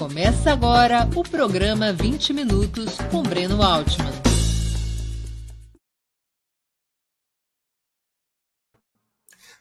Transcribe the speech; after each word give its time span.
Começa 0.00 0.50
agora 0.50 1.06
o 1.14 1.22
programa 1.22 1.92
20 1.92 2.32
Minutos 2.32 2.96
com 3.10 3.22
Breno 3.22 3.62
Altman. 3.62 4.10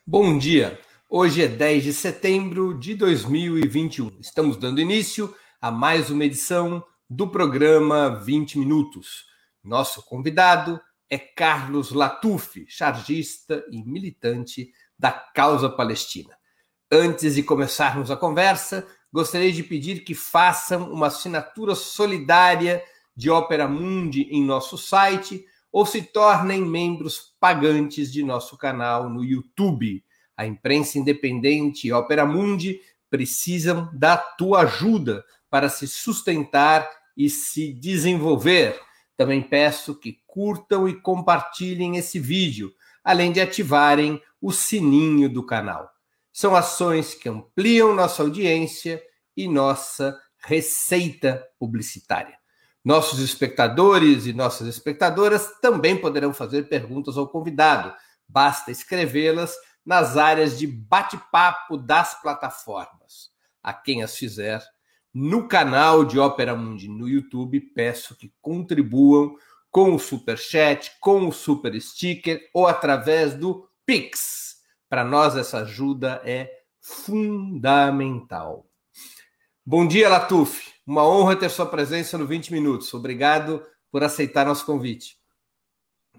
Bom 0.08 0.38
dia! 0.38 0.80
Hoje 1.10 1.44
é 1.44 1.48
10 1.50 1.84
de 1.84 1.94
setembro 1.94 2.80
de 2.80 2.96
2021. 2.96 4.18
Estamos 4.22 4.56
dando 4.56 4.80
início 4.80 5.36
a 5.60 5.70
mais 5.70 6.10
uma 6.10 6.24
edição 6.24 6.86
do 7.10 7.28
programa 7.28 8.10
20 8.24 8.60
Minutos. 8.60 9.26
Nosso 9.62 10.02
convidado 10.06 10.80
é 11.10 11.18
Carlos 11.18 11.92
Latuf, 11.92 12.66
chargista 12.70 13.62
e 13.70 13.84
militante 13.84 14.72
da 14.98 15.12
causa 15.12 15.70
palestina. 15.70 16.34
Antes 16.90 17.36
de 17.36 17.44
começarmos 17.44 18.10
a 18.10 18.16
conversa, 18.16 18.88
gostaria 19.12 19.52
de 19.52 19.64
pedir 19.64 20.04
que 20.04 20.14
façam 20.14 20.92
uma 20.92 21.08
assinatura 21.08 21.76
solidária 21.76 22.84
de 23.16 23.30
Opera 23.30 23.68
Mundi 23.68 24.24
em 24.32 24.44
nosso 24.44 24.78
site 24.78 25.46
ou 25.72 25.86
se 25.86 26.02
tornem 26.02 26.62
membros 26.62 27.36
pagantes 27.40 28.12
de 28.12 28.24
nosso 28.24 28.58
canal 28.58 29.10
no 29.10 29.24
YouTube. 29.24 30.04
A 30.38 30.46
imprensa 30.46 30.98
independente 30.98 31.88
e 31.88 31.94
Opera 31.94 32.26
Mundi 32.26 32.80
precisam 33.10 33.90
da 33.94 34.16
tua 34.18 34.62
ajuda 34.62 35.24
para 35.50 35.70
se 35.70 35.88
sustentar 35.88 36.90
e 37.18 37.30
se 37.30 37.74
desenvolver. 37.74 38.80
Também 39.18 39.42
peço 39.42 40.00
que 40.00 40.22
curtam 40.26 40.88
e 40.88 40.94
compartilhem 41.02 41.98
esse 41.98 42.20
vídeo, 42.20 42.74
além 43.04 43.32
de 43.32 43.42
ativarem 43.42 44.22
o 44.42 44.52
sininho 44.52 45.28
do 45.28 45.46
canal. 45.46 45.92
São 46.40 46.56
ações 46.56 47.14
que 47.14 47.28
ampliam 47.28 47.94
nossa 47.94 48.24
audiência 48.24 49.04
e 49.36 49.46
nossa 49.46 50.18
receita 50.38 51.46
publicitária. 51.60 52.38
Nossos 52.82 53.20
espectadores 53.20 54.26
e 54.26 54.32
nossas 54.32 54.66
espectadoras 54.66 55.60
também 55.60 56.00
poderão 56.00 56.34
fazer 56.34 56.70
perguntas 56.70 57.18
ao 57.18 57.28
convidado. 57.28 57.94
Basta 58.26 58.72
escrevê-las 58.72 59.54
nas 59.86 60.16
áreas 60.16 60.58
de 60.58 60.66
bate-papo 60.66 61.76
das 61.76 62.22
plataformas. 62.22 63.32
A 63.62 63.74
quem 63.74 64.02
as 64.02 64.16
fizer, 64.16 64.66
no 65.14 65.46
canal 65.46 66.06
de 66.06 66.18
Ópera 66.18 66.56
Mundi 66.56 66.88
no 66.88 67.10
YouTube, 67.10 67.60
peço 67.60 68.16
que 68.16 68.32
contribuam 68.42 69.36
com 69.70 69.94
o 69.94 70.00
super 70.00 70.38
chat, 70.38 70.90
com 71.02 71.28
o 71.28 71.34
super 71.34 71.78
sticker 71.82 72.50
ou 72.54 72.66
através 72.66 73.34
do 73.34 73.68
Pix. 73.86 74.49
Para 74.90 75.06
nós, 75.06 75.38
essa 75.38 75.60
ajuda 75.60 76.20
é 76.26 76.50
fundamental. 76.82 78.66
Bom 79.64 79.88
dia, 79.88 80.10
Latuf. 80.10 80.74
Uma 80.84 81.08
honra 81.08 81.36
ter 81.36 81.50
sua 81.50 81.68
presença 81.68 82.18
no 82.18 82.26
20 82.26 82.52
Minutos. 82.52 82.92
Obrigado 82.96 83.62
por 83.92 84.04
aceitar 84.04 84.48
nosso 84.48 84.66
convite. 84.66 85.16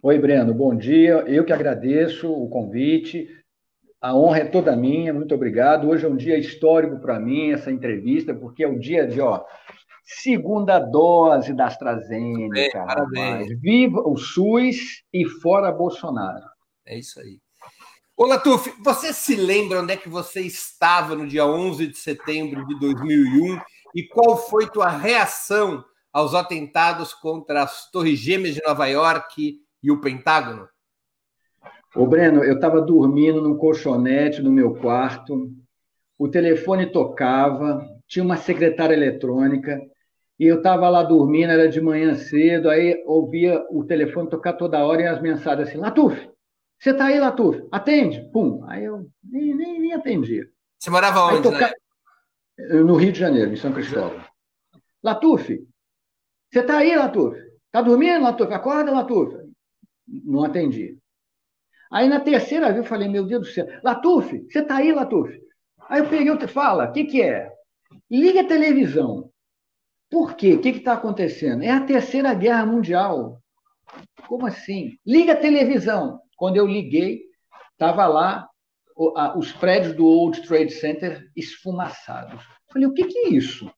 Oi, 0.01 0.17
Breno. 0.21 0.55
Bom 0.55 0.77
dia. 0.77 1.25
Eu 1.27 1.45
que 1.45 1.53
agradeço 1.53 2.33
o 2.33 2.49
convite. 2.49 3.29
A 4.01 4.15
honra 4.15 4.39
é 4.39 4.45
toda 4.45 4.77
minha. 4.77 5.13
Muito 5.13 5.35
obrigado. 5.35 5.89
Hoje 5.89 6.07
é 6.07 6.09
um 6.09 6.17
dia 6.17 6.39
histórico 6.39 7.01
para 7.01 7.19
mim, 7.19 7.51
essa 7.51 7.73
entrevista, 7.73 8.33
porque 8.33 8.63
é 8.63 8.69
o 8.69 8.79
dia 8.79 9.05
de, 9.05 9.21
ó, 9.21 9.45
segunda 10.05 10.79
dose 10.79 11.53
da 11.53 11.67
AstraZeneca. 11.67 12.79
É, 12.79 12.87
parabéns. 12.87 13.61
Viva 13.61 14.01
o 14.07 14.17
SUS 14.17 15.03
e 15.13 15.27
fora 15.27 15.73
Bolsonaro. 15.73 16.47
É 16.87 16.97
isso 16.97 17.19
aí. 17.19 17.41
Ô, 18.23 18.27
Latuf, 18.27 18.71
você 18.85 19.15
se 19.15 19.35
lembra 19.35 19.81
onde 19.81 19.95
é 19.95 19.97
que 19.97 20.07
você 20.07 20.43
estava 20.43 21.15
no 21.15 21.27
dia 21.27 21.47
11 21.47 21.87
de 21.87 21.97
setembro 21.97 22.67
de 22.67 22.79
2001 22.79 23.59
e 23.95 24.03
qual 24.03 24.37
foi 24.37 24.69
tua 24.69 24.91
reação 24.91 25.83
aos 26.13 26.35
atentados 26.35 27.15
contra 27.15 27.63
as 27.63 27.91
Torres 27.91 28.19
Gêmeas 28.19 28.55
de 28.55 28.61
Nova 28.63 28.87
York 28.89 29.59
e 29.83 29.91
o 29.91 30.03
Pentágono? 30.03 30.69
Ô, 31.97 32.07
Breno, 32.07 32.45
eu 32.45 32.57
estava 32.57 32.83
dormindo 32.83 33.41
num 33.41 33.57
colchonete 33.57 34.43
no 34.43 34.53
meu 34.53 34.75
quarto, 34.75 35.51
o 36.19 36.29
telefone 36.29 36.93
tocava, 36.93 37.83
tinha 38.07 38.23
uma 38.23 38.37
secretária 38.37 38.93
eletrônica, 38.93 39.81
e 40.39 40.45
eu 40.45 40.59
estava 40.59 40.91
lá 40.91 41.03
dormindo, 41.03 41.53
era 41.53 41.71
de 41.71 41.81
manhã 41.81 42.15
cedo, 42.15 42.69
aí 42.69 43.03
ouvia 43.07 43.65
o 43.71 43.83
telefone 43.83 44.29
tocar 44.29 44.53
toda 44.53 44.85
hora 44.85 45.01
e 45.01 45.07
as 45.07 45.23
mensagens 45.23 45.71
assim, 45.71 45.79
Latuf, 45.79 46.30
você 46.81 46.91
está 46.91 47.07
aí, 47.07 47.21
Latuf? 47.21 47.63
Atende. 47.71 48.27
Pum. 48.33 48.65
Aí 48.67 48.85
eu 48.85 49.07
nem, 49.23 49.55
nem, 49.55 49.79
nem 49.79 49.93
atendia. 49.93 50.49
Você 50.79 50.89
morava 50.89 51.27
onde, 51.27 51.43
toca... 51.43 51.69
né? 51.69 51.75
No 52.83 52.97
Rio 52.97 53.13
de 53.13 53.19
Janeiro, 53.19 53.53
em 53.53 53.57
São 53.57 53.73
Cristóvão. 53.73 54.25
Latuf, 55.03 55.63
você 56.51 56.61
está 56.61 56.79
aí, 56.79 56.97
Latuf? 56.97 57.39
Está 57.67 57.83
dormindo, 57.83 58.23
Latuf? 58.23 58.53
Acorda, 58.53 58.91
Latuf. 58.91 59.37
Não 60.07 60.43
atendi. 60.43 60.99
Aí 61.93 62.09
na 62.09 62.21
terceira 62.21 62.67
vez 62.67 62.79
eu 62.79 62.85
falei, 62.85 63.09
meu 63.09 63.27
Deus 63.27 63.47
do 63.49 63.53
céu, 63.53 63.67
Latuf, 63.83 64.47
você 64.51 64.61
está 64.61 64.77
aí, 64.77 64.93
Latuf? 64.93 65.39
Aí 65.89 66.01
eu 66.01 66.09
peguei 66.09 66.33
e 66.33 66.49
fala, 66.49 66.89
o 66.89 66.93
que, 66.93 67.05
que 67.05 67.23
é? 67.23 67.53
Liga 68.11 68.41
a 68.41 68.47
televisão. 68.47 69.31
Por 70.09 70.35
quê? 70.35 70.55
O 70.55 70.61
que 70.61 70.69
está 70.71 70.95
acontecendo? 70.95 71.63
É 71.63 71.71
a 71.71 71.85
terceira 71.85 72.33
guerra 72.33 72.65
mundial. 72.65 73.41
Como 74.27 74.47
assim? 74.47 74.99
Liga 75.05 75.33
a 75.33 75.37
televisão. 75.37 76.21
Quando 76.41 76.57
eu 76.57 76.67
liguei, 76.67 77.25
estava 77.73 78.07
lá 78.07 78.49
os 79.37 79.53
prédios 79.53 79.95
do 79.95 80.07
World 80.07 80.41
Trade 80.41 80.73
Center 80.73 81.31
esfumaçados. 81.37 82.43
Falei, 82.73 82.89
o 82.89 82.95
que, 82.95 83.05
que 83.05 83.19
é 83.19 83.29
isso? 83.29 83.71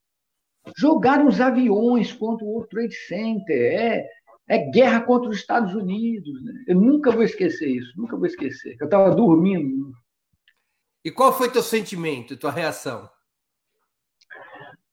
Jogaram 0.76 1.26
os 1.26 1.40
aviões 1.40 2.12
contra 2.12 2.46
o 2.46 2.50
World 2.50 2.68
Trade 2.68 2.94
Center. 2.94 3.56
É, 3.56 4.08
é 4.46 4.58
guerra 4.70 5.00
contra 5.00 5.28
os 5.28 5.38
Estados 5.38 5.74
Unidos. 5.74 6.40
Né? 6.44 6.52
Eu 6.68 6.80
nunca 6.80 7.10
vou 7.10 7.24
esquecer 7.24 7.68
isso, 7.68 7.92
nunca 7.96 8.16
vou 8.16 8.26
esquecer. 8.26 8.76
Eu 8.78 8.84
estava 8.84 9.12
dormindo. 9.12 9.92
E 11.04 11.10
qual 11.10 11.32
foi 11.32 11.50
teu 11.50 11.64
sentimento, 11.64 12.36
tua 12.36 12.52
reação? 12.52 13.10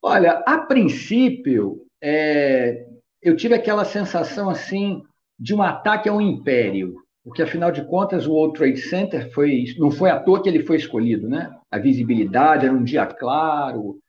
Olha, 0.01 0.39
a 0.39 0.57
princípio, 0.57 1.85
é, 2.01 2.87
eu 3.21 3.35
tive 3.35 3.53
aquela 3.53 3.85
sensação 3.85 4.49
assim 4.49 5.03
de 5.37 5.53
um 5.53 5.61
ataque 5.61 6.09
ao 6.09 6.19
império 6.19 7.07
porque 7.23 7.41
afinal 7.41 7.71
de 7.71 7.85
contas 7.85 8.25
o 8.25 8.33
World 8.33 8.57
Trade 8.57 8.81
Center 8.81 9.31
foi 9.33 9.65
não 9.77 9.91
foi 9.91 10.09
à 10.09 10.19
toa 10.19 10.41
que 10.41 10.49
ele 10.49 10.65
foi 10.65 10.77
escolhido, 10.77 11.27
né? 11.27 11.51
A 11.69 11.77
visibilidade 11.77 12.65
era 12.65 12.73
um 12.73 12.83
dia 12.83 13.05
claro. 13.05 13.99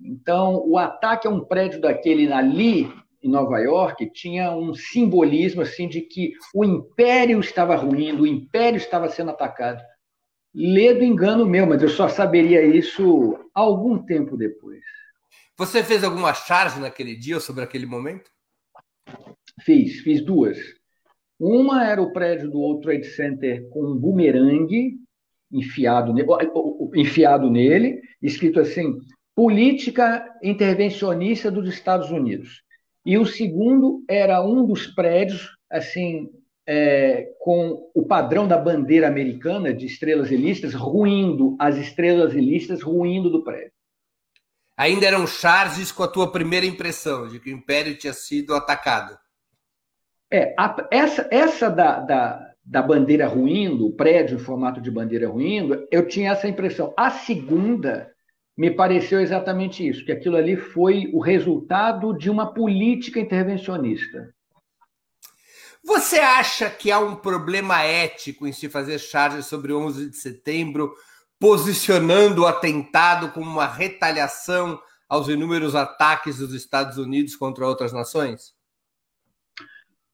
Então, 0.00 0.62
o 0.66 0.78
ataque 0.78 1.26
a 1.26 1.30
um 1.30 1.44
prédio 1.44 1.80
daquele 1.80 2.32
ali 2.32 2.90
em 3.22 3.28
Nova 3.28 3.58
York 3.58 4.10
tinha 4.12 4.50
um 4.52 4.72
simbolismo 4.72 5.60
assim 5.62 5.86
de 5.88 6.00
que 6.00 6.32
o 6.54 6.64
império 6.64 7.38
estava 7.40 7.76
ruindo, 7.76 8.22
o 8.22 8.26
império 8.26 8.78
estava 8.78 9.08
sendo 9.08 9.30
atacado. 9.30 9.82
Lê 10.54 10.94
do 10.94 11.04
engano 11.04 11.46
meu, 11.46 11.66
mas 11.66 11.82
eu 11.82 11.88
só 11.88 12.08
saberia 12.08 12.64
isso 12.64 13.38
algum 13.54 13.98
tempo 13.98 14.36
depois. 14.36 14.80
Você 15.56 15.84
fez 15.84 16.02
alguma 16.02 16.32
charge 16.32 16.80
naquele 16.80 17.14
dia 17.14 17.38
sobre 17.38 17.62
aquele 17.62 17.86
momento? 17.86 18.30
Fiz, 19.60 20.00
fiz 20.00 20.24
duas. 20.24 20.58
Uma 21.40 21.86
era 21.86 22.02
o 22.02 22.12
prédio 22.12 22.50
do 22.50 22.58
World 22.60 22.82
Trade 22.82 23.06
Center 23.06 23.66
com 23.70 23.82
um 23.82 23.96
bumerangue 23.96 24.98
enfiado, 25.50 26.14
enfiado 26.94 27.50
nele, 27.50 27.98
escrito 28.20 28.60
assim: 28.60 28.98
Política 29.34 30.22
Intervencionista 30.42 31.50
dos 31.50 31.66
Estados 31.66 32.10
Unidos. 32.10 32.62
E 33.06 33.16
o 33.16 33.24
segundo 33.24 34.04
era 34.06 34.44
um 34.44 34.66
dos 34.66 34.86
prédios, 34.88 35.56
assim, 35.70 36.28
é, 36.66 37.26
com 37.40 37.90
o 37.94 38.06
padrão 38.06 38.46
da 38.46 38.58
bandeira 38.58 39.08
americana 39.08 39.72
de 39.72 39.86
estrelas 39.86 40.30
ilícitas, 40.30 40.74
ruindo, 40.74 41.56
as 41.58 41.78
estrelas 41.78 42.34
ilícitas 42.34 42.82
ruindo 42.82 43.30
do 43.30 43.42
prédio. 43.42 43.72
Ainda 44.76 45.06
eram 45.06 45.26
charges 45.26 45.90
com 45.90 46.02
a 46.02 46.08
tua 46.08 46.30
primeira 46.30 46.66
impressão 46.66 47.28
de 47.28 47.40
que 47.40 47.50
o 47.50 47.56
Império 47.56 47.96
tinha 47.96 48.12
sido 48.12 48.54
atacado. 48.54 49.18
É, 50.32 50.54
a, 50.56 50.88
essa, 50.90 51.28
essa 51.30 51.68
da, 51.68 52.00
da, 52.00 52.50
da 52.64 52.82
bandeira 52.82 53.26
ruindo, 53.26 53.86
o 53.86 53.92
prédio 53.92 54.36
em 54.36 54.40
formato 54.40 54.80
de 54.80 54.90
bandeira 54.90 55.28
ruindo, 55.28 55.86
eu 55.90 56.06
tinha 56.06 56.30
essa 56.30 56.46
impressão. 56.46 56.94
A 56.96 57.10
segunda 57.10 58.10
me 58.56 58.70
pareceu 58.70 59.20
exatamente 59.20 59.86
isso, 59.86 60.04
que 60.04 60.12
aquilo 60.12 60.36
ali 60.36 60.56
foi 60.56 61.10
o 61.12 61.20
resultado 61.20 62.16
de 62.16 62.28
uma 62.28 62.52
política 62.52 63.18
intervencionista. 63.18 64.32
Você 65.82 66.18
acha 66.18 66.68
que 66.68 66.92
há 66.92 67.00
um 67.00 67.16
problema 67.16 67.82
ético 67.82 68.46
em 68.46 68.52
se 68.52 68.68
fazer 68.68 68.98
charges 68.98 69.46
sobre 69.46 69.72
11 69.72 70.10
de 70.10 70.16
setembro, 70.16 70.92
posicionando 71.38 72.42
o 72.42 72.46
atentado 72.46 73.30
como 73.30 73.50
uma 73.50 73.66
retaliação 73.66 74.78
aos 75.08 75.28
inúmeros 75.28 75.74
ataques 75.74 76.36
dos 76.36 76.52
Estados 76.52 76.98
Unidos 76.98 77.34
contra 77.34 77.66
outras 77.66 77.92
nações? 77.92 78.59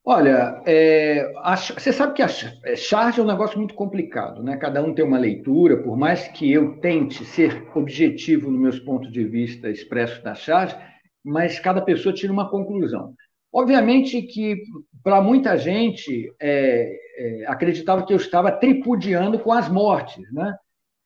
Olha, 0.08 0.62
é, 0.64 1.32
a, 1.38 1.56
você 1.56 1.92
sabe 1.92 2.14
que 2.14 2.22
a 2.22 2.28
é, 2.64 2.76
charge 2.76 3.18
é 3.18 3.22
um 3.24 3.26
negócio 3.26 3.58
muito 3.58 3.74
complicado, 3.74 4.40
né? 4.40 4.56
Cada 4.56 4.80
um 4.80 4.94
tem 4.94 5.04
uma 5.04 5.18
leitura, 5.18 5.82
por 5.82 5.96
mais 5.96 6.28
que 6.28 6.52
eu 6.52 6.76
tente 6.76 7.24
ser 7.24 7.68
objetivo 7.74 8.48
nos 8.48 8.60
meus 8.60 8.78
pontos 8.78 9.10
de 9.10 9.24
vista 9.24 9.68
expressos 9.68 10.22
na 10.22 10.36
charge, 10.36 10.76
mas 11.24 11.58
cada 11.58 11.82
pessoa 11.82 12.14
tira 12.14 12.32
uma 12.32 12.48
conclusão. 12.48 13.14
Obviamente 13.52 14.22
que 14.22 14.62
para 15.02 15.20
muita 15.20 15.58
gente 15.58 16.32
é, 16.40 16.88
é, 17.18 17.46
acreditava 17.48 18.06
que 18.06 18.12
eu 18.12 18.18
estava 18.18 18.52
tripudiando 18.52 19.40
com 19.40 19.52
as 19.52 19.68
mortes, 19.68 20.22
né? 20.32 20.54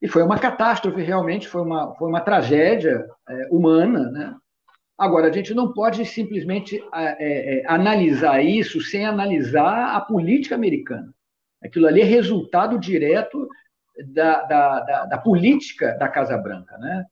E 0.02 0.08
foi 0.08 0.22
uma 0.22 0.38
catástrofe, 0.38 1.00
realmente, 1.00 1.48
foi 1.48 1.62
uma, 1.62 1.94
foi 1.94 2.06
uma 2.06 2.20
tragédia 2.20 3.06
é, 3.26 3.48
humana, 3.50 4.10
né? 4.10 4.34
Agora, 5.00 5.28
a 5.28 5.32
gente 5.32 5.54
não 5.54 5.72
pode 5.72 6.04
simplesmente 6.04 6.78
é, 6.94 7.60
é, 7.60 7.66
analisar 7.66 8.44
isso 8.44 8.82
sem 8.82 9.06
analisar 9.06 9.96
a 9.96 10.00
política 10.02 10.54
americana. 10.54 11.10
Aquilo 11.64 11.86
ali 11.86 12.02
é 12.02 12.04
resultado 12.04 12.78
direto 12.78 13.48
da, 14.08 14.42
da, 14.42 14.80
da, 14.80 15.06
da 15.06 15.18
política 15.18 15.96
da 15.98 16.06
Casa 16.06 16.36
Branca. 16.36 16.76
Né? 16.76 17.04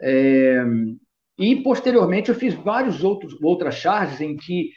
É, 0.00 0.64
e, 1.38 1.62
posteriormente, 1.62 2.28
eu 2.28 2.34
fiz 2.34 2.54
vários 2.54 3.04
outros 3.04 3.40
outras 3.40 3.76
charges 3.76 4.20
em 4.20 4.36
que, 4.36 4.72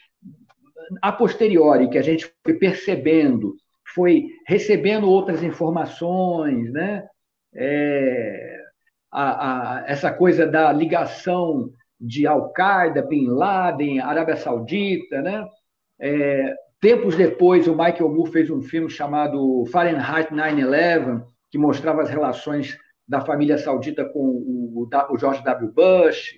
a 1.02 1.12
posteriori, 1.12 1.90
que 1.90 1.98
a 1.98 2.04
gente 2.04 2.32
foi 2.44 2.54
percebendo, 2.60 3.56
foi 3.96 4.28
recebendo 4.46 5.10
outras 5.10 5.42
informações, 5.42 6.72
né? 6.72 7.08
É, 7.56 8.62
a, 9.12 9.80
a, 9.80 9.86
essa 9.88 10.14
coisa 10.14 10.46
da 10.46 10.72
ligação 10.72 11.72
de 12.02 12.26
Al-Qaeda, 12.26 13.04
Bin 13.04 13.28
Laden, 13.28 14.00
Arábia 14.00 14.36
Saudita, 14.36 15.22
né? 15.22 15.48
É, 16.00 16.56
tempos 16.82 17.16
depois, 17.16 17.68
o 17.68 17.76
Michael 17.76 18.10
Moore 18.10 18.32
fez 18.32 18.50
um 18.50 18.62
filme 18.62 18.90
chamado 18.90 19.64
Fahrenheit 19.72 20.34
9/11, 20.34 21.24
que 21.52 21.60
mostrava 21.60 22.02
as 22.02 22.10
relações 22.10 22.76
da 23.08 23.22
família 23.22 23.58
saudita 23.58 24.04
com 24.06 24.20
o, 24.20 24.90
o 25.10 25.18
George 25.18 25.44
W. 25.44 25.72
Bush, 25.72 26.34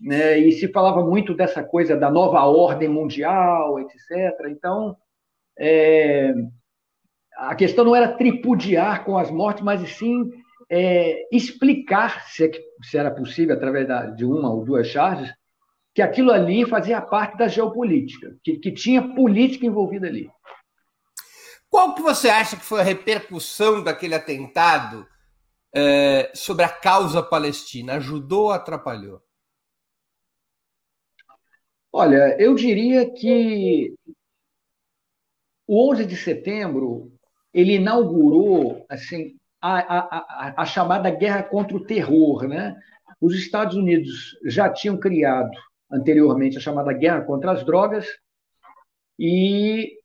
né? 0.00 0.38
E 0.38 0.52
se 0.52 0.68
falava 0.68 1.04
muito 1.04 1.34
dessa 1.34 1.64
coisa 1.64 1.96
da 1.96 2.10
nova 2.10 2.44
ordem 2.44 2.88
mundial, 2.88 3.80
etc. 3.80 4.48
Então, 4.48 4.96
é, 5.58 6.32
a 7.36 7.54
questão 7.56 7.84
não 7.84 7.96
era 7.96 8.12
tripudiar 8.16 9.04
com 9.04 9.18
as 9.18 9.30
mortes, 9.30 9.64
mas 9.64 9.80
sim 9.96 10.30
é, 10.70 11.26
explicar, 11.34 12.28
se, 12.28 12.44
é 12.44 12.50
se, 12.82 12.96
era 12.96 13.10
possível, 13.10 13.56
através 13.56 13.88
da, 13.88 14.06
de 14.06 14.24
uma 14.24 14.52
ou 14.52 14.64
duas 14.64 14.86
charges, 14.86 15.34
que 15.92 16.00
aquilo 16.00 16.30
ali 16.30 16.64
fazia 16.64 17.02
parte 17.02 17.36
da 17.36 17.48
geopolítica, 17.48 18.36
que, 18.44 18.56
que 18.56 18.70
tinha 18.70 19.14
política 19.14 19.66
envolvida 19.66 20.06
ali. 20.06 20.30
Qual 21.68 21.94
que 21.94 22.02
você 22.02 22.28
acha 22.28 22.56
que 22.56 22.64
foi 22.64 22.80
a 22.80 22.84
repercussão 22.84 23.82
daquele 23.82 24.14
atentado 24.14 25.06
é, 25.74 26.30
sobre 26.34 26.64
a 26.64 26.68
causa 26.68 27.20
palestina? 27.22 27.94
Ajudou 27.94 28.44
ou 28.44 28.52
atrapalhou? 28.52 29.20
Olha, 31.92 32.36
eu 32.40 32.54
diria 32.54 33.12
que 33.12 33.92
o 35.66 35.90
11 35.90 36.06
de 36.06 36.16
setembro 36.16 37.12
ele 37.52 37.74
inaugurou 37.74 38.84
assim 38.88 39.39
a, 39.60 39.78
a, 39.78 40.54
a, 40.62 40.64
chamada 40.64 41.10
guerra 41.10 41.42
contra 41.42 41.76
o 41.76 41.84
terror. 41.84 42.48
Né? 42.48 42.76
Os 43.20 43.34
Estados 43.34 43.76
Unidos 43.76 44.36
já 44.44 44.68
tinham 44.68 44.98
criado 44.98 45.50
anteriormente 45.90 46.56
a 46.56 46.60
chamada 46.60 46.92
guerra 46.92 47.22
contra 47.22 47.52
as 47.52 47.64
drogas, 47.64 48.06
e 49.18 49.98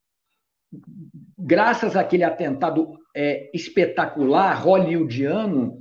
graças 1.38 1.96
àquele 1.96 2.24
atentado 2.24 2.98
é, 3.16 3.50
espetacular, 3.54 4.62
hollywoodiano, 4.62 5.80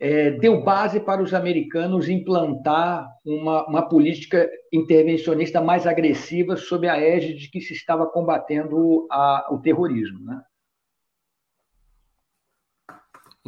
é, 0.00 0.30
deu 0.30 0.62
base 0.62 1.00
para 1.00 1.20
os 1.20 1.34
americanos 1.34 2.08
implantar 2.08 3.08
uma, 3.26 3.66
uma 3.66 3.88
política 3.88 4.48
intervencionista 4.72 5.60
mais 5.60 5.88
agressiva 5.88 6.56
sob 6.56 6.86
a 6.88 6.96
égide 7.00 7.40
de 7.40 7.50
que 7.50 7.60
se 7.60 7.72
estava 7.72 8.06
combatendo 8.06 9.08
a, 9.10 9.48
o 9.50 9.58
terrorismo. 9.58 10.24
Né? 10.24 10.40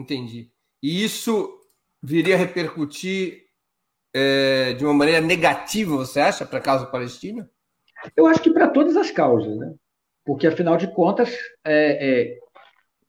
Entendi. 0.00 0.50
E 0.82 1.04
isso 1.04 1.60
viria 2.02 2.34
a 2.34 2.38
repercutir 2.38 3.44
é, 4.14 4.72
de 4.72 4.84
uma 4.84 4.94
maneira 4.94 5.20
negativa, 5.20 5.94
você 5.94 6.20
acha, 6.20 6.46
para 6.46 6.58
a 6.58 6.62
causa 6.62 6.86
palestina? 6.86 7.48
Eu 8.16 8.26
acho 8.26 8.40
que 8.40 8.50
para 8.50 8.68
todas 8.68 8.96
as 8.96 9.10
causas, 9.10 9.58
né? 9.58 9.74
Porque, 10.24 10.46
afinal 10.46 10.78
de 10.78 10.90
contas, 10.94 11.36
é, 11.64 12.38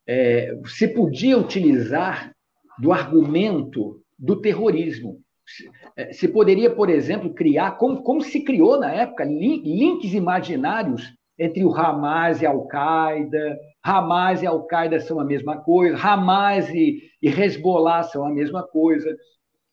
é, 0.05 0.51
é, 0.51 0.61
se 0.65 0.89
podia 0.89 1.37
utilizar 1.37 2.35
do 2.77 2.91
argumento 2.91 4.03
do 4.19 4.41
terrorismo. 4.41 5.21
Se, 5.45 6.13
se 6.13 6.27
poderia, 6.27 6.75
por 6.75 6.89
exemplo, 6.89 7.33
criar, 7.33 7.77
como, 7.77 8.03
como 8.03 8.21
se 8.21 8.43
criou 8.43 8.77
na 8.77 8.91
época, 8.91 9.23
links 9.23 10.13
imaginários 10.13 11.13
entre 11.41 11.65
o 11.65 11.75
Hamas 11.75 12.39
e 12.39 12.45
Al-Qaeda, 12.45 13.57
Hamas 13.83 14.43
e 14.43 14.45
Al-Qaeda 14.45 14.99
são 14.99 15.19
a 15.19 15.25
mesma 15.25 15.57
coisa, 15.57 15.97
Hamas 15.97 16.69
e, 16.69 17.01
e 17.19 17.27
Hezbollah 17.27 18.03
são 18.03 18.23
a 18.23 18.29
mesma 18.29 18.61
coisa. 18.61 19.17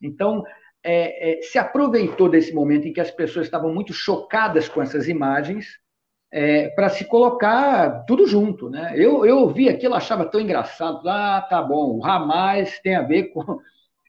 Então, 0.00 0.42
é, 0.82 1.32
é, 1.38 1.42
se 1.42 1.58
aproveitou 1.58 2.26
desse 2.30 2.54
momento 2.54 2.88
em 2.88 2.92
que 2.92 3.00
as 3.00 3.10
pessoas 3.10 3.44
estavam 3.44 3.74
muito 3.74 3.92
chocadas 3.92 4.66
com 4.66 4.80
essas 4.80 5.08
imagens 5.08 5.66
é, 6.32 6.68
para 6.68 6.88
se 6.88 7.04
colocar 7.04 8.04
tudo 8.06 8.26
junto. 8.26 8.70
Né? 8.70 8.94
Eu, 8.96 9.26
eu 9.26 9.36
ouvi 9.40 9.68
aquilo, 9.68 9.94
achava 9.94 10.24
tão 10.24 10.40
engraçado. 10.40 11.06
Ah, 11.06 11.46
tá 11.50 11.60
bom, 11.60 11.98
o 11.98 12.04
Hamas 12.04 12.78
tem 12.80 12.96
a 12.96 13.02
ver 13.02 13.24
com, 13.24 13.58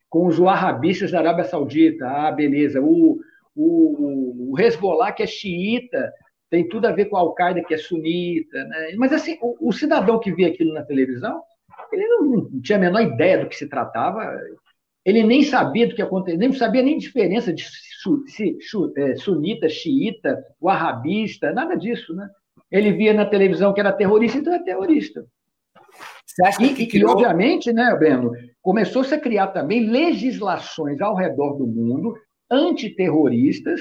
com 0.08 0.26
os 0.26 0.38
wahhabistas 0.38 1.10
da 1.10 1.18
Arábia 1.18 1.44
Saudita. 1.44 2.06
Ah, 2.06 2.32
beleza. 2.32 2.80
O, 2.80 3.20
o, 3.54 4.52
o 4.52 4.58
Hezbollah, 4.58 5.12
que 5.12 5.22
é 5.22 5.26
xiita, 5.26 6.10
tem 6.50 6.68
tudo 6.68 6.86
a 6.86 6.92
ver 6.92 7.06
com 7.06 7.16
a 7.16 7.20
Al-Qaeda, 7.20 7.62
que 7.62 7.72
é 7.72 7.78
sunita. 7.78 8.64
Né? 8.64 8.94
Mas, 8.96 9.12
assim, 9.12 9.38
o, 9.40 9.68
o, 9.68 9.72
cidadão 9.72 10.18
que 10.18 10.32
via 10.32 10.48
aquilo 10.48 10.74
na 10.74 10.82
televisão, 10.82 11.40
ele 11.92 12.06
não, 12.08 12.22
não, 12.24 12.60
tinha 12.60 12.76
a 12.76 12.80
menor 12.80 13.00
ideia 13.00 13.38
do 13.38 13.48
que 13.48 13.56
se 13.56 13.68
tratava, 13.68 14.36
ele 15.04 15.22
nem 15.22 15.44
sabia 15.44 15.86
do 15.86 15.94
que 15.94 16.02
acontecia, 16.02 16.38
nem 16.38 16.52
sabia 16.52 16.82
nem 16.82 16.98
diferença 16.98 17.52
de 17.52 17.64
su, 18.02 18.24
se, 18.26 18.58
su, 18.60 18.92
é, 18.96 19.14
sunita, 19.14 19.68
xiita, 19.68 20.44
wahhabista, 20.60 21.52
nada 21.52 21.76
disso. 21.76 22.14
Né? 22.14 22.28
Ele 22.70 22.92
via 22.92 23.14
na 23.14 23.24
televisão 23.24 23.72
que 23.72 23.80
era 23.80 23.92
terrorista, 23.92 24.38
então 24.38 24.52
é 24.52 24.62
terrorista. 24.62 25.24
E, 26.60 26.86
criou... 26.86 27.10
e, 27.10 27.12
obviamente, 27.12 27.72
né, 27.72 27.94
Breno, 27.96 28.32
começou-se 28.62 29.12
a 29.14 29.20
criar 29.20 29.48
também 29.48 29.88
legislações 29.88 31.00
ao 31.00 31.14
redor 31.14 31.54
do 31.54 31.66
mundo 31.66 32.14
antiterroristas 32.50 33.80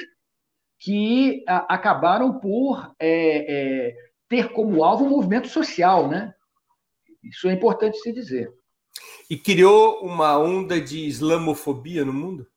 que 0.80 1.44
a, 1.48 1.76
acabaram 1.76 2.40
por 2.40 2.96
é, 3.00 3.90
é, 3.90 3.96
ter 4.30 4.50
como 4.50 4.84
alvo 4.84 5.06
o 5.06 5.10
movimento 5.10 5.48
social, 5.48 6.08
né? 6.08 6.34
Isso 7.24 7.50
é 7.50 7.54
importante 7.54 7.98
se 8.00 8.14
dizer. 8.14 8.52
E 9.30 9.38
criou 9.38 10.00
uma 10.02 10.40
onda 10.40 10.80
de 10.80 11.06
islamofobia 11.06 12.06
no 12.06 12.14
mundo? 12.14 12.48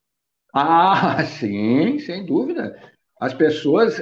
Ah, 0.54 1.22
sim, 1.26 1.98
sem 1.98 2.24
dúvida. 2.24 2.80
As 3.20 3.34
pessoas, 3.34 4.00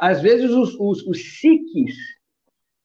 às 0.00 0.20
vezes, 0.20 0.50
os, 0.50 0.74
os, 0.78 1.06
os 1.06 1.38
sikhs, 1.38 1.96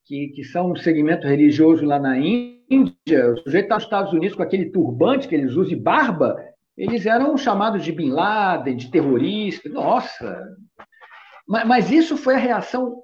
que, 0.06 0.30
que 0.30 0.44
são 0.44 0.72
um 0.72 0.76
segmento 0.76 1.28
religioso 1.28 1.86
lá 1.86 2.00
na 2.00 2.18
Índia, 2.18 3.34
o 3.34 3.38
sujeito 3.38 3.66
está 3.66 3.76
nos 3.76 3.84
Estados 3.84 4.14
Unidos 4.14 4.36
com 4.36 4.44
aquele 4.44 4.70
turbante 4.72 5.28
que 5.28 5.36
eles 5.36 5.54
usam 5.56 5.74
e 5.74 5.76
barba, 5.76 6.38
eles 6.78 7.06
eram 7.06 7.38
chamados 7.38 7.84
de 7.84 7.92
Bin 7.92 8.12
Laden, 8.12 8.76
de 8.76 8.92
terrorista. 8.92 9.70
Nossa! 9.70 10.44
Mas, 11.48 11.68
mas 11.68 11.92
isso 11.92 12.18
foi 12.18 12.36
a 12.36 12.40
reação 12.40 13.04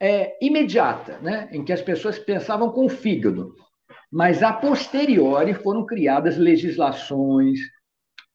é, 0.00 0.36
imediata, 0.44 1.18
né? 1.20 1.48
em 1.52 1.64
que 1.64 1.72
as 1.72 1.82
pessoas 1.82 2.18
pensavam 2.18 2.70
com 2.70 2.86
o 2.86 2.90
fígado. 2.90 3.54
Mas, 4.10 4.42
a 4.42 4.52
posteriori, 4.52 5.54
foram 5.54 5.86
criadas 5.86 6.36
legislações, 6.36 7.58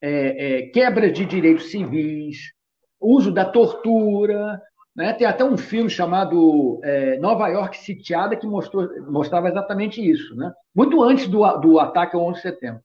é, 0.02 0.60
é, 0.60 0.62
quebra 0.70 1.12
de 1.12 1.26
direitos 1.26 1.70
civis, 1.72 2.38
uso 3.00 3.32
da 3.32 3.46
tortura. 3.46 4.62
Né? 4.96 5.14
Tem 5.14 5.28
até 5.28 5.44
um 5.44 5.58
filme 5.58 5.90
chamado 5.90 6.80
é, 6.84 7.18
Nova 7.20 7.48
York 7.50 7.78
Sitiada 7.78 8.36
que 8.36 8.48
mostrou, 8.48 8.88
mostrava 9.10 9.50
exatamente 9.50 10.02
isso, 10.02 10.36
né? 10.36 10.52
muito 10.74 11.02
antes 11.04 11.28
do, 11.28 11.46
do 11.58 11.80
ataque 11.80 12.16
ao 12.16 12.26
11 12.26 12.36
de 12.36 12.42
setembro. 12.42 12.82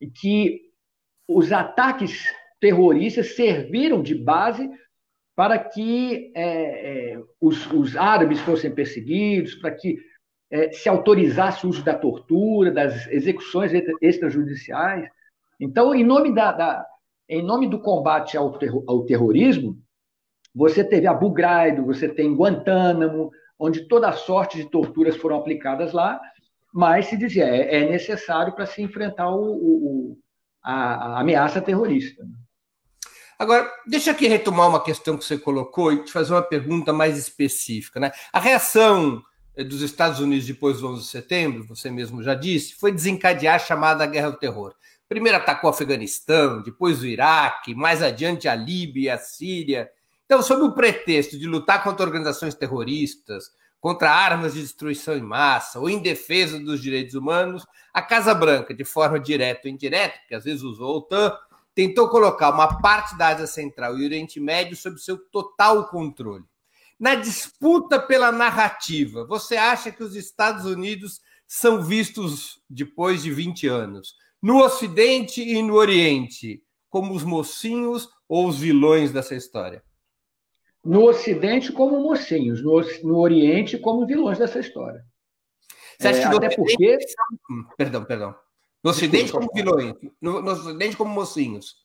E 0.00 0.08
que 0.08 0.65
os 1.28 1.52
ataques 1.52 2.32
terroristas 2.60 3.34
serviram 3.34 4.02
de 4.02 4.14
base 4.14 4.70
para 5.34 5.58
que 5.58 6.32
é, 6.34 7.12
é, 7.12 7.22
os, 7.40 7.70
os, 7.72 7.96
árabes 7.96 8.40
fossem 8.40 8.74
perseguidos, 8.74 9.54
para 9.56 9.70
que 9.70 9.98
é, 10.50 10.72
se 10.72 10.88
autorizasse 10.88 11.66
o 11.66 11.68
uso 11.68 11.84
da 11.84 11.94
tortura, 11.94 12.70
das 12.70 13.06
execuções 13.08 13.70
extrajudiciais. 14.00 15.06
Então, 15.60 15.94
em 15.94 16.02
nome, 16.02 16.34
da, 16.34 16.52
da 16.52 16.86
em 17.28 17.42
nome 17.42 17.68
do 17.68 17.80
combate 17.80 18.36
ao, 18.36 18.56
terro, 18.58 18.82
ao 18.86 19.04
terrorismo, 19.04 19.78
Você 20.54 20.82
teve 20.82 21.06
Abu 21.06 21.30
Ghraib, 21.30 21.80
você 21.82 22.08
tem 22.08 22.34
Guantánamo, 22.34 23.30
onde 23.58 23.86
toda 23.88 24.10
sorte 24.12 24.56
de 24.56 24.70
torturas 24.70 25.16
foram 25.16 25.36
aplicadas 25.36 25.92
lá, 25.92 26.18
mas 26.72 27.06
se 27.06 27.16
dizia 27.16 27.44
é, 27.44 27.82
é 27.82 27.90
necessário 27.90 28.54
para 28.54 28.64
se 28.64 28.80
enfrentar 28.80 29.28
o, 29.30 29.52
o, 29.52 30.18
a, 30.66 30.94
a, 30.94 31.20
ameaça 31.20 31.62
terrorista. 31.62 32.26
Agora, 33.38 33.70
deixa 33.86 34.10
aqui 34.10 34.26
retomar 34.26 34.68
uma 34.68 34.82
questão 34.82 35.16
que 35.16 35.24
você 35.24 35.38
colocou 35.38 35.92
e 35.92 36.02
te 36.02 36.10
fazer 36.10 36.32
uma 36.32 36.42
pergunta 36.42 36.92
mais 36.92 37.16
específica. 37.16 38.00
Né? 38.00 38.10
A 38.32 38.40
reação 38.40 39.22
eh, 39.54 39.62
dos 39.62 39.80
Estados 39.80 40.18
Unidos 40.18 40.44
depois 40.44 40.80
do 40.80 40.88
11 40.88 41.02
de 41.02 41.08
setembro, 41.08 41.66
você 41.68 41.88
mesmo 41.88 42.20
já 42.20 42.34
disse, 42.34 42.74
foi 42.74 42.90
desencadear 42.90 43.54
a 43.54 43.60
chamada 43.60 44.06
Guerra 44.06 44.30
do 44.30 44.38
Terror. 44.38 44.74
Primeiro 45.08 45.38
atacou 45.38 45.70
o 45.70 45.72
Afeganistão, 45.72 46.62
depois 46.62 47.00
o 47.00 47.06
Iraque, 47.06 47.72
mais 47.72 48.02
adiante 48.02 48.48
a 48.48 48.54
Líbia 48.56 49.14
a 49.14 49.18
Síria. 49.18 49.88
Então, 50.24 50.42
sob 50.42 50.62
o 50.62 50.74
pretexto 50.74 51.38
de 51.38 51.46
lutar 51.46 51.84
contra 51.84 52.04
organizações 52.04 52.56
terroristas, 52.56 53.50
contra 53.86 54.10
armas 54.10 54.54
de 54.54 54.62
destruição 54.62 55.16
em 55.16 55.22
massa 55.22 55.78
ou 55.78 55.88
em 55.88 56.00
defesa 56.00 56.58
dos 56.58 56.82
direitos 56.82 57.14
humanos, 57.14 57.64
a 57.94 58.02
Casa 58.02 58.34
Branca, 58.34 58.74
de 58.74 58.84
forma 58.84 59.20
direta 59.20 59.68
ou 59.68 59.70
indireta, 59.72 60.18
que 60.26 60.34
às 60.34 60.42
vezes 60.42 60.64
usou 60.64 60.88
a 60.88 60.96
OTAN, 60.96 61.38
tentou 61.72 62.08
colocar 62.08 62.50
uma 62.50 62.80
parte 62.80 63.16
da 63.16 63.28
Ásia 63.28 63.46
Central 63.46 63.96
e 63.96 64.04
Oriente 64.04 64.40
Médio 64.40 64.76
sob 64.76 65.00
seu 65.00 65.16
total 65.16 65.86
controle. 65.86 66.42
Na 66.98 67.14
disputa 67.14 68.00
pela 68.00 68.32
narrativa, 68.32 69.24
você 69.24 69.56
acha 69.56 69.92
que 69.92 70.02
os 70.02 70.16
Estados 70.16 70.64
Unidos 70.64 71.20
são 71.46 71.80
vistos 71.80 72.60
depois 72.68 73.22
de 73.22 73.30
20 73.30 73.68
anos, 73.68 74.16
no 74.42 74.64
Ocidente 74.64 75.40
e 75.40 75.62
no 75.62 75.74
Oriente, 75.74 76.60
como 76.90 77.14
os 77.14 77.22
mocinhos 77.22 78.08
ou 78.28 78.48
os 78.48 78.58
vilões 78.58 79.12
dessa 79.12 79.36
história? 79.36 79.85
No 80.86 81.04
Ocidente 81.04 81.72
como 81.72 82.00
mocinhos, 82.00 82.62
no, 82.62 82.80
no 83.02 83.18
Oriente 83.18 83.76
como 83.76 84.06
vilões 84.06 84.38
dessa 84.38 84.60
história. 84.60 85.04
Você 85.98 86.08
acha 86.08 86.18
é, 86.18 86.30
que 86.30 86.36
até 86.36 86.56
porque... 86.56 86.98
Perdão, 87.76 88.04
perdão. 88.04 88.34
No 88.84 88.90
Ocidente 88.90 89.32
como 89.32 89.50
vilões, 89.52 89.94
no, 90.20 90.40
no, 90.40 90.52
Ocidente 90.52 90.96
como 90.96 91.12
mocinhos. 91.12 91.84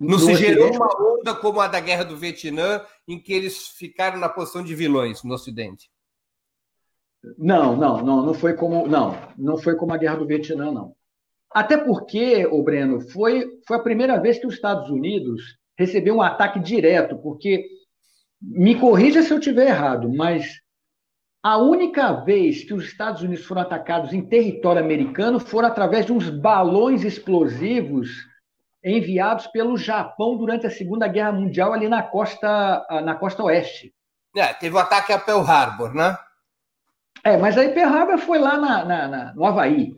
Não 0.00 0.18
se 0.18 0.34
gerou 0.34 0.72
uma 0.72 0.88
onda 0.98 1.34
como 1.34 1.60
a 1.60 1.68
da 1.68 1.78
Guerra 1.80 2.04
do 2.04 2.16
Vietnã, 2.16 2.84
em 3.06 3.20
que 3.20 3.32
eles 3.32 3.68
ficaram 3.68 4.18
na 4.18 4.28
posição 4.28 4.64
de 4.64 4.74
vilões 4.74 5.22
no 5.22 5.34
Ocidente. 5.34 5.90
Não, 7.36 7.76
não, 7.76 8.02
não, 8.02 8.24
não 8.24 8.34
foi 8.34 8.54
como, 8.54 8.86
não, 8.86 9.16
não 9.36 9.56
foi 9.58 9.76
como 9.76 9.92
a 9.92 9.98
Guerra 9.98 10.16
do 10.16 10.26
Vietnã, 10.26 10.72
não. 10.72 10.94
Até 11.50 11.76
porque, 11.76 12.46
o 12.46 12.62
Breno, 12.62 13.00
foi, 13.00 13.60
foi 13.66 13.76
a 13.76 13.82
primeira 13.82 14.18
vez 14.18 14.38
que 14.38 14.46
os 14.46 14.54
Estados 14.54 14.90
Unidos 14.90 15.58
recebeu 15.78 16.16
um 16.16 16.22
ataque 16.22 16.58
direto, 16.58 17.16
porque 17.18 17.68
me 18.40 18.78
corrija 18.78 19.22
se 19.22 19.32
eu 19.32 19.38
estiver 19.38 19.68
errado, 19.68 20.12
mas 20.12 20.60
a 21.42 21.58
única 21.58 22.12
vez 22.12 22.64
que 22.64 22.72
os 22.72 22.84
Estados 22.84 23.22
Unidos 23.22 23.44
foram 23.44 23.62
atacados 23.62 24.12
em 24.12 24.26
território 24.26 24.82
americano 24.82 25.38
foram 25.38 25.68
através 25.68 26.06
de 26.06 26.12
uns 26.12 26.30
balões 26.30 27.04
explosivos 27.04 28.08
enviados 28.82 29.46
pelo 29.48 29.76
Japão 29.76 30.36
durante 30.36 30.66
a 30.66 30.70
Segunda 30.70 31.06
Guerra 31.06 31.32
Mundial 31.32 31.72
ali 31.72 31.88
na 31.88 32.02
costa 32.02 32.86
na 33.04 33.14
costa 33.14 33.42
oeste. 33.42 33.94
É, 34.36 34.52
teve 34.54 34.74
o 34.74 34.78
um 34.78 34.80
ataque 34.80 35.12
a 35.12 35.18
Pearl 35.18 35.42
Harbor, 35.42 35.94
né? 35.94 36.16
É, 37.22 37.36
mas 37.36 37.56
aí 37.56 37.72
Pearl 37.72 37.94
Harbor 37.94 38.18
foi 38.18 38.38
lá 38.38 38.58
na, 38.58 38.84
na, 38.84 39.08
na 39.08 39.34
no 39.34 39.44
Havaí, 39.44 39.94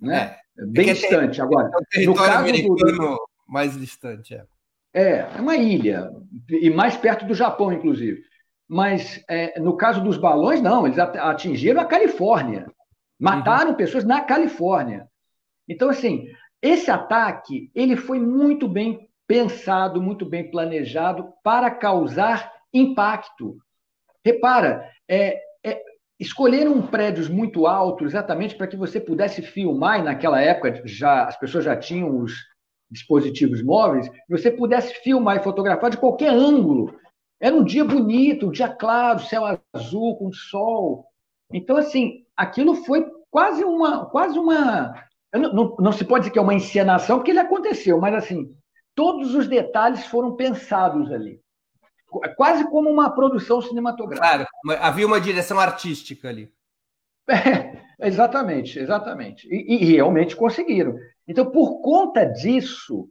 né? 0.00 0.38
É, 0.58 0.66
Bem 0.66 0.92
distante. 0.92 1.40
Agora, 1.40 1.70
é 1.94 2.04
no 2.04 2.14
caso 2.14 2.38
americano 2.38 2.76
do... 2.76 3.28
mais 3.46 3.78
distante, 3.78 4.34
é. 4.34 4.44
É, 4.98 5.28
é 5.36 5.40
uma 5.40 5.56
ilha, 5.56 6.10
e 6.48 6.68
mais 6.70 6.96
perto 6.96 7.24
do 7.24 7.32
Japão, 7.32 7.72
inclusive. 7.72 8.20
Mas 8.68 9.22
é, 9.30 9.60
no 9.60 9.76
caso 9.76 10.02
dos 10.02 10.16
balões, 10.16 10.60
não, 10.60 10.86
eles 10.86 10.98
atingiram 10.98 11.80
a 11.80 11.84
Califórnia. 11.84 12.66
Mataram 13.16 13.70
uhum. 13.70 13.76
pessoas 13.76 14.02
na 14.02 14.22
Califórnia. 14.22 15.06
Então, 15.68 15.88
assim, 15.88 16.26
esse 16.60 16.90
ataque 16.90 17.70
ele 17.76 17.94
foi 17.94 18.18
muito 18.18 18.66
bem 18.66 19.08
pensado, 19.24 20.02
muito 20.02 20.26
bem 20.26 20.50
planejado 20.50 21.32
para 21.44 21.70
causar 21.70 22.52
impacto. 22.74 23.56
Repara, 24.24 24.84
é, 25.08 25.38
é, 25.64 25.80
escolheram 26.18 26.82
prédios 26.82 27.28
muito 27.28 27.68
altos 27.68 28.08
exatamente 28.08 28.56
para 28.56 28.66
que 28.66 28.76
você 28.76 29.00
pudesse 29.00 29.42
filmar, 29.42 30.00
e 30.00 30.02
naquela 30.02 30.40
época 30.40 30.82
já 30.84 31.24
as 31.24 31.38
pessoas 31.38 31.64
já 31.64 31.76
tinham 31.76 32.18
os, 32.18 32.32
dispositivos 32.90 33.62
móveis, 33.62 34.10
você 34.28 34.50
pudesse 34.50 34.94
filmar 35.02 35.36
e 35.36 35.42
fotografar 35.42 35.90
de 35.90 35.98
qualquer 35.98 36.30
ângulo. 36.30 36.94
Era 37.40 37.54
um 37.54 37.64
dia 37.64 37.84
bonito, 37.84 38.48
um 38.48 38.50
dia 38.50 38.68
claro, 38.68 39.20
céu 39.20 39.44
azul, 39.72 40.16
com 40.16 40.32
sol. 40.32 41.04
Então, 41.52 41.76
assim, 41.76 42.24
aquilo 42.36 42.74
foi 42.74 43.06
quase 43.30 43.64
uma. 43.64 44.06
Quase 44.06 44.38
uma 44.38 44.94
não, 45.32 45.52
não, 45.52 45.76
não 45.78 45.92
se 45.92 46.04
pode 46.04 46.22
dizer 46.22 46.32
que 46.32 46.38
é 46.38 46.42
uma 46.42 46.54
encenação, 46.54 47.18
porque 47.18 47.30
ele 47.30 47.38
aconteceu, 47.38 48.00
mas 48.00 48.14
assim, 48.14 48.54
todos 48.94 49.34
os 49.34 49.46
detalhes 49.46 50.06
foram 50.06 50.34
pensados 50.34 51.12
ali. 51.12 51.40
Quase 52.36 52.64
como 52.70 52.88
uma 52.88 53.10
produção 53.10 53.60
cinematográfica. 53.60 54.48
Claro, 54.64 54.82
havia 54.82 55.06
uma 55.06 55.20
direção 55.20 55.58
artística 55.58 56.28
ali. 56.28 56.52
É, 58.00 58.06
exatamente, 58.08 58.78
exatamente. 58.78 59.46
E, 59.50 59.74
e, 59.74 59.84
realmente 59.84 60.36
conseguiram. 60.36 60.96
Então, 61.28 61.50
por 61.50 61.82
conta 61.82 62.24
disso, 62.24 63.06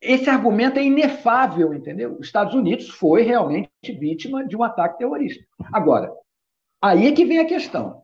esse 0.00 0.28
argumento 0.28 0.78
é 0.78 0.84
inefável, 0.84 1.72
entendeu? 1.72 2.18
Os 2.18 2.26
Estados 2.26 2.54
Unidos 2.54 2.90
foi 2.90 3.22
realmente 3.22 3.70
vítima 3.98 4.46
de 4.46 4.54
um 4.54 4.62
ataque 4.62 4.98
terrorista. 4.98 5.42
Agora, 5.72 6.12
aí 6.82 7.06
é 7.06 7.12
que 7.12 7.24
vem 7.24 7.38
a 7.38 7.46
questão, 7.46 8.02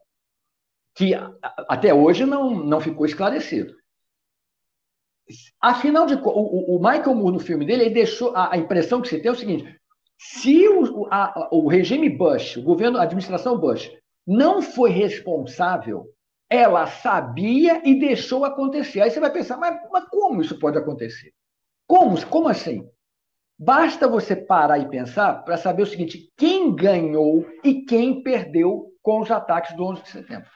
que 0.95 1.13
até 1.69 1.93
hoje 1.93 2.25
não, 2.25 2.51
não 2.51 2.81
ficou 2.81 3.05
esclarecido. 3.05 3.75
Afinal 5.61 6.07
de 6.07 6.15
o, 6.15 6.77
o, 6.77 6.79
Michael 6.79 7.15
Moore, 7.15 7.35
no 7.35 7.39
filme 7.39 7.67
dele, 7.67 7.85
ele 7.85 7.95
deixou 7.95 8.35
a, 8.35 8.55
a 8.55 8.57
impressão 8.57 9.03
que 9.03 9.09
se 9.09 9.19
tem 9.19 9.29
é 9.29 9.33
o 9.33 9.37
seguinte: 9.37 9.79
se 10.19 10.67
o, 10.67 11.07
a, 11.11 11.49
o 11.53 11.69
regime 11.69 12.09
Bush, 12.09 12.57
o 12.57 12.63
governo, 12.63 12.99
a 12.99 13.03
administração 13.03 13.59
Bush, 13.59 13.93
não 14.27 14.61
foi 14.61 14.91
responsável 14.91 16.07
ela 16.51 16.87
sabia 16.89 17.81
e 17.89 17.95
deixou 17.99 18.45
acontecer. 18.45 19.01
Aí 19.01 19.11
você 19.11 19.21
vai 19.21 19.31
pensar, 19.31 19.57
mas, 19.57 19.79
mas 19.93 20.05
como 20.09 20.43
isso 20.43 20.59
pode 20.59 20.77
acontecer? 20.77 21.33
Como? 21.87 22.27
Como 22.27 22.49
assim? 22.49 22.89
Basta 23.57 24.09
você 24.09 24.35
parar 24.35 24.79
e 24.79 24.89
pensar 24.89 25.45
para 25.45 25.57
saber 25.57 25.85
o 25.85 25.87
seguinte: 25.87 26.33
quem 26.37 26.75
ganhou 26.75 27.47
e 27.63 27.83
quem 27.85 28.23
perdeu 28.23 28.91
com 29.03 29.21
os 29.21 29.31
ataques 29.31 29.77
do 29.77 29.85
11 29.85 30.03
de 30.03 30.11
setembro. 30.11 30.51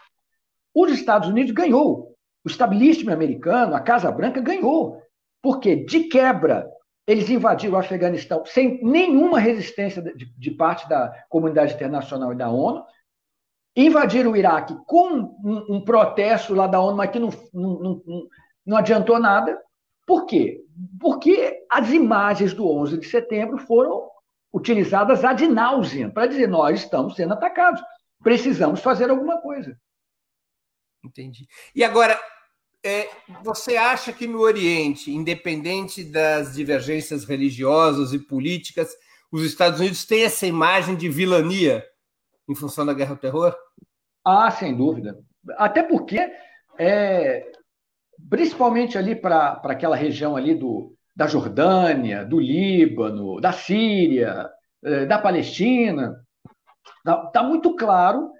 Os 0.75 0.91
Estados 0.91 1.29
Unidos 1.29 1.53
ganhou. 1.53 2.15
O 2.45 2.49
establishment 2.49 3.13
americano, 3.13 3.75
a 3.75 3.81
Casa 3.81 4.11
Branca, 4.11 4.41
ganhou. 4.41 5.01
Porque, 5.41 5.77
de 5.77 6.05
quebra, 6.05 6.69
eles 7.07 7.31
invadiram 7.31 7.75
o 7.75 7.79
Afeganistão 7.79 8.45
sem 8.45 8.83
nenhuma 8.83 9.39
resistência 9.39 10.03
de, 10.03 10.27
de 10.39 10.51
parte 10.51 10.89
da 10.89 11.25
comunidade 11.29 11.75
internacional 11.75 12.33
e 12.33 12.37
da 12.37 12.51
ONU, 12.51 12.85
invadiram 13.77 14.33
o 14.33 14.37
Iraque 14.37 14.77
com 14.87 15.09
um, 15.45 15.77
um, 15.77 15.85
protesto 15.85 16.55
lá 16.55 16.67
da 16.67 16.81
ONU, 16.81 16.97
mas 16.97 17.11
que 17.11 17.19
não, 17.19 17.31
não, 17.53 18.03
não, 18.07 18.29
não 18.65 18.77
adiantou 18.77 19.19
nada. 19.19 19.61
Por 20.07 20.27
quê? 20.27 20.61
Porque 21.01 21.65
as 21.71 21.91
imagens 21.91 22.53
do 22.53 22.69
11 22.69 22.99
de 22.99 23.07
setembro 23.09 23.59
foram 23.59 24.09
utilizadas 24.53 25.25
ad 25.25 25.47
nauseam 25.49 26.11
para 26.11 26.29
dizer 26.29 26.49
nós 26.49 26.81
estamos 26.81 27.17
sendo 27.17 27.35
atacados, 27.35 27.83
precisamos 28.23 28.81
fazer 28.81 29.11
alguma 29.11 29.41
coisa. 29.41 29.77
Entendi. 31.03 31.47
E 31.75 31.83
agora, 31.83 32.19
é, 32.85 33.09
você 33.43 33.77
acha 33.77 34.13
que 34.13 34.27
no 34.27 34.41
Oriente, 34.41 35.11
independente 35.11 36.05
das 36.05 36.55
divergências 36.55 37.25
religiosas 37.25 38.13
e 38.13 38.19
políticas, 38.19 38.95
os 39.33 39.43
Estados 39.43 39.81
Unidos 39.81 40.05
têm 40.05 40.23
essa 40.23 40.47
imagem 40.47 40.95
de 40.95 41.09
vilania 41.09 41.85
em 42.49 42.55
função 42.55 42.85
da 42.85 42.95
guerra 42.95 43.13
ao 43.13 43.19
terror? 43.19 43.57
Ah, 44.25 44.51
sem 44.51 44.77
dúvida. 44.77 45.19
Até 45.57 45.83
porque, 45.83 46.19
é, 46.79 47.53
principalmente 48.29 48.97
ali 48.97 49.15
para 49.15 49.61
aquela 49.65 49.97
região 49.97 50.37
ali 50.37 50.55
do, 50.55 50.95
da 51.15 51.27
Jordânia, 51.27 52.25
do 52.25 52.41
Líbano, 52.41 53.41
da 53.41 53.53
Síria, 53.53 54.51
é, 54.83 55.07
da 55.07 55.19
Palestina, 55.19 56.17
está 56.99 57.27
tá 57.27 57.43
muito 57.43 57.75
claro 57.77 58.31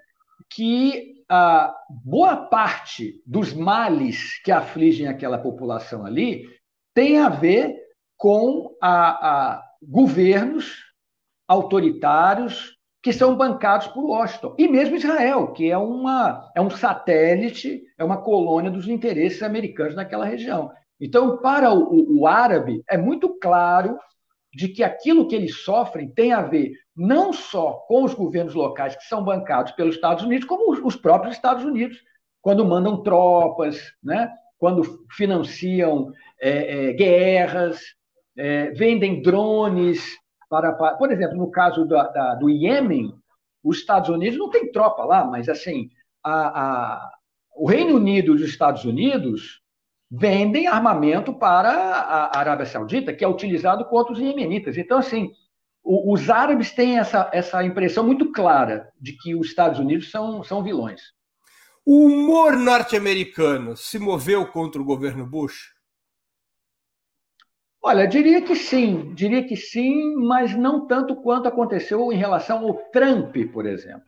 que 0.49 1.15
a 1.29 1.75
boa 1.89 2.37
parte 2.37 3.21
dos 3.25 3.53
males 3.53 4.41
que 4.43 4.51
afligem 4.51 5.07
aquela 5.07 5.37
população 5.37 6.05
ali 6.05 6.45
tem 6.93 7.19
a 7.19 7.29
ver 7.29 7.75
com 8.17 8.75
a, 8.81 9.53
a 9.53 9.63
governos 9.81 10.83
autoritários 11.47 12.74
que 13.05 13.13
são 13.13 13.35
bancados 13.35 13.85
por 13.85 14.03
Washington. 14.03 14.55
E 14.57 14.67
mesmo 14.67 14.95
Israel, 14.95 15.49
que 15.49 15.69
é, 15.69 15.77
uma, 15.77 16.51
é 16.55 16.59
um 16.59 16.71
satélite, 16.71 17.83
é 17.99 18.03
uma 18.03 18.17
colônia 18.17 18.71
dos 18.71 18.87
interesses 18.87 19.43
americanos 19.43 19.93
naquela 19.93 20.25
região. 20.25 20.71
Então, 20.99 21.37
para 21.37 21.71
o, 21.71 22.19
o, 22.19 22.25
árabe, 22.25 22.83
é 22.89 22.97
muito 22.97 23.37
claro 23.39 23.95
de 24.51 24.69
que 24.69 24.83
aquilo 24.83 25.27
que 25.27 25.35
eles 25.35 25.57
sofrem 25.63 26.09
tem 26.09 26.33
a 26.33 26.41
ver 26.41 26.71
não 26.95 27.31
só 27.31 27.73
com 27.87 28.05
os 28.05 28.15
governos 28.15 28.55
locais 28.55 28.95
que 28.95 29.03
são 29.03 29.23
bancados 29.23 29.73
pelos 29.73 29.93
Estados 29.93 30.23
Unidos, 30.23 30.47
como 30.47 30.71
os 30.83 30.95
próprios 30.95 31.35
Estados 31.35 31.63
Unidos, 31.63 32.01
quando 32.41 32.65
mandam 32.65 33.03
tropas, 33.03 33.93
né? 34.03 34.31
quando 34.57 35.05
financiam 35.11 36.11
é, 36.41 36.87
é, 36.87 36.93
guerras, 36.93 37.79
é, 38.35 38.71
vendem 38.71 39.21
drones 39.21 40.03
para, 40.49 40.73
para, 40.73 40.95
Por 40.95 41.11
exemplo, 41.11 41.37
no 41.37 41.49
caso 41.49 41.85
da, 41.85 42.07
da, 42.07 42.35
do 42.35 42.49
Iêmen, 42.49 43.13
os 43.63 43.77
Estados 43.77 44.09
Unidos 44.09 44.37
não 44.37 44.49
tem 44.49 44.71
tropa 44.71 45.03
lá, 45.03 45.25
mas 45.25 45.49
assim, 45.49 45.89
a, 46.23 46.61
a, 46.61 47.11
o 47.55 47.67
Reino 47.67 47.95
Unido 47.95 48.31
e 48.31 48.35
os 48.35 48.41
Estados 48.41 48.85
Unidos 48.85 49.61
vendem 50.09 50.67
armamento 50.67 51.33
para 51.33 51.69
a 51.69 52.37
Arábia 52.37 52.65
Saudita, 52.65 53.13
que 53.13 53.23
é 53.23 53.27
utilizado 53.27 53.85
contra 53.85 54.13
os 54.13 54.19
iemenitas. 54.19 54.77
Então, 54.77 54.99
assim, 54.99 55.31
os 55.83 56.29
árabes 56.29 56.71
têm 56.71 56.97
essa, 56.97 57.29
essa 57.31 57.63
impressão 57.63 58.03
muito 58.03 58.31
clara 58.31 58.89
de 58.99 59.13
que 59.13 59.35
os 59.35 59.47
Estados 59.47 59.79
Unidos 59.79 60.09
são, 60.09 60.43
são 60.43 60.63
vilões. 60.63 61.01
O 61.85 62.07
humor 62.07 62.57
norte-americano 62.57 63.77
se 63.77 63.99
moveu 63.99 64.47
contra 64.47 64.81
o 64.81 64.85
governo 64.85 65.25
Bush? 65.25 65.74
Olha, 67.87 68.07
diria 68.07 68.41
que 68.41 68.55
sim, 68.55 69.13
diria 69.13 69.43
que 69.43 69.55
sim, 69.55 70.15
mas 70.15 70.55
não 70.55 70.87
tanto 70.87 71.15
quanto 71.17 71.47
aconteceu 71.47 72.11
em 72.11 72.15
relação 72.15 72.65
ao 72.65 72.73
Trump, 72.91 73.35
por 73.53 73.67
exemplo. 73.67 74.01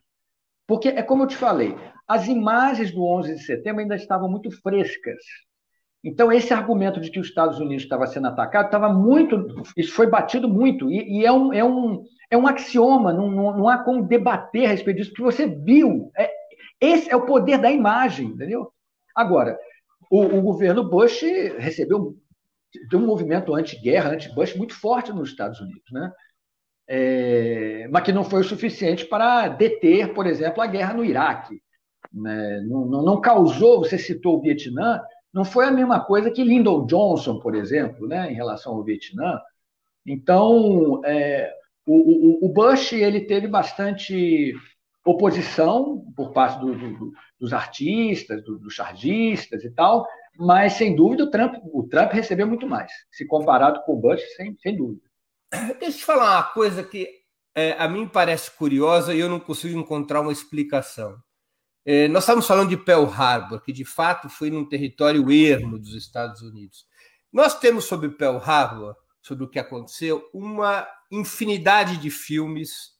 Porque 0.66 0.88
é 0.88 1.00
como 1.00 1.22
eu 1.22 1.28
te 1.28 1.36
falei, 1.36 1.76
as 2.08 2.26
imagens 2.26 2.90
do 2.90 3.04
11 3.04 3.36
de 3.36 3.44
setembro 3.44 3.80
ainda 3.80 3.94
estavam 3.94 4.28
muito 4.28 4.50
frescas. 4.50 5.22
Então, 6.02 6.32
esse 6.32 6.52
argumento 6.52 7.00
de 7.00 7.08
que 7.08 7.20
os 7.20 7.28
Estados 7.28 7.60
Unidos 7.60 7.84
estava 7.84 8.08
sendo 8.08 8.26
atacado 8.26 8.66
estava 8.66 8.92
muito. 8.92 9.62
Isso 9.76 9.92
foi 9.92 10.08
batido 10.08 10.48
muito, 10.48 10.90
e, 10.90 11.20
e 11.20 11.24
é, 11.24 11.30
um, 11.30 11.52
é, 11.52 11.62
um, 11.62 12.02
é 12.32 12.36
um 12.36 12.48
axioma, 12.48 13.12
não, 13.12 13.30
não, 13.30 13.56
não, 13.58 13.68
há 13.68 13.78
como 13.78 14.08
debater 14.08 14.66
a 14.66 14.70
respeito 14.70 14.96
disso, 14.96 15.10
porque 15.10 15.22
você 15.22 15.46
viu. 15.46 16.10
É, 16.18 16.28
esse 16.80 17.08
é 17.08 17.14
o 17.14 17.26
poder 17.26 17.58
da 17.58 17.70
imagem, 17.70 18.26
entendeu? 18.26 18.72
Agora, 19.14 19.56
o, 20.10 20.20
o 20.24 20.42
governo 20.42 20.82
Bush 20.82 21.22
recebeu 21.58 22.16
um 22.94 23.06
movimento 23.06 23.54
anti-guerra, 23.54 24.10
anti-Bush 24.10 24.54
muito 24.56 24.74
forte 24.74 25.12
nos 25.12 25.30
Estados 25.30 25.60
Unidos, 25.60 25.90
né? 25.90 26.12
É, 26.90 27.86
mas 27.90 28.02
que 28.02 28.12
não 28.12 28.24
foi 28.24 28.40
o 28.40 28.44
suficiente 28.44 29.04
para 29.04 29.48
deter, 29.48 30.14
por 30.14 30.26
exemplo, 30.26 30.62
a 30.62 30.66
guerra 30.66 30.94
no 30.94 31.04
Iraque. 31.04 31.60
Né? 32.10 32.62
Não, 32.62 32.86
não, 32.86 33.02
não 33.02 33.20
causou, 33.20 33.80
você 33.80 33.98
citou 33.98 34.38
o 34.38 34.40
Vietnã, 34.40 35.00
não 35.32 35.44
foi 35.44 35.66
a 35.66 35.70
mesma 35.70 36.00
coisa 36.00 36.30
que 36.30 36.42
Lyndon 36.42 36.86
Johnson, 36.86 37.38
por 37.38 37.54
exemplo, 37.54 38.06
né, 38.08 38.32
em 38.32 38.34
relação 38.34 38.72
ao 38.72 38.82
Vietnã. 38.82 39.38
Então, 40.06 41.02
é, 41.04 41.52
o, 41.86 42.46
o, 42.46 42.48
Bush 42.48 42.94
ele 42.94 43.20
teve 43.20 43.46
bastante 43.46 44.54
oposição 45.04 46.04
por 46.16 46.32
parte 46.32 46.60
do, 46.60 46.74
do, 46.74 47.12
dos 47.38 47.52
artistas, 47.52 48.42
do, 48.42 48.58
dos 48.58 48.74
chargistas 48.74 49.64
e 49.64 49.70
tal, 49.70 50.06
mas 50.38 50.74
sem 50.74 50.94
dúvida 50.94 51.24
o 51.24 51.30
Trump, 51.30 51.56
o 51.72 51.82
Trump 51.88 52.12
recebeu 52.12 52.46
muito 52.46 52.66
mais, 52.66 52.92
se 53.10 53.26
comparado 53.26 53.82
com 53.84 53.94
o 53.94 54.00
Bush, 54.00 54.22
sem, 54.36 54.56
sem 54.58 54.76
dúvida. 54.76 55.02
Deixa 55.50 55.84
eu 55.86 55.92
te 55.92 56.04
falar 56.04 56.36
uma 56.36 56.42
coisa 56.44 56.82
que 56.84 57.08
é, 57.54 57.72
a 57.72 57.88
mim 57.88 58.06
parece 58.06 58.52
curiosa 58.52 59.12
e 59.12 59.18
eu 59.18 59.28
não 59.28 59.40
consigo 59.40 59.76
encontrar 59.76 60.20
uma 60.20 60.30
explicação. 60.30 61.18
É, 61.84 62.06
nós 62.06 62.22
estamos 62.22 62.46
falando 62.46 62.68
de 62.68 62.76
Pearl 62.76 63.06
Harbor, 63.06 63.60
que 63.62 63.72
de 63.72 63.84
fato 63.84 64.28
foi 64.28 64.50
num 64.50 64.68
território 64.68 65.28
ermo 65.32 65.78
dos 65.78 65.94
Estados 65.94 66.40
Unidos. 66.42 66.86
Nós 67.32 67.58
temos 67.58 67.86
sobre 67.86 68.10
Pearl 68.10 68.36
Harbor, 68.36 68.94
sobre 69.20 69.44
o 69.44 69.48
que 69.48 69.58
aconteceu, 69.58 70.22
uma 70.32 70.86
infinidade 71.10 71.96
de 71.96 72.10
filmes, 72.10 72.92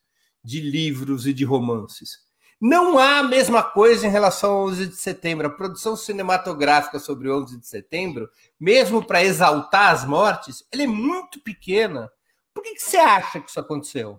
de 0.42 0.60
livros 0.60 1.26
e 1.26 1.32
de 1.32 1.44
romances. 1.44 2.27
Não 2.60 2.98
há 2.98 3.18
a 3.18 3.22
mesma 3.22 3.62
coisa 3.62 4.06
em 4.06 4.10
relação 4.10 4.50
ao 4.50 4.64
11 4.66 4.86
de 4.88 4.96
setembro. 4.96 5.46
A 5.46 5.50
produção 5.50 5.94
cinematográfica 5.96 6.98
sobre 6.98 7.28
o 7.28 7.42
11 7.42 7.60
de 7.60 7.66
setembro, 7.66 8.28
mesmo 8.58 9.04
para 9.04 9.22
exaltar 9.22 9.92
as 9.92 10.04
mortes, 10.04 10.66
ela 10.72 10.82
é 10.82 10.86
muito 10.86 11.40
pequena. 11.40 12.10
Por 12.52 12.62
que, 12.62 12.74
que 12.74 12.82
você 12.82 12.96
acha 12.96 13.40
que 13.40 13.48
isso 13.48 13.60
aconteceu? 13.60 14.18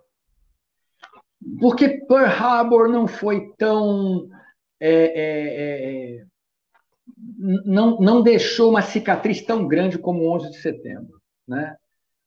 Porque 1.60 1.88
Pearl 2.06 2.26
Harbor 2.26 2.88
não 2.88 3.06
foi 3.06 3.52
tão 3.58 4.28
é, 4.80 4.90
é, 4.90 6.20
é, 6.20 6.24
não, 7.38 7.98
não 7.98 8.22
deixou 8.22 8.70
uma 8.70 8.82
cicatriz 8.82 9.42
tão 9.42 9.66
grande 9.66 9.98
como 9.98 10.22
o 10.22 10.34
11 10.36 10.50
de 10.50 10.60
setembro. 10.60 11.20
Né? 11.46 11.76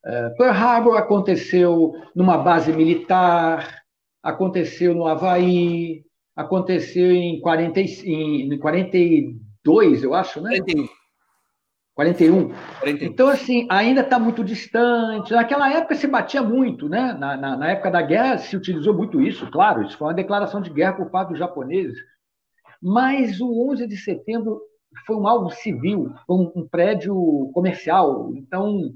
É, 0.05 0.29
Pearl 0.29 0.55
Harbor 0.55 0.97
aconteceu 0.97 1.93
numa 2.15 2.37
base 2.37 2.71
militar, 2.71 3.83
aconteceu 4.21 4.93
no 4.93 5.07
Havaí, 5.07 6.05
aconteceu 6.35 7.11
em, 7.11 7.39
40, 7.39 7.79
em 7.81 8.57
42, 8.59 10.03
eu 10.03 10.13
acho, 10.13 10.41
né? 10.41 10.57
41. 10.57 10.87
41. 11.95 12.49
41. 12.79 13.07
Então, 13.07 13.27
assim, 13.27 13.67
ainda 13.69 14.01
está 14.01 14.17
muito 14.17 14.43
distante. 14.43 15.31
Naquela 15.31 15.71
época 15.71 15.95
se 15.95 16.07
batia 16.07 16.41
muito, 16.41 16.89
né? 16.89 17.13
Na, 17.13 17.37
na, 17.37 17.57
na, 17.57 17.71
época 17.71 17.91
da 17.91 18.01
guerra 18.01 18.37
se 18.39 18.57
utilizou 18.57 18.93
muito 18.93 19.21
isso, 19.21 19.49
claro. 19.51 19.83
Isso 19.83 19.97
foi 19.97 20.07
uma 20.07 20.13
declaração 20.13 20.59
de 20.61 20.71
guerra 20.71 20.93
por 20.93 21.11
parte 21.11 21.29
dos 21.29 21.39
japoneses. 21.39 21.97
Mas 22.81 23.39
o 23.39 23.69
11 23.71 23.87
de 23.87 23.95
setembro 23.95 24.59
foi 25.05 25.15
um 25.15 25.27
algo 25.27 25.49
civil, 25.51 26.13
foi 26.25 26.35
um, 26.35 26.51
um 26.55 26.67
prédio 26.67 27.51
comercial. 27.53 28.31
Então, 28.35 28.93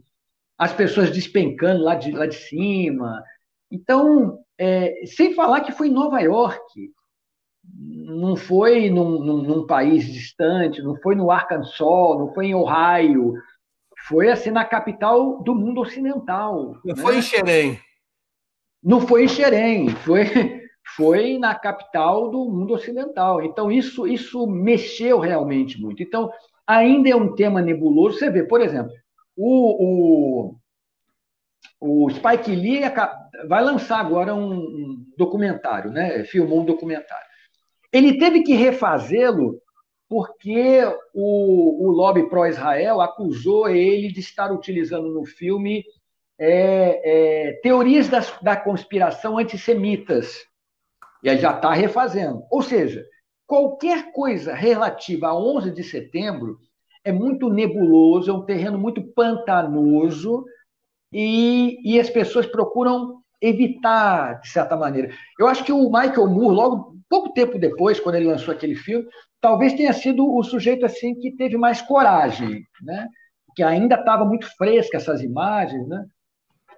as 0.57 0.73
pessoas 0.73 1.11
despencando 1.11 1.83
lá 1.83 1.93
de, 1.93 2.11
lá 2.11 2.25
de 2.25 2.35
cima. 2.35 3.23
Então, 3.71 4.39
é, 4.57 5.05
sem 5.05 5.35
falar 5.35 5.61
que 5.61 5.71
foi 5.71 5.87
em 5.87 5.93
Nova 5.93 6.19
York, 6.19 6.91
não 7.75 8.35
foi 8.35 8.89
num, 8.89 9.19
num, 9.19 9.41
num, 9.43 9.67
país 9.67 10.05
distante, 10.05 10.81
não 10.81 10.95
foi 10.97 11.15
no 11.15 11.29
Arkansas, 11.29 11.79
não 11.79 12.33
foi 12.33 12.47
em 12.47 12.55
Ohio, 12.55 13.33
foi 14.07 14.29
assim 14.29 14.51
na 14.51 14.63
capital 14.63 15.41
do 15.43 15.53
mundo 15.53 15.81
ocidental. 15.81 16.77
Não 16.83 16.95
né? 16.95 17.01
foi 17.01 17.17
em 17.17 17.21
Xerém. 17.21 17.79
Não 18.83 19.01
foi 19.01 19.25
em 19.25 19.27
Xerém, 19.27 19.89
foi 19.89 20.25
foi 20.95 21.37
na 21.37 21.53
capital 21.53 22.29
do 22.29 22.45
mundo 22.45 22.73
ocidental. 22.73 23.43
Então, 23.43 23.71
isso, 23.71 24.07
isso 24.07 24.47
mexeu 24.47 25.19
realmente 25.19 25.79
muito. 25.79 26.01
Então, 26.01 26.31
ainda 26.65 27.09
é 27.09 27.15
um 27.15 27.35
tema 27.35 27.61
nebuloso. 27.61 28.17
Você 28.17 28.29
vê, 28.29 28.43
por 28.43 28.61
exemplo, 28.61 28.91
o, 29.35 30.55
o, 31.81 32.05
o 32.05 32.09
Spike 32.09 32.55
Lee 32.55 32.81
vai 33.47 33.63
lançar 33.63 33.99
agora 33.99 34.33
um, 34.33 34.53
um 34.53 35.05
documentário, 35.17 35.91
né? 35.91 36.23
filmou 36.23 36.61
um 36.61 36.65
documentário. 36.65 37.27
Ele 37.91 38.17
teve 38.17 38.43
que 38.43 38.53
refazê-lo 38.53 39.61
porque 40.09 40.83
o, 41.13 41.87
o 41.87 41.91
lobby 41.91 42.29
pró-Israel 42.29 43.01
acusou 43.01 43.67
ele 43.67 44.11
de 44.11 44.21
estar 44.21 44.51
utilizando 44.51 45.09
no 45.09 45.25
filme 45.25 45.83
é, 46.39 47.49
é, 47.49 47.51
teorias 47.61 48.07
das, 48.07 48.37
da 48.41 48.55
conspiração 48.55 49.37
antissemitas 49.37 50.45
e 51.23 51.29
aí 51.29 51.37
já 51.37 51.53
está 51.55 51.73
refazendo. 51.73 52.43
Ou 52.49 52.61
seja, 52.61 53.05
qualquer 53.45 54.11
coisa 54.11 54.53
relativa 54.53 55.27
a 55.27 55.35
11 55.35 55.71
de 55.71 55.83
setembro 55.83 56.57
é 57.03 57.11
muito 57.11 57.49
nebuloso, 57.49 58.29
é 58.29 58.33
um 58.33 58.45
terreno 58.45 58.77
muito 58.77 59.01
pantanoso 59.13 60.45
e, 61.11 61.79
e 61.83 61.99
as 61.99 62.09
pessoas 62.09 62.45
procuram 62.45 63.21
evitar, 63.41 64.39
de 64.41 64.49
certa 64.49 64.75
maneira. 64.75 65.13
Eu 65.39 65.47
acho 65.47 65.63
que 65.63 65.71
o 65.71 65.89
Michael 65.89 66.27
Moore, 66.27 66.55
logo 66.55 66.97
pouco 67.09 67.33
tempo 67.33 67.57
depois, 67.57 67.99
quando 67.99 68.15
ele 68.15 68.27
lançou 68.27 68.53
aquele 68.53 68.75
filme, 68.75 69.07
talvez 69.39 69.73
tenha 69.73 69.93
sido 69.93 70.27
o 70.27 70.43
sujeito 70.43 70.85
assim 70.85 71.15
que 71.15 71.31
teve 71.31 71.57
mais 71.57 71.81
coragem, 71.81 72.65
né? 72.81 73.07
Que 73.55 73.63
ainda 73.63 73.95
estava 73.95 74.25
muito 74.25 74.47
fresca 74.57 74.97
essas 74.97 75.21
imagens, 75.21 75.87
né? 75.87 76.05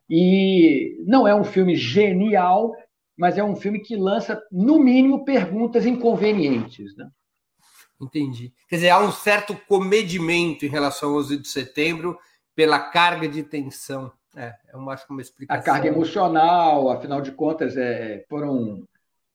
E 0.10 0.98
não 1.06 1.28
é 1.28 1.36
um 1.36 1.44
filme 1.44 1.76
genial, 1.76 2.74
mas 3.18 3.38
é 3.38 3.44
um 3.44 3.56
filme 3.56 3.80
que 3.80 3.96
lança, 3.96 4.42
no 4.52 4.80
mínimo, 4.80 5.24
perguntas 5.24 5.86
inconvenientes. 5.86 6.96
Né? 6.96 7.08
Entendi. 8.02 8.54
Quer 8.68 8.78
dizer, 8.78 8.90
há 8.90 9.00
um 9.00 9.12
certo 9.12 9.56
comedimento 9.68 10.66
em 10.66 10.70
relação 10.70 11.10
ao 11.10 11.18
11 11.18 11.38
de 11.38 11.48
setembro 11.48 12.18
pela 12.56 12.80
carga 12.80 13.28
de 13.28 13.44
tensão. 13.44 14.12
É, 14.36 14.54
é 14.68 14.78
uma, 14.78 14.94
acho 14.94 15.06
uma 15.10 15.22
explicação. 15.22 15.62
A 15.62 15.64
carga 15.64 15.88
emocional, 15.88 16.90
afinal 16.90 17.22
de 17.22 17.32
contas, 17.32 17.76
é, 17.76 18.26
foram 18.30 18.84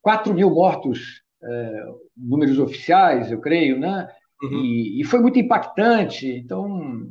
4 0.03 0.33
mil 0.33 0.51
mortos, 0.51 1.23
é, 1.43 1.85
números 2.17 2.59
oficiais, 2.59 3.31
eu 3.31 3.41
creio, 3.41 3.79
né? 3.79 4.09
Uhum. 4.43 4.65
E, 4.65 5.01
e, 5.01 5.05
foi 5.05 5.21
muito 5.21 5.39
impactante. 5.39 6.29
Então, 6.29 7.09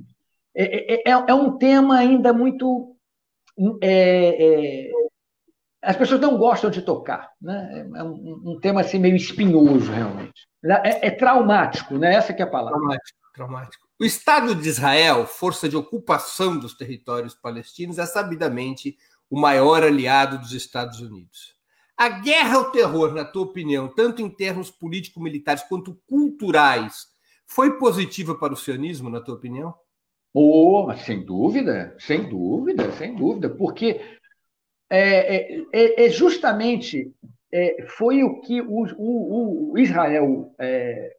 é, 0.56 0.94
é, 0.94 1.12
é, 1.12 1.26
é 1.28 1.34
um 1.34 1.58
tema 1.58 1.98
ainda 1.98 2.34
muito 2.34 2.96
é, 3.82 4.88
é, 4.88 4.92
as 5.82 5.98
pessoas 5.98 6.22
não 6.22 6.38
gostam 6.38 6.70
de 6.70 6.82
tocar, 6.82 7.32
né? 7.42 7.88
É 7.96 8.04
um, 8.04 8.42
um 8.46 8.60
tema 8.60 8.82
assim 8.82 8.98
meio 8.98 9.16
espinhoso 9.16 9.92
realmente. 9.92 10.48
É, 10.64 11.08
é, 11.08 11.12
traumático, 11.12 11.98
né? 11.98 12.16
Essa 12.16 12.34
que 12.34 12.42
é 12.42 12.46
a 12.46 12.50
palavra. 12.50 12.80
Traumático, 12.80 13.20
traumático. 13.34 13.88
O 14.04 14.06
Estado 14.06 14.54
de 14.54 14.68
Israel, 14.68 15.26
força 15.26 15.70
de 15.70 15.78
ocupação 15.78 16.60
dos 16.60 16.74
territórios 16.74 17.34
palestinos, 17.34 17.98
é 17.98 18.06
sabidamente 18.06 18.98
o 19.30 19.40
maior 19.40 19.82
aliado 19.82 20.38
dos 20.40 20.52
Estados 20.52 21.00
Unidos. 21.00 21.56
A 21.96 22.10
guerra 22.10 22.58
ao 22.58 22.70
terror, 22.70 23.14
na 23.14 23.24
tua 23.24 23.44
opinião, 23.44 23.88
tanto 23.88 24.22
em 24.22 24.30
termos 24.30 24.70
político-militares 24.70 25.64
quanto 25.70 25.98
culturais, 26.06 27.08
foi 27.48 27.78
positiva 27.78 28.36
para 28.36 28.52
o 28.52 28.58
sionismo, 28.58 29.10
na 29.10 29.22
tua 29.22 29.36
opinião? 29.36 29.74
Oh, 30.34 30.92
sem 31.06 31.24
dúvida, 31.24 31.96
sem 31.98 32.28
dúvida, 32.28 32.92
sem 32.98 33.16
dúvida, 33.16 33.50
porque 33.52 34.02
é, 34.90 35.38
é, 35.38 35.66
é, 35.72 36.06
é 36.08 36.10
justamente 36.10 37.10
é, 37.54 37.86
foi 37.88 38.22
o 38.22 38.42
que 38.42 38.60
o, 38.60 38.86
o, 38.98 39.72
o 39.72 39.78
Israel 39.78 40.54
é, 40.60 41.16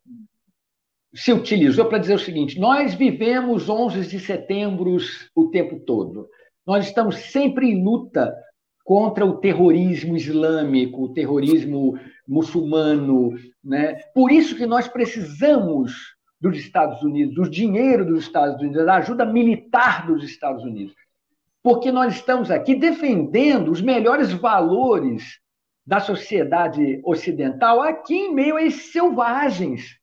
se 1.15 1.33
utilizou 1.33 1.87
para 1.87 1.99
dizer 1.99 2.15
o 2.15 2.19
seguinte: 2.19 2.59
nós 2.59 2.95
vivemos 2.95 3.69
11 3.69 4.07
de 4.09 4.19
setembro 4.19 4.97
o 5.35 5.49
tempo 5.51 5.79
todo. 5.81 6.29
Nós 6.67 6.87
estamos 6.87 7.17
sempre 7.17 7.71
em 7.71 7.83
luta 7.83 8.35
contra 8.85 9.25
o 9.25 9.37
terrorismo 9.37 10.17
islâmico, 10.17 11.05
o 11.05 11.13
terrorismo 11.13 11.99
muçulmano, 12.27 13.33
né? 13.63 13.95
Por 14.15 14.31
isso 14.31 14.57
que 14.57 14.67
nós 14.67 14.89
precisamos 14.89 16.15
dos 16.41 16.59
Estados 16.59 17.03
Unidos, 17.03 17.35
do 17.35 17.49
dinheiro 17.49 18.05
dos 18.05 18.25
Estados 18.25 18.61
Unidos, 18.61 18.85
da 18.85 18.97
ajuda 18.97 19.25
militar 19.25 20.07
dos 20.07 20.23
Estados 20.25 20.63
Unidos. 20.65 20.95
Porque 21.63 21.91
nós 21.91 22.15
estamos 22.15 22.51
aqui 22.51 22.75
defendendo 22.75 23.71
os 23.71 23.81
melhores 23.81 24.31
valores 24.33 25.39
da 25.87 26.01
sociedade 26.01 27.01
ocidental 27.05 27.81
aqui 27.81 28.15
em 28.15 28.35
meio 28.35 28.57
a 28.57 28.63
esses 28.63 28.93
selvagens, 28.93 29.99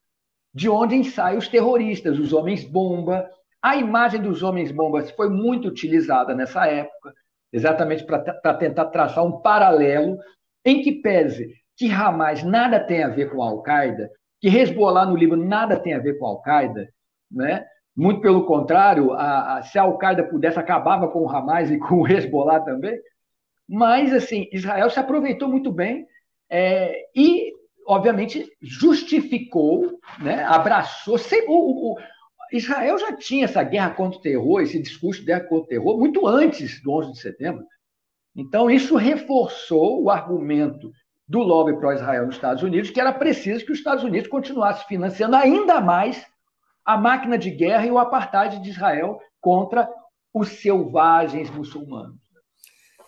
de 0.54 0.70
onde 0.70 1.04
saem 1.04 1.38
os 1.38 1.48
terroristas, 1.48 2.20
os 2.20 2.34
homens-bomba. 2.34 3.30
A 3.62 3.76
imagem 3.76 4.22
dos 4.22 4.44
homens-bombas 4.44 5.12
foi 5.12 5.30
muito 5.30 5.68
utilizada 5.68 6.34
nessa 6.36 6.66
época, 6.68 7.14
exatamente 7.54 8.06
para 8.06 8.54
tentar 8.54 8.86
traçar 8.86 9.26
um 9.26 9.42
paralelo 9.42 10.18
em 10.66 10.82
que 10.82 10.94
pese 10.94 11.54
que 11.78 11.92
Hamas 11.92 12.44
nada 12.44 12.80
tem 12.80 13.04
a 13.04 13.08
ver 13.08 13.32
com 13.32 13.42
a 13.42 13.48
Al-Qaeda, 13.48 14.10
que 14.40 14.48
Hezbollah 14.48 15.06
no 15.06 15.16
Líbano 15.16 15.46
nada 15.46 15.80
tem 15.80 15.94
a 15.94 16.00
ver 16.00 16.18
com 16.20 16.26
a 16.26 16.30
Al-Qaeda, 16.30 16.88
né? 17.32 17.66
Muito 17.96 18.22
pelo 18.22 18.46
contrário, 18.46 19.12
a, 19.14 19.58
a, 19.58 19.64
se 19.64 19.78
a 19.78 19.84
Al-Qaeda 19.84 20.24
pudesse, 20.24 20.60
acabava 20.60 21.08
com 21.08 21.22
o 21.22 21.30
Hamas 21.30 21.70
e 21.72 21.78
com 21.78 22.02
o 22.02 22.08
Hezbollah 22.08 22.62
também. 22.62 23.00
Mas, 23.68 24.14
assim, 24.14 24.48
Israel 24.52 24.90
se 24.90 25.00
aproveitou 25.00 25.48
muito 25.48 25.72
bem 25.72 26.06
é, 26.50 27.06
e, 27.16 27.54
obviamente, 27.86 28.50
justificou, 28.62 30.00
né, 30.20 30.44
abraçou. 30.44 31.18
Sem, 31.18 31.48
o, 31.48 31.94
o, 31.94 31.98
Israel 32.52 32.98
já 32.98 33.16
tinha 33.16 33.46
essa 33.46 33.64
guerra 33.64 33.92
contra 33.92 34.20
o 34.20 34.22
terror, 34.22 34.62
esse 34.62 34.82
discurso 34.82 35.22
de 35.22 35.28
guerra 35.28 35.42
contra 35.42 35.66
o 35.66 35.68
terror, 35.68 35.98
muito 35.98 36.28
antes 36.28 36.82
do 36.82 36.92
11 36.92 37.14
de 37.14 37.20
setembro. 37.20 37.66
Então, 38.36 38.70
isso 38.70 38.96
reforçou 38.96 40.04
o 40.04 40.10
argumento 40.10 40.92
do 41.28 41.40
lobby 41.40 41.78
pró-Israel 41.78 42.26
nos 42.26 42.36
Estados 42.36 42.64
Unidos, 42.64 42.90
que 42.90 43.00
era 43.00 43.14
preciso 43.14 43.66
que 43.66 43.72
os 43.72 43.78
Estados 43.78 44.04
Unidos 44.04 44.30
continuassem 44.30 44.86
financiando 44.88 45.36
ainda 45.36 45.80
mais 45.80 46.26
a 46.84 46.98
máquina 46.98 47.38
de 47.38 47.50
guerra 47.50 47.86
e 47.86 47.92
o 47.92 47.98
apartheid 47.98 48.60
de 48.62 48.70
Israel 48.70 49.22
contra 49.40 49.90
os 50.34 50.50
selvagens 50.50 51.50
muçulmanos. 51.50 52.20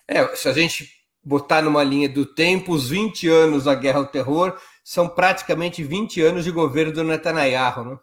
É, 0.08 0.26
se 0.36 0.48
a 0.48 0.54
gente 0.54 1.03
botar 1.24 1.62
numa 1.62 1.84
linha 1.84 2.10
do 2.10 2.26
tempo, 2.26 2.74
os 2.74 2.90
20 2.90 3.28
anos 3.28 3.64
da 3.66 3.76
guerra 3.76 4.00
ao 4.00 4.08
terror 4.08 4.58
são 4.84 5.08
praticamente 5.08 5.84
20 5.84 6.22
anos 6.22 6.44
de 6.44 6.52
governo 6.52 6.92
do 6.92 7.04
Netanyahu, 7.04 7.86
né? 7.86 7.98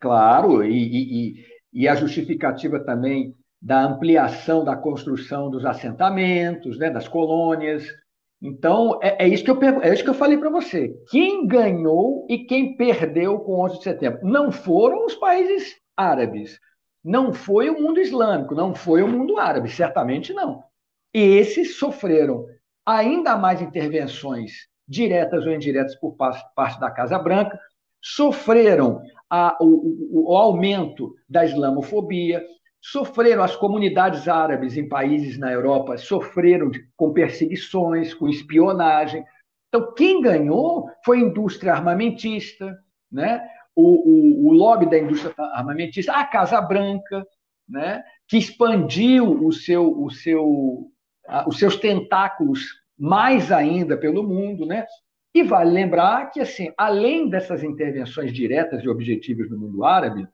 Claro, 0.00 0.62
e, 0.62 1.32
e, 1.32 1.44
e 1.72 1.88
a 1.88 1.94
justificativa 1.94 2.78
também 2.78 3.34
da 3.60 3.82
ampliação 3.82 4.62
da 4.62 4.76
construção 4.76 5.50
dos 5.50 5.64
assentamentos, 5.64 6.78
né, 6.78 6.90
das 6.90 7.08
colônias, 7.08 7.86
então, 8.40 9.00
é, 9.02 9.24
é, 9.24 9.28
isso 9.28 9.42
que 9.42 9.50
eu 9.50 9.58
é 9.82 9.92
isso 9.92 10.04
que 10.04 10.10
eu 10.10 10.14
falei 10.14 10.38
para 10.38 10.50
você. 10.50 10.94
Quem 11.10 11.46
ganhou 11.46 12.24
e 12.28 12.38
quem 12.38 12.76
perdeu 12.76 13.40
com 13.40 13.64
11 13.64 13.78
de 13.78 13.84
setembro? 13.84 14.20
Não 14.22 14.52
foram 14.52 15.04
os 15.04 15.14
países 15.16 15.76
árabes, 15.96 16.58
não 17.04 17.32
foi 17.32 17.68
o 17.68 17.80
mundo 17.80 17.98
islâmico, 17.98 18.54
não 18.54 18.74
foi 18.74 19.02
o 19.02 19.08
mundo 19.08 19.38
árabe, 19.38 19.68
certamente 19.68 20.32
não. 20.32 20.62
Esses 21.12 21.78
sofreram 21.78 22.46
ainda 22.84 23.36
mais 23.36 23.60
intervenções 23.60 24.68
diretas 24.86 25.46
ou 25.46 25.52
indiretas 25.52 25.94
por 25.96 26.16
parte 26.16 26.80
da 26.80 26.90
Casa 26.90 27.18
Branca, 27.18 27.58
sofreram 28.00 29.02
a, 29.28 29.56
o, 29.60 29.66
o, 29.66 30.32
o 30.32 30.36
aumento 30.36 31.14
da 31.28 31.44
islamofobia, 31.44 32.42
sofreram 32.80 33.42
as 33.42 33.54
comunidades 33.56 34.28
árabes 34.28 34.76
em 34.76 34.88
países 34.88 35.38
na 35.38 35.52
Europa 35.52 35.96
sofreram 35.98 36.70
com 36.96 37.12
perseguições, 37.12 38.14
com 38.14 38.28
espionagem. 38.28 39.24
Então, 39.68 39.92
quem 39.94 40.22
ganhou 40.22 40.88
foi 41.04 41.18
a 41.18 41.22
indústria 41.22 41.74
armamentista, 41.74 42.78
né? 43.10 43.46
o, 43.74 43.82
o, 43.82 44.48
o 44.48 44.52
lobby 44.52 44.88
da 44.88 44.98
indústria 44.98 45.34
armamentista, 45.52 46.12
a 46.12 46.24
Casa 46.24 46.60
Branca, 46.60 47.26
né? 47.68 48.02
que 48.26 48.38
expandiu 48.38 49.44
o 49.44 49.52
seu, 49.52 50.02
o 50.02 50.10
seu, 50.10 50.90
os 51.46 51.58
seus 51.58 51.76
tentáculos 51.76 52.60
mais 52.98 53.52
ainda 53.52 53.96
pelo 53.96 54.22
mundo. 54.22 54.66
Né? 54.66 54.86
E 55.34 55.42
vale 55.42 55.70
lembrar 55.70 56.30
que, 56.30 56.40
assim, 56.40 56.72
além 56.76 57.28
dessas 57.28 57.62
intervenções 57.62 58.32
diretas 58.32 58.82
e 58.82 58.88
objetivas 58.88 59.50
no 59.50 59.58
mundo 59.58 59.84
árabe, 59.84 60.26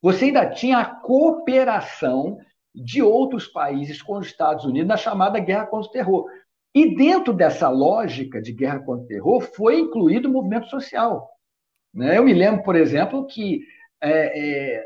você 0.00 0.26
ainda 0.26 0.48
tinha 0.48 0.78
a 0.78 0.84
cooperação 0.84 2.38
de 2.74 3.02
outros 3.02 3.46
países 3.46 4.00
com 4.00 4.18
os 4.18 4.26
Estados 4.26 4.64
Unidos 4.64 4.88
na 4.88 4.96
chamada 4.96 5.40
guerra 5.40 5.66
contra 5.66 5.88
o 5.88 5.92
terror. 5.92 6.26
E 6.74 6.94
dentro 6.94 7.32
dessa 7.32 7.68
lógica 7.68 8.40
de 8.40 8.52
guerra 8.52 8.80
contra 8.80 9.04
o 9.04 9.08
terror 9.08 9.40
foi 9.40 9.80
incluído 9.80 10.28
o 10.28 10.32
movimento 10.32 10.68
social. 10.68 11.28
Né? 11.92 12.16
Eu 12.16 12.24
me 12.24 12.32
lembro, 12.32 12.62
por 12.62 12.76
exemplo, 12.76 13.26
que 13.26 13.62
é, 14.00 14.76
é, 14.78 14.84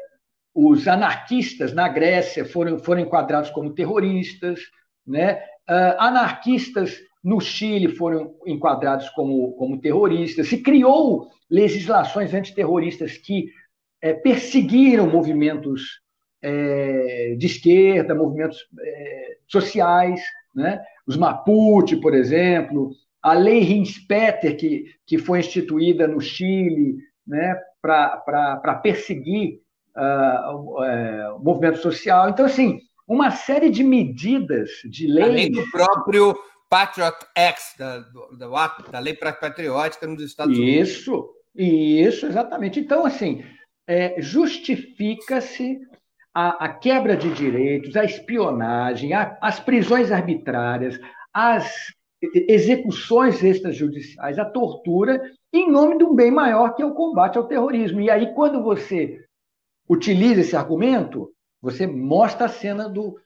os 0.55 0.87
anarquistas 0.89 1.73
na 1.73 1.89
Grécia 1.89 2.45
foram, 2.45 2.79
foram 2.79 3.03
enquadrados 3.03 3.51
como 3.51 3.75
terroristas, 3.75 4.61
né? 5.07 5.43
Uh, 5.69 5.97
anarquistas 5.99 6.99
no 7.23 7.41
Chile 7.41 7.89
foram 7.95 8.35
enquadrados 8.47 9.09
como, 9.11 9.53
como 9.53 9.81
terroristas. 9.81 10.49
Se 10.49 10.59
criou 10.59 11.31
legislações 11.49 12.35
antiterroristas 12.35 13.17
que 13.17 13.49
é, 14.01 14.13
perseguiram 14.13 15.09
movimentos 15.09 16.01
é, 16.43 17.37
de 17.39 17.47
esquerda, 17.47 18.15
movimentos 18.15 18.59
é, 18.81 19.37
sociais, 19.47 20.21
né? 20.55 20.83
os 21.07 21.17
Mapuche, 21.17 21.97
por 21.97 22.13
exemplo, 22.15 22.91
a 23.23 23.35
lei 23.35 23.61
Rinspeter, 23.61 24.57
que, 24.57 24.87
que 25.07 25.19
foi 25.19 25.39
instituída 25.39 26.09
no 26.09 26.21
Chile 26.21 26.97
né? 27.27 27.57
para 27.81 28.81
perseguir 28.83 29.61
uh, 29.97 30.57
uh, 30.57 31.37
o 31.37 31.45
movimento 31.45 31.79
social. 31.79 32.29
Então, 32.29 32.47
assim, 32.47 32.81
uma 33.07 33.31
série 33.31 33.71
de 33.71 33.83
medidas, 33.83 34.71
de 34.85 35.07
leis. 35.07 35.29
Além 35.29 35.51
do 35.51 35.71
próprio 35.71 36.37
Patriot 36.69 37.17
Act, 37.37 37.79
da, 37.79 37.99
da, 38.39 38.77
da 38.91 38.99
lei 38.99 39.15
patriótica 39.15 40.07
nos 40.07 40.23
Estados 40.23 40.57
Unidos. 40.57 40.91
Isso, 40.91 41.31
isso, 41.55 42.27
exatamente. 42.27 42.81
Então, 42.81 43.05
assim, 43.05 43.45
é, 43.87 44.21
justifica-se 44.21 45.79
a, 46.35 46.65
a, 46.65 46.69
quebra 46.69 47.17
de 47.17 47.33
direitos, 47.35 47.97
a 47.97 48.05
espionagem, 48.05 49.13
a, 49.13 49.37
as 49.41 49.61
prisões 49.61 50.11
arbitrárias, 50.11 50.99
as 51.33 51.93
execuções 52.49 53.43
extrajudiciais, 53.43 54.39
a 54.39 54.45
tortura, 54.45 55.21
em 55.53 55.71
nome 55.71 55.99
de 55.99 56.05
um 56.05 56.15
bem 56.15 56.31
maior 56.31 56.75
que 56.75 56.83
é 56.83 56.87
o 56.87 56.95
combate 56.95 57.37
ao 57.37 57.47
terrorismo. 57.47 58.01
E 58.01 58.11
aí, 58.11 58.33
quando 58.35 58.63
você 58.63 59.19
utiliza 59.89 60.41
esse 60.41 60.57
argumento, 60.57 61.31
você 61.63 61.87
mostra 61.87 62.47
a 62.47 62.51
cena 62.51 62.89
do, 62.89 63.19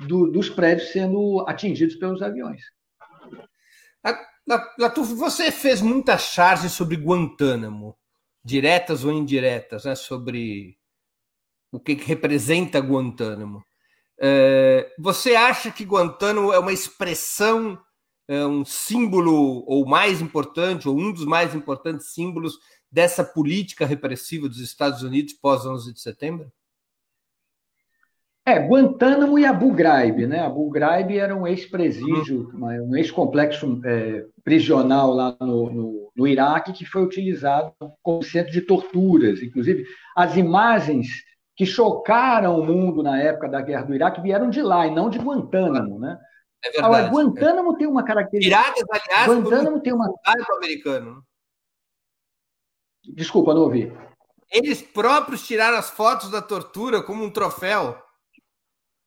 do, 0.00 0.30
dos 0.30 0.50
prédios 0.50 0.90
sendo 0.90 1.44
atingidos 1.46 1.94
pelos 1.94 2.20
aviões. 2.20 2.60
Latufo, 4.78 5.16
você 5.16 5.50
fez 5.50 5.80
muita 5.80 6.18
charge 6.18 6.68
sobre 6.68 6.96
Guantánamo 6.96 7.96
diretas 8.44 9.04
ou 9.04 9.10
indiretas, 9.10 9.84
né, 9.84 9.94
sobre 9.94 10.76
o 11.72 11.80
que, 11.80 11.96
que 11.96 12.04
representa 12.04 12.78
Guantánamo. 12.78 13.64
É, 14.20 14.92
você 14.98 15.34
acha 15.34 15.70
que 15.70 15.82
Guantánamo 15.82 16.52
é 16.52 16.58
uma 16.58 16.72
expressão, 16.72 17.80
é 18.28 18.44
um 18.44 18.64
símbolo, 18.64 19.64
ou 19.66 19.86
mais 19.86 20.20
importante, 20.20 20.86
ou 20.86 20.96
um 20.96 21.10
dos 21.10 21.24
mais 21.24 21.54
importantes 21.54 22.12
símbolos 22.12 22.58
dessa 22.92 23.24
política 23.24 23.86
repressiva 23.86 24.48
dos 24.48 24.60
Estados 24.60 25.02
Unidos 25.02 25.32
pós 25.32 25.64
11 25.64 25.92
de 25.92 26.00
setembro? 26.00 26.52
É, 28.46 28.58
Guantánamo 28.58 29.38
e 29.38 29.46
Abu 29.46 29.72
Ghraib, 29.72 30.26
né? 30.26 30.40
Abu 30.40 30.68
Ghraib 30.68 31.16
era 31.16 31.34
um 31.34 31.46
ex-presídio, 31.46 32.50
uhum. 32.52 32.90
um 32.90 32.96
ex-complexo 32.96 33.80
é, 33.86 34.26
prisional 34.44 35.14
lá 35.14 35.34
no, 35.40 35.70
no, 35.70 36.12
no, 36.14 36.26
Iraque 36.26 36.74
que 36.74 36.84
foi 36.84 37.02
utilizado 37.02 37.72
como 38.02 38.22
centro 38.22 38.52
de 38.52 38.60
torturas. 38.60 39.42
Inclusive, 39.42 39.86
as 40.14 40.36
imagens 40.36 41.08
que 41.56 41.64
chocaram 41.64 42.60
o 42.60 42.66
mundo 42.66 43.02
na 43.02 43.18
época 43.18 43.48
da 43.48 43.62
guerra 43.62 43.84
do 43.84 43.94
Iraque 43.94 44.20
vieram 44.20 44.50
de 44.50 44.60
lá 44.60 44.86
e 44.86 44.94
não 44.94 45.08
de 45.08 45.18
Guantánamo, 45.18 45.98
né? 45.98 46.18
É 46.62 46.70
verdade. 46.70 46.86
Agora, 46.86 47.08
Guantánamo 47.08 47.76
tem 47.78 47.86
uma 47.86 48.04
característica. 48.04 48.60
Iraque, 48.60 48.82
aliás, 48.90 49.26
Guantánamo 49.26 49.80
tem 49.80 49.92
uma. 49.94 50.12
americano. 50.56 51.24
Desculpa, 53.14 53.54
não 53.54 53.62
ouvi. 53.62 53.90
Eles 54.50 54.82
próprios 54.82 55.46
tiraram 55.46 55.78
as 55.78 55.88
fotos 55.90 56.30
da 56.30 56.42
tortura 56.42 57.02
como 57.02 57.24
um 57.24 57.30
troféu. 57.30 58.04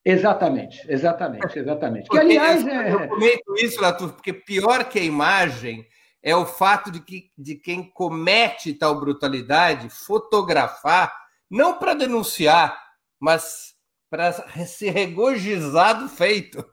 Exatamente, 0.09 0.89
exatamente, 0.89 1.59
exatamente. 1.59 2.07
Porque, 2.07 2.25
que, 2.25 2.37
aliás, 2.37 2.65
é... 2.65 2.93
Eu 2.93 3.09
comento 3.09 3.55
isso, 3.57 3.81
Latour, 3.81 4.13
porque 4.13 4.31
pior 4.31 4.85
que 4.85 4.99
a 4.99 5.03
imagem 5.03 5.85
é 6.23 6.33
o 6.33 6.45
fato 6.45 6.89
de 6.89 7.01
que 7.01 7.29
de 7.37 7.55
quem 7.55 7.83
comete 7.83 8.73
tal 8.73 8.97
brutalidade 8.97 9.89
fotografar, 9.89 11.13
não 11.51 11.77
para 11.77 11.93
denunciar, 11.93 12.81
mas 13.19 13.75
para 14.09 14.31
se 14.31 14.89
regozijar 14.89 15.99
do 15.99 16.07
feito. 16.07 16.65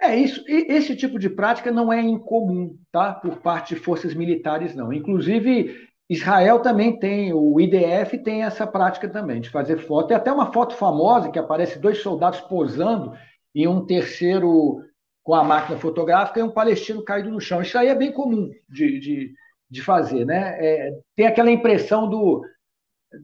É 0.00 0.16
isso. 0.16 0.42
E 0.48 0.72
esse 0.72 0.96
tipo 0.96 1.18
de 1.18 1.28
prática 1.28 1.70
não 1.70 1.92
é 1.92 2.00
incomum, 2.00 2.78
tá? 2.90 3.12
Por 3.12 3.36
parte 3.38 3.74
de 3.74 3.80
forças 3.80 4.14
militares, 4.14 4.74
não. 4.74 4.90
Inclusive, 4.90 5.85
Israel 6.08 6.60
também 6.60 6.98
tem, 6.98 7.32
o 7.32 7.60
IDF 7.60 8.18
tem 8.18 8.44
essa 8.44 8.66
prática 8.66 9.08
também, 9.08 9.40
de 9.40 9.50
fazer 9.50 9.78
foto. 9.78 10.08
Tem 10.08 10.16
até 10.16 10.32
uma 10.32 10.52
foto 10.52 10.74
famosa 10.76 11.30
que 11.30 11.38
aparece 11.38 11.78
dois 11.78 12.00
soldados 12.00 12.40
posando 12.42 13.12
e 13.52 13.66
um 13.66 13.84
terceiro 13.84 14.82
com 15.24 15.34
a 15.34 15.42
máquina 15.42 15.76
fotográfica 15.76 16.38
e 16.38 16.42
um 16.42 16.50
palestino 16.50 17.04
caído 17.04 17.30
no 17.30 17.40
chão. 17.40 17.60
Isso 17.60 17.76
aí 17.76 17.88
é 17.88 17.94
bem 17.94 18.12
comum 18.12 18.48
de, 18.68 19.00
de, 19.00 19.34
de 19.68 19.82
fazer, 19.82 20.24
né? 20.24 20.56
É, 20.60 20.92
tem 21.16 21.26
aquela 21.26 21.50
impressão 21.50 22.08
do. 22.08 22.44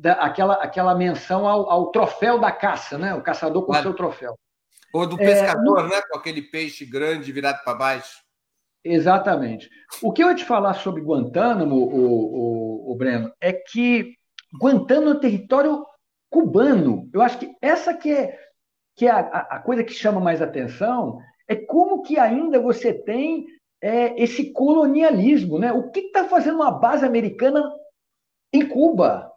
Da, 0.00 0.14
aquela, 0.14 0.54
aquela 0.54 0.94
menção 0.94 1.46
ao, 1.46 1.70
ao, 1.70 1.90
troféu 1.92 2.40
da 2.40 2.50
caça, 2.50 2.98
né? 2.98 3.14
O 3.14 3.22
caçador 3.22 3.64
com 3.64 3.72
o 3.72 3.82
seu 3.82 3.94
troféu. 3.94 4.36
Ou 4.92 5.06
do 5.06 5.16
pescador, 5.16 5.86
é, 5.86 5.88
né? 5.88 6.02
Com 6.10 6.18
aquele 6.18 6.42
peixe 6.42 6.84
grande 6.84 7.30
virado 7.30 7.62
para 7.62 7.74
baixo. 7.74 8.22
Exatamente. 8.84 9.70
O 10.02 10.12
que 10.12 10.22
eu 10.22 10.28
ia 10.28 10.34
te 10.34 10.44
falar 10.44 10.74
sobre 10.74 11.02
Guantánamo, 11.02 11.76
o, 11.76 12.88
o, 12.88 12.92
o 12.92 12.96
Breno, 12.96 13.32
é 13.40 13.52
que 13.52 14.14
Guantánamo 14.60 15.10
é 15.10 15.14
um 15.14 15.20
território 15.20 15.86
cubano. 16.28 17.08
Eu 17.12 17.22
acho 17.22 17.38
que 17.38 17.54
essa 17.60 17.94
que 17.94 18.10
é, 18.10 18.38
que 18.96 19.06
é 19.06 19.10
a, 19.10 19.18
a 19.20 19.58
coisa 19.60 19.84
que 19.84 19.92
chama 19.92 20.20
mais 20.20 20.42
atenção, 20.42 21.20
é 21.46 21.54
como 21.54 22.02
que 22.02 22.18
ainda 22.18 22.58
você 22.60 22.92
tem 22.92 23.46
é, 23.80 24.20
esse 24.20 24.52
colonialismo. 24.52 25.58
Né? 25.58 25.72
O 25.72 25.90
que 25.90 26.00
está 26.00 26.24
fazendo 26.24 26.56
uma 26.56 26.70
base 26.70 27.04
americana 27.04 27.62
em 28.52 28.66
Cuba? 28.66 29.30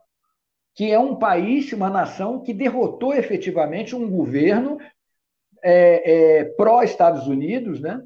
Que 0.74 0.92
é 0.92 1.00
um 1.00 1.16
país, 1.16 1.72
uma 1.72 1.90
nação 1.90 2.42
que 2.42 2.54
derrotou 2.54 3.14
efetivamente 3.14 3.96
um 3.96 4.10
governo 4.10 4.78
é, 5.64 6.40
é, 6.40 6.44
pró-Estados 6.44 7.28
Unidos, 7.28 7.80
né? 7.80 8.02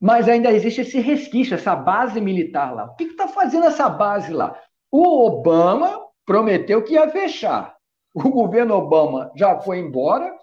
Mas 0.00 0.28
ainda 0.28 0.50
existe 0.50 0.80
esse 0.80 0.98
resquício, 0.98 1.54
essa 1.54 1.76
base 1.76 2.20
militar 2.20 2.74
lá. 2.74 2.86
O 2.86 2.96
que 2.96 3.04
está 3.04 3.28
fazendo 3.28 3.66
essa 3.66 3.88
base 3.88 4.32
lá? 4.32 4.58
O 4.90 5.26
Obama 5.26 6.00
prometeu 6.24 6.82
que 6.82 6.94
ia 6.94 7.08
fechar. 7.10 7.76
O 8.14 8.28
governo 8.30 8.74
Obama 8.74 9.30
já 9.36 9.60
foi 9.60 9.78
embora, 9.78 10.34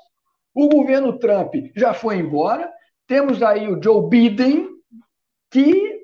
o 0.53 0.69
governo 0.69 1.17
Trump 1.19 1.53
já 1.75 1.93
foi 1.93 2.17
embora, 2.17 2.71
temos 3.07 3.43
aí 3.43 3.67
o 3.67 3.81
Joe 3.81 4.07
Biden, 4.07 4.69
que 5.51 5.97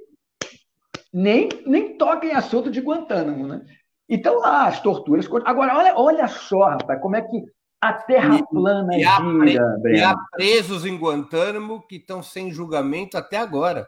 nem, 1.14 1.48
nem 1.66 1.98
toca 1.98 2.26
em 2.26 2.32
assunto 2.32 2.72
de 2.72 2.82
Guantánamo, 2.82 3.48
né? 3.48 3.62
Então 4.10 4.40
lá, 4.40 4.68
as 4.68 4.82
torturas. 4.82 5.28
Agora, 5.46 5.78
olha, 5.78 5.94
olha 5.96 6.28
só, 6.28 6.70
rapaz, 6.70 7.00
como 7.02 7.16
é 7.16 7.22
que 7.22 7.44
a 7.84 7.94
Terra 7.94 8.38
e, 8.38 8.48
plana 8.48 8.96
e 8.96 9.00
gira, 9.00 9.82
E 9.86 10.02
há 10.02 10.16
presos 10.32 10.86
em 10.86 10.98
Guantánamo 10.98 11.86
que 11.86 11.98
estão 11.98 12.24
sem 12.24 12.50
julgamento 12.50 13.18
até 13.18 13.38
agora. 13.38 13.88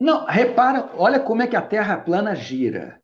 Não, 0.00 0.26
repara, 0.26 0.90
olha 0.96 1.20
como 1.20 1.42
é 1.42 1.46
que 1.46 1.54
a 1.54 1.62
Terra 1.62 1.96
plana 1.98 2.34
gira. 2.34 3.00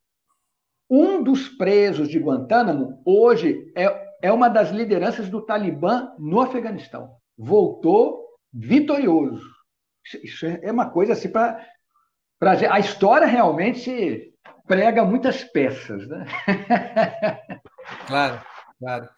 Um 0.91 1.23
dos 1.23 1.49
presos 1.49 2.09
de 2.09 2.19
Guantánamo 2.19 3.01
hoje 3.05 3.71
é, 3.77 4.17
é 4.21 4.33
uma 4.33 4.49
das 4.49 4.71
lideranças 4.71 5.29
do 5.29 5.41
Talibã 5.41 6.13
no 6.19 6.41
Afeganistão. 6.41 7.17
Voltou 7.37 8.27
vitorioso. 8.53 9.47
Isso 10.25 10.47
é 10.47 10.73
uma 10.73 10.91
coisa 10.91 11.13
assim 11.13 11.31
para. 11.31 11.65
A 12.71 12.81
história 12.81 13.27
realmente 13.27 14.35
prega 14.67 15.05
muitas 15.05 15.45
peças, 15.45 16.09
né? 16.09 16.27
Claro, 18.07 18.39
claro. 18.79 19.09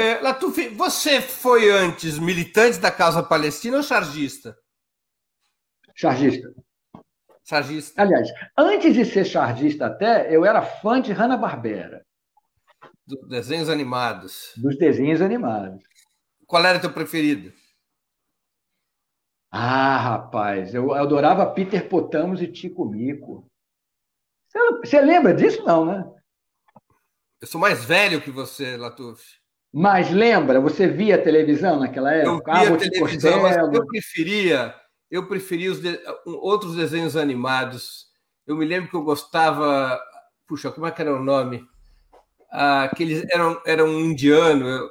É, 0.00 0.18
Latuf, 0.18 0.66
você 0.70 1.20
foi 1.20 1.70
antes 1.70 2.18
militante 2.18 2.78
da 2.78 2.90
causa 2.90 3.22
palestina 3.22 3.76
ou 3.76 3.82
chargista? 3.82 4.56
Chargista. 5.94 6.54
Chargista. 7.44 8.00
Aliás, 8.00 8.30
antes 8.56 8.94
de 8.94 9.04
ser 9.04 9.26
chargista 9.26 9.88
até, 9.88 10.34
eu 10.34 10.46
era 10.46 10.62
fã 10.62 11.02
de 11.02 11.12
Hanna-Barbera. 11.12 12.02
Dos 13.06 13.28
desenhos 13.28 13.68
animados. 13.68 14.54
Dos 14.56 14.78
desenhos 14.78 15.20
animados. 15.20 15.82
Qual 16.46 16.64
era 16.64 16.78
o 16.78 16.80
teu 16.80 16.94
preferido? 16.94 17.52
Ah, 19.50 19.98
rapaz, 19.98 20.74
eu 20.74 20.94
adorava 20.94 21.52
Peter 21.52 21.86
Potamos 21.90 22.40
e 22.40 22.50
Tico 22.50 22.86
Mico. 22.86 23.46
Você, 24.48 24.70
você 24.78 25.00
lembra 25.02 25.34
disso, 25.34 25.62
não, 25.62 25.84
né? 25.84 26.10
Eu 27.38 27.46
sou 27.46 27.60
mais 27.60 27.84
velho 27.84 28.22
que 28.22 28.30
você, 28.30 28.78
Latuf. 28.78 29.39
Mas 29.72 30.10
lembra, 30.10 30.60
você 30.60 30.88
via 30.88 31.22
televisão 31.22 31.78
naquela 31.78 32.12
época? 32.12 32.52
Eu 32.52 32.76
via 32.76 32.90
televisão, 32.90 33.42
mas 33.42 33.56
eu 33.56 33.86
preferia, 33.86 34.74
eu 35.10 35.28
preferia 35.28 35.70
os 35.70 35.80
de, 35.80 35.98
outros 36.26 36.74
desenhos 36.74 37.16
animados. 37.16 38.06
Eu 38.46 38.56
me 38.56 38.64
lembro 38.64 38.90
que 38.90 38.96
eu 38.96 39.04
gostava, 39.04 40.00
puxa, 40.46 40.72
como 40.72 40.86
é 40.86 40.90
que 40.90 41.00
era 41.00 41.14
o 41.14 41.22
nome? 41.22 41.64
Ah, 42.50 42.84
aqueles 42.84 43.24
eram 43.30 43.62
eram 43.64 43.86
um 43.86 44.00
indiano. 44.00 44.66
Eu, 44.66 44.90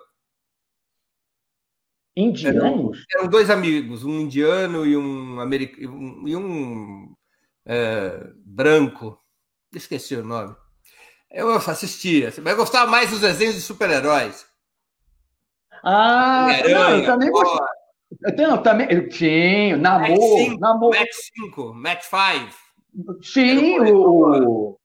Indianos? 2.15 2.61
Eram, 2.61 2.91
eram, 3.15 3.27
dois 3.29 3.49
amigos, 3.49 4.03
um 4.03 4.19
indiano 4.19 4.85
e 4.85 4.97
um 4.97 5.39
americano 5.39 6.27
e 6.27 6.35
um 6.35 7.15
é, 7.65 8.31
branco. 8.45 9.17
Esqueci 9.73 10.15
o 10.15 10.25
nome. 10.25 10.55
Eu 11.31 11.53
assistia, 11.53 12.33
mas 12.41 12.51
eu 12.53 12.57
gostava 12.57 12.89
mais 12.89 13.09
dos 13.11 13.21
desenhos 13.21 13.55
de 13.55 13.61
super-heróis. 13.61 14.48
Ah, 15.83 16.47
não, 16.67 16.97
eu 16.97 17.05
também 17.05 17.31
gostei. 17.31 17.59
Eu 18.37 18.57
também, 18.63 18.87
eu 18.89 19.07
tinha, 19.07 19.77
namoro, 19.77 20.59
namoro. 20.59 20.97
Match 20.97 21.13
5, 21.35 21.73
Match 21.75 22.03
5. 22.03 23.21
Sim, 23.21 23.79
o. 23.81 24.77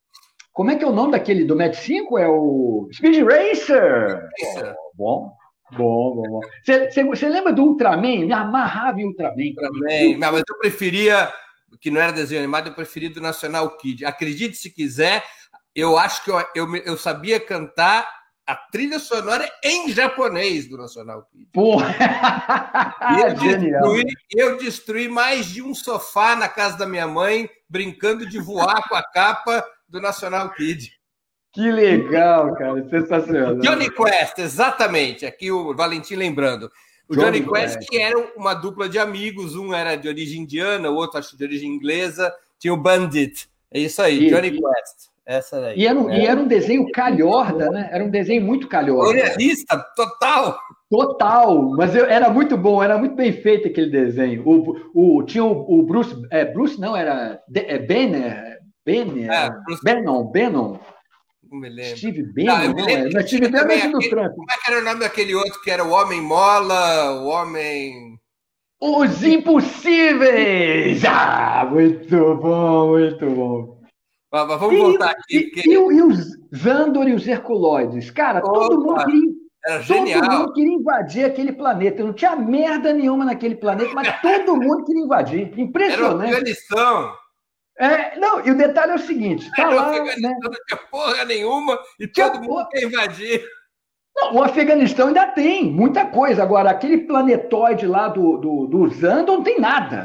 Como 0.53 0.71
é 0.71 0.77
que 0.77 0.85
é 0.85 0.87
o 0.87 0.93
nome 0.93 1.13
daquele 1.13 1.45
do 1.45 1.57
Match 1.57 1.75
5? 1.77 2.19
É 2.19 2.29
o 2.29 2.89
Speed 2.93 3.25
Racer. 3.25 4.29
Racer. 4.39 4.75
Oh, 4.77 4.93
bom, 4.95 5.33
bom, 5.73 6.15
bom, 6.15 6.23
bom. 6.29 6.41
Você 7.11 7.29
lembra 7.29 7.53
do 7.53 7.65
Ultraman? 7.65 8.27
Me 8.27 8.33
amarrava 8.33 9.01
em 9.01 9.07
Ultraman. 9.07 9.49
Ultraman, 9.49 10.19
não, 10.19 10.33
mas 10.33 10.45
eu 10.49 10.59
preferia, 10.59 11.33
que 11.81 11.91
não 11.91 12.01
era 12.01 12.13
desenho 12.13 12.41
animado, 12.41 12.69
eu 12.69 12.75
preferia 12.75 13.11
do 13.11 13.21
National 13.21 13.77
Kid. 13.79 14.05
Acredite 14.05 14.57
se 14.57 14.71
quiser, 14.71 15.25
eu 15.75 15.99
acho 15.99 16.23
que 16.23 16.31
eu, 16.31 16.39
eu, 16.55 16.77
eu 16.77 16.97
sabia 16.97 17.41
cantar 17.41 18.07
a 18.47 18.55
trilha 18.55 18.99
sonora 18.99 19.51
em 19.63 19.91
japonês 19.91 20.69
do 20.69 20.77
Nacional 20.77 21.27
Kid. 21.31 21.49
Porra! 21.53 21.95
eu, 23.23 23.35
destruí, 23.41 24.05
eu 24.35 24.59
destruí 24.59 25.09
mais 25.09 25.47
de 25.47 25.63
um 25.63 25.75
sofá 25.75 26.37
na 26.37 26.49
casa 26.49 26.77
da 26.77 26.87
minha 26.87 27.07
mãe, 27.07 27.49
brincando 27.69 28.29
de 28.29 28.39
voar 28.39 28.87
com 28.89 28.95
a 28.95 29.03
capa 29.03 29.65
do 29.89 30.01
Nacional 30.01 30.51
Kid. 30.51 30.93
Que 31.53 31.71
legal, 31.71 32.53
cara, 32.55 32.87
sensacional. 32.91 33.57
Johnny 33.61 33.89
Quest, 33.89 34.39
exatamente. 34.39 35.25
Aqui 35.25 35.53
o 35.53 35.75
Valentim 35.75 36.17
lembrando. 36.17 36.71
O 37.09 37.15
Johnny, 37.15 37.41
Johnny 37.41 37.53
Quest, 37.53 37.77
Quest, 37.77 37.89
que 37.89 37.99
era 37.99 38.19
uma 38.37 38.55
dupla 38.55 38.89
de 38.89 38.99
amigos, 38.99 39.55
um 39.55 39.73
era 39.73 39.95
de 39.95 40.09
origem 40.09 40.43
indiana, 40.43 40.91
o 40.91 40.95
outro 40.95 41.19
acho 41.19 41.37
de 41.37 41.45
origem 41.45 41.71
inglesa, 41.71 42.35
tinha 42.59 42.75
o 42.75 42.77
Bandit. 42.77 43.49
É 43.71 43.79
isso 43.79 44.03
aí, 44.03 44.31
Johnny 44.31 44.51
Quest. 44.51 45.14
Essa 45.27 45.61
daí. 45.61 45.79
E 45.79 45.87
era, 45.87 45.99
um, 45.99 46.11
é. 46.11 46.21
e 46.21 46.27
era 46.27 46.39
um 46.39 46.47
desenho 46.47 46.91
calhorda, 46.93 47.71
né? 47.71 47.89
Era 47.91 48.05
um 48.05 48.11
desenho 48.11 48.43
muito 48.43 48.69
calhorda. 48.69 49.13
Realista, 49.13 49.83
total. 49.97 50.59
Total, 50.91 51.71
mas 51.71 51.97
eu, 51.97 52.05
era 52.05 52.29
muito 52.31 52.57
bom, 52.57 52.83
era 52.83 52.97
muito 52.97 53.17
bem 53.17 53.33
feito 53.33 53.67
aquele 53.67 53.91
desenho. 53.91 54.43
O, 54.47 54.77
o, 54.95 55.23
tinha 55.25 55.43
o, 55.43 55.81
o 55.81 55.83
Bruce, 55.83 56.15
é, 56.31 56.45
Bruce 56.45 56.79
não, 56.79 56.95
era 56.95 57.41
é, 57.53 57.79
Banner, 57.79 58.59
Banner, 58.87 59.31
é, 59.31 59.51
Bruce... 59.65 59.83
Bannon, 59.83 60.25
Bannon. 60.25 60.79
Não 61.51 61.59
me 61.59 61.69
lembro. 61.69 61.97
Steve 61.97 62.23
Bannon, 62.23 62.67
não, 62.69 62.75
não 62.75 62.89
é. 62.89 63.11
Mas 63.13 63.27
Steve 63.27 63.49
Bannon 63.49 63.73
é 63.73 63.89
do 63.89 63.99
Trump. 63.99 64.35
Como 64.35 64.53
é 64.53 64.57
que 64.57 64.71
era 64.71 64.81
o 64.81 64.85
nome 64.85 65.01
daquele 65.01 65.35
outro 65.35 65.61
que 65.63 65.71
era 65.71 65.83
o 65.83 65.91
Homem 65.91 66.21
Mola, 66.21 67.13
o 67.23 67.27
Homem... 67.29 68.19
Os 68.81 69.25
Impossíveis! 69.25 71.03
Ah, 71.07 71.67
muito 71.69 72.37
bom, 72.37 72.89
muito 72.91 73.27
bom. 73.31 73.74
Mas, 74.35 74.49
vamos 74.49 74.75
e, 74.75 74.79
voltar 74.79 75.11
aqui. 75.13 75.37
E, 75.37 75.43
porque... 75.45 75.71
e, 75.71 75.73
e, 75.73 76.03
os 76.03 76.37
Zandor 76.57 77.09
e 77.09 77.15
os 77.15 77.27
Herculoides? 77.27 78.11
Cara, 78.11 78.41
Opa, 78.41 78.53
todo 78.53 78.81
mundo 78.83 79.05
queria... 79.05 79.31
Era 79.65 79.81
genial. 79.81 80.21
Todo 80.21 80.33
mundo 80.33 80.53
queria 80.53 80.75
invadir 80.75 81.25
aquele 81.25 81.53
planeta. 81.53 82.03
Não 82.03 82.13
tinha 82.13 82.35
merda 82.35 82.93
nenhuma 82.93 83.25
naquele 83.25 83.55
planeta, 83.55 83.95
mas 83.95 84.09
todo 84.21 84.57
mundo 84.57 84.85
queria 84.85 85.05
invadir. 85.05 85.59
Impressionante. 85.59 86.29
Era 86.29 86.37
Afeganistão. 86.39 87.15
É, 87.79 88.19
não, 88.19 88.45
e 88.45 88.51
o 88.51 88.57
detalhe 88.57 88.93
é 88.93 88.95
o 88.97 88.99
seguinte: 88.99 89.51
tá 89.57 89.71
lá, 89.71 89.91
né? 89.93 90.37
não 90.43 90.51
tinha 90.51 90.81
porra 90.91 91.25
nenhuma 91.25 91.79
e 91.99 92.07
tinha 92.07 92.31
todo 92.31 92.43
mundo 92.45 92.69
quer 92.69 92.83
invadir. 92.83 93.43
Não, 94.17 94.35
o 94.35 94.43
Afeganistão 94.43 95.09
ainda 95.09 95.27
tem 95.29 95.65
muita 95.65 96.07
coisa. 96.07 96.43
Agora, 96.43 96.71
aquele 96.71 96.99
planetoide 96.99 97.87
lá 97.87 98.09
do, 98.09 98.37
do, 98.37 98.67
do 98.67 98.89
Zando 98.91 99.33
não 99.33 99.43
tem 99.43 99.59
nada. 99.59 100.05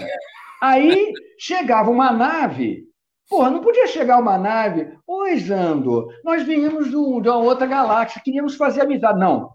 Aí 0.61 1.13
chegava 1.37 1.91
uma 1.91 2.11
nave. 2.11 2.88
Porra, 3.29 3.51
não 3.51 3.61
podia 3.61 3.85
chegar 3.85 4.17
uma 4.17 4.39
nave. 4.39 4.97
Oi, 5.05 5.37
Zando, 5.37 6.07
nós 6.23 6.43
viemos 6.43 6.89
de 6.89 6.95
uma 6.95 7.37
outra 7.37 7.67
galáxia, 7.67 8.21
queríamos 8.25 8.55
fazer 8.55 8.81
amizade. 8.81 9.19
Não. 9.19 9.53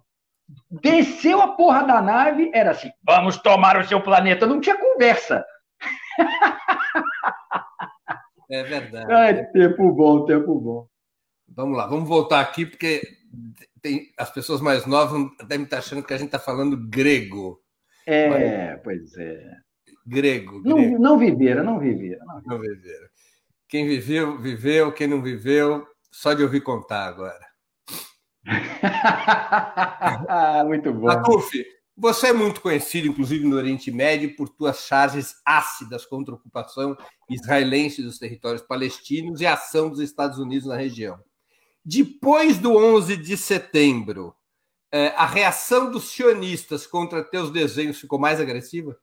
Desceu 0.70 1.40
a 1.40 1.48
porra 1.56 1.82
da 1.82 2.00
nave, 2.00 2.50
era 2.54 2.70
assim: 2.70 2.90
vamos 3.04 3.36
tomar 3.38 3.76
o 3.76 3.84
seu 3.84 4.00
planeta. 4.00 4.46
Não 4.46 4.60
tinha 4.60 4.78
conversa. 4.78 5.44
É 8.50 8.62
verdade. 8.62 9.12
Ai, 9.12 9.44
tempo 9.46 9.90
bom, 9.92 10.24
tempo 10.26 10.60
bom. 10.60 10.86
Vamos 11.48 11.76
lá, 11.76 11.86
vamos 11.86 12.08
voltar 12.08 12.40
aqui, 12.40 12.66
porque 12.66 13.02
tem, 13.80 14.12
as 14.18 14.30
pessoas 14.30 14.60
mais 14.60 14.86
novas 14.86 15.20
devem 15.48 15.64
estar 15.64 15.78
achando 15.78 16.02
que 16.04 16.12
a 16.14 16.16
gente 16.18 16.26
está 16.26 16.38
falando 16.38 16.88
grego. 16.88 17.58
É, 18.06 18.28
Mas, 18.28 18.82
pois 18.84 19.16
é. 19.16 19.50
Grego. 20.06 20.60
Não, 20.64 20.76
grego. 20.76 20.98
não 20.98 21.18
viveram, 21.18 21.64
não 21.64 21.78
viveram. 21.78 22.24
Não, 22.26 22.42
não 22.44 22.60
viveram. 22.60 23.08
Quem 23.74 23.88
viveu, 23.88 24.38
viveu. 24.38 24.92
Quem 24.92 25.08
não 25.08 25.20
viveu, 25.20 25.84
só 26.08 26.32
de 26.32 26.44
ouvir 26.44 26.60
contar 26.60 27.08
agora. 27.08 27.44
Muito 30.64 30.92
bom. 30.92 31.08
Atuf, 31.08 31.66
você 31.96 32.28
é 32.28 32.32
muito 32.32 32.60
conhecido, 32.60 33.08
inclusive 33.08 33.44
no 33.44 33.56
Oriente 33.56 33.90
Médio, 33.90 34.36
por 34.36 34.48
suas 34.56 34.86
charges 34.86 35.34
ácidas 35.44 36.06
contra 36.06 36.32
a 36.32 36.36
ocupação 36.36 36.96
israelense 37.28 38.00
dos 38.00 38.16
territórios 38.16 38.62
palestinos 38.62 39.40
e 39.40 39.46
a 39.46 39.54
ação 39.54 39.90
dos 39.90 39.98
Estados 39.98 40.38
Unidos 40.38 40.68
na 40.68 40.76
região. 40.76 41.18
Depois 41.84 42.58
do 42.58 42.76
11 42.76 43.16
de 43.16 43.36
setembro, 43.36 44.36
é, 44.92 45.08
a 45.16 45.26
reação 45.26 45.90
dos 45.90 46.12
sionistas 46.12 46.86
contra 46.86 47.24
teus 47.24 47.50
desenhos 47.50 47.98
ficou 47.98 48.20
mais 48.20 48.40
agressiva? 48.40 48.96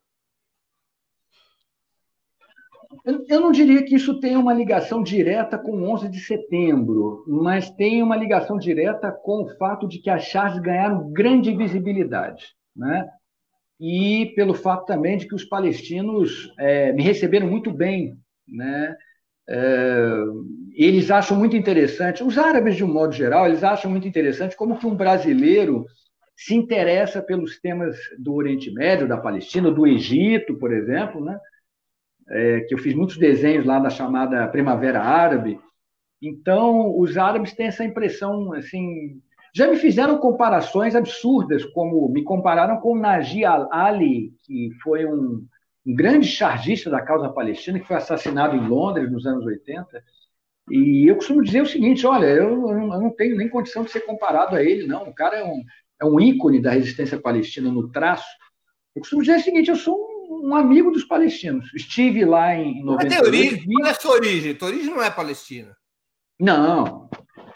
Eu 3.27 3.39
não 3.39 3.51
diria 3.51 3.84
que 3.84 3.95
isso 3.95 4.19
tem 4.19 4.36
uma 4.36 4.54
ligação 4.54 5.01
direta 5.01 5.58
com 5.58 5.71
o 5.71 5.89
11 5.91 6.10
de 6.10 6.19
setembro, 6.19 7.23
mas 7.27 7.69
tem 7.71 8.04
uma 8.04 8.15
ligação 8.15 8.58
direta 8.58 9.12
com 9.12 9.43
o 9.43 9.58
fato 9.58 9.88
de 9.88 9.99
que 9.99 10.10
as 10.10 10.23
charges 10.23 10.60
ganharam 10.60 11.12
grande 11.12 11.56
visibilidade 11.56 12.47
né? 12.75 13.08
e 13.80 14.34
pelo 14.36 14.54
fato 14.54 14.86
também 14.86 15.17
de 15.17 15.27
que 15.27 15.36
os 15.36 15.45
palestinos 15.45 16.54
é, 16.60 16.91
me 16.93 17.01
receberam 17.01 17.47
muito 17.47 17.71
bem. 17.71 18.15
Né? 18.47 18.95
É, 19.49 20.13
eles 20.73 21.10
acham 21.10 21.38
muito 21.38 21.56
interessante, 21.56 22.23
os 22.23 22.38
árabes, 22.38 22.75
de 22.75 22.84
um 22.84 22.93
modo 22.93 23.13
geral, 23.13 23.47
eles 23.47 23.63
acham 23.63 23.89
muito 23.89 24.08
interessante 24.08 24.56
como 24.56 24.77
que 24.77 24.86
um 24.86 24.95
brasileiro 24.95 25.86
se 26.36 26.56
interessa 26.56 27.21
pelos 27.21 27.60
temas 27.60 27.95
do 28.17 28.34
Oriente 28.34 28.71
Médio, 28.71 29.08
da 29.08 29.17
Palestina, 29.17 29.69
do 29.69 29.86
Egito, 29.86 30.58
por 30.58 30.73
exemplo, 30.73 31.23
né? 31.23 31.38
É, 32.31 32.61
que 32.61 32.73
eu 32.73 32.77
fiz 32.77 32.93
muitos 32.93 33.17
desenhos 33.17 33.65
lá 33.65 33.77
da 33.79 33.89
chamada 33.89 34.47
Primavera 34.47 35.01
Árabe. 35.01 35.59
Então, 36.21 36.97
os 36.97 37.17
árabes 37.17 37.53
têm 37.53 37.67
essa 37.67 37.83
impressão 37.83 38.53
assim 38.53 39.21
já 39.53 39.67
me 39.67 39.75
fizeram 39.75 40.17
comparações 40.17 40.95
absurdas, 40.95 41.65
como 41.65 42.07
me 42.07 42.23
compararam 42.23 42.79
com 42.79 42.95
Najib 42.95 43.43
Ali, 43.69 44.33
que 44.43 44.69
foi 44.81 45.05
um, 45.05 45.45
um 45.85 45.93
grande 45.93 46.25
chargista 46.27 46.89
da 46.89 47.01
causa 47.01 47.29
palestina, 47.29 47.79
que 47.79 47.87
foi 47.87 47.97
assassinado 47.97 48.55
em 48.55 48.65
Londres 48.65 49.11
nos 49.11 49.25
anos 49.25 49.45
80. 49.45 50.01
E 50.69 51.09
eu 51.09 51.15
costumo 51.15 51.43
dizer 51.43 51.61
o 51.61 51.65
seguinte: 51.65 52.07
olha, 52.07 52.27
eu, 52.27 52.69
eu 52.69 52.87
não 52.87 53.09
tenho 53.09 53.35
nem 53.35 53.49
condição 53.49 53.83
de 53.83 53.91
ser 53.91 54.01
comparado 54.01 54.55
a 54.55 54.63
ele, 54.63 54.87
não. 54.87 55.03
O 55.09 55.13
cara 55.13 55.37
é 55.37 55.43
um, 55.43 55.61
é 56.01 56.05
um 56.05 56.19
ícone 56.19 56.61
da 56.61 56.71
resistência 56.71 57.19
palestina 57.19 57.69
no 57.69 57.91
traço. 57.91 58.29
Eu 58.95 59.01
costumo 59.01 59.21
dizer 59.21 59.37
o 59.37 59.41
seguinte: 59.41 59.69
eu 59.69 59.75
sou 59.75 59.97
um, 60.41 60.56
amigo 60.56 60.91
dos 60.91 61.04
palestinos. 61.04 61.73
Estive 61.73 62.25
lá 62.25 62.56
em 62.56 62.84
98. 62.84 63.10
Mas 63.10 63.27
origem, 63.27 63.65
qual 63.65 63.88
é 63.88 63.89
a 63.89 63.93
sua 63.93 64.12
origem? 64.12 64.56
Tua 64.56 64.67
origem 64.69 64.93
não 64.93 65.04
é 65.04 65.12
palestina. 65.12 65.75
Não. 66.39 67.10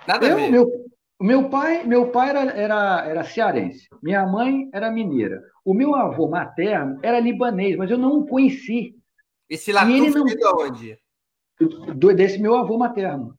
Nada 0.07 0.27
eu, 0.27 0.33
a 0.33 0.35
ver. 0.35 0.51
Meu, 0.51 0.85
meu 1.21 1.49
pai, 1.49 1.83
meu 1.83 2.11
pai 2.11 2.29
era, 2.29 2.41
era, 2.51 3.05
era 3.05 3.23
cearense, 3.23 3.87
minha 4.03 4.25
mãe 4.25 4.69
era 4.73 4.91
mineira. 4.91 5.41
O 5.63 5.73
meu 5.73 5.95
avô 5.95 6.27
materno 6.27 6.99
era 7.01 7.19
libanês, 7.19 7.77
mas 7.77 7.89
eu 7.89 7.97
não 7.97 8.19
o 8.19 8.27
conheci. 8.27 8.95
Esse 9.49 9.71
Latuf 9.71 10.11
não... 10.11 10.25
de 10.25 10.45
onde? 10.45 10.99
Do, 11.95 12.13
desse 12.13 12.37
meu 12.37 12.55
avô 12.55 12.77
materno. 12.77 13.33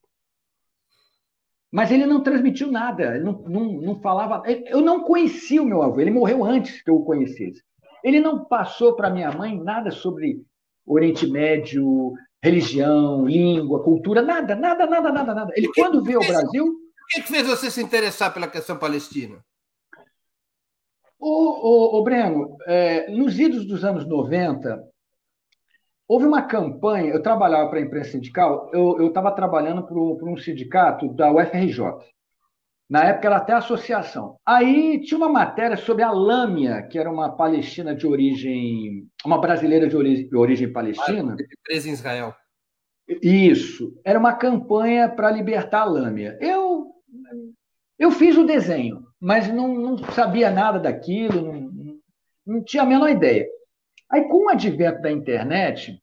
Mas 1.71 1.91
ele 1.91 2.07
não 2.07 2.23
transmitiu 2.23 2.73
nada, 2.73 3.17
ele 3.17 3.25
não, 3.25 3.43
não, 3.43 3.65
não 3.73 4.01
falava. 4.01 4.43
Eu 4.47 4.81
não 4.81 5.05
conheci 5.05 5.61
o 5.61 5.65
meu 5.65 5.83
avô, 5.83 6.01
ele 6.01 6.11
morreu 6.11 6.43
antes 6.43 6.81
que 6.81 6.89
eu 6.89 6.97
o 6.97 7.05
conhecesse. 7.05 7.63
Ele 8.07 8.21
não 8.21 8.45
passou 8.45 8.95
para 8.95 9.11
minha 9.11 9.33
mãe 9.33 9.61
nada 9.61 9.91
sobre 9.91 10.41
Oriente 10.87 11.27
Médio, 11.27 12.13
religião, 12.41 13.27
língua, 13.27 13.83
cultura, 13.83 14.23
nada, 14.23 14.55
nada, 14.55 14.87
nada, 14.87 15.11
nada, 15.11 15.35
nada. 15.35 15.53
Ele, 15.57 15.69
quando 15.75 16.05
veio 16.05 16.21
ao 16.21 16.27
Brasil 16.27 16.65
o 16.65 17.09
que, 17.09 17.23
que 17.23 17.29
fez 17.29 17.47
você 17.49 17.69
se 17.69 17.83
interessar 17.83 18.33
pela 18.33 18.47
questão 18.47 18.79
palestina? 18.79 19.45
O, 21.19 21.97
o, 21.97 22.01
o 22.01 22.05
Breno, 22.05 22.57
é, 22.65 23.11
nos 23.11 23.39
idos 23.41 23.67
dos 23.67 23.85
anos 23.85 24.07
90, 24.07 24.85
houve 26.07 26.27
uma 26.27 26.43
campanha. 26.43 27.13
Eu 27.13 27.23
trabalhava 27.23 27.69
para 27.69 27.81
a 27.81 27.83
imprensa 27.83 28.13
sindical, 28.13 28.71
eu 28.73 29.09
estava 29.09 29.33
trabalhando 29.33 29.85
para 29.85 29.99
um 29.99 30.37
sindicato 30.37 31.13
da 31.13 31.33
UFRJ. 31.33 31.81
Na 32.89 33.05
época 33.05 33.27
era 33.27 33.37
até 33.37 33.53
associação. 33.53 34.37
Aí 34.47 35.01
tinha 35.03 35.19
uma 35.19 35.29
matéria 35.29 35.77
sobre 35.77 36.03
a 36.03 36.11
Lâmia, 36.11 36.83
que 36.83 36.99
era 36.99 37.11
uma 37.11 37.37
palestina 37.37 37.95
de 37.95 38.07
origem. 38.07 39.09
uma 39.25 39.41
brasileira 39.41 39.89
de 39.89 39.97
origem, 39.97 40.29
de 40.29 40.37
origem 40.37 40.73
palestina. 40.73 41.37
Presa 41.65 41.89
em 41.89 41.93
Israel. 41.93 42.35
Isso. 43.23 44.01
Era 44.05 44.19
uma 44.19 44.35
campanha 44.35 45.09
para 45.09 45.31
libertar 45.31 45.83
a 45.83 45.85
Lâmia. 45.85 46.39
Eu 46.41 46.93
eu 47.99 48.11
fiz 48.11 48.37
o 48.37 48.45
desenho, 48.45 49.07
mas 49.19 49.49
não, 49.49 49.69
não 49.69 49.99
sabia 50.13 50.51
nada 50.51 50.79
daquilo, 50.79 51.41
não, 51.53 51.99
não 52.47 52.63
tinha 52.63 52.83
a 52.83 52.87
menor 52.87 53.09
ideia. 53.09 53.49
Aí, 54.11 54.29
com 54.29 54.47
o 54.47 54.49
advento 54.51 55.01
da 55.01 55.11
internet, 55.11 56.01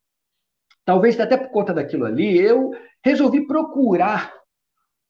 talvez 0.84 1.18
até 1.18 1.36
por 1.36 1.50
conta 1.50 1.72
daquilo 1.72 2.04
ali, 2.04 2.36
eu 2.36 2.72
resolvi 3.02 3.46
procurar. 3.46 4.34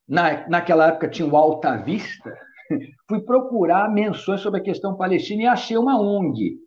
Na, 0.07 0.49
naquela 0.49 0.89
época 0.89 1.09
tinha 1.09 1.27
o 1.27 1.37
Alta 1.37 1.77
Vista, 1.77 2.37
fui 3.09 3.21
procurar 3.21 3.91
menções 3.91 4.41
sobre 4.41 4.61
a 4.61 4.63
questão 4.63 4.97
palestina 4.97 5.43
e 5.43 5.47
achei 5.47 5.77
uma 5.77 6.01
ONG 6.01 6.59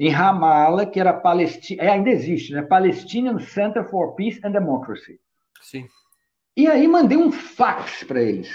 em 0.00 0.08
Ramallah, 0.08 0.86
que 0.86 0.98
era 0.98 1.12
Palestina, 1.12 1.82
é, 1.82 1.90
ainda 1.90 2.08
existe, 2.08 2.54
né? 2.54 2.62
Palestinian 2.62 3.38
Center 3.38 3.86
for 3.88 4.14
Peace 4.14 4.40
and 4.42 4.52
Democracy. 4.52 5.20
Sim. 5.60 5.86
E 6.56 6.66
aí 6.66 6.88
mandei 6.88 7.18
um 7.18 7.30
fax 7.30 8.02
para 8.04 8.22
eles. 8.22 8.50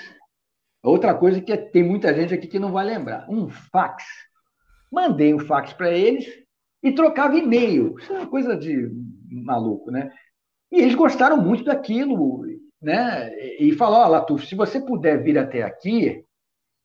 Outra 0.81 1.13
coisa 1.13 1.39
que 1.39 1.55
tem 1.55 1.83
muita 1.83 2.13
gente 2.15 2.33
aqui 2.33 2.47
que 2.47 2.57
não 2.57 2.71
vai 2.71 2.83
lembrar: 2.83 3.29
um 3.29 3.47
fax. 3.47 4.03
Mandei 4.91 5.35
um 5.35 5.39
fax 5.39 5.71
para 5.71 5.91
eles 5.91 6.25
e 6.81 6.91
trocava 6.91 7.37
e-mail. 7.37 7.95
Isso 7.99 8.11
é 8.11 8.17
uma 8.17 8.27
coisa 8.27 8.55
de 8.57 8.91
maluco, 9.29 9.91
né? 9.91 10.11
E 10.71 10.81
eles 10.81 10.95
gostaram 10.95 11.37
muito 11.37 11.63
daquilo, 11.63 12.43
né? 12.85 13.35
E 13.59 13.73
falou: 13.73 13.99
Ó, 13.99 14.07
Latuf, 14.07 14.45
se 14.45 14.53
você 14.53 14.79
puder 14.79 15.21
vir 15.23 15.37
até 15.39 15.63
aqui, 15.63 16.23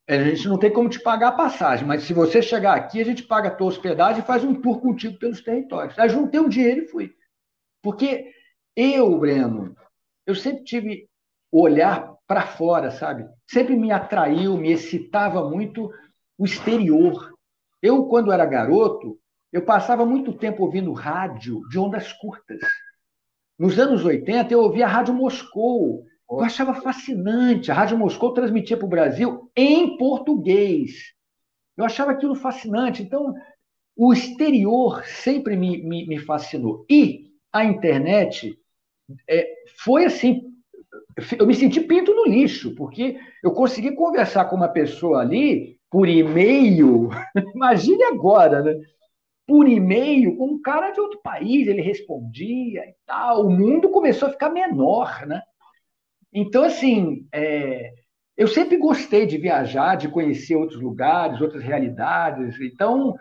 a 0.09 0.25
gente 0.25 0.49
não 0.49 0.59
tem 0.59 0.73
como 0.73 0.89
te 0.89 0.99
pagar 0.99 1.29
a 1.29 1.33
passagem, 1.33 1.87
mas 1.87 2.05
se 2.05 2.15
você 2.15 2.41
chegar 2.41 2.75
aqui, 2.75 3.01
a 3.01 3.05
gente 3.05 3.23
paga 3.23 3.49
a 3.49 3.55
tua 3.55 3.69
hospedagem 3.69 4.23
e 4.23 4.27
faz 4.27 4.43
um 4.43 4.55
tour 4.55 4.81
contigo 4.81 5.19
pelos 5.19 5.43
territórios. 5.43 5.97
Aí 5.99 6.09
juntei 6.09 6.41
o 6.41 6.45
um 6.45 6.49
dinheiro 6.49 6.83
e 6.83 6.89
fui. 6.89 7.13
Porque 7.83 8.33
eu, 8.75 9.19
Breno, 9.19 9.77
eu 10.27 10.35
sempre 10.35 10.65
tive 10.65 11.07
olhar 11.53 12.15
para 12.27 12.47
fora, 12.47 12.91
sabe? 12.91 13.29
Sempre 13.47 13.77
me 13.77 13.93
atraiu, 13.93 14.57
me 14.57 14.73
excitava 14.73 15.49
muito 15.49 15.93
o 16.39 16.45
exterior. 16.47 17.33
Eu, 17.83 18.07
quando 18.07 18.33
era 18.33 18.47
garoto, 18.47 19.19
eu 19.53 19.65
passava 19.65 20.07
muito 20.07 20.33
tempo 20.33 20.65
ouvindo 20.65 20.93
rádio 20.93 21.61
de 21.69 21.79
ondas 21.79 22.13
curtas. 22.15 22.61
Nos 23.61 23.79
anos 23.79 24.03
80, 24.07 24.55
eu 24.55 24.61
ouvia 24.63 24.87
a 24.87 24.89
Rádio 24.89 25.13
Moscou, 25.13 26.07
Eu 26.31 26.41
achava 26.41 26.73
fascinante. 26.73 27.71
A 27.71 27.75
Rádio 27.75 27.99
Moscou 27.99 28.33
transmitia 28.33 28.75
para 28.75 28.87
o 28.87 28.89
Brasil 28.89 29.51
em 29.55 29.99
português. 29.99 31.13
Eu 31.77 31.85
achava 31.85 32.13
aquilo 32.13 32.35
fascinante. 32.35 33.03
Então, 33.03 33.35
o 33.95 34.15
exterior 34.15 35.05
sempre 35.05 35.59
me, 35.59 35.77
me, 35.83 36.07
me 36.07 36.19
fascinou. 36.19 36.87
E 36.89 37.27
a 37.53 37.63
internet 37.63 38.59
é, 39.29 39.47
foi 39.77 40.07
assim. 40.07 40.41
Eu 41.39 41.47
me 41.47 41.55
senti 41.55 41.83
pinto 41.83 42.15
no 42.15 42.25
lixo, 42.25 42.75
porque 42.75 43.21
eu 43.45 43.51
consegui 43.51 43.93
conversar 43.93 44.47
com 44.47 44.57
uma 44.57 44.69
pessoa 44.69 45.21
ali 45.21 45.79
por 45.91 46.09
e-mail. 46.09 47.11
Imagine 47.55 48.05
agora, 48.05 48.63
né? 48.63 48.81
Por 49.51 49.69
e-mail, 49.69 50.37
com 50.37 50.47
um 50.47 50.63
cara 50.63 50.93
de 50.93 51.01
outro 51.01 51.19
país, 51.25 51.67
ele 51.67 51.83
respondia 51.83 52.83
e 52.83 52.95
tal. 53.05 53.47
O 53.47 53.51
mundo 53.51 53.91
começou 53.91 54.29
a 54.29 54.31
ficar 54.31 54.49
menor, 54.49 55.27
né? 55.27 55.43
Então, 56.33 56.63
assim, 56.63 57.27
é, 57.35 57.93
eu 58.37 58.47
sempre 58.47 58.77
gostei 58.77 59.27
de 59.27 59.37
viajar, 59.37 59.97
de 59.97 60.09
conhecer 60.09 60.55
outros 60.55 60.81
lugares, 60.81 61.41
outras 61.41 61.65
realidades. 61.65 62.61
Então, 62.61 63.17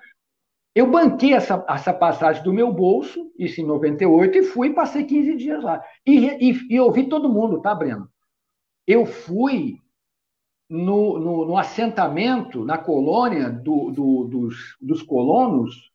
eu 0.76 0.92
banquei 0.92 1.34
essa, 1.34 1.66
essa 1.68 1.92
passagem 1.92 2.44
do 2.44 2.54
meu 2.54 2.72
bolso, 2.72 3.34
isso 3.36 3.60
em 3.60 3.66
98, 3.66 4.38
e 4.38 4.44
fui 4.44 4.68
e 4.68 4.76
passei 4.76 5.06
15 5.06 5.36
dias 5.36 5.64
lá. 5.64 5.84
E, 6.06 6.52
e, 6.52 6.76
e 6.76 6.80
ouvi 6.80 7.10
todo 7.10 7.28
mundo, 7.34 7.60
tá, 7.60 7.74
Breno? 7.74 8.08
Eu 8.86 9.08
fui 9.08 9.80
no, 10.70 11.18
no, 11.18 11.46
no 11.48 11.58
assentamento, 11.58 12.64
na 12.64 12.78
colônia 12.78 13.50
do, 13.50 13.90
do, 13.90 14.26
dos, 14.26 14.78
dos 14.80 15.02
colonos, 15.02 15.90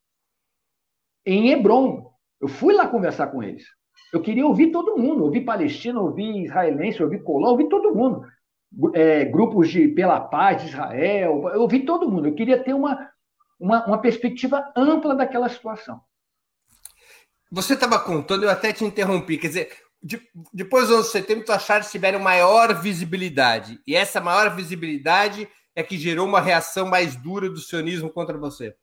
em 1.26 1.50
Hebron. 1.50 2.10
Eu 2.40 2.48
fui 2.48 2.74
lá 2.74 2.86
conversar 2.86 3.28
com 3.28 3.42
eles. 3.42 3.64
Eu 4.12 4.20
queria 4.20 4.46
ouvir 4.46 4.70
todo 4.70 4.96
mundo, 4.96 5.24
ouvir 5.24 5.40
palestino, 5.40 6.02
ouvir 6.02 6.44
israelense, 6.44 7.02
ouvir 7.02 7.22
colono, 7.22 7.52
ouvir 7.52 7.68
todo 7.68 7.94
mundo. 7.94 8.22
É, 8.94 9.24
grupos 9.24 9.70
de 9.70 9.88
pela 9.88 10.20
paz 10.20 10.62
de 10.62 10.68
Israel, 10.68 11.48
eu 11.52 11.60
ouvi 11.60 11.80
todo 11.80 12.10
mundo. 12.10 12.28
Eu 12.28 12.34
queria 12.34 12.62
ter 12.62 12.74
uma, 12.74 13.08
uma, 13.58 13.86
uma 13.86 13.98
perspectiva 13.98 14.72
ampla 14.76 15.14
daquela 15.14 15.48
situação. 15.48 16.00
Você 17.50 17.74
estava 17.74 17.98
contando, 17.98 18.44
eu 18.44 18.50
até 18.50 18.72
te 18.72 18.84
interrompi, 18.84 19.38
quer 19.38 19.48
dizer, 19.48 19.72
de, 20.02 20.20
depois 20.52 20.88
dos 20.88 20.96
anos 20.96 21.12
70, 21.12 21.54
as 21.54 21.62
Charles 21.64 21.90
tiveram 21.90 22.18
maior 22.18 22.74
visibilidade, 22.74 23.80
e 23.86 23.94
essa 23.94 24.20
maior 24.20 24.54
visibilidade 24.54 25.48
é 25.74 25.82
que 25.82 25.96
gerou 25.96 26.26
uma 26.26 26.40
reação 26.40 26.86
mais 26.86 27.16
dura 27.16 27.48
do 27.48 27.58
sionismo 27.58 28.10
contra 28.10 28.36
você. 28.36 28.74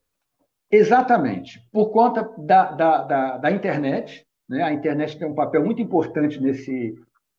Exatamente, 0.71 1.59
por 1.71 1.91
conta 1.91 2.29
da, 2.37 2.71
da, 2.71 3.03
da, 3.03 3.37
da 3.37 3.51
internet, 3.51 4.25
né? 4.47 4.63
a 4.63 4.71
internet 4.71 5.17
tem 5.17 5.27
um 5.27 5.35
papel 5.35 5.65
muito 5.65 5.81
importante 5.81 6.41
nesse, 6.41 6.95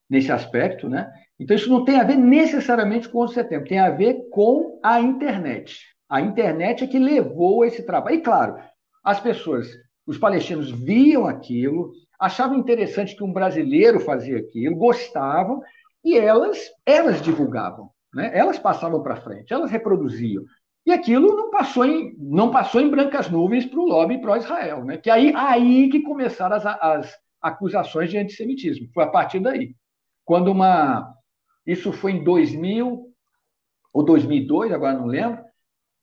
nesse 0.08 0.30
aspecto, 0.30 0.88
né? 0.88 1.10
Então, 1.40 1.56
isso 1.56 1.70
não 1.70 1.84
tem 1.84 1.98
a 1.98 2.04
ver 2.04 2.16
necessariamente 2.16 3.08
com 3.08 3.20
o 3.20 3.28
setembro, 3.28 3.68
tem 3.68 3.78
a 3.78 3.90
ver 3.90 4.28
com 4.30 4.78
a 4.82 5.00
internet. 5.00 5.80
A 6.08 6.20
internet 6.20 6.84
é 6.84 6.86
que 6.86 6.98
levou 6.98 7.64
esse 7.64 7.84
trabalho. 7.84 8.16
E, 8.16 8.20
claro, 8.20 8.58
as 9.02 9.18
pessoas, 9.18 9.66
os 10.06 10.18
palestinos 10.18 10.70
viam 10.70 11.26
aquilo, 11.26 11.90
achavam 12.20 12.58
interessante 12.58 13.16
que 13.16 13.24
um 13.24 13.32
brasileiro 13.32 13.98
fazia 13.98 14.38
aquilo, 14.38 14.76
gostavam, 14.76 15.62
e 16.04 16.16
elas, 16.16 16.58
elas 16.84 17.20
divulgavam, 17.22 17.90
né? 18.14 18.30
elas 18.34 18.58
passavam 18.58 19.02
para 19.02 19.16
frente, 19.16 19.52
elas 19.52 19.70
reproduziam. 19.70 20.44
E 20.84 20.92
aquilo 20.92 21.36
não 21.36 21.50
passou 21.50 21.84
em, 21.84 22.14
não 22.18 22.50
passou 22.50 22.80
em 22.80 22.90
brancas 22.90 23.30
nuvens 23.30 23.66
para 23.66 23.78
o 23.78 23.86
lobby 23.86 24.20
pró-Israel, 24.20 24.84
né? 24.84 24.96
que 24.96 25.08
aí, 25.08 25.32
aí 25.34 25.88
que 25.88 26.02
começaram 26.02 26.56
as, 26.56 26.66
as 26.66 27.18
acusações 27.40 28.10
de 28.10 28.18
antissemitismo. 28.18 28.88
Foi 28.92 29.04
a 29.04 29.08
partir 29.08 29.40
daí. 29.40 29.74
Quando 30.24 30.48
uma. 30.48 31.14
Isso 31.64 31.92
foi 31.92 32.12
em 32.12 32.24
2000 32.24 33.06
ou 33.92 34.04
2002, 34.04 34.72
agora 34.72 34.94
não 34.94 35.06
lembro 35.06 35.44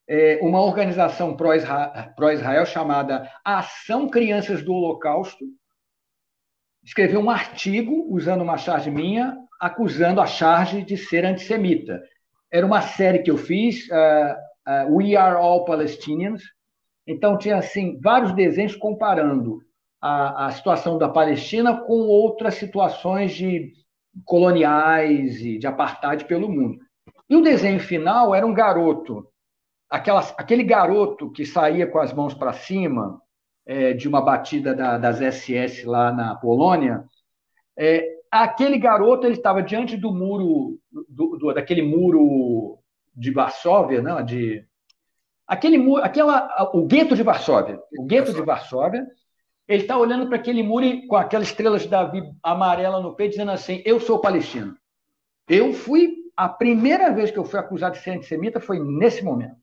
é, 0.09 0.39
uma 0.41 0.59
organização 0.59 1.37
pró-Israel 1.37 2.65
chamada 2.65 3.31
Ação 3.45 4.09
Crianças 4.09 4.63
do 4.63 4.73
Holocausto, 4.73 5.45
escreveu 6.83 7.19
um 7.19 7.29
artigo 7.29 8.07
usando 8.09 8.41
uma 8.41 8.57
charge 8.57 8.89
minha, 8.89 9.37
acusando 9.61 10.19
a 10.19 10.25
charge 10.25 10.81
de 10.81 10.97
ser 10.97 11.25
antissemita. 11.25 12.01
Era 12.51 12.65
uma 12.65 12.81
série 12.81 13.19
que 13.19 13.29
eu 13.29 13.37
fiz, 13.37 13.87
uh, 13.89 14.35
uh, 14.67 14.95
We 14.95 15.15
Are 15.15 15.35
All 15.35 15.65
Palestinians. 15.65 16.41
Então, 17.07 17.37
tinha 17.37 17.57
assim, 17.57 17.99
vários 18.01 18.33
desenhos 18.33 18.75
comparando 18.75 19.61
a, 20.01 20.47
a 20.47 20.51
situação 20.51 20.97
da 20.97 21.09
Palestina 21.09 21.75
com 21.75 22.07
outras 22.07 22.55
situações 22.55 23.33
de 23.33 23.73
coloniais 24.25 25.41
e 25.41 25.57
de 25.57 25.67
apartheid 25.67 26.25
pelo 26.25 26.49
mundo. 26.49 26.79
E 27.29 27.35
o 27.35 27.41
desenho 27.41 27.79
final 27.79 28.33
era 28.33 28.45
um 28.45 28.53
garoto 28.53 29.29
aquele 29.89 30.63
garoto 30.63 31.31
que 31.31 31.45
saía 31.45 31.87
com 31.87 31.99
as 31.99 32.13
mãos 32.13 32.33
para 32.33 32.53
cima 32.53 33.19
é, 33.65 33.93
de 33.93 34.07
uma 34.07 34.21
batida 34.21 34.75
da, 34.75 34.97
das 34.97 35.19
SS 35.19 35.85
lá 35.85 36.11
na 36.11 36.35
Polônia, 36.35 37.03
é, 37.77 38.03
aquele 38.31 38.77
garoto 38.77 39.25
ele 39.25 39.35
estava 39.35 39.63
diante 39.63 39.97
do 39.97 40.13
muro, 40.13 40.79
do, 41.07 41.37
do, 41.37 41.53
daquele 41.53 41.81
muro 41.81 42.78
de 43.19 43.31
Varsóvia, 43.31 44.01
não, 44.01 44.23
de 44.23 44.65
aquele 45.45 45.77
muro, 45.77 46.01
aquela, 46.01 46.71
o 46.73 46.87
gueto 46.87 47.15
de 47.15 47.23
Varsóvia, 47.23 47.77
o 47.97 48.05
gueto 48.05 48.33
de 48.33 48.41
Varsóvia, 48.41 49.05
ele 49.67 49.81
está 49.83 49.97
olhando 49.97 50.27
para 50.27 50.37
aquele 50.37 50.63
muro 50.63 50.85
com 51.07 51.17
aquela 51.17 51.43
estrela 51.43 51.77
de 51.77 51.87
Davi 51.87 52.23
amarela 52.41 53.01
no 53.01 53.15
peito, 53.15 53.31
dizendo 53.31 53.51
assim: 53.51 53.83
Eu 53.85 53.99
sou 53.99 54.21
palestino. 54.21 54.75
Eu 55.47 55.73
fui, 55.73 56.15
a 56.35 56.47
primeira 56.47 57.11
vez 57.11 57.29
que 57.29 57.37
eu 57.37 57.43
fui 57.43 57.59
acusado 57.59 57.95
de 57.95 58.03
ser 58.03 58.11
antissemita 58.11 58.59
foi 58.59 58.79
nesse 58.79 59.23
momento. 59.23 59.59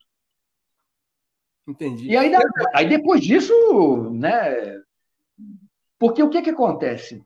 Entendi. 1.66 2.08
E 2.08 2.16
aí, 2.16 2.32
aí 2.74 2.88
depois 2.88 3.20
disso, 3.20 3.52
né? 4.12 4.80
Porque 5.98 6.22
o 6.22 6.28
que, 6.28 6.42
que 6.42 6.50
acontece? 6.50 7.24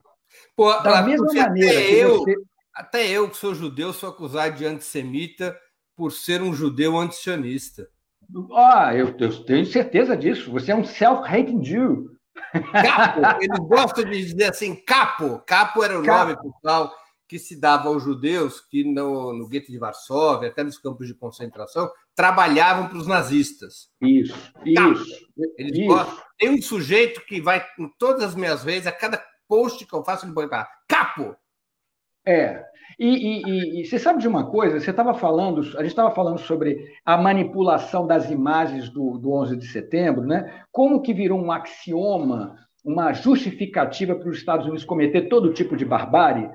Pô, 0.55 0.71
da 0.79 1.03
mesma 1.03 1.25
maneira 1.25 1.77
até 1.77 1.91
eu, 1.91 2.17
você... 2.19 2.35
até 2.73 3.07
eu, 3.09 3.29
que 3.29 3.37
sou 3.37 3.53
judeu, 3.53 3.91
sou 3.91 4.09
acusado 4.09 4.55
de 4.55 4.65
antissemita 4.65 5.55
por 6.01 6.11
ser 6.11 6.41
um 6.41 6.51
judeu 6.51 6.97
antisionista. 6.97 7.87
Ah, 8.55 8.91
eu, 8.95 9.15
eu 9.19 9.43
tenho 9.45 9.67
certeza 9.67 10.17
disso. 10.17 10.51
Você 10.51 10.71
é 10.71 10.75
um 10.75 10.83
self-hating 10.83 11.63
Jew. 11.63 12.09
Capo, 12.71 13.21
eles 13.39 13.59
gostam 13.59 14.03
de 14.05 14.25
dizer 14.25 14.45
assim, 14.45 14.75
capo. 14.83 15.37
Capo 15.45 15.83
era 15.83 15.99
o 15.99 16.03
capo. 16.03 16.31
nome 16.31 16.53
pessoal 16.53 16.91
que 17.27 17.37
se 17.37 17.55
dava 17.55 17.89
aos 17.89 18.01
judeus 18.01 18.59
que 18.61 18.83
no, 18.83 19.31
no 19.31 19.47
gueto 19.47 19.71
de 19.71 19.77
Varsóvia, 19.77 20.49
até 20.49 20.63
nos 20.63 20.79
campos 20.79 21.05
de 21.05 21.13
concentração, 21.13 21.87
trabalhavam 22.15 22.87
para 22.87 22.97
os 22.97 23.05
nazistas. 23.05 23.91
Isso, 24.01 24.33
isso. 24.65 25.29
Eles 25.55 25.77
isso. 25.77 26.23
Tem 26.35 26.49
um 26.49 26.61
sujeito 26.63 27.23
que 27.27 27.39
vai, 27.39 27.63
em 27.77 27.87
todas 27.99 28.23
as 28.23 28.33
minhas 28.33 28.63
vezes, 28.63 28.87
a 28.87 28.91
cada 28.91 29.23
post 29.47 29.85
que 29.85 29.93
eu 29.93 30.03
faço, 30.03 30.25
ele 30.25 30.33
põe 30.33 30.47
para 30.47 30.67
capo. 30.87 31.35
É. 32.25 32.63
E, 32.99 33.07
e, 33.07 33.81
e, 33.81 33.85
você 33.85 33.97
sabe 33.97 34.19
de 34.19 34.27
uma 34.27 34.49
coisa? 34.49 34.79
Você 34.79 34.91
estava 34.91 35.13
falando, 35.13 35.61
a 35.61 35.81
gente 35.81 35.87
estava 35.87 36.13
falando 36.13 36.37
sobre 36.39 36.77
a 37.03 37.17
manipulação 37.17 38.05
das 38.05 38.29
imagens 38.29 38.89
do, 38.89 39.17
do 39.17 39.31
11 39.31 39.57
de 39.57 39.67
setembro, 39.67 40.23
né? 40.23 40.63
Como 40.71 41.01
que 41.01 41.13
virou 41.13 41.39
um 41.39 41.51
axioma, 41.51 42.55
uma 42.85 43.11
justificativa 43.11 44.15
para 44.15 44.29
os 44.29 44.37
Estados 44.37 44.65
Unidos 44.65 44.85
cometer 44.85 45.29
todo 45.29 45.53
tipo 45.53 45.75
de 45.75 45.83
barbárie? 45.83 46.49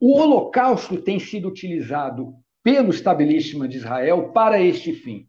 O 0.00 0.16
Holocausto 0.16 1.02
tem 1.02 1.18
sido 1.18 1.48
utilizado 1.48 2.34
pelo 2.62 2.90
establishment 2.90 3.68
de 3.68 3.78
Israel 3.78 4.30
para 4.32 4.60
este 4.60 4.92
fim. 4.92 5.28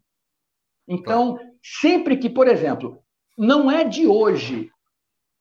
Então, 0.88 1.38
sempre 1.62 2.16
que, 2.16 2.30
por 2.30 2.48
exemplo, 2.48 3.02
não 3.36 3.70
é 3.70 3.84
de 3.84 4.06
hoje 4.06 4.70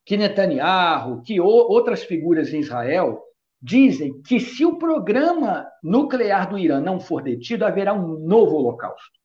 que 0.06 0.18
Netanyahu, 0.18 1.22
que 1.22 1.40
outras 1.40 2.04
figuras 2.04 2.54
em 2.54 2.60
Israel 2.60 3.22
dizem 3.62 4.22
que 4.22 4.40
se 4.40 4.66
o 4.66 4.78
programa 4.78 5.68
nuclear 5.84 6.50
do 6.50 6.58
Irã 6.58 6.80
não 6.80 7.00
for 7.00 7.22
detido, 7.22 7.66
haverá 7.66 7.94
um 7.94 8.20
novo 8.20 8.56
holocausto. 8.56 9.20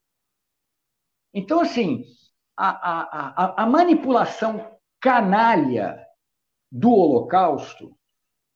Então, 1.32 1.60
assim, 1.60 2.04
a, 2.56 2.68
a, 2.68 3.44
a, 3.44 3.62
a 3.62 3.66
manipulação 3.66 4.78
canalha 5.00 6.04
do 6.70 6.90
holocausto 6.90 7.96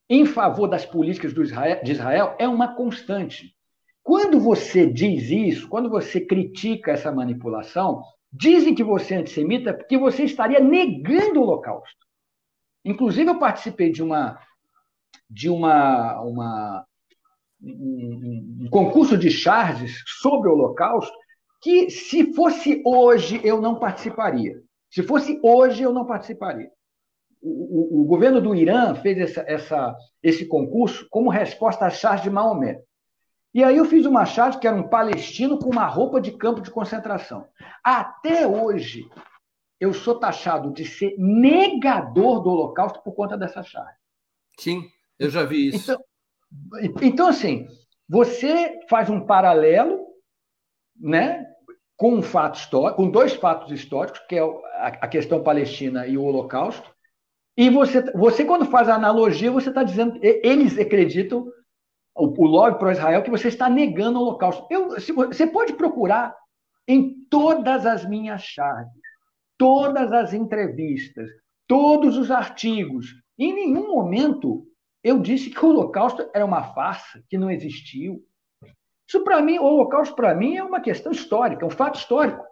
em 0.09 0.24
favor 0.24 0.66
das 0.68 0.87
políticas 0.87 1.33
Israel, 1.33 1.83
de 1.83 1.93
Israel 1.93 2.37
é 2.39 2.49
uma 2.49 2.74
constante. 2.74 3.55
Quando 4.03 4.41
você 4.41 4.91
diz 4.91 5.29
isso, 5.31 5.68
quando 5.68 5.91
você 5.91 6.20
critica 6.20 6.93
essa 6.93 7.12
manipulação, 7.12 8.03
dizem 8.33 8.74
que 8.74 8.83
você 8.83 9.14
é 9.14 9.18
antissemita 9.18 9.74
porque 9.74 9.99
você 9.99 10.24
estaria 10.24 10.61
negando 10.61 11.41
o 11.41 11.43
Holocausto. 11.43 12.07
Inclusive, 12.85 13.29
eu 13.29 13.39
participei 13.39 13.93
de 13.93 14.03
uma 14.03 14.41
de 15.29 15.49
uma, 15.49 16.20
uma 16.22 16.87
um, 17.62 18.62
um 18.62 18.68
concurso 18.70 19.16
de 19.16 19.31
charges 19.31 20.03
sobre 20.20 20.49
o 20.49 20.53
Holocausto 20.53 21.16
que, 21.61 21.91
se 21.91 22.33
fosse 22.35 22.83
hoje, 22.85 23.41
eu 23.45 23.61
não 23.61 23.79
participaria. 23.79 24.61
Se 24.91 25.03
fosse 25.03 25.39
hoje, 25.43 25.83
eu 25.83 25.93
não 25.93 26.07
participaria. 26.07 26.70
o, 27.43 28.03
o, 28.03 28.05
governo 28.05 28.41
do 28.41 28.55
Irã 28.55 28.95
fez 28.95 29.18
essa, 29.18 29.45
essa, 29.47 29.97
esse 30.22 30.47
concurso 30.47 31.07
como 31.11 31.31
resposta 31.31 31.87
à 31.87 31.91
charge 31.91 32.24
de 32.24 32.31
Maomé. 32.31 32.81
E 33.53 33.64
aí 33.64 33.76
eu 33.76 33.85
fiz 33.85 34.07
uma 34.07 34.24
charge 34.24 34.59
que 34.59 34.66
era 34.66 34.76
um 34.76 34.89
palestino 34.89 35.59
com 35.59 35.70
uma 35.70 35.87
roupa 35.87 36.20
de 36.20 36.33
campo 36.33 36.61
de 36.61 36.70
concentração. 36.70 37.47
Até 37.83 38.47
hoje, 38.47 39.09
eu 39.81 39.93
sou 39.93 40.18
taxado 40.18 40.72
de 40.72 40.85
ser 40.85 41.14
negador 41.18 42.43
do 42.43 42.51
Holocausto 42.51 43.03
por 43.03 43.14
conta 43.14 43.37
dessa 43.37 43.62
charge. 43.62 43.97
Sim, 44.59 44.89
eu 45.18 45.30
já 45.30 45.44
vi 45.44 45.68
isso. 45.68 45.92
Então, 46.82 47.02
então 47.02 47.28
assim, 47.28 47.66
você 48.08 48.78
faz 48.88 49.10
um 49.10 49.20
paralelo, 49.20 50.06
né, 50.96 51.46
com 51.96 52.14
um 52.14 52.22
fato 52.22 52.58
histórico, 52.58 53.02
com 53.02 53.10
dois 53.10 53.34
fatos 53.34 53.72
históricos, 53.72 54.20
que 54.28 54.36
é 54.36 54.42
a 54.76 55.08
questão 55.08 55.42
palestina 55.42 56.06
e 56.06 56.16
o 56.16 56.22
Holocausto, 56.22 56.88
e 57.58 57.68
você, 57.70 58.00
você 58.12 58.44
quando 58.44 58.66
faz 58.66 58.88
a 58.88 58.94
analogia, 58.94 59.50
você 59.50 59.68
está 59.68 59.82
dizendo, 59.82 60.16
eles 60.22 60.78
acreditam, 60.78 61.44
o, 62.14 62.26
o 62.26 62.46
lobby 62.46 62.78
para 62.78 62.92
Israel, 62.92 63.20
que 63.24 63.30
você 63.32 63.48
está 63.48 63.68
negando 63.68 64.20
o 64.20 64.22
Holocausto. 64.22 64.64
Eu, 64.70 65.00
se, 65.00 65.10
você 65.10 65.44
pode 65.44 65.72
procurar 65.72 66.36
em 66.86 67.26
todas 67.28 67.84
as 67.84 68.08
minhas 68.08 68.42
chaves, 68.42 68.92
todas 69.58 70.12
as 70.12 70.32
entrevistas, 70.32 71.28
todos 71.66 72.16
os 72.16 72.30
artigos. 72.30 73.12
Em 73.36 73.52
nenhum 73.52 73.88
momento 73.88 74.67
eu 75.09 75.18
disse 75.18 75.50
que 75.50 75.64
o 75.64 75.68
Holocausto 75.68 76.28
era 76.34 76.44
uma 76.44 76.62
farsa, 76.74 77.22
que 77.28 77.38
não 77.38 77.50
existiu. 77.50 78.22
Isso, 79.06 79.24
para 79.24 79.40
mim, 79.40 79.59
o 79.59 79.64
Holocausto, 79.64 80.14
para 80.14 80.34
mim, 80.34 80.56
é 80.56 80.62
uma 80.62 80.80
questão 80.80 81.11
histórica, 81.12 81.64
é 81.64 81.66
um 81.66 81.70
fato 81.70 81.98
histórico. 81.98 82.44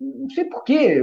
Não 0.00 0.28
sei 0.30 0.44
por 0.44 0.64
quê. 0.64 1.02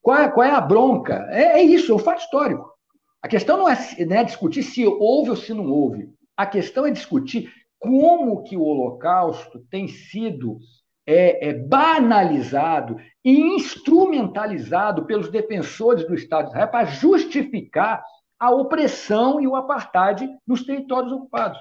Qual 0.00 0.16
é, 0.16 0.28
qual 0.28 0.46
é 0.46 0.50
a 0.50 0.60
bronca? 0.60 1.26
É, 1.30 1.60
é, 1.60 1.62
isso, 1.62 1.90
é 1.90 1.94
um 1.94 1.98
fato 1.98 2.20
histórico. 2.20 2.72
A 3.20 3.28
questão 3.28 3.56
não 3.56 3.68
é, 3.68 3.76
não 4.06 4.16
é 4.16 4.24
discutir 4.24 4.62
se 4.62 4.86
houve 4.86 5.30
ou 5.30 5.36
se 5.36 5.52
não 5.52 5.70
houve. 5.70 6.08
A 6.36 6.46
questão 6.46 6.86
é 6.86 6.90
discutir 6.90 7.50
como 7.78 8.42
que 8.44 8.56
o 8.56 8.62
Holocausto 8.62 9.60
tem 9.70 9.88
sido 9.88 10.58
é, 11.06 11.48
é, 11.48 11.52
banalizado 11.54 12.96
e 13.24 13.40
instrumentalizado 13.56 15.06
pelos 15.06 15.30
defensores 15.30 16.06
do 16.06 16.14
Estado 16.14 16.44
de 16.44 16.50
Israel 16.50 16.68
para 16.68 16.86
justificar 16.86 18.04
a 18.38 18.50
opressão 18.50 19.40
e 19.40 19.46
o 19.46 19.56
apartheid 19.56 20.28
nos 20.46 20.64
territórios 20.64 21.12
ocupados. 21.12 21.58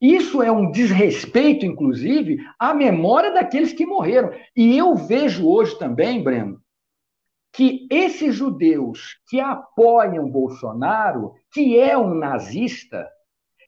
Isso 0.00 0.42
é 0.42 0.50
um 0.50 0.70
desrespeito, 0.70 1.64
inclusive, 1.64 2.38
à 2.58 2.74
memória 2.74 3.32
daqueles 3.32 3.72
que 3.72 3.86
morreram. 3.86 4.32
E 4.56 4.76
eu 4.76 4.96
vejo 4.96 5.48
hoje 5.48 5.78
também, 5.78 6.22
Breno, 6.22 6.60
que 7.52 7.86
esses 7.88 8.34
judeus 8.34 9.18
que 9.28 9.40
apoiam 9.40 10.28
Bolsonaro, 10.28 11.34
que 11.52 11.78
é 11.78 11.96
um 11.96 12.14
nazista, 12.14 13.08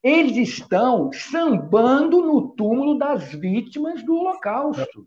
eles 0.02 0.36
estão 0.36 1.10
sambando 1.12 2.20
no 2.20 2.48
túmulo 2.48 2.98
das 2.98 3.32
vítimas 3.32 4.02
do 4.02 4.16
Holocausto. 4.16 5.06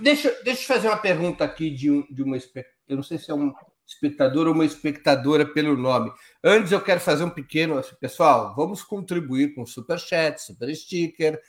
Deixa, 0.00 0.30
deixa 0.42 0.62
eu 0.62 0.66
fazer 0.66 0.88
uma 0.88 0.96
pergunta 0.96 1.44
aqui 1.44 1.68
de, 1.68 1.90
um, 1.90 2.06
de 2.10 2.22
uma. 2.22 2.36
Eu 2.88 2.96
não 2.96 3.02
sei 3.02 3.18
se 3.18 3.30
é 3.30 3.34
um 3.34 3.52
espectador 3.86 4.46
ou 4.46 4.54
uma 4.54 4.64
espectadora 4.64 5.44
pelo 5.46 5.76
nome. 5.76 6.12
Antes, 6.42 6.72
eu 6.72 6.80
quero 6.80 7.00
fazer 7.00 7.24
um 7.24 7.30
pequeno. 7.30 7.80
Pessoal, 8.00 8.54
vamos 8.56 8.82
contribuir 8.82 9.54
com 9.54 9.66
super 9.66 9.98
chat, 9.98 10.38
super 10.38 10.74
sticker, 10.74 11.40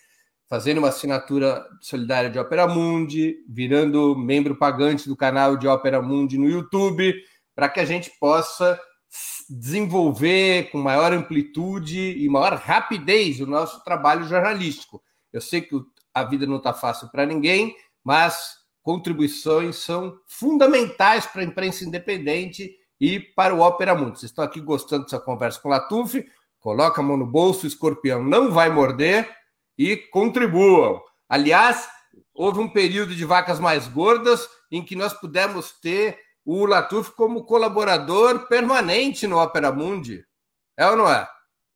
fazendo 0.50 0.80
uma 0.80 0.90
assinatura 0.90 1.66
solidária 1.82 2.30
de 2.30 2.38
Opera 2.40 2.68
Mundi, 2.68 3.38
virando 3.48 4.16
membro 4.16 4.56
pagante 4.56 5.08
do 5.08 5.16
canal 5.16 5.58
de 5.58 5.68
Opera 5.68 6.02
Mundi 6.02 6.38
no 6.38 6.50
YouTube, 6.50 7.14
para 7.56 7.70
que 7.70 7.80
a 7.80 7.86
gente 7.86 8.12
possa 8.20 8.80
desenvolver 9.50 10.72
com 10.72 10.80
maior 10.80 11.14
amplitude 11.14 12.18
e 12.18 12.28
maior 12.30 12.54
rapidez 12.54 13.40
o 13.40 13.46
nosso 13.46 13.84
trabalho 13.84 14.26
jornalístico. 14.26 15.02
Eu 15.32 15.42
sei 15.42 15.62
que 15.62 15.76
a 16.14 16.24
vida 16.24 16.46
não 16.46 16.58
está 16.58 16.74
fácil 16.74 17.10
para 17.10 17.26
ninguém, 17.26 17.76
mas 18.04 18.63
contribuições 18.84 19.78
são 19.78 20.20
fundamentais 20.28 21.26
para 21.26 21.42
a 21.42 21.46
imprensa 21.46 21.86
independente 21.86 22.76
e 23.00 23.20
para 23.20 23.56
o 23.56 23.62
Ópera 23.62 23.96
Mundo. 23.96 24.18
Vocês 24.18 24.32
estão 24.32 24.44
aqui 24.44 24.60
gostando 24.60 25.06
dessa 25.06 25.20
conversa 25.20 25.60
com 25.60 25.70
o 25.70 25.72
Latuf? 25.72 26.24
Coloca 26.60 27.02
a 27.02 27.04
mão 27.04 27.18
no 27.18 27.26
bolso, 27.26 27.64
o 27.64 27.68
escorpião 27.68 28.24
não 28.24 28.52
vai 28.52 28.70
morder 28.70 29.30
e 29.78 29.98
contribuam. 29.98 31.02
Aliás, 31.28 31.88
houve 32.34 32.60
um 32.60 32.70
período 32.70 33.16
de 33.16 33.26
vacas 33.26 33.60
mais 33.60 33.88
gordas 33.88 34.48
em 34.72 34.84
que 34.84 34.96
nós 34.96 35.14
pudemos 35.14 35.72
ter 35.72 36.20
o 36.46 36.66
Latuf 36.66 37.12
como 37.12 37.46
colaborador 37.46 38.48
permanente 38.48 39.26
no 39.28 39.42
Opera 39.42 39.72
Mundi. 39.72 40.24
É 40.78 40.88
ou 40.90 40.98
não 40.98 41.10
é? 41.10 41.28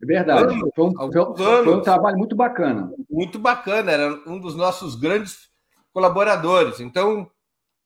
É 0.01 0.05
verdade. 0.05 0.59
Foi 0.75 0.85
um, 0.85 0.93
foi 1.35 1.73
um, 1.75 1.81
trabalho 1.81 2.17
muito 2.17 2.35
bacana. 2.35 2.91
Muito 3.09 3.39
bacana, 3.39 3.91
era 3.91 4.13
um 4.27 4.39
dos 4.39 4.55
nossos 4.55 4.95
grandes 4.95 5.46
colaboradores. 5.97 6.79
Então, 6.79 7.27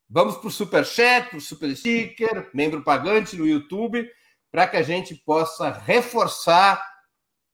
vamos 0.09 0.36
para 0.36 0.47
o 0.49 0.51
Super 0.51 0.86
Chat, 0.86 1.30
para 1.30 1.38
o 1.38 1.41
Super 1.41 1.74
Sticker, 1.74 2.49
membro 2.53 2.84
pagante 2.84 3.38
no 3.38 3.47
YouTube, 3.47 4.05
para 4.51 4.68
que 4.68 4.76
a 4.76 4.82
gente 4.82 5.16
possa 5.16 5.72
reforçar 5.72 6.86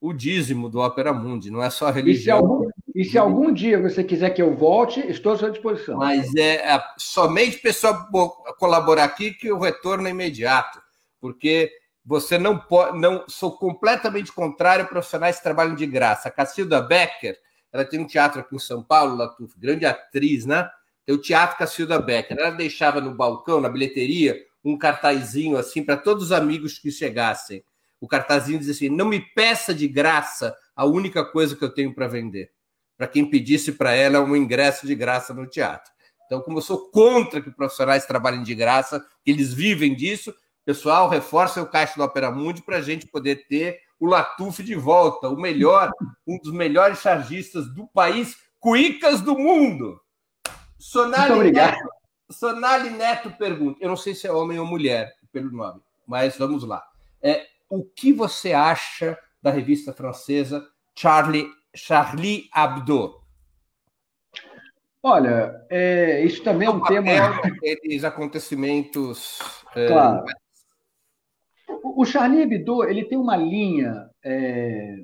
o 0.02 0.12
dízimo 0.12 0.68
do 0.68 0.80
Opera 0.80 1.14
Mundi, 1.14 1.52
não 1.52 1.62
é 1.62 1.70
só 1.70 1.90
a 1.90 1.92
religião. 1.92 2.40
E 2.40 2.42
se 2.42 2.42
algum, 2.50 2.70
e 2.96 3.06
se 3.06 3.18
algum 3.20 3.54
dia 3.54 3.80
você 3.80 4.04
quiser 4.04 4.32
que 4.32 4.42
eu 4.42 4.56
volte, 4.56 5.00
estou 5.02 5.34
à 5.34 5.38
sua 5.38 5.52
disposição. 5.52 5.98
Mas 5.98 6.34
é, 6.34 6.56
é 6.56 6.84
somente 6.98 7.60
pessoal 7.60 8.08
colaborar 8.58 9.04
aqui 9.04 9.36
que 9.36 9.52
o 9.52 9.60
retorno 9.60 10.08
é 10.08 10.12
imediato, 10.12 10.82
porque 11.22 11.72
você 12.04 12.40
não 12.40 12.58
pode, 12.58 13.00
não 13.00 13.26
sou 13.28 13.56
completamente 13.60 14.32
contrário 14.34 14.86
a 14.86 14.88
profissionais 14.88 15.38
que 15.38 15.44
trabalham 15.44 15.76
de 15.76 15.86
graça. 15.86 16.30
A 16.30 16.32
Cacilda 16.32 16.82
Becker, 16.82 17.38
ela 17.72 17.86
tem 17.86 18.00
um 18.00 18.08
teatro 18.08 18.42
aqui 18.42 18.56
em 18.56 18.60
São 18.60 18.84
Paulo, 18.84 19.16
Latuf, 19.16 19.58
grande 19.58 19.86
atriz, 19.86 20.46
né? 20.46 20.70
Tem 21.06 21.16
o 21.16 21.22
Teatro 21.22 21.58
Cacilda 21.58 22.00
Becker. 22.00 22.38
Ela 22.38 22.52
deixava 22.52 23.00
no 23.00 23.14
balcão, 23.14 23.62
na 23.62 23.70
bilheteria, 23.70 24.38
um 24.64 24.78
cartazinho 24.78 25.58
assim 25.58 25.84
para 25.84 25.96
todos 25.96 26.26
os 26.26 26.32
amigos 26.32 26.78
que 26.80 26.92
chegassem. 26.92 27.64
O 28.00 28.08
cartazinho 28.08 28.60
dizia 28.60 28.74
assim: 28.74 28.90
não 28.90 29.06
me 29.06 29.20
peça 29.20 29.74
de 29.74 29.88
graça 29.88 30.56
a 30.76 30.86
única 30.86 31.24
coisa 31.24 31.56
que 31.56 31.64
eu 31.64 31.74
tenho 31.74 31.94
para 31.94 32.08
vender 32.08 32.52
para 32.98 33.08
quem 33.08 33.30
pedisse 33.30 33.74
para 33.74 33.94
ela 33.94 34.20
um 34.20 34.36
ingresso 34.36 34.88
de 34.88 34.96
graça 34.96 35.34
no 35.34 35.46
teatro. 35.46 35.92
Então, 36.26 36.42
como 36.42 36.58
eu 36.58 36.62
sou 36.62 36.90
contra 36.90 37.42
que 37.42 37.52
profissionais 37.52 38.06
trabalhem 38.06 38.44
de 38.44 38.56
graça, 38.56 39.00
que 39.24 39.32
eles 39.32 39.54
vivem 39.54 39.96
disso, 39.96 40.34
pessoal, 40.66 41.08
reforça 41.08 41.62
o 41.62 41.68
caixa 41.68 41.94
do 41.96 42.04
Opera 42.04 42.32
Mundi 42.32 42.62
para 42.62 42.78
a 42.78 42.82
gente 42.82 43.06
poder 43.08 43.48
ter 43.48 43.80
o 44.00 44.06
Latuf 44.06 44.64
de 44.64 44.76
volta, 44.76 45.30
o 45.30 45.40
melhor, 45.40 45.92
um 46.26 46.38
dos 46.38 46.52
melhores 46.52 47.00
chargistas 47.00 47.68
do 47.74 47.88
país, 47.88 48.38
cuicas 48.60 49.22
do 49.22 49.38
mundo. 49.38 50.00
Sonali 50.78 51.52
Neto, 51.52 51.90
Sonali 52.30 52.90
Neto 52.92 53.32
pergunta, 53.32 53.80
eu 53.82 53.90
não 53.90 53.98
sei 53.98 54.14
se 54.14 54.28
é 54.28 54.32
homem 54.32 54.60
ou 54.60 54.66
mulher 54.66 55.14
pelo 55.32 55.52
nome, 55.52 55.82
mas 56.06 56.38
vamos 56.38 56.64
lá. 56.64 56.84
É, 57.22 57.48
o 57.70 57.84
que 57.84 58.14
você 58.14 58.54
acha 58.54 59.18
da 59.42 59.52
revista 59.52 59.92
francesa 59.92 60.68
Charlie 60.96 61.50
Charlie 61.76 62.50
Hebdo? 62.56 63.22
Olha, 65.02 65.66
é, 65.70 66.24
isso 66.24 66.44
também 66.44 66.68
é 66.68 66.72
um 66.72 66.82
tema. 66.82 67.12
Aqueles 67.40 68.04
acontecimentos. 68.04 69.40
É, 69.76 69.88
claro. 69.88 70.26
O 71.96 72.06
Charlie 72.06 72.42
Hebdo 72.42 72.84
ele 72.84 73.06
tem 73.06 73.18
uma 73.18 73.38
linha 73.38 74.10
é, 74.24 74.98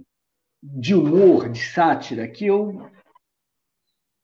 de 0.62 0.96
humor, 0.96 1.50
de 1.50 1.60
sátira, 1.60 2.28
que 2.28 2.46
eu, 2.46 2.90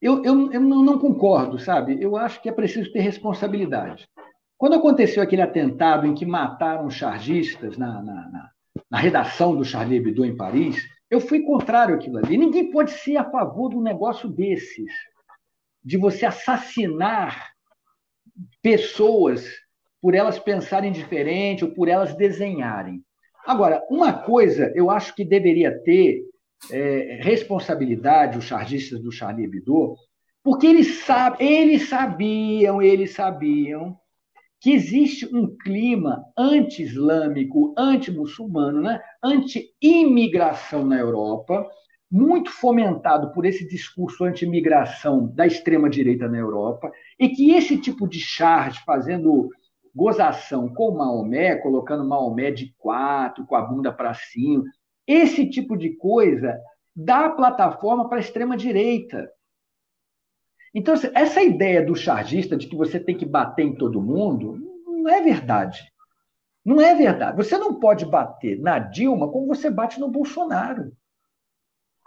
eu, 0.00 0.24
eu, 0.24 0.52
eu 0.52 0.60
não 0.60 0.98
concordo, 0.98 1.58
sabe? 1.58 2.02
Eu 2.02 2.16
acho 2.16 2.40
que 2.42 2.48
é 2.48 2.52
preciso 2.52 2.92
ter 2.92 3.00
responsabilidade. 3.00 4.08
Quando 4.56 4.74
aconteceu 4.74 5.22
aquele 5.22 5.42
atentado 5.42 6.06
em 6.06 6.14
que 6.14 6.26
mataram 6.26 6.90
chargistas 6.90 7.78
na, 7.78 8.02
na, 8.02 8.28
na, 8.30 8.50
na 8.90 8.98
redação 8.98 9.56
do 9.56 9.64
Charlie 9.64 9.98
Hebdo 9.98 10.24
em 10.24 10.36
Paris, 10.36 10.76
eu 11.10 11.20
fui 11.20 11.40
contrário 11.40 11.94
àquilo 11.94 12.18
ali. 12.18 12.36
Ninguém 12.36 12.70
pode 12.70 12.92
ser 12.92 13.16
a 13.16 13.30
favor 13.30 13.70
de 13.70 13.76
um 13.76 13.82
negócio 13.82 14.28
desses, 14.28 14.92
de 15.82 15.96
você 15.96 16.24
assassinar 16.26 17.50
pessoas 18.62 19.44
por 20.00 20.14
elas 20.14 20.38
pensarem 20.38 20.92
diferente 20.92 21.64
ou 21.64 21.72
por 21.72 21.88
elas 21.88 22.14
desenharem. 22.14 23.02
Agora, 23.46 23.82
uma 23.90 24.12
coisa 24.12 24.72
eu 24.74 24.90
acho 24.90 25.14
que 25.14 25.24
deveria 25.24 25.78
ter 25.82 26.22
é, 26.70 27.20
responsabilidade 27.22 28.38
os 28.38 28.44
chargistas 28.44 29.00
do 29.00 29.12
Charlie 29.12 29.44
Hebdo, 29.44 29.94
porque 30.42 30.66
eles, 30.66 31.04
sab 31.04 31.42
eles 31.42 31.88
sabiam, 31.88 32.80
eles 32.80 33.12
sabiam 33.12 33.96
que 34.60 34.72
existe 34.72 35.26
um 35.34 35.56
clima 35.56 36.22
anti-islâmico, 36.36 37.74
anti-muçulmano, 37.78 38.82
né? 38.82 39.00
anti-imigração 39.24 40.84
na 40.84 40.98
Europa, 40.98 41.66
muito 42.10 42.50
fomentado 42.50 43.32
por 43.32 43.46
esse 43.46 43.66
discurso 43.66 44.24
anti-imigração 44.24 45.28
da 45.34 45.46
extrema-direita 45.46 46.28
na 46.28 46.38
Europa, 46.38 46.92
e 47.18 47.28
que 47.30 47.52
esse 47.52 47.78
tipo 47.78 48.06
de 48.06 48.20
charge, 48.20 48.80
fazendo 48.84 49.48
gozação 49.94 50.68
com 50.68 50.92
Maomé, 50.92 51.56
colocando 51.56 52.04
Maomé 52.04 52.50
de 52.50 52.74
quatro, 52.78 53.46
com 53.46 53.54
a 53.54 53.62
bunda 53.62 53.92
para 53.92 54.14
cima. 54.14 54.64
Esse 55.06 55.48
tipo 55.48 55.76
de 55.76 55.96
coisa 55.96 56.58
dá 56.94 57.28
plataforma 57.30 58.08
para 58.08 58.18
a 58.18 58.20
extrema-direita. 58.20 59.30
Então, 60.74 60.94
essa 61.14 61.42
ideia 61.42 61.84
do 61.84 61.96
chargista 61.96 62.56
de 62.56 62.68
que 62.68 62.76
você 62.76 63.00
tem 63.00 63.16
que 63.16 63.26
bater 63.26 63.64
em 63.64 63.74
todo 63.74 64.02
mundo, 64.02 64.56
não 64.86 65.08
é 65.08 65.20
verdade. 65.20 65.90
Não 66.64 66.80
é 66.80 66.94
verdade. 66.94 67.36
Você 67.36 67.58
não 67.58 67.80
pode 67.80 68.04
bater 68.06 68.60
na 68.60 68.78
Dilma 68.78 69.30
como 69.30 69.46
você 69.46 69.70
bate 69.70 69.98
no 69.98 70.08
Bolsonaro. 70.08 70.92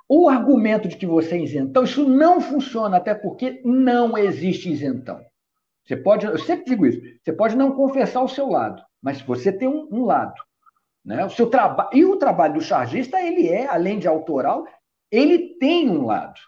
O 0.07 0.29
argumento 0.29 0.87
de 0.87 0.95
que 0.95 1.05
você 1.05 1.35
é 1.35 1.41
isentão, 1.41 1.83
isso 1.83 2.07
não 2.07 2.39
funciona, 2.39 2.97
até 2.97 3.15
porque 3.15 3.61
não 3.65 4.17
existe 4.17 4.71
isentão. 4.71 5.19
Você 5.85 5.97
pode, 5.97 6.25
eu 6.25 6.37
sempre 6.37 6.65
digo 6.65 6.85
isso, 6.85 7.01
você 7.21 7.33
pode 7.33 7.55
não 7.55 7.73
confessar 7.73 8.21
o 8.21 8.29
seu 8.29 8.47
lado, 8.47 8.81
mas 9.01 9.21
você 9.21 9.51
tem 9.51 9.67
um, 9.67 9.87
um 9.91 10.05
lado. 10.05 10.35
Né? 11.03 11.25
O 11.25 11.29
seu 11.29 11.49
trabalho 11.49 11.89
e 11.93 12.05
o 12.05 12.17
trabalho 12.17 12.55
do 12.55 12.61
chargista, 12.61 13.21
ele 13.21 13.49
é, 13.49 13.67
além 13.67 13.99
de 13.99 14.07
autoral, 14.07 14.65
ele 15.11 15.57
tem 15.59 15.89
um 15.89 16.05
lado. 16.05 16.39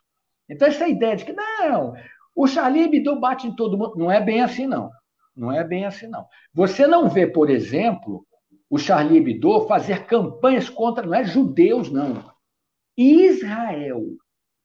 Então, 0.49 0.67
essa 0.67 0.87
ideia 0.87 1.15
de 1.15 1.25
que, 1.25 1.33
não, 1.33 1.93
o 2.33 2.47
Charlie 2.47 2.83
Hebdo 2.83 3.19
bate 3.19 3.47
em 3.47 3.55
todo 3.55 3.77
mundo, 3.77 3.95
não 3.97 4.11
é 4.11 4.21
bem 4.21 4.41
assim, 4.41 4.67
não. 4.67 4.89
Não 5.35 5.51
é 5.51 5.63
bem 5.63 5.85
assim, 5.85 6.07
não. 6.07 6.25
Você 6.53 6.87
não 6.87 7.09
vê, 7.09 7.27
por 7.27 7.49
exemplo, 7.49 8.25
o 8.69 8.77
Charlie 8.77 9.17
Hebdo 9.17 9.67
fazer 9.67 10.05
campanhas 10.05 10.69
contra, 10.69 11.05
não 11.05 11.15
é 11.15 11.23
judeus, 11.23 11.91
não. 11.91 12.23
Israel, 12.97 14.01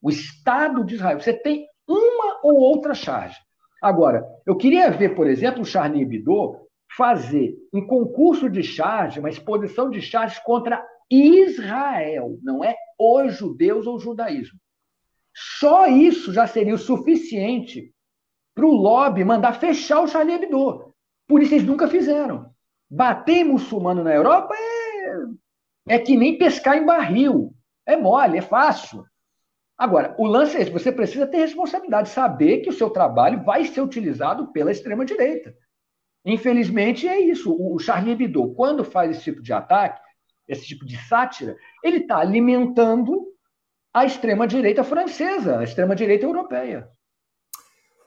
o 0.00 0.10
Estado 0.10 0.84
de 0.84 0.94
Israel. 0.94 1.20
Você 1.20 1.32
tem 1.32 1.66
uma 1.88 2.40
ou 2.42 2.60
outra 2.60 2.94
charge. 2.94 3.36
Agora, 3.80 4.26
eu 4.46 4.56
queria 4.56 4.90
ver, 4.90 5.14
por 5.14 5.26
exemplo, 5.26 5.62
o 5.62 5.64
Charlie 5.64 6.02
Hebdo 6.02 6.68
fazer 6.96 7.54
um 7.72 7.86
concurso 7.86 8.48
de 8.50 8.62
charge, 8.62 9.20
uma 9.20 9.30
exposição 9.30 9.88
de 9.88 10.02
charges 10.02 10.38
contra 10.40 10.84
Israel, 11.10 12.38
não 12.42 12.62
é 12.64 12.76
os 12.98 13.36
judeus 13.36 13.86
ou 13.86 13.96
o 13.96 14.00
judaísmo. 14.00 14.58
Só 15.34 15.86
isso 15.86 16.32
já 16.32 16.46
seria 16.46 16.74
o 16.74 16.78
suficiente 16.78 17.92
para 18.54 18.66
o 18.66 18.74
lobby 18.74 19.24
mandar 19.24 19.54
fechar 19.54 20.00
o 20.00 20.08
Charlie 20.08 20.34
Hebdo. 20.34 20.92
Por 21.26 21.40
isso 21.40 21.54
eles 21.54 21.66
nunca 21.66 21.88
fizeram. 21.88 22.50
Bater 22.90 23.44
muçulmano 23.44 24.02
na 24.02 24.12
Europa 24.12 24.54
é, 24.54 25.94
é 25.94 25.98
que 25.98 26.16
nem 26.16 26.36
pescar 26.36 26.76
em 26.76 26.84
barril. 26.84 27.54
É 27.86 27.96
mole, 27.96 28.38
é 28.38 28.42
fácil. 28.42 29.04
Agora, 29.80 30.14
o 30.18 30.26
lance 30.26 30.58
é 30.58 30.60
esse: 30.60 30.70
você 30.70 30.92
precisa 30.92 31.26
ter 31.26 31.38
responsabilidade, 31.38 32.10
saber 32.10 32.58
que 32.58 32.68
o 32.68 32.72
seu 32.72 32.90
trabalho 32.90 33.42
vai 33.42 33.64
ser 33.64 33.80
utilizado 33.80 34.52
pela 34.52 34.70
extrema-direita. 34.70 35.56
Infelizmente, 36.22 37.08
é 37.08 37.18
isso. 37.18 37.56
O 37.58 37.78
Charlie 37.78 38.12
Hebdo, 38.12 38.52
quando 38.52 38.84
faz 38.84 39.10
esse 39.10 39.24
tipo 39.24 39.42
de 39.42 39.54
ataque, 39.54 39.98
esse 40.46 40.66
tipo 40.66 40.84
de 40.84 40.98
sátira, 41.08 41.56
ele 41.82 41.96
está 41.96 42.18
alimentando 42.18 43.26
a 43.94 44.04
extrema-direita 44.04 44.84
francesa, 44.84 45.58
a 45.58 45.64
extrema-direita 45.64 46.26
europeia. 46.26 46.86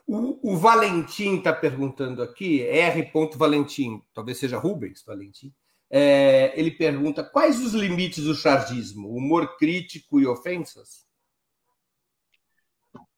O, 0.06 0.52
o 0.52 0.56
Valentim 0.56 1.38
está 1.38 1.52
perguntando 1.52 2.22
aqui, 2.22 2.62
R. 2.62 3.10
Valentim, 3.34 4.00
talvez 4.14 4.38
seja 4.38 4.58
Rubens 4.58 5.02
Valentim, 5.04 5.52
é, 5.90 6.52
ele 6.54 6.70
pergunta 6.70 7.24
quais 7.24 7.60
os 7.60 7.74
limites 7.74 8.22
do 8.22 8.34
chargismo? 8.34 9.08
Humor 9.08 9.56
crítico 9.56 10.20
e 10.20 10.26
ofensas? 10.26 11.04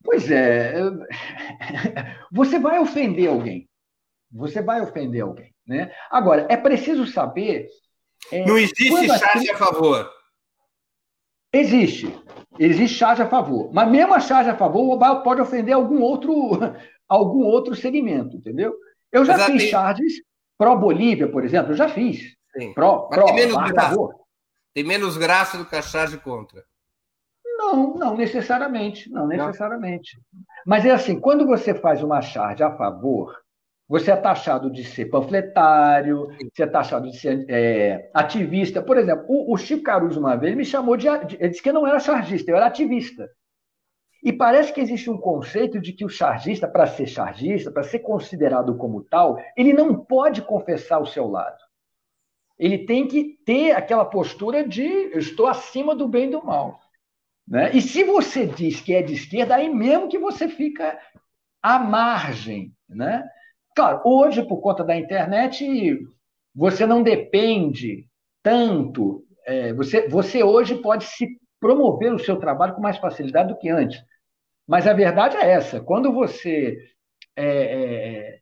Pois 0.07 0.31
é, 0.31 0.75
você 2.33 2.59
vai 2.61 2.79
ofender 2.79 3.29
alguém. 3.29 3.69
Você 4.33 4.63
vai 4.63 4.81
ofender 4.81 5.23
alguém. 5.23 5.53
Né? 5.67 5.93
Agora, 6.11 6.47
é 6.49 6.57
preciso 6.57 7.07
saber. 7.07 7.67
É, 8.31 8.47
Não 8.47 8.57
existe 8.57 9.09
charge 9.19 9.51
a 9.51 9.57
favor. 9.57 10.11
Existe. 11.53 12.15
Existe 12.59 12.97
charge 12.97 13.23
a 13.23 13.29
favor. 13.29 13.73
Mas 13.73 13.91
mesmo 13.91 14.15
a 14.15 14.21
charge 14.21 14.49
a 14.49 14.57
favor 14.57 14.99
pode 15.23 15.41
ofender 15.41 15.75
algum 15.75 16.01
outro, 16.01 16.33
algum 17.09 17.43
outro 17.43 17.75
segmento, 17.75 18.37
entendeu? 18.37 18.75
Eu 19.11 19.25
já 19.25 19.35
Exatamente. 19.35 19.63
fiz 19.63 19.71
charges 19.71 20.13
pró-Bolívia, 20.57 21.29
por 21.29 21.45
exemplo, 21.45 21.73
eu 21.73 21.77
já 21.77 21.89
fiz. 21.89 22.37
Sim. 22.57 22.73
Pró, 22.73 23.09
pró, 23.09 23.27
tem 23.27 23.35
menos 23.35 23.71
graça. 23.71 23.97
Tem 24.73 24.85
menos 24.85 25.17
graça 25.17 25.59
do 25.59 25.67
que 25.67 25.77
a 25.77 25.83
charge 25.83 26.17
contra. 26.19 26.65
Não, 27.73 27.95
não 27.95 28.17
necessariamente. 28.17 29.11
Não 29.11 29.27
necessariamente. 29.27 30.19
Não. 30.33 30.41
Mas 30.67 30.85
é 30.85 30.91
assim, 30.91 31.19
quando 31.19 31.47
você 31.47 31.75
faz 31.75 32.03
uma 32.03 32.21
charge 32.21 32.63
a 32.63 32.77
favor, 32.77 33.37
você 33.89 34.11
é 34.11 34.17
taxado 34.17 34.71
de 34.71 34.85
ser 34.85 35.07
panfletário, 35.07 36.29
você 36.53 36.63
é 36.63 36.67
taxado 36.67 37.11
de 37.11 37.17
ser 37.19 37.45
é, 37.49 38.11
ativista. 38.13 38.83
Por 38.83 38.97
exemplo, 38.97 39.25
o, 39.29 39.53
o, 39.53 39.57
Chico 39.57 39.83
Caruso, 39.83 40.19
uma 40.19 40.37
vez, 40.37 40.57
me 40.57 40.65
chamou 40.65 40.97
de. 40.97 41.09
Ele 41.09 41.49
disse 41.49 41.63
que 41.63 41.69
eu 41.69 41.75
não 41.75 41.87
era 41.87 42.01
chargista, 42.01 42.51
eu 42.51 42.57
era 42.57 42.67
ativista. 42.67 43.29
E 44.23 44.33
parece 44.33 44.73
que 44.73 44.81
existe 44.81 45.09
um 45.09 45.19
conceito 45.19 45.81
de 45.81 45.93
que 45.93 46.05
o 46.05 46.09
chargista, 46.09 46.67
para 46.67 46.87
ser 46.87 47.07
chargista, 47.07 47.71
para 47.71 47.85
ser 47.85 48.01
considerado 48.01 48.77
como 48.77 49.05
tal, 49.05 49.39
ele 49.57 49.73
não 49.73 49.95
pode 49.95 50.43
confessar 50.43 50.99
o 51.01 51.07
seu 51.07 51.29
lado. 51.29 51.59
Ele 52.59 52.87
tem 52.87 53.07
que 53.07 53.39
ter 53.45 53.73
aquela 53.73 54.05
postura 54.05 54.67
de 54.67 54.83
eu 54.83 55.19
estou 55.19 55.47
acima 55.47 55.95
do 55.95 56.09
bem 56.09 56.27
e 56.27 56.31
do 56.31 56.45
mal. 56.45 56.81
Né? 57.47 57.71
E 57.75 57.81
se 57.81 58.03
você 58.03 58.47
diz 58.47 58.81
que 58.81 58.95
é 58.95 59.03
de 59.03 59.15
esquerda, 59.15 59.55
aí 59.55 59.69
mesmo 59.69 60.09
que 60.09 60.19
você 60.19 60.49
fica 60.49 60.99
à 61.63 61.79
margem. 61.79 62.73
Né? 62.89 63.25
Claro, 63.75 64.01
hoje, 64.05 64.47
por 64.47 64.61
conta 64.61 64.83
da 64.83 64.97
internet, 64.97 65.99
você 66.55 66.87
não 66.87 67.03
depende 67.03 68.09
tanto. 68.43 69.25
É, 69.47 69.73
você, 69.73 70.09
você 70.09 70.43
hoje 70.43 70.77
pode 70.77 71.05
se 71.05 71.29
promover 71.61 72.13
o 72.13 72.19
seu 72.19 72.37
trabalho 72.37 72.75
com 72.75 72.81
mais 72.81 72.99
facilidade 72.99 73.49
do 73.49 73.59
que 73.59 73.69
antes. 73.69 74.03
Mas 74.67 74.87
a 74.87 74.93
verdade 74.93 75.37
é 75.37 75.51
essa: 75.51 75.81
quando 75.81 76.13
você 76.13 76.77
é, 77.37 78.41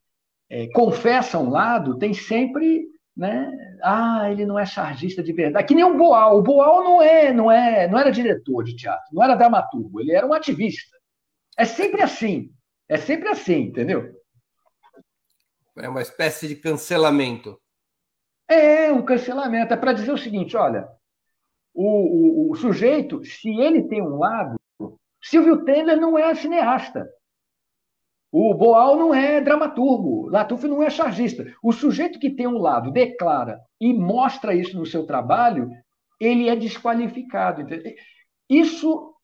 é, 0.50 0.62
é 0.62 0.68
confessa 0.72 1.38
um 1.38 1.50
lado, 1.50 1.98
tem 1.98 2.14
sempre 2.14 2.86
né? 3.16 3.50
Ah, 3.82 4.30
ele 4.30 4.44
não 4.44 4.58
é 4.58 4.66
chargista 4.66 5.22
de 5.22 5.32
verdade. 5.32 5.66
Que 5.66 5.74
nem 5.74 5.84
o 5.84 5.96
Boal. 5.96 6.38
O 6.38 6.42
Boal 6.42 6.82
não 6.82 7.02
é, 7.02 7.32
não 7.32 7.50
é, 7.50 7.86
não 7.88 7.98
era 7.98 8.10
diretor 8.10 8.64
de 8.64 8.74
teatro, 8.74 9.06
não 9.12 9.22
era 9.22 9.34
dramaturgo, 9.34 10.00
ele 10.00 10.12
era 10.12 10.26
um 10.26 10.32
ativista. 10.32 10.96
É 11.56 11.64
sempre 11.64 12.02
assim. 12.02 12.52
É 12.88 12.96
sempre 12.96 13.28
assim, 13.28 13.62
entendeu? 13.62 14.12
É 15.76 15.88
uma 15.88 16.02
espécie 16.02 16.46
de 16.48 16.56
cancelamento. 16.56 17.58
É, 18.48 18.92
um 18.92 19.04
cancelamento. 19.04 19.72
É 19.72 19.76
para 19.76 19.92
dizer 19.92 20.12
o 20.12 20.18
seguinte: 20.18 20.56
olha, 20.56 20.88
o, 21.72 22.48
o, 22.48 22.52
o, 22.52 22.54
sujeito, 22.56 23.24
se 23.24 23.48
ele 23.48 23.82
tem 23.84 24.02
um 24.02 24.18
lado, 24.18 24.56
Silvio 25.22 25.64
Tender 25.64 25.96
não 25.96 26.18
é 26.18 26.34
cineasta. 26.34 27.08
O 28.36 28.52
Boal 28.52 28.96
não 28.96 29.14
é 29.14 29.40
dramaturgo, 29.40 30.28
Latuf 30.28 30.66
não 30.66 30.82
é 30.82 30.90
chargista. 30.90 31.46
O 31.62 31.70
sujeito 31.70 32.18
que 32.18 32.28
tem 32.28 32.48
um 32.48 32.58
lado, 32.58 32.90
declara 32.90 33.60
e 33.80 33.94
mostra 33.94 34.52
isso 34.52 34.76
no 34.76 34.84
seu 34.84 35.06
trabalho, 35.06 35.70
ele 36.18 36.48
é 36.48 36.56
desqualificado. 36.56 37.62
Entendeu? 37.62 37.94
Isso, 38.50 39.14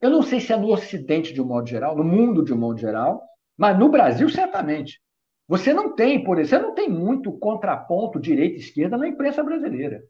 eu 0.00 0.10
não 0.10 0.20
sei 0.20 0.40
se 0.40 0.52
é 0.52 0.56
no 0.56 0.66
Ocidente 0.72 1.32
de 1.32 1.40
um 1.40 1.46
modo 1.46 1.68
geral, 1.68 1.96
no 1.96 2.02
mundo 2.02 2.44
de 2.44 2.52
um 2.52 2.58
modo 2.58 2.76
geral, 2.76 3.22
mas 3.56 3.78
no 3.78 3.88
Brasil, 3.88 4.28
certamente. 4.28 5.00
Você 5.46 5.72
não 5.72 5.94
tem, 5.94 6.24
por 6.24 6.36
exemplo, 6.36 6.64
você 6.64 6.68
não 6.68 6.74
tem 6.74 6.88
muito 6.90 7.30
contraponto 7.38 8.18
direita 8.18 8.56
e 8.56 8.58
esquerda 8.58 8.96
na 8.96 9.06
imprensa 9.06 9.44
brasileira. 9.44 10.02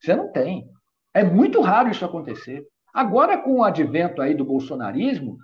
Você 0.00 0.16
não 0.16 0.32
tem. 0.32 0.68
É 1.14 1.22
muito 1.22 1.60
raro 1.60 1.92
isso 1.92 2.04
acontecer. 2.04 2.66
Agora, 2.92 3.38
com 3.38 3.58
o 3.58 3.62
advento 3.62 4.20
aí 4.20 4.34
do 4.34 4.44
bolsonarismo, 4.44 5.38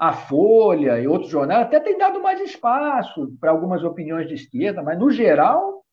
a 0.00 0.14
Folha 0.14 0.98
e 0.98 1.06
outros 1.06 1.30
jornais 1.30 1.66
até 1.66 1.78
têm 1.78 1.98
dado 1.98 2.22
mais 2.22 2.40
espaço 2.40 3.36
para 3.38 3.50
algumas 3.50 3.84
opiniões 3.84 4.26
de 4.26 4.32
esquerda, 4.32 4.82
mas 4.82 4.98
no 4.98 5.10
geral, 5.10 5.84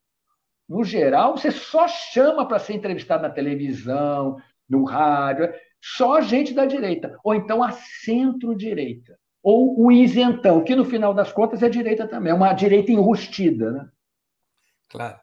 no 0.67 0.81
geral, 0.81 1.35
você 1.35 1.51
só 1.51 1.89
chama 1.89 2.47
para 2.47 2.57
ser 2.57 2.73
entrevistado 2.73 3.23
na 3.23 3.29
televisão, 3.29 4.37
no 4.69 4.85
rádio, 4.85 5.53
só 5.81 6.21
gente 6.21 6.53
da 6.53 6.65
direita, 6.65 7.19
ou 7.21 7.35
então 7.35 7.61
a 7.61 7.73
centro-direita, 7.73 9.19
ou 9.43 9.77
o 9.77 9.91
isentão, 9.91 10.63
que 10.63 10.73
no 10.73 10.85
final 10.85 11.13
das 11.13 11.33
contas 11.33 11.61
é 11.61 11.67
direita 11.67 12.07
também, 12.07 12.31
é 12.31 12.35
uma 12.35 12.53
direita 12.53 12.93
enrustida, 12.93 13.71
né? 13.71 13.89
Claro. 14.87 15.19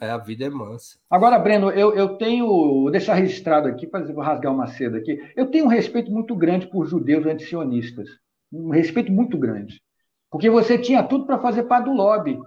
É, 0.00 0.10
a 0.10 0.18
vida 0.18 0.44
é 0.44 0.50
mansa. 0.50 0.98
Agora, 1.08 1.38
Breno, 1.38 1.70
eu, 1.70 1.94
eu 1.94 2.16
tenho. 2.16 2.46
Vou 2.46 2.90
deixar 2.90 3.14
registrado 3.14 3.68
aqui, 3.68 3.86
para 3.86 4.04
vou 4.12 4.22
rasgar 4.22 4.52
uma 4.52 4.66
seda 4.66 4.98
aqui. 4.98 5.18
Eu 5.36 5.50
tenho 5.50 5.66
um 5.66 5.68
respeito 5.68 6.10
muito 6.10 6.34
grande 6.34 6.66
por 6.66 6.86
judeus 6.86 7.24
antisionistas. 7.26 8.08
Um 8.52 8.70
respeito 8.70 9.12
muito 9.12 9.38
grande. 9.38 9.80
Porque 10.30 10.50
você 10.50 10.76
tinha 10.76 11.02
tudo 11.02 11.26
para 11.26 11.38
fazer 11.38 11.64
parte 11.64 11.84
do 11.84 11.92
lobby. 11.92 12.38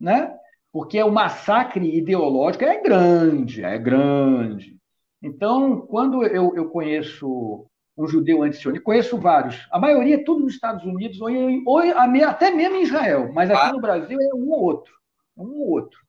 Né? 0.00 0.34
Porque 0.74 1.00
o 1.00 1.08
massacre 1.12 1.96
ideológico 1.96 2.64
é 2.64 2.82
grande, 2.82 3.62
é 3.62 3.78
grande. 3.78 4.76
Então, 5.22 5.82
quando 5.82 6.24
eu, 6.24 6.52
eu 6.56 6.68
conheço 6.68 7.64
um 7.96 8.08
judeu 8.08 8.42
antisionista, 8.42 8.84
conheço 8.84 9.16
vários, 9.16 9.68
a 9.70 9.78
maioria 9.78 10.16
é 10.16 10.24
tudo 10.24 10.40
nos 10.40 10.54
Estados 10.54 10.84
Unidos, 10.84 11.20
ou, 11.20 11.30
ou 11.64 11.78
até 12.24 12.50
mesmo 12.50 12.74
em 12.74 12.82
Israel, 12.82 13.32
mas 13.32 13.48
aqui 13.52 13.68
ah. 13.68 13.72
no 13.72 13.80
Brasil 13.80 14.18
é 14.20 14.34
um 14.34 14.50
ou 14.50 14.64
outro. 14.64 14.92
Um 15.36 15.44
ou 15.44 15.70
outro. 15.70 16.00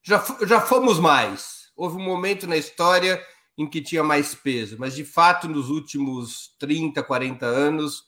Já, 0.00 0.24
já 0.46 0.60
fomos 0.60 1.00
mais. 1.00 1.72
Houve 1.76 1.96
um 1.96 2.04
momento 2.04 2.46
na 2.46 2.56
história 2.56 3.20
em 3.58 3.68
que 3.68 3.82
tinha 3.82 4.04
mais 4.04 4.32
peso, 4.32 4.76
mas 4.78 4.94
de 4.94 5.04
fato, 5.04 5.48
nos 5.48 5.70
últimos 5.70 6.54
30, 6.60 7.02
40 7.02 7.44
anos, 7.44 8.04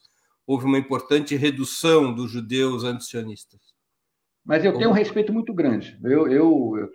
houve 0.47 0.63
uma 0.63 0.77
importante 0.77 1.35
redução 1.35 2.13
dos 2.13 2.31
judeus 2.31 2.85
antisionistas. 2.85 3.70
Mas 4.43 4.65
eu 4.65 4.77
tenho 4.77 4.89
um 4.89 4.93
respeito 4.93 5.31
muito 5.31 5.53
grande. 5.53 5.97
Eu, 6.03 6.27
eu, 6.27 6.77
eu 6.77 6.89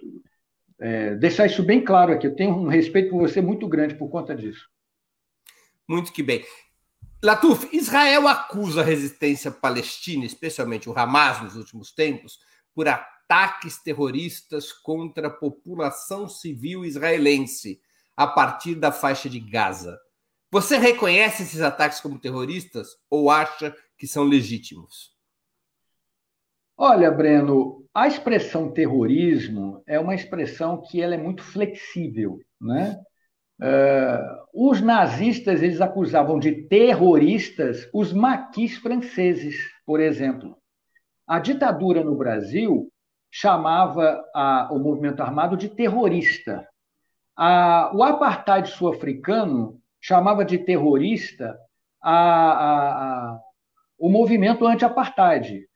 é, 0.79 1.15
deixar 1.15 1.47
isso 1.47 1.63
bem 1.63 1.83
claro 1.85 2.13
aqui. 2.13 2.27
Eu 2.27 2.35
tenho 2.35 2.55
um 2.55 2.69
respeito 2.69 3.11
por 3.11 3.21
você 3.21 3.41
muito 3.41 3.69
grande 3.69 3.95
por 3.95 4.09
conta 4.09 4.35
disso. 4.35 4.69
Muito 5.89 6.13
que 6.13 6.23
bem. 6.23 6.45
Latuf, 7.23 7.69
Israel 7.75 8.29
acusa 8.29 8.83
a 8.83 8.85
resistência 8.85 9.51
palestina, 9.51 10.25
especialmente 10.25 10.89
o 10.89 10.99
Hamas 10.99 11.43
nos 11.43 11.57
últimos 11.57 11.93
tempos, 11.93 12.39
por 12.75 12.87
ataques 12.89 13.83
terroristas 13.83 14.71
contra 14.71 15.29
a 15.29 15.31
população 15.31 16.29
civil 16.29 16.85
israelense 16.85 17.81
a 18.17 18.27
partir 18.27 18.75
da 18.75 18.93
faixa 18.93 19.29
de 19.29 19.41
Gaza. 19.41 19.99
Você 20.53 20.77
reconhece 20.77 21.43
esses 21.43 21.61
ataques 21.61 22.01
como 22.01 22.19
terroristas 22.19 22.89
ou 23.11 23.31
acha 23.31 23.75
que 23.99 24.07
são 24.07 24.25
legítimos? 24.25 25.16
Olha, 26.79 27.11
Breno, 27.11 27.85
a 27.95 28.07
expressão 28.07 28.71
terrorismo 28.71 29.83
é 29.87 29.99
uma 29.99 30.15
expressão 30.15 30.83
que 30.83 31.01
ela 31.01 31.15
é 31.15 31.19
muito 31.19 31.43
flexível, 31.43 32.39
né? 32.61 33.01
Uh, 33.59 34.69
os 34.71 34.83
nazistas 34.83 35.63
eles 35.63 35.81
acusavam 35.81 36.39
de 36.39 36.69
terroristas 36.69 37.89
os 37.95 38.13
maquis 38.13 38.77
franceses, 38.77 39.57
por 39.87 39.99
exemplo. 39.99 40.59
A 41.27 41.39
ditadura 41.39 42.05
no 42.05 42.15
Brasil 42.15 42.93
chamava 43.31 44.23
a, 44.35 44.69
o 44.71 44.79
movimento 44.79 45.23
armado 45.23 45.57
de 45.57 45.71
terrorista. 45.71 46.69
A, 47.35 47.91
o 47.95 48.03
apartheid 48.03 48.69
sul-africano 48.69 49.81
chamava 49.99 50.45
de 50.45 50.59
terrorista 50.59 51.59
a, 52.03 53.39
o 53.99 54.11
movimento 54.11 54.67
anti-apartheid. 54.67 55.67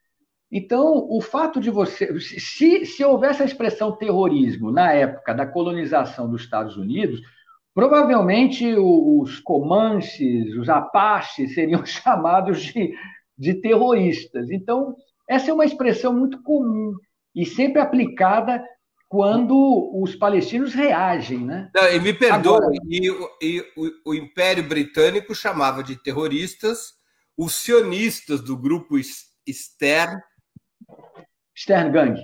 Então, 0.50 1.06
o 1.08 1.20
fato 1.20 1.60
de 1.60 1.70
você. 1.70 2.18
Se, 2.20 2.84
se 2.84 3.04
houvesse 3.04 3.42
a 3.42 3.46
expressão 3.46 3.96
terrorismo 3.96 4.72
na 4.72 4.92
época 4.92 5.32
da 5.32 5.46
colonização 5.46 6.28
dos 6.28 6.42
Estados 6.42 6.76
Unidos, 6.76 7.20
provavelmente 7.72 8.74
os 8.76 9.38
Comanches, 9.40 10.56
os 10.56 10.68
Apaches 10.68 11.54
seriam 11.54 11.84
chamados 11.86 12.62
de, 12.62 12.92
de 13.38 13.54
terroristas. 13.54 14.50
Então, 14.50 14.96
essa 15.28 15.50
é 15.50 15.54
uma 15.54 15.64
expressão 15.64 16.12
muito 16.12 16.42
comum 16.42 16.94
e 17.34 17.46
sempre 17.46 17.80
aplicada 17.80 18.60
quando 19.08 19.90
os 20.00 20.14
palestinos 20.14 20.74
reagem, 20.74 21.38
né? 21.38 21.70
Não, 21.74 21.92
e 21.92 22.00
me 22.00 22.12
perdoe, 22.12 22.56
Agora... 22.56 22.72
e, 22.88 23.08
e 23.40 23.60
o, 23.76 24.10
o, 24.10 24.14
Império 24.14 24.68
Britânico 24.68 25.34
chamava 25.34 25.82
de 25.82 25.96
terroristas 25.96 26.92
os 27.36 27.54
sionistas 27.54 28.40
do 28.40 28.56
grupo 28.56 28.96
Stern 29.48 30.20
Stern 31.56 31.92
Gang. 31.92 32.20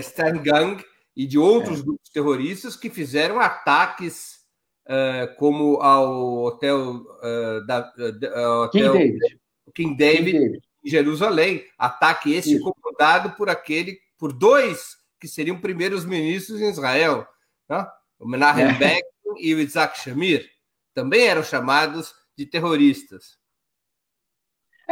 Stern 0.00 0.38
Gang 0.40 0.84
e 1.14 1.26
de 1.26 1.38
outros 1.38 1.80
é. 1.80 1.82
grupos 1.82 2.10
terroristas 2.10 2.76
que 2.76 2.88
fizeram 2.88 3.40
ataques 3.40 4.42
uh, 4.86 5.34
como 5.36 5.80
ao 5.80 6.44
hotel, 6.44 6.96
uh, 6.96 7.66
da, 7.66 7.92
uh, 7.98 8.62
hotel 8.64 8.92
King 8.92 8.98
David, 8.98 9.40
King 9.74 9.96
David, 9.96 10.24
King 10.24 10.38
David. 10.38 10.62
em 10.84 10.90
Jerusalém. 10.90 11.64
Ataque 11.78 12.32
esse 12.32 12.56
Isso. 12.56 12.72
comandado 12.72 13.36
por 13.36 13.48
aquele, 13.48 13.98
por 14.18 14.32
dois 14.32 14.96
que 15.20 15.28
seriam 15.28 15.60
primeiros 15.60 16.04
ministros 16.04 16.60
em 16.60 16.68
Israel, 16.68 17.26
né? 17.68 17.86
o 18.18 18.26
Menachem 18.26 18.64
é. 18.64 18.72
Begin 18.72 19.02
e 19.38 19.54
o 19.54 19.60
Isaac 19.60 20.00
Shamir. 20.00 20.50
Também 20.94 21.26
eram 21.26 21.42
chamados 21.42 22.14
de 22.36 22.44
terroristas. 22.44 23.38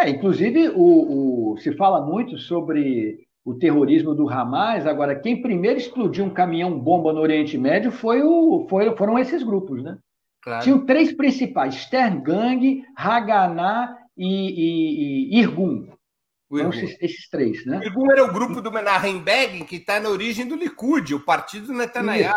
É, 0.01 0.09
inclusive, 0.09 0.70
o, 0.70 1.53
o, 1.53 1.59
se 1.59 1.72
fala 1.76 2.01
muito 2.01 2.38
sobre 2.38 3.26
o 3.44 3.55
terrorismo 3.55 4.14
do 4.14 4.28
Hamas. 4.28 4.86
Agora, 4.86 5.18
quem 5.18 5.42
primeiro 5.42 5.78
explodiu 5.78 6.24
um 6.24 6.30
caminhão-bomba 6.30 7.12
no 7.12 7.20
Oriente 7.20 7.59
Médio 7.59 7.90
foi 7.90 8.22
o, 8.22 8.66
foi, 8.68 8.94
foram 8.96 9.18
esses 9.18 9.42
grupos, 9.42 9.82
né? 9.82 9.98
Claro. 10.42 10.64
Tinham 10.64 10.86
três 10.86 11.12
principais: 11.12 11.74
Stern 11.74 12.22
Gang, 12.22 12.84
Haganah 12.96 13.96
e, 14.16 14.26
e, 14.26 15.36
e 15.36 15.40
Irgun. 15.40 15.88
Então, 16.51 16.70
esses, 16.70 16.96
esses, 17.01 17.28
três, 17.28 17.64
né? 17.64 17.78
O 17.78 17.82
Irgun 17.84 18.11
era 18.11 18.24
o 18.24 18.32
grupo 18.32 18.61
do 18.61 18.72
Menachem 18.72 19.20
Begin, 19.20 19.64
que 19.64 19.76
está 19.76 20.01
na 20.01 20.09
origem 20.09 20.48
do 20.48 20.57
Likud, 20.57 21.14
o 21.14 21.20
partido 21.20 21.66
do 21.66 21.74
Netanyahu. 21.74 22.34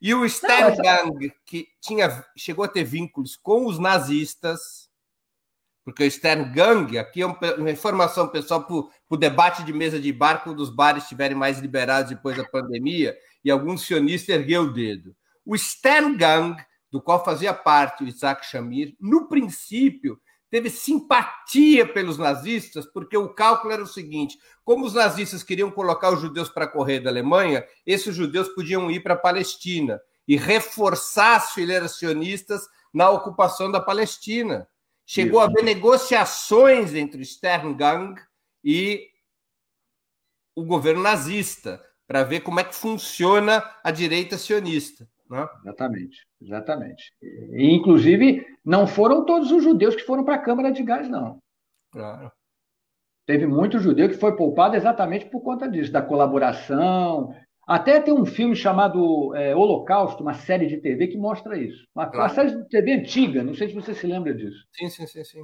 E 0.00 0.12
o 0.12 0.28
Stern 0.28 0.76
Gang, 0.76 1.32
que 1.46 1.68
tinha, 1.80 2.22
chegou 2.36 2.64
a 2.64 2.68
ter 2.68 2.84
vínculos 2.84 3.36
com 3.36 3.64
os 3.64 3.78
nazistas, 3.78 4.83
porque 5.84 6.02
o 6.02 6.10
Stern 6.10 6.50
Gang, 6.52 6.96
aqui 6.96 7.20
é 7.20 7.26
uma 7.26 7.70
informação 7.70 8.26
pessoal 8.28 8.64
para 8.64 8.74
o 9.10 9.16
debate 9.16 9.62
de 9.62 9.72
mesa 9.72 10.00
de 10.00 10.10
bar, 10.12 10.42
quando 10.42 10.60
os 10.60 10.70
bares 10.70 11.02
estiverem 11.02 11.36
mais 11.36 11.58
liberados 11.58 12.10
depois 12.10 12.36
da 12.36 12.44
pandemia, 12.44 13.14
e 13.44 13.50
algum 13.50 13.76
sionista 13.76 14.32
ergueu 14.32 14.62
o 14.62 14.72
dedo. 14.72 15.14
O 15.44 15.56
Stern 15.56 16.16
Gang, 16.16 16.56
do 16.90 17.02
qual 17.02 17.22
fazia 17.22 17.52
parte 17.52 18.02
o 18.02 18.08
Isaac 18.08 18.46
Shamir, 18.46 18.96
no 18.98 19.28
princípio 19.28 20.18
teve 20.50 20.70
simpatia 20.70 21.84
pelos 21.84 22.16
nazistas, 22.16 22.86
porque 22.86 23.16
o 23.16 23.34
cálculo 23.34 23.72
era 23.72 23.82
o 23.82 23.86
seguinte: 23.86 24.38
como 24.64 24.86
os 24.86 24.94
nazistas 24.94 25.42
queriam 25.42 25.70
colocar 25.70 26.12
os 26.14 26.20
judeus 26.20 26.48
para 26.48 26.66
correr 26.66 27.00
da 27.00 27.10
Alemanha, 27.10 27.64
esses 27.84 28.14
judeus 28.14 28.48
podiam 28.48 28.90
ir 28.90 29.00
para 29.00 29.14
a 29.14 29.18
Palestina 29.18 30.00
e 30.26 30.36
reforçar 30.36 31.36
as 31.36 31.50
fileiras 31.50 31.98
sionistas 31.98 32.62
na 32.92 33.10
ocupação 33.10 33.70
da 33.70 33.80
Palestina. 33.80 34.66
Chegou 35.06 35.40
Isso. 35.40 35.48
a 35.48 35.50
haver 35.50 35.64
negociações 35.64 36.94
entre 36.94 37.20
o 37.20 37.24
Stern 37.24 37.74
Gang 37.74 38.20
e 38.62 39.10
o 40.56 40.64
governo 40.64 41.02
nazista 41.02 41.82
para 42.06 42.22
ver 42.22 42.40
como 42.40 42.60
é 42.60 42.64
que 42.64 42.74
funciona 42.74 43.62
a 43.82 43.90
direita 43.90 44.38
sionista. 44.38 45.08
Né? 45.28 45.46
Exatamente, 45.62 46.26
exatamente. 46.40 47.12
E, 47.22 47.74
inclusive, 47.74 48.46
não 48.64 48.86
foram 48.86 49.24
todos 49.24 49.50
os 49.50 49.62
judeus 49.62 49.96
que 49.96 50.02
foram 50.02 50.24
para 50.24 50.36
a 50.36 50.42
Câmara 50.42 50.70
de 50.70 50.82
Gás, 50.82 51.08
não. 51.08 51.38
Claro. 51.90 52.30
Teve 53.26 53.46
muito 53.46 53.78
judeu 53.78 54.08
que 54.08 54.16
foi 54.16 54.36
poupado 54.36 54.76
exatamente 54.76 55.26
por 55.26 55.40
conta 55.40 55.66
disso, 55.66 55.90
da 55.90 56.02
colaboração, 56.02 57.34
até 57.66 58.00
tem 58.00 58.12
um 58.12 58.26
filme 58.26 58.54
chamado 58.54 59.34
é, 59.34 59.54
Holocausto, 59.54 60.22
uma 60.22 60.34
série 60.34 60.66
de 60.66 60.78
TV 60.78 61.08
que 61.08 61.16
mostra 61.16 61.58
isso. 61.58 61.86
Uma, 61.94 62.06
claro. 62.06 62.22
uma, 62.22 62.28
série 62.28 62.62
de 62.62 62.68
TV 62.68 62.92
antiga, 62.92 63.42
não 63.42 63.54
sei 63.54 63.68
se 63.68 63.74
você 63.74 63.94
se 63.94 64.06
lembra 64.06 64.34
disso. 64.34 64.66
Sim, 64.72 64.88
sim, 64.88 65.06
sim, 65.06 65.24
sim. 65.24 65.42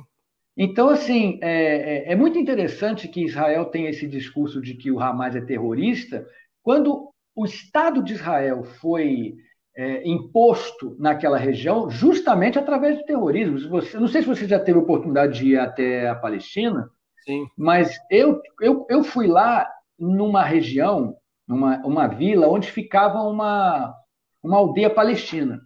Então, 0.57 0.89
assim, 0.91 1.39
é, 1.41 2.11
é, 2.11 2.13
é 2.13 2.17
muito 2.17 2.39
interessante 2.39 3.09
que 3.09 3.25
Israel 3.25 3.67
tenha 3.67 3.89
esse 3.89 4.07
discurso 4.07 4.61
de 4.61 4.75
que 4.75 4.91
o 4.91 5.01
Hamas 5.01 5.35
é 5.35 5.41
terrorista, 5.41 6.27
quando 6.63 7.11
o 7.35 7.45
Estado 7.45 8.03
de 8.03 8.13
Israel 8.13 8.65
foi 8.65 9.37
é, 9.77 10.07
imposto 10.07 10.97
naquela 10.99 11.39
região 11.39 11.89
justamente 11.89 12.59
através 12.59 12.99
do 12.99 13.05
terrorismo. 13.05 13.59
Você, 13.71 13.99
não 13.99 14.09
sei 14.09 14.21
se 14.21 14.29
você 14.29 14.47
já 14.47 14.59
teve 14.59 14.79
a 14.79 14.83
oportunidade 14.83 15.39
de 15.39 15.53
ir 15.53 15.59
até 15.59 16.09
a 16.09 16.15
Palestina, 16.15 16.91
Sim. 17.25 17.47
mas 17.57 17.99
eu, 18.11 18.41
eu, 18.61 18.87
eu 18.91 19.03
fui 19.03 19.27
lá 19.27 19.67
numa 19.99 20.43
região 20.43 21.17
numa 21.51 21.85
uma 21.85 22.07
vila 22.07 22.49
onde 22.49 22.71
ficava 22.71 23.21
uma, 23.23 23.93
uma 24.41 24.57
aldeia 24.57 24.89
palestina. 24.89 25.61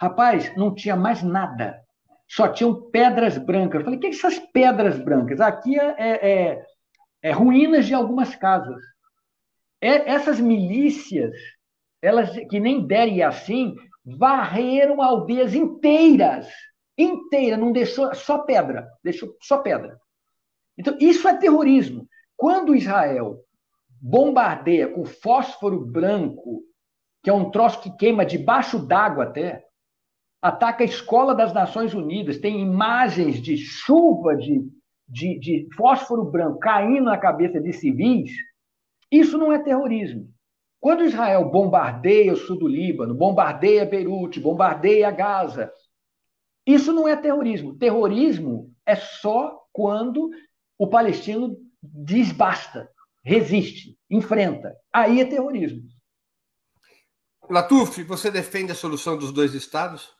Rapaz, 0.00 0.52
não 0.56 0.74
tinha 0.74 0.96
mais 0.96 1.22
nada. 1.22 1.80
Só 2.28 2.48
tinham 2.48 2.90
pedras 2.90 3.38
brancas. 3.38 3.78
Eu 3.78 3.84
falei, 3.84 3.98
o 3.98 4.00
que 4.00 4.08
é 4.08 4.10
essas 4.10 4.40
pedras 4.40 4.98
brancas? 4.98 5.40
Aqui 5.40 5.78
é, 5.78 5.94
é, 5.98 6.30
é, 6.30 6.66
é, 7.22 7.30
ruínas 7.30 7.86
de 7.86 7.94
algumas 7.94 8.34
casas. 8.34 8.82
É, 9.80 10.10
essas 10.10 10.40
milícias, 10.40 11.32
elas 12.02 12.30
que 12.48 12.58
nem 12.58 12.84
derem 12.84 13.22
assim, 13.22 13.76
varreram 14.04 15.00
aldeias 15.00 15.54
inteiras, 15.54 16.48
inteira, 16.98 17.56
não 17.56 17.70
deixou 17.70 18.12
só 18.16 18.38
pedra, 18.38 18.88
deixou 19.02 19.36
só 19.40 19.58
pedra. 19.58 19.96
Então, 20.76 20.96
isso 21.00 21.28
é 21.28 21.36
terrorismo. 21.36 22.08
Quando 22.36 22.74
Israel 22.74 23.38
bombardeia 24.00 24.88
com 24.88 25.04
fósforo 25.04 25.84
branco, 25.84 26.62
que 27.22 27.28
é 27.28 27.32
um 27.32 27.50
troço 27.50 27.82
que 27.82 27.96
queima 27.96 28.24
debaixo 28.24 28.78
d'água 28.78 29.24
até, 29.24 29.64
ataca 30.40 30.82
a 30.82 30.86
escola 30.86 31.34
das 31.34 31.52
Nações 31.52 31.92
Unidas, 31.92 32.38
tem 32.38 32.60
imagens 32.60 33.42
de 33.42 33.58
chuva 33.58 34.34
de, 34.34 34.66
de, 35.06 35.38
de 35.38 35.68
fósforo 35.76 36.24
branco 36.24 36.58
caindo 36.58 37.04
na 37.04 37.18
cabeça 37.18 37.60
de 37.60 37.72
civis, 37.74 38.32
isso 39.10 39.36
não 39.36 39.52
é 39.52 39.58
terrorismo. 39.58 40.28
Quando 40.80 41.04
Israel 41.04 41.50
bombardeia 41.50 42.32
o 42.32 42.36
sul 42.36 42.58
do 42.58 42.66
Líbano, 42.66 43.14
bombardeia 43.14 43.84
Beirute, 43.84 44.40
bombardeia 44.40 45.10
Gaza, 45.10 45.70
isso 46.66 46.90
não 46.92 47.06
é 47.06 47.16
terrorismo. 47.16 47.76
Terrorismo 47.76 48.72
é 48.86 48.96
só 48.96 49.60
quando 49.72 50.30
o 50.78 50.86
palestino 50.86 51.54
diz 51.82 52.32
basta, 52.32 52.88
resiste, 53.22 53.96
enfrenta. 54.08 54.74
Aí 54.92 55.20
é 55.20 55.24
terrorismo. 55.24 55.82
Latuf, 57.48 58.02
você 58.04 58.30
defende 58.30 58.72
a 58.72 58.76
solução 58.76 59.18
dos 59.18 59.32
dois 59.32 59.54
estados? 59.54 60.14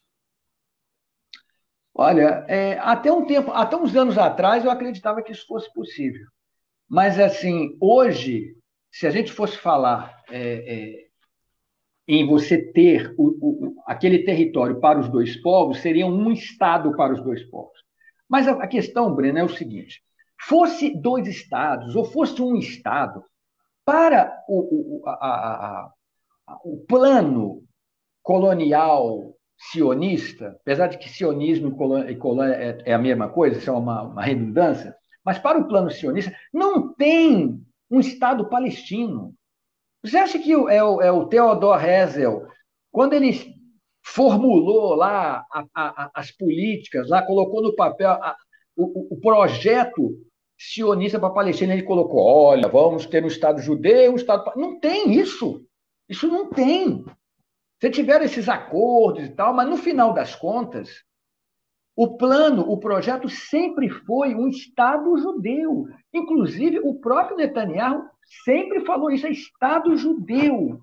Olha, 1.95 2.45
é, 2.49 2.79
até 2.79 3.13
um 3.13 3.27
tempo, 3.27 3.51
até 3.53 3.77
uns 3.77 3.95
anos 3.95 4.17
atrás, 4.17 4.65
eu 4.65 4.71
acreditava 4.71 5.23
que 5.23 5.33
isso 5.33 5.47
fosse 5.47 5.73
possível. 5.73 6.27
Mas, 6.89 7.19
assim, 7.19 7.77
hoje, 7.81 8.57
se 8.91 9.07
a 9.07 9.11
gente 9.11 9.33
fosse 9.33 9.57
falar 9.57 10.21
é, 10.29 10.75
é, 10.75 11.07
em 12.09 12.27
você 12.27 12.61
ter 12.73 13.15
o, 13.17 13.29
o, 13.41 13.83
aquele 13.87 14.25
território 14.25 14.81
para 14.81 14.99
os 14.99 15.09
dois 15.09 15.37
povos, 15.41 15.79
seria 15.79 16.07
um 16.07 16.33
Estado 16.33 16.97
para 16.97 17.13
os 17.13 17.23
dois 17.23 17.45
povos. 17.45 17.79
Mas 18.29 18.49
a, 18.49 18.53
a 18.53 18.67
questão, 18.67 19.15
Breno, 19.15 19.39
é 19.39 19.45
o 19.45 19.49
seguinte: 19.49 20.03
fosse 20.47 20.91
dois 20.91 21.27
Estados 21.27 21.95
ou 21.95 22.05
fosse 22.05 22.41
um 22.41 22.57
Estado, 22.57 23.25
para 23.85 24.45
o, 24.49 25.03
a, 25.07 25.11
a, 25.13 25.91
o 26.65 26.85
plano 26.87 27.63
colonial 28.23 29.35
sionista, 29.59 30.57
apesar 30.61 30.87
de 30.87 30.99
que 30.99 31.09
sionismo 31.09 31.69
e 32.09 32.17
colônia 32.17 32.55
é, 32.55 32.79
é 32.87 32.95
a 32.95 32.99
mesma 32.99 33.29
coisa, 33.29 33.59
isso 33.59 33.69
é 33.69 33.73
uma, 33.73 34.03
uma 34.03 34.23
redundância, 34.23 34.95
mas 35.25 35.39
para 35.39 35.59
o 35.59 35.69
plano 35.69 35.91
sionista 35.91 36.35
não 36.53 36.95
tem 36.95 37.61
um 37.91 38.01
Estado 38.01 38.49
palestino. 38.49 39.35
Você 40.03 40.17
acha 40.17 40.39
que 40.39 40.53
é 40.53 40.83
o, 40.83 41.01
é 41.01 41.13
o 41.13 41.27
Theodor 41.27 41.85
Herzl, 41.85 42.47
quando 42.91 43.13
ele 43.13 43.33
formulou 44.03 44.95
lá 44.95 45.45
a, 45.53 45.65
a, 45.75 46.11
as 46.15 46.31
políticas, 46.33 47.09
lá 47.09 47.23
colocou 47.23 47.63
no 47.63 47.75
papel 47.75 48.19
o, 48.77 49.15
o, 49.15 49.21
projeto 49.21 50.17
sionista 50.61 51.19
para 51.19 51.31
a 51.31 51.33
Palestina, 51.33 51.73
ele 51.73 51.83
colocou: 51.83 52.21
olha, 52.21 52.69
vamos 52.69 53.07
ter 53.07 53.25
um 53.25 53.29
Estado 53.29 53.61
judeu, 53.61 54.13
um 54.13 54.17
Estado. 54.17 54.53
Não 54.57 54.79
tem 54.79 55.13
isso. 55.13 55.65
Isso 56.07 56.29
não 56.29 56.51
tem. 56.51 57.05
Você 57.81 57.89
tiveram 57.89 58.27
esses 58.27 58.49
acordos 58.49 59.25
e 59.25 59.31
tal, 59.31 59.55
mas 59.55 59.69
no 59.69 59.79
final 59.79 60.13
das 60.13 60.37
contas, 60.37 61.03
o 61.97 62.17
plano, 62.19 62.63
o 62.71 62.79
projeto 62.79 63.29
sempre 63.29 63.89
foi 63.89 64.35
um 64.35 64.49
Estado 64.49 65.17
judeu. 65.17 65.87
Inclusive, 66.13 66.79
o 66.81 66.97
próprio 66.97 67.39
Netanyahu 67.39 68.05
sempre 68.45 68.85
falou 68.85 69.11
isso, 69.11 69.27
é 69.27 69.31
Estado 69.31 69.97
judeu. 69.97 70.83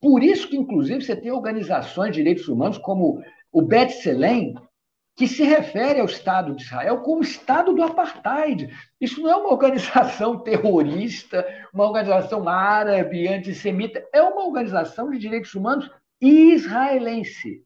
Por 0.00 0.22
isso 0.22 0.48
que, 0.48 0.56
inclusive, 0.56 1.04
você 1.04 1.16
tem 1.16 1.30
organizações 1.30 2.10
de 2.10 2.22
direitos 2.22 2.48
humanos 2.48 2.78
como 2.78 3.22
o 3.52 3.60
Bet 3.60 3.92
Selem, 3.94 4.54
que 5.16 5.26
se 5.26 5.42
refere 5.44 5.98
ao 5.98 6.06
Estado 6.06 6.54
de 6.54 6.62
Israel 6.62 7.00
como 7.00 7.22
Estado 7.22 7.72
do 7.72 7.82
apartheid. 7.82 8.68
Isso 9.00 9.22
não 9.22 9.30
é 9.30 9.36
uma 9.36 9.50
organização 9.50 10.38
terrorista, 10.44 11.44
uma 11.72 11.84
organização 11.84 12.46
árabe, 12.46 13.26
antissemita, 13.26 14.06
é 14.12 14.20
uma 14.20 14.44
organização 14.44 15.10
de 15.10 15.18
direitos 15.18 15.54
humanos 15.54 15.90
israelense. 16.20 17.64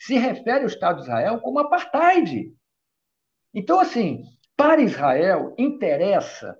Se 0.00 0.16
refere 0.16 0.60
ao 0.60 0.66
Estado 0.66 0.96
de 0.96 1.02
Israel 1.02 1.40
como 1.40 1.58
apartheid. 1.58 2.54
Então, 3.52 3.78
assim, 3.78 4.24
para 4.56 4.80
Israel 4.80 5.54
interessa 5.58 6.58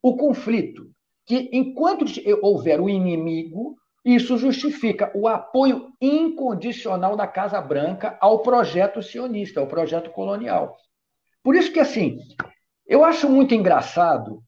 o 0.00 0.16
conflito, 0.16 0.88
que 1.26 1.50
enquanto 1.52 2.04
houver 2.42 2.80
o 2.80 2.88
inimigo, 2.88 3.76
isso 4.14 4.38
justifica 4.38 5.12
o 5.14 5.28
apoio 5.28 5.92
incondicional 6.00 7.14
da 7.14 7.26
Casa 7.26 7.60
Branca 7.60 8.16
ao 8.20 8.40
projeto 8.40 9.02
sionista, 9.02 9.60
ao 9.60 9.66
projeto 9.66 10.10
colonial. 10.10 10.76
Por 11.42 11.54
isso 11.54 11.70
que, 11.70 11.78
assim, 11.78 12.18
eu 12.86 13.04
acho 13.04 13.28
muito 13.28 13.54
engraçado 13.54 14.42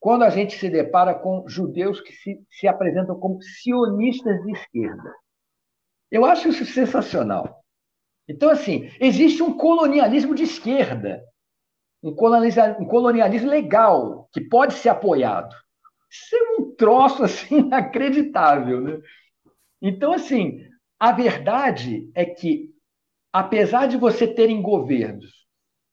quando 0.00 0.24
a 0.24 0.30
gente 0.30 0.58
se 0.58 0.68
depara 0.68 1.14
com 1.14 1.44
judeus 1.48 2.00
que 2.00 2.12
se, 2.12 2.44
se 2.50 2.66
apresentam 2.66 3.18
como 3.18 3.40
sionistas 3.40 4.42
de 4.42 4.52
esquerda. 4.52 5.14
Eu 6.10 6.24
acho 6.24 6.48
isso 6.48 6.64
sensacional. 6.66 7.62
Então, 8.28 8.50
assim, 8.50 8.90
existe 9.00 9.40
um 9.40 9.56
colonialismo 9.56 10.34
de 10.34 10.42
esquerda, 10.42 11.22
um 12.02 12.12
colonialismo 12.12 13.48
legal, 13.48 14.28
que 14.32 14.40
pode 14.40 14.74
ser 14.74 14.88
apoiado. 14.88 15.54
É 16.32 16.60
um 16.60 16.74
troço 16.74 17.24
assim 17.24 17.58
inacreditável, 17.60 18.80
né? 18.80 19.00
Então, 19.80 20.12
assim, 20.12 20.60
a 20.98 21.12
verdade 21.12 22.10
é 22.14 22.24
que, 22.24 22.74
apesar 23.32 23.86
de 23.86 23.96
você 23.96 24.26
terem 24.26 24.62
governos 24.62 25.46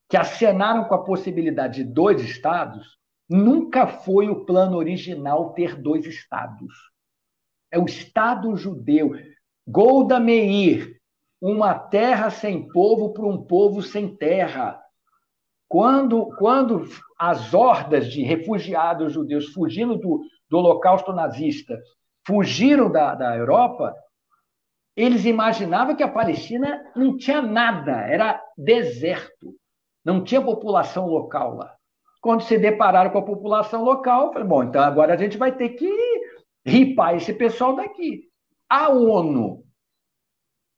que 0.08 0.16
acenaram 0.16 0.84
com 0.84 0.94
a 0.94 1.04
possibilidade 1.04 1.82
de 1.82 1.92
dois 1.92 2.22
estados, 2.22 2.98
nunca 3.28 3.86
foi 3.86 4.28
o 4.28 4.44
plano 4.44 4.76
original 4.76 5.52
ter 5.52 5.76
dois 5.76 6.06
estados. 6.06 6.72
É 7.70 7.78
o 7.78 7.86
Estado 7.86 8.56
judeu. 8.56 9.12
Golda 9.66 10.20
Meir, 10.20 11.00
uma 11.40 11.74
terra 11.74 12.30
sem 12.30 12.68
povo 12.68 13.12
para 13.12 13.26
um 13.26 13.42
povo 13.42 13.82
sem 13.82 14.14
terra. 14.14 14.80
Quando, 15.74 16.26
quando 16.36 16.86
as 17.18 17.52
hordas 17.52 18.06
de 18.06 18.22
refugiados 18.22 19.12
judeus 19.12 19.46
fugindo 19.46 19.96
do, 19.96 20.20
do 20.48 20.58
Holocausto 20.58 21.12
nazista 21.12 21.76
fugiram 22.24 22.88
da, 22.88 23.16
da 23.16 23.36
Europa, 23.36 23.92
eles 24.94 25.24
imaginavam 25.24 25.96
que 25.96 26.04
a 26.04 26.08
Palestina 26.08 26.80
não 26.94 27.16
tinha 27.16 27.42
nada, 27.42 27.90
era 27.90 28.40
deserto, 28.56 29.52
não 30.04 30.22
tinha 30.22 30.40
população 30.40 31.08
local 31.08 31.56
lá. 31.56 31.74
Quando 32.20 32.44
se 32.44 32.56
depararam 32.56 33.10
com 33.10 33.18
a 33.18 33.24
população 33.24 33.82
local, 33.82 34.28
falaram, 34.28 34.48
bom, 34.48 34.62
então 34.62 34.80
agora 34.80 35.14
a 35.14 35.16
gente 35.16 35.36
vai 35.36 35.50
ter 35.50 35.70
que 35.70 35.90
ripar 36.64 37.16
esse 37.16 37.34
pessoal 37.34 37.74
daqui. 37.74 38.28
A 38.70 38.90
ONU, 38.90 39.64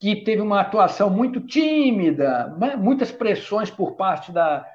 que 0.01 0.25
teve 0.25 0.41
uma 0.41 0.63
atuação 0.63 1.11
muito 1.11 1.39
tímida, 1.43 2.49
né, 2.59 2.77
muitas 2.77 3.13
pressões 3.13 3.71
por 3.71 3.95
parte 3.95 4.33
da, 4.33 4.67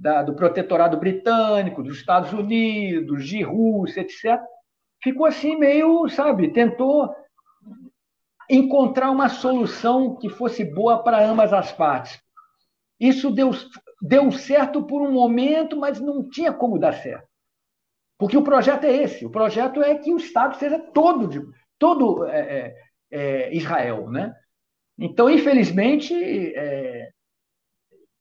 da, 0.00 0.22
do 0.22 0.34
protetorado 0.34 0.96
britânico, 0.96 1.82
dos 1.82 1.98
Estados 1.98 2.32
Unidos, 2.32 3.26
de 3.26 3.42
Rússia, 3.42 4.00
etc., 4.00 4.40
ficou 5.02 5.26
assim 5.26 5.56
meio, 5.56 6.08
sabe, 6.08 6.52
tentou 6.52 7.14
encontrar 8.48 9.10
uma 9.10 9.28
solução 9.28 10.16
que 10.16 10.30
fosse 10.30 10.64
boa 10.64 11.02
para 11.02 11.22
ambas 11.22 11.52
as 11.52 11.70
partes. 11.70 12.20
Isso 12.98 13.30
deu, 13.30 13.50
deu 14.00 14.32
certo 14.32 14.82
por 14.84 15.02
um 15.02 15.12
momento, 15.12 15.76
mas 15.76 16.00
não 16.00 16.26
tinha 16.28 16.52
como 16.52 16.78
dar 16.78 16.94
certo. 16.94 17.28
Porque 18.18 18.36
o 18.36 18.42
projeto 18.42 18.84
é 18.84 18.96
esse: 18.96 19.24
o 19.24 19.30
projeto 19.30 19.82
é 19.82 19.96
que 19.96 20.12
o 20.12 20.16
Estado 20.16 20.56
seja 20.56 20.78
todo, 20.78 21.28
de, 21.28 21.40
todo 21.78 22.26
é, 22.26 22.40
é, 22.40 22.76
é 23.10 23.54
Israel. 23.54 24.10
Né? 24.10 24.34
Então, 24.98 25.30
infelizmente, 25.30 26.14
é, 26.54 27.10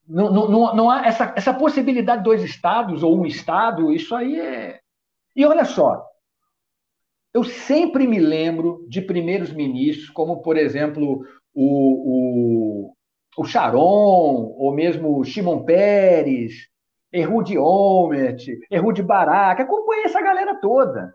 não, 0.10 0.50
não, 0.50 0.76
não 0.76 0.90
há 0.90 1.06
essa, 1.06 1.34
essa 1.38 1.54
possibilidade 1.54 2.20
de 2.20 2.24
dois 2.24 2.44
estados 2.44 3.04
ou 3.04 3.16
um 3.16 3.26
estado, 3.28 3.94
isso 3.94 4.16
aí 4.16 4.40
é. 4.40 4.80
E 5.36 5.46
olha 5.46 5.64
só, 5.64 6.04
eu 7.32 7.44
sempre 7.44 8.08
me 8.08 8.20
lembro 8.20 8.86
de 8.90 9.02
primeiros 9.02 9.54
ministros, 9.54 10.10
como, 10.10 10.42
por 10.42 10.58
exemplo, 10.58 11.24
o, 11.54 12.88
o, 12.88 12.94
o 13.38 13.46
Sharon, 13.46 14.56
ou 14.58 14.74
mesmo 14.74 15.24
Shimon 15.24 15.64
Peres, 15.64 16.68
Ehud 17.14 17.56
Olmert, 17.56 18.44
Ehud 18.72 19.04
Barak, 19.04 19.62
acompanhei 19.62 20.06
essa 20.06 20.22
galera 20.22 20.60
toda. 20.60 21.14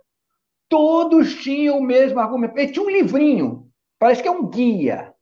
Todos 0.68 1.34
tinham 1.42 1.78
o 1.78 1.82
mesmo 1.82 2.20
argumento. 2.20 2.58
E 2.58 2.70
tinha 2.70 2.84
um 2.84 2.90
livrinho, 2.90 3.66
parece 3.98 4.22
que 4.22 4.28
é 4.28 4.30
um 4.30 4.48
guia. 4.48 5.12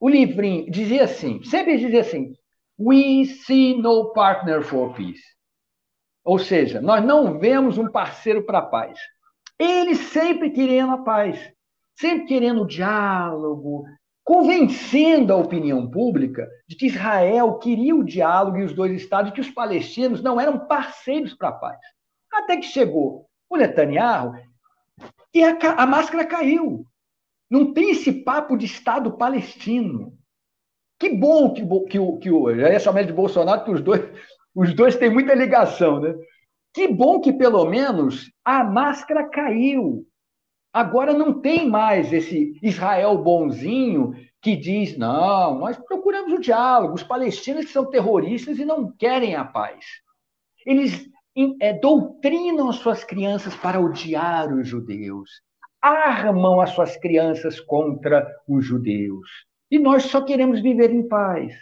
O 0.00 0.08
livrinho 0.08 0.70
dizia 0.70 1.04
assim, 1.04 1.42
sempre 1.42 1.76
dizia 1.76 2.00
assim, 2.00 2.32
We 2.78 3.24
see 3.26 3.76
no 3.76 4.12
partner 4.12 4.62
for 4.62 4.94
peace. 4.94 5.22
Ou 6.24 6.38
seja, 6.38 6.80
nós 6.80 7.04
não 7.04 7.38
vemos 7.38 7.78
um 7.78 7.90
parceiro 7.90 8.44
para 8.44 8.58
a 8.58 8.66
paz. 8.66 8.98
Eles 9.58 9.98
sempre 9.98 10.50
querendo 10.50 10.92
a 10.92 10.98
paz, 10.98 11.38
sempre 11.98 12.26
querendo 12.26 12.62
o 12.62 12.66
diálogo, 12.66 13.84
convencendo 14.22 15.32
a 15.32 15.36
opinião 15.36 15.90
pública 15.90 16.46
de 16.68 16.76
que 16.76 16.86
Israel 16.86 17.54
queria 17.54 17.96
o 17.96 18.04
diálogo 18.04 18.58
e 18.58 18.64
os 18.64 18.74
dois 18.74 18.92
estados, 18.92 19.32
que 19.32 19.40
os 19.40 19.50
palestinos 19.50 20.22
não 20.22 20.38
eram 20.38 20.66
parceiros 20.66 21.32
para 21.32 21.48
a 21.48 21.52
paz. 21.52 21.80
Até 22.30 22.58
que 22.58 22.66
chegou 22.66 23.26
o 23.48 23.56
Netanyahu 23.56 24.34
e 25.32 25.42
a, 25.42 25.56
a 25.78 25.86
máscara 25.86 26.26
caiu. 26.26 26.84
Não 27.50 27.72
tem 27.72 27.92
esse 27.92 28.12
papo 28.12 28.54
de 28.54 28.66
Estado 28.66 29.16
palestino. 29.16 30.17
Que 30.98 31.10
bom 31.10 31.52
que, 31.52 31.64
que, 31.88 31.98
o, 31.98 32.16
que 32.18 32.30
o. 32.30 32.54
Já 32.54 32.70
ia 32.70 32.80
chamar 32.80 33.04
de 33.04 33.12
Bolsonaro, 33.12 33.64
que 33.64 33.70
os 33.70 33.80
dois, 33.80 34.02
os 34.54 34.74
dois 34.74 34.96
têm 34.96 35.10
muita 35.10 35.34
ligação, 35.34 36.00
né? 36.00 36.14
Que 36.74 36.88
bom 36.88 37.20
que, 37.20 37.32
pelo 37.32 37.64
menos, 37.64 38.30
a 38.44 38.64
máscara 38.64 39.28
caiu. 39.28 40.06
Agora 40.72 41.12
não 41.12 41.40
tem 41.40 41.68
mais 41.68 42.12
esse 42.12 42.52
Israel 42.62 43.16
bonzinho 43.18 44.12
que 44.42 44.56
diz: 44.56 44.96
não, 44.96 45.58
nós 45.58 45.78
procuramos 45.78 46.32
o 46.32 46.40
diálogo, 46.40 46.94
os 46.94 47.02
palestinos 47.02 47.70
são 47.70 47.88
terroristas 47.88 48.58
e 48.58 48.64
não 48.64 48.90
querem 48.92 49.34
a 49.34 49.44
paz. 49.44 49.84
Eles 50.66 51.08
é, 51.60 51.72
doutrinam 51.72 52.68
as 52.68 52.76
suas 52.76 53.04
crianças 53.04 53.54
para 53.54 53.80
odiar 53.80 54.52
os 54.52 54.68
judeus, 54.68 55.30
armam 55.80 56.60
as 56.60 56.70
suas 56.70 56.96
crianças 56.96 57.60
contra 57.60 58.26
os 58.46 58.64
judeus. 58.64 59.28
E 59.70 59.78
nós 59.78 60.04
só 60.04 60.22
queremos 60.22 60.60
viver 60.60 60.90
em 60.90 61.06
paz. 61.06 61.54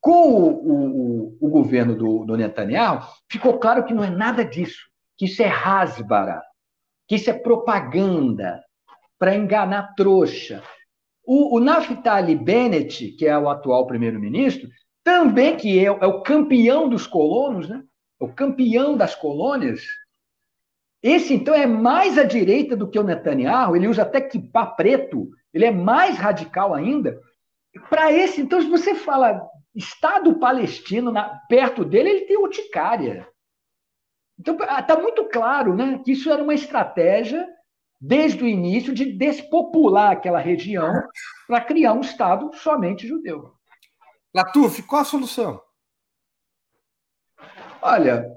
Com 0.00 0.32
o, 0.32 1.32
o, 1.32 1.38
o 1.40 1.48
governo 1.48 1.94
do, 1.94 2.24
do 2.24 2.36
Netanyahu, 2.36 3.06
ficou 3.30 3.58
claro 3.58 3.84
que 3.84 3.92
não 3.92 4.04
é 4.04 4.10
nada 4.10 4.44
disso, 4.44 4.86
que 5.16 5.24
isso 5.24 5.42
é 5.42 5.46
rasbara, 5.46 6.42
que 7.08 7.16
isso 7.16 7.28
é 7.28 7.32
propaganda 7.32 8.62
para 9.18 9.34
enganar 9.34 9.94
trouxa. 9.96 10.62
O, 11.26 11.56
o 11.56 11.60
Naftali 11.60 12.36
Bennett, 12.36 13.12
que 13.12 13.26
é 13.26 13.36
o 13.36 13.48
atual 13.48 13.86
primeiro-ministro, 13.86 14.68
também 15.02 15.56
que 15.56 15.78
é, 15.78 15.86
é, 15.86 16.06
o 16.06 16.22
campeão 16.22 16.88
dos 16.88 17.06
colonos, 17.06 17.68
né? 17.68 17.82
É 18.20 18.24
o 18.24 18.32
campeão 18.32 18.96
das 18.96 19.14
colônias. 19.14 19.82
Esse, 21.02 21.34
então, 21.34 21.54
é 21.54 21.66
mais 21.66 22.18
à 22.18 22.24
direita 22.24 22.76
do 22.76 22.88
que 22.88 22.98
o 22.98 23.02
Netanyahu, 23.02 23.74
ele 23.74 23.88
usa 23.88 24.02
até 24.02 24.20
kippah 24.20 24.66
preto, 24.66 25.30
ele 25.52 25.64
é 25.64 25.70
mais 25.70 26.16
radical 26.16 26.74
ainda. 26.74 27.20
Para 27.88 28.12
esse, 28.12 28.40
então, 28.40 28.60
se 28.60 28.68
você 28.68 28.94
fala 28.94 29.40
Estado 29.74 30.38
palestino 30.38 31.12
na, 31.12 31.40
perto 31.48 31.84
dele, 31.84 32.10
ele 32.10 32.26
tem 32.26 32.36
urticária. 32.36 33.28
Então, 34.38 34.56
está 34.56 34.96
muito 35.00 35.24
claro 35.28 35.74
né, 35.74 36.00
que 36.04 36.12
isso 36.12 36.30
era 36.30 36.42
uma 36.42 36.54
estratégia, 36.54 37.46
desde 38.00 38.42
o 38.42 38.46
início, 38.46 38.94
de 38.94 39.12
despopular 39.12 40.12
aquela 40.12 40.38
região 40.38 40.92
para 41.46 41.60
criar 41.60 41.92
um 41.92 42.00
Estado 42.00 42.50
somente 42.54 43.06
judeu. 43.06 43.52
Latuf, 44.34 44.82
qual 44.82 45.02
a 45.02 45.04
solução? 45.04 45.60
Olha, 47.80 48.30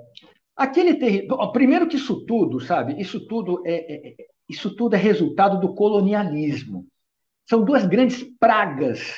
aquele 0.55 0.95
território. 0.95 1.51
Primeiro 1.51 1.87
que 1.87 1.95
isso 1.95 2.25
tudo, 2.25 2.59
sabe? 2.59 2.99
Isso 2.99 3.27
tudo 3.27 3.61
é, 3.65 3.73
é, 3.73 4.07
é, 4.09 4.15
isso 4.47 4.75
tudo 4.75 4.95
é 4.95 4.99
resultado 4.99 5.59
do 5.59 5.73
colonialismo. 5.73 6.87
São 7.47 7.63
duas 7.63 7.85
grandes 7.85 8.23
pragas 8.39 9.15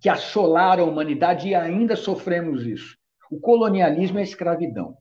que 0.00 0.08
assolaram 0.08 0.84
a 0.84 0.88
humanidade 0.88 1.48
e 1.48 1.54
ainda 1.54 1.96
sofremos 1.96 2.66
isso: 2.66 2.96
o 3.30 3.38
colonialismo 3.40 4.18
e 4.18 4.20
a 4.20 4.24
escravidão. 4.24 4.96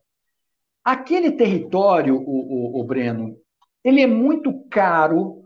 Aquele 0.84 1.32
território, 1.32 2.16
o, 2.16 2.78
o, 2.78 2.82
o 2.82 2.84
Breno, 2.84 3.38
ele 3.84 4.02
é 4.02 4.08
muito 4.08 4.68
caro, 4.70 5.44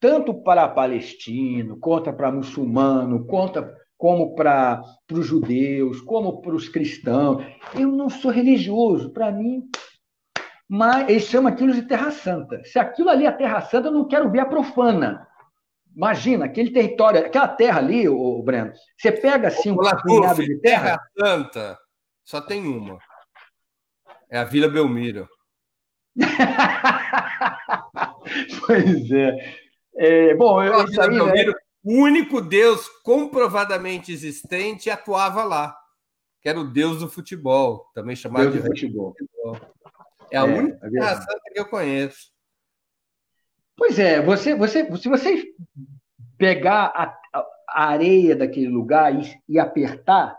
tanto 0.00 0.34
para 0.34 0.68
palestino, 0.68 1.78
quanto 1.78 2.12
para 2.12 2.30
muçulmano, 2.30 3.26
quanto, 3.26 3.64
como 3.96 4.34
para 4.34 4.82
os 5.12 5.26
judeus, 5.26 6.00
como 6.00 6.40
para 6.40 6.54
os 6.54 6.68
cristãos. 6.68 7.44
Eu 7.74 7.88
não 7.88 8.08
sou 8.08 8.30
religioso, 8.30 9.12
para 9.12 9.32
mim, 9.32 9.68
mas 10.68 11.08
eles 11.08 11.24
chamam 11.24 11.52
aquilo 11.52 11.72
de 11.72 11.82
Terra 11.82 12.10
Santa. 12.10 12.62
Se 12.64 12.78
aquilo 12.78 13.10
ali 13.10 13.26
é 13.26 13.32
Terra 13.32 13.60
Santa, 13.60 13.88
eu 13.88 13.92
não 13.92 14.06
quero 14.06 14.30
ver 14.30 14.40
a 14.40 14.46
profana. 14.46 15.26
Imagina, 15.94 16.46
aquele 16.46 16.72
território, 16.72 17.20
aquela 17.20 17.48
terra 17.48 17.78
ali, 17.78 18.08
o 18.08 18.42
Breno, 18.42 18.72
você 18.98 19.12
pega 19.12 19.48
assim 19.48 19.70
um 19.70 19.76
punhado 19.76 20.42
de 20.42 20.58
terra. 20.60 20.98
Terra 20.98 21.00
Santa, 21.16 21.78
só 22.24 22.40
tem 22.40 22.66
uma. 22.66 22.98
É 24.28 24.38
a 24.38 24.44
Vila 24.44 24.68
Belmiro. 24.68 25.28
pois 28.66 29.10
é. 29.12 29.54
é 29.96 30.34
bom, 30.34 30.60
eu, 30.62 30.80
a 30.80 30.84
Vila 30.84 31.04
aí, 31.04 31.10
né? 31.10 31.16
Belmiro, 31.16 31.52
né? 31.52 31.58
o 31.84 31.92
único 32.02 32.40
Deus 32.40 32.88
comprovadamente 33.04 34.10
existente 34.10 34.90
atuava 34.90 35.44
lá, 35.44 35.76
que 36.40 36.48
era 36.48 36.58
o 36.58 36.64
Deus 36.64 36.98
do 36.98 37.08
futebol, 37.08 37.88
também 37.94 38.16
chamado 38.16 38.50
Deus 38.50 38.64
de 38.64 38.68
futebol. 38.68 39.14
futebol. 39.16 39.60
É 40.32 40.38
a 40.38 40.40
é, 40.40 40.44
única 40.44 40.84
é 40.84 41.14
santa 41.14 41.40
que 41.52 41.60
eu 41.60 41.66
conheço. 41.66 42.33
Pois 43.76 43.98
é, 43.98 44.22
você, 44.22 44.54
você, 44.54 44.96
se 44.96 45.08
você 45.08 45.44
pegar 46.38 46.92
a, 46.94 47.16
a 47.68 47.88
areia 47.88 48.36
daquele 48.36 48.68
lugar 48.68 49.14
e, 49.14 49.40
e, 49.48 49.58
apertar, 49.58 50.38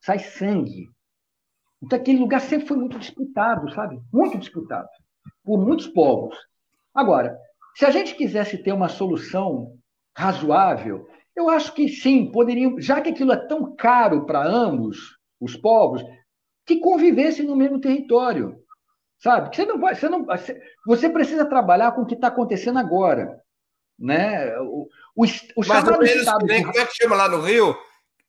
sai 0.00 0.18
sangue. 0.18 0.88
Então 1.82 1.98
aquele 1.98 2.18
lugar 2.18 2.40
sempre 2.40 2.66
foi 2.66 2.76
muito 2.76 2.98
disputado, 2.98 3.72
sabe? 3.72 4.00
Muito 4.12 4.38
disputado 4.38 4.88
por 5.44 5.58
muitos 5.58 5.86
povos. 5.86 6.36
Agora, 6.94 7.38
se 7.76 7.84
a 7.84 7.90
gente 7.90 8.14
quisesse 8.14 8.58
ter 8.58 8.72
uma 8.72 8.88
solução 8.88 9.76
razoável, 10.16 11.06
eu 11.36 11.48
acho 11.48 11.74
que 11.74 11.88
sim, 11.88 12.30
poderiam, 12.32 12.80
já 12.80 13.00
que 13.00 13.10
aquilo 13.10 13.32
é 13.32 13.46
tão 13.46 13.76
caro 13.76 14.24
para 14.24 14.44
ambos 14.44 15.18
os 15.40 15.56
povos, 15.56 16.02
que 16.64 16.80
convivessem 16.80 17.46
no 17.46 17.54
mesmo 17.54 17.80
território. 17.80 18.56
Sabe? 19.18 19.50
Que 19.50 19.56
você 19.56 19.64
não 19.64 19.80
vai, 19.80 19.94
você 19.94 20.08
não, 20.08 20.26
você 20.86 21.08
precisa 21.08 21.44
trabalhar 21.44 21.92
com 21.92 22.02
o 22.02 22.06
que 22.06 22.14
está 22.14 22.28
acontecendo 22.28 22.78
agora, 22.78 23.40
né? 23.98 24.56
O, 24.60 24.88
o, 25.14 25.24
o 25.56 25.64
chamado 25.64 25.92
menos 25.92 26.10
estado 26.10 26.46
nem, 26.46 26.62
como 26.62 26.78
é 26.78 26.86
que 26.86 26.94
chama 26.94 27.16
lá 27.16 27.28
no 27.28 27.40
Rio? 27.40 27.76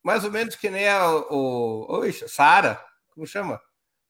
Mais 0.02 0.24
ou 0.24 0.30
menos 0.30 0.56
que 0.56 0.70
nem 0.70 0.88
a, 0.88 1.10
o, 1.10 2.00
o 2.00 2.12
Saara, 2.12 2.80
como 3.14 3.26
chama? 3.26 3.60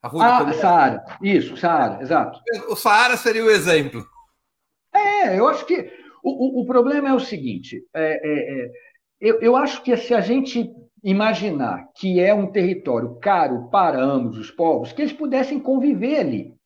A 0.01 0.07
rua 0.07 0.25
ah, 0.25 0.53
Saara, 0.53 1.03
isso, 1.21 1.57
Saara, 1.57 2.01
exato. 2.01 2.39
O 2.69 2.75
Saara 2.75 3.17
seria 3.17 3.43
o 3.43 3.49
exemplo. 3.49 4.05
É, 4.93 5.37
eu 5.37 5.47
acho 5.47 5.65
que 5.65 5.91
o, 6.23 6.59
o, 6.59 6.61
o 6.61 6.65
problema 6.65 7.09
é 7.09 7.13
o 7.13 7.19
seguinte: 7.19 7.83
é, 7.93 8.13
é, 8.13 8.63
é, 8.65 8.71
eu, 9.19 9.41
eu 9.41 9.55
acho 9.57 9.83
que 9.83 9.95
se 9.97 10.13
a 10.13 10.21
gente 10.21 10.73
imaginar 11.03 11.89
que 11.95 12.19
é 12.19 12.33
um 12.33 12.51
território 12.51 13.15
caro 13.15 13.69
para 13.69 14.01
ambos 14.01 14.37
os 14.37 14.51
povos, 14.51 14.91
que 14.91 15.01
eles 15.01 15.13
pudessem 15.13 15.59
conviver 15.59 16.19
ali. 16.19 16.58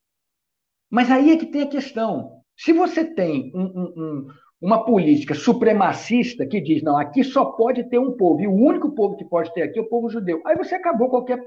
Mas 0.94 1.10
aí 1.10 1.32
é 1.32 1.36
que 1.36 1.46
tem 1.46 1.62
a 1.62 1.66
questão. 1.66 2.38
Se 2.56 2.72
você 2.72 3.04
tem 3.04 3.50
um, 3.52 3.64
um, 3.64 4.28
uma 4.60 4.84
política 4.84 5.34
supremacista 5.34 6.46
que 6.46 6.60
diz, 6.60 6.84
não, 6.84 6.96
aqui 6.96 7.24
só 7.24 7.46
pode 7.46 7.82
ter 7.90 7.98
um 7.98 8.12
povo, 8.12 8.40
e 8.40 8.46
o 8.46 8.54
único 8.54 8.94
povo 8.94 9.16
que 9.16 9.24
pode 9.24 9.52
ter 9.52 9.62
aqui 9.62 9.76
é 9.76 9.82
o 9.82 9.88
povo 9.88 10.08
judeu, 10.08 10.40
aí 10.46 10.54
você 10.54 10.76
acabou 10.76 11.08
qualquer 11.08 11.42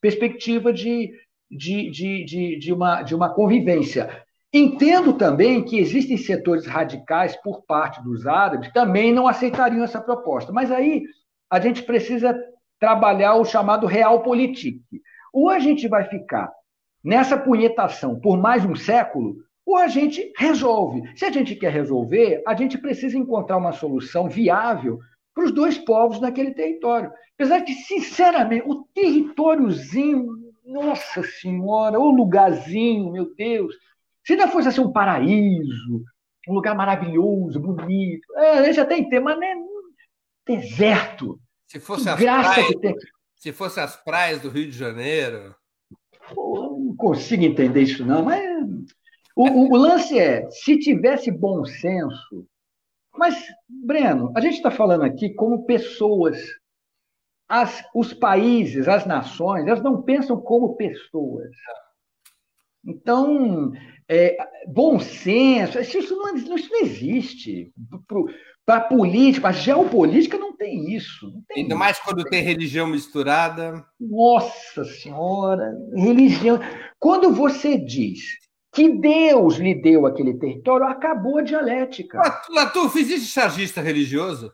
perspectiva 0.00 0.72
de, 0.72 1.10
de, 1.50 1.90
de, 1.90 2.24
de, 2.24 2.58
de, 2.60 2.72
uma, 2.72 3.02
de 3.02 3.12
uma 3.12 3.34
convivência. 3.34 4.08
Entendo 4.54 5.14
também 5.14 5.64
que 5.64 5.80
existem 5.80 6.16
setores 6.16 6.64
radicais 6.64 7.34
por 7.42 7.64
parte 7.64 8.00
dos 8.04 8.24
árabes 8.24 8.68
que 8.68 8.74
também 8.74 9.12
não 9.12 9.26
aceitariam 9.26 9.82
essa 9.82 10.00
proposta, 10.00 10.52
mas 10.52 10.70
aí 10.70 11.02
a 11.50 11.58
gente 11.58 11.82
precisa 11.82 12.38
trabalhar 12.78 13.34
o 13.34 13.44
chamado 13.44 13.84
realpolitik. 13.84 14.80
Ou 15.32 15.50
a 15.50 15.58
gente 15.58 15.88
vai 15.88 16.04
ficar 16.04 16.52
nessa 17.02 17.36
punhetação 17.36 18.18
por 18.18 18.38
mais 18.38 18.64
um 18.64 18.74
século, 18.74 19.36
ou 19.64 19.76
a 19.76 19.88
gente 19.88 20.32
resolve. 20.36 21.02
Se 21.16 21.24
a 21.24 21.30
gente 21.30 21.54
quer 21.54 21.72
resolver, 21.72 22.42
a 22.46 22.54
gente 22.54 22.78
precisa 22.78 23.16
encontrar 23.16 23.56
uma 23.56 23.72
solução 23.72 24.28
viável 24.28 24.98
para 25.34 25.44
os 25.44 25.52
dois 25.52 25.78
povos 25.78 26.20
naquele 26.20 26.52
território. 26.52 27.10
Apesar 27.34 27.60
de, 27.60 27.72
sinceramente, 27.74 28.64
o 28.66 28.84
territóriozinho, 28.94 30.26
nossa 30.64 31.22
senhora, 31.22 31.98
o 31.98 32.10
lugarzinho, 32.10 33.10
meu 33.10 33.34
Deus, 33.34 33.74
se 34.24 34.36
não 34.36 34.48
fosse 34.48 34.68
assim 34.68 34.80
um 34.80 34.92
paraíso, 34.92 36.04
um 36.48 36.54
lugar 36.54 36.74
maravilhoso, 36.76 37.58
bonito, 37.58 38.26
é, 38.36 38.58
a 38.58 38.62
gente 38.64 38.80
até 38.80 38.98
entende, 38.98 39.20
mas 39.20 39.36
não 39.36 39.44
é 39.44 39.54
deserto. 40.46 41.40
Se 41.66 41.80
fosse, 41.80 42.08
as 42.08 42.20
praias, 42.20 42.66
se 43.36 43.52
fosse 43.52 43.80
as 43.80 43.96
praias 43.96 44.40
do 44.40 44.50
Rio 44.50 44.66
de 44.66 44.76
Janeiro. 44.76 45.54
Pô, 46.28 46.78
não 46.78 46.96
consigo 46.96 47.44
entender 47.44 47.82
isso, 47.82 48.04
não, 48.04 48.24
mas 48.24 48.42
o, 49.34 49.74
o, 49.74 49.76
lance 49.76 50.18
é, 50.18 50.48
se 50.50 50.78
tivesse 50.78 51.30
bom 51.30 51.64
senso. 51.64 52.46
Mas, 53.16 53.46
Breno, 53.68 54.32
a 54.36 54.40
gente 54.40 54.56
está 54.56 54.70
falando 54.70 55.04
aqui 55.04 55.30
como 55.34 55.64
pessoas. 55.64 56.38
As, 57.48 57.84
os 57.94 58.14
países, 58.14 58.88
as 58.88 59.04
nações, 59.04 59.66
elas 59.66 59.82
não 59.82 60.02
pensam 60.02 60.40
como 60.40 60.76
pessoas. 60.76 61.50
Então, 62.84 63.72
é, 64.08 64.36
bom 64.66 64.98
senso, 64.98 65.78
isso 65.78 66.16
não, 66.16 66.34
isso 66.34 66.70
não 66.70 66.80
existe. 66.80 67.72
Para 68.64 68.76
a 68.76 68.84
política, 68.84 69.48
a 69.48 69.52
geopolítica 69.52 70.38
não 70.38 70.56
tem 70.56 70.94
isso. 70.94 71.26
Não 71.26 71.42
tem 71.48 71.62
Ainda 71.62 71.74
isso. 71.74 71.78
mais 71.78 71.98
quando 71.98 72.24
tem 72.24 72.42
religião 72.42 72.86
misturada. 72.86 73.84
Nossa 74.00 74.84
Senhora, 74.84 75.72
religião. 75.94 76.60
Quando 76.98 77.32
você 77.32 77.76
diz 77.76 78.20
que 78.72 78.88
Deus 78.88 79.56
lhe 79.56 79.74
deu 79.74 80.06
aquele 80.06 80.38
território, 80.38 80.86
acabou 80.86 81.38
a 81.38 81.42
dialética. 81.42 82.20
Latuf, 82.50 82.98
existe 82.98 83.26
chargista 83.26 83.80
religioso? 83.80 84.52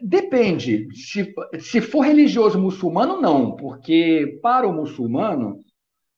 Depende. 0.00 0.86
Se, 0.94 1.34
se 1.60 1.80
for 1.80 2.02
religioso 2.02 2.58
muçulmano, 2.58 3.20
não, 3.20 3.56
porque 3.56 4.38
para 4.42 4.66
o 4.66 4.72
muçulmano 4.72 5.60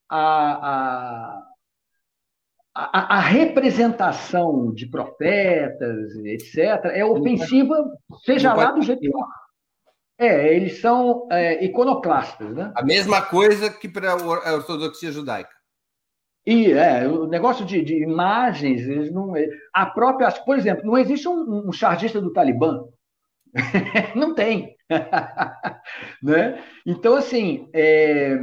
a, 0.09 0.68
a, 0.70 1.47
a, 2.79 3.20
representação 3.20 4.72
de 4.72 4.87
profetas, 4.87 6.14
etc., 6.24 6.85
é 6.93 7.05
ofensiva, 7.05 7.74
seja 8.24 8.55
lá 8.55 8.70
do 8.70 8.83
jeito 8.83 9.01
que 9.01 9.11
for. 9.11 9.26
É, 10.16 10.55
eles 10.55 10.81
são 10.81 11.26
é, 11.31 11.64
iconoclastas, 11.64 12.55
né? 12.55 12.72
A 12.76 12.85
mesma 12.85 13.22
coisa 13.22 13.70
que 13.70 13.89
para 13.89 14.12
a 14.12 14.55
ortodoxia 14.55 15.12
judaica. 15.12 15.51
E 16.47 16.72
é, 16.72 17.07
o 17.07 17.26
negócio 17.26 17.64
de, 17.64 17.83
de 17.83 18.03
imagens, 18.03 18.81
eles 18.83 19.12
não. 19.12 19.35
A 19.72 19.87
própria. 19.87 20.31
Por 20.31 20.57
exemplo, 20.57 20.87
não 20.87 20.97
existe 20.97 21.29
um, 21.29 21.68
um 21.68 21.72
chargista 21.72 22.20
do 22.20 22.33
Talibã. 22.33 22.85
não 24.14 24.35
tem. 24.35 24.76
né? 26.22 26.62
Então, 26.87 27.14
assim, 27.16 27.68
é, 27.72 28.39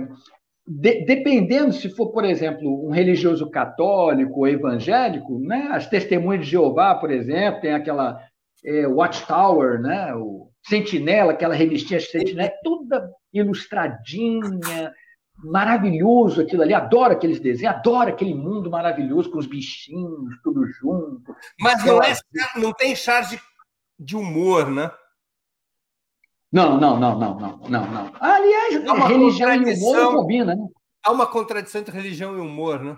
de, 0.67 1.05
dependendo 1.05 1.73
se 1.73 1.89
for, 1.89 2.11
por 2.11 2.25
exemplo, 2.25 2.87
um 2.87 2.91
religioso 2.91 3.49
católico 3.49 4.39
ou 4.39 4.47
evangélico, 4.47 5.39
né? 5.39 5.69
As 5.71 5.87
testemunhas 5.87 6.45
de 6.45 6.51
Jeová, 6.51 6.95
por 6.95 7.11
exemplo, 7.11 7.61
tem 7.61 7.73
aquela 7.73 8.19
é, 8.63 8.87
Watchtower, 8.87 9.79
né? 9.79 10.13
O 10.15 10.49
Sentinela, 10.63 11.33
aquela 11.33 11.53
revistinha 11.53 11.99
Sentinela, 11.99 12.47
é 12.47 12.53
toda 12.63 13.07
ilustradinha, 13.31 14.91
maravilhoso 15.37 16.41
aquilo 16.41 16.63
ali. 16.63 16.73
Adoro 16.73 17.13
aqueles 17.13 17.39
desenhos, 17.39 17.75
adoro 17.75 18.09
aquele 18.09 18.33
mundo 18.33 18.71
maravilhoso 18.71 19.29
com 19.29 19.37
os 19.37 19.45
bichinhos, 19.45 20.33
tudo 20.43 20.65
junto. 20.65 21.35
Mas 21.59 21.85
não, 21.85 22.01
é, 22.01 22.13
não 22.55 22.73
tem 22.73 22.95
charge 22.95 23.39
de 23.99 24.15
humor, 24.15 24.71
né? 24.71 24.89
Não, 26.55 26.79
não, 26.79 26.97
não, 26.97 27.19
não, 27.19 27.37
não, 27.37 27.57
não, 27.67 27.85
não. 27.85 28.11
Aliás, 28.17 28.75
religião 29.09 29.53
e 29.53 29.73
humor 29.73 29.97
não 29.97 30.15
combina, 30.15 30.55
né? 30.55 30.67
Há 31.03 31.11
uma 31.11 31.27
contradição 31.27 31.81
entre 31.81 31.93
religião 31.93 32.33
e 32.37 32.39
humor, 32.39 32.81
né? 32.81 32.95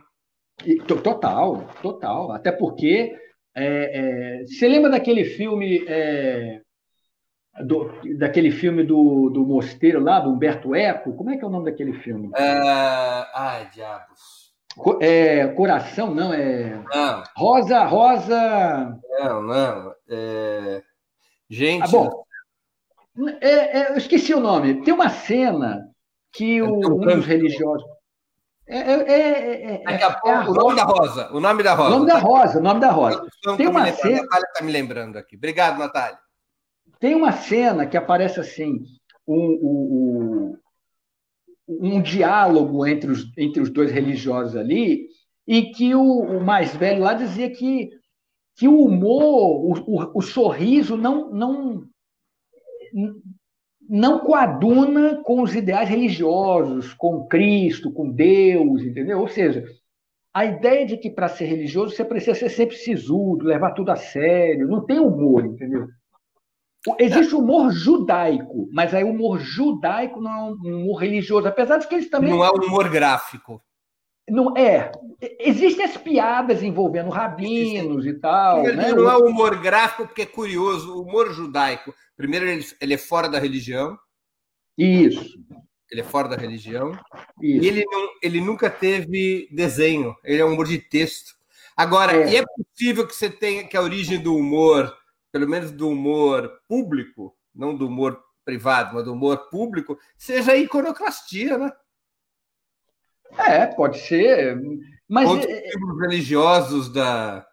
E, 0.64 0.76
total, 0.76 1.68
total. 1.82 2.32
Até 2.34 2.52
porque 2.52 3.18
é, 3.56 4.42
é, 4.42 4.46
você 4.46 4.68
lembra 4.68 4.92
daquele 4.92 5.26
filme 5.26 5.84
é, 5.88 6.62
do, 7.66 7.92
daquele 8.20 8.52
filme 8.52 8.84
do, 8.84 9.32
do 9.32 9.44
Mosteiro 9.44 10.04
lá, 10.04 10.20
do 10.20 10.30
Humberto 10.30 10.76
Eco? 10.76 11.14
Como 11.14 11.32
é 11.32 11.38
que 11.38 11.44
é 11.44 11.48
o 11.48 11.50
nome 11.50 11.66
daquele 11.66 11.94
filme? 11.94 12.30
ai, 12.38 13.72
diabos. 13.74 14.54
É, 15.02 15.48
coração, 15.48 16.14
não, 16.14 16.32
é. 16.32 16.80
Não. 16.94 17.24
Rosa, 17.36 17.84
Rosa. 17.86 19.00
Não, 19.20 19.42
não. 19.42 19.96
É... 20.08 20.84
Gente. 21.50 21.84
Ah, 21.84 21.88
bom, 21.88 22.27
é, 23.42 23.80
é, 23.80 23.92
eu 23.92 23.98
esqueci 23.98 24.34
o 24.34 24.40
nome. 24.40 24.84
Tem 24.84 24.94
uma 24.94 25.10
cena 25.10 25.90
que 26.32 26.62
o, 26.62 26.76
um 26.76 27.00
dos 27.00 27.26
religiosos. 27.26 27.86
É, 28.70 28.80
é, 28.80 29.84
Daqui 29.84 30.04
a 30.04 30.14
pouco, 30.14 30.52
o 30.52 30.54
nome 30.54 30.76
da 30.76 30.84
Rosa. 30.84 31.34
O 31.34 31.40
nome 31.40 31.64
da 31.64 31.74
Rosa. 31.74 31.90
O 31.90 31.92
nome 31.92 32.08
da 32.08 32.20
Rosa, 32.20 32.60
o 32.60 32.62
nome 32.62 32.80
da 32.82 32.92
Rosa. 32.92 33.28
Tem 33.56 33.68
uma 33.68 33.86
cena. 33.94 34.20
A 34.20 34.22
Natália 34.24 34.46
está 34.48 34.64
me 34.64 34.72
lembrando 34.72 35.18
aqui. 35.18 35.38
Obrigado, 35.38 35.80
Natália. 35.80 36.20
Tem 37.00 37.16
uma 37.16 37.32
cena 37.32 37.86
que 37.88 37.96
aparece 37.96 38.40
assim: 38.40 38.84
um, 39.26 39.38
um, 39.38 40.58
um 41.68 42.02
diálogo 42.02 42.86
entre 42.86 43.10
os, 43.10 43.26
entre 43.38 43.62
os 43.62 43.70
dois 43.70 43.92
religiosos 43.92 44.56
ali, 44.56 45.08
e 45.48 45.72
que 45.72 45.96
o, 45.96 46.02
o 46.02 46.44
mais 46.44 46.76
velho 46.76 47.04
lá 47.04 47.14
dizia 47.14 47.50
que, 47.50 47.90
que 48.56 48.68
o 48.68 48.84
humor, 48.84 49.24
o, 49.24 49.74
o, 49.88 50.20
o 50.20 50.22
sorriso 50.22 50.98
não, 50.98 51.32
não 51.32 51.88
não 53.90 54.20
coaduna 54.20 55.22
com 55.24 55.42
os 55.42 55.56
ideais 55.56 55.88
religiosos, 55.88 56.94
com 56.94 57.26
Cristo, 57.28 57.92
com 57.92 58.12
Deus, 58.12 58.82
entendeu? 58.82 59.20
Ou 59.20 59.28
seja, 59.28 59.64
a 60.34 60.46
ideia 60.46 60.86
de 60.86 60.98
que 60.98 61.10
para 61.10 61.30
ser 61.30 61.46
religioso 61.46 61.96
você 61.96 62.04
precisa 62.04 62.36
ser 62.36 62.50
sempre 62.50 62.76
sisudo, 62.76 63.46
levar 63.46 63.72
tudo 63.72 63.92
a 63.92 63.96
sério, 63.96 64.68
não 64.68 64.86
tem 64.86 65.00
humor, 65.00 65.46
entendeu? 65.46 65.88
Existe 67.00 67.36
humor 67.36 67.72
judaico, 67.72 68.70
mas 68.72 68.94
aí 68.94 69.04
o 69.04 69.10
humor 69.10 69.40
judaico 69.40 70.22
não 70.22 70.32
é 70.32 70.42
um 70.44 70.82
humor 70.84 71.02
religioso, 71.02 71.48
apesar 71.48 71.78
de 71.78 71.88
que 71.88 71.96
eles 71.96 72.10
também. 72.10 72.30
Não 72.30 72.44
é 72.44 72.50
um 72.50 72.68
humor 72.68 72.90
gráfico. 72.90 73.62
Não 74.30 74.56
é. 74.58 74.92
Existem 75.40 75.86
as 75.86 75.98
piadas 75.98 76.62
envolvendo 76.62 77.10
rabinos 77.10 78.06
e 78.06 78.14
tal. 78.14 78.66
Ele 78.66 78.76
né? 78.76 78.92
não 78.92 79.10
é 79.10 79.18
humor 79.18 79.60
gráfico, 79.62 80.06
porque 80.06 80.24
é 80.24 80.26
curioso. 80.26 80.96
O 80.96 81.02
humor 81.02 81.34
judaico, 81.34 81.94
primeiro, 82.16 82.46
ele, 82.46 82.66
ele 82.82 82.94
é 82.94 82.98
fora 82.98 83.30
da 83.30 83.40
religião. 83.40 83.98
Isso. 84.78 85.38
Ele 85.90 86.02
é 86.02 86.04
fora 86.04 86.28
da 86.28 86.36
religião. 86.36 86.92
Isso. 87.42 87.64
E 87.64 87.68
ele, 87.68 87.86
não, 87.86 88.10
ele 88.22 88.42
nunca 88.42 88.70
teve 88.70 89.48
desenho. 89.52 90.16
Ele 90.24 90.42
é 90.42 90.46
um 90.46 90.54
humor 90.54 90.68
de 90.68 90.78
texto. 90.78 91.36
Agora, 91.76 92.14
é. 92.14 92.38
é 92.38 92.44
possível 92.44 93.08
que 93.08 93.16
você 93.16 93.30
tenha 93.30 93.66
que 93.66 93.78
a 93.78 93.82
origem 93.82 94.20
do 94.20 94.36
humor, 94.36 94.94
pelo 95.32 95.48
menos 95.48 95.72
do 95.72 95.90
humor 95.90 96.52
público, 96.68 97.36
não 97.56 97.76
do 97.76 97.88
humor 97.88 98.22
privado, 98.44 98.96
mas 98.96 99.04
do 99.04 99.14
humor 99.14 99.50
público, 99.50 99.98
seja 100.18 100.54
a 100.54 100.58
iconoclastia, 100.58 101.58
né? 101.58 101.72
É, 103.38 103.66
pode 103.66 104.00
ser. 104.00 104.58
Mas 105.08 105.28
Outros 105.28 105.52
livros 105.52 106.00
religiosos 106.02 106.90
da, 106.92 107.46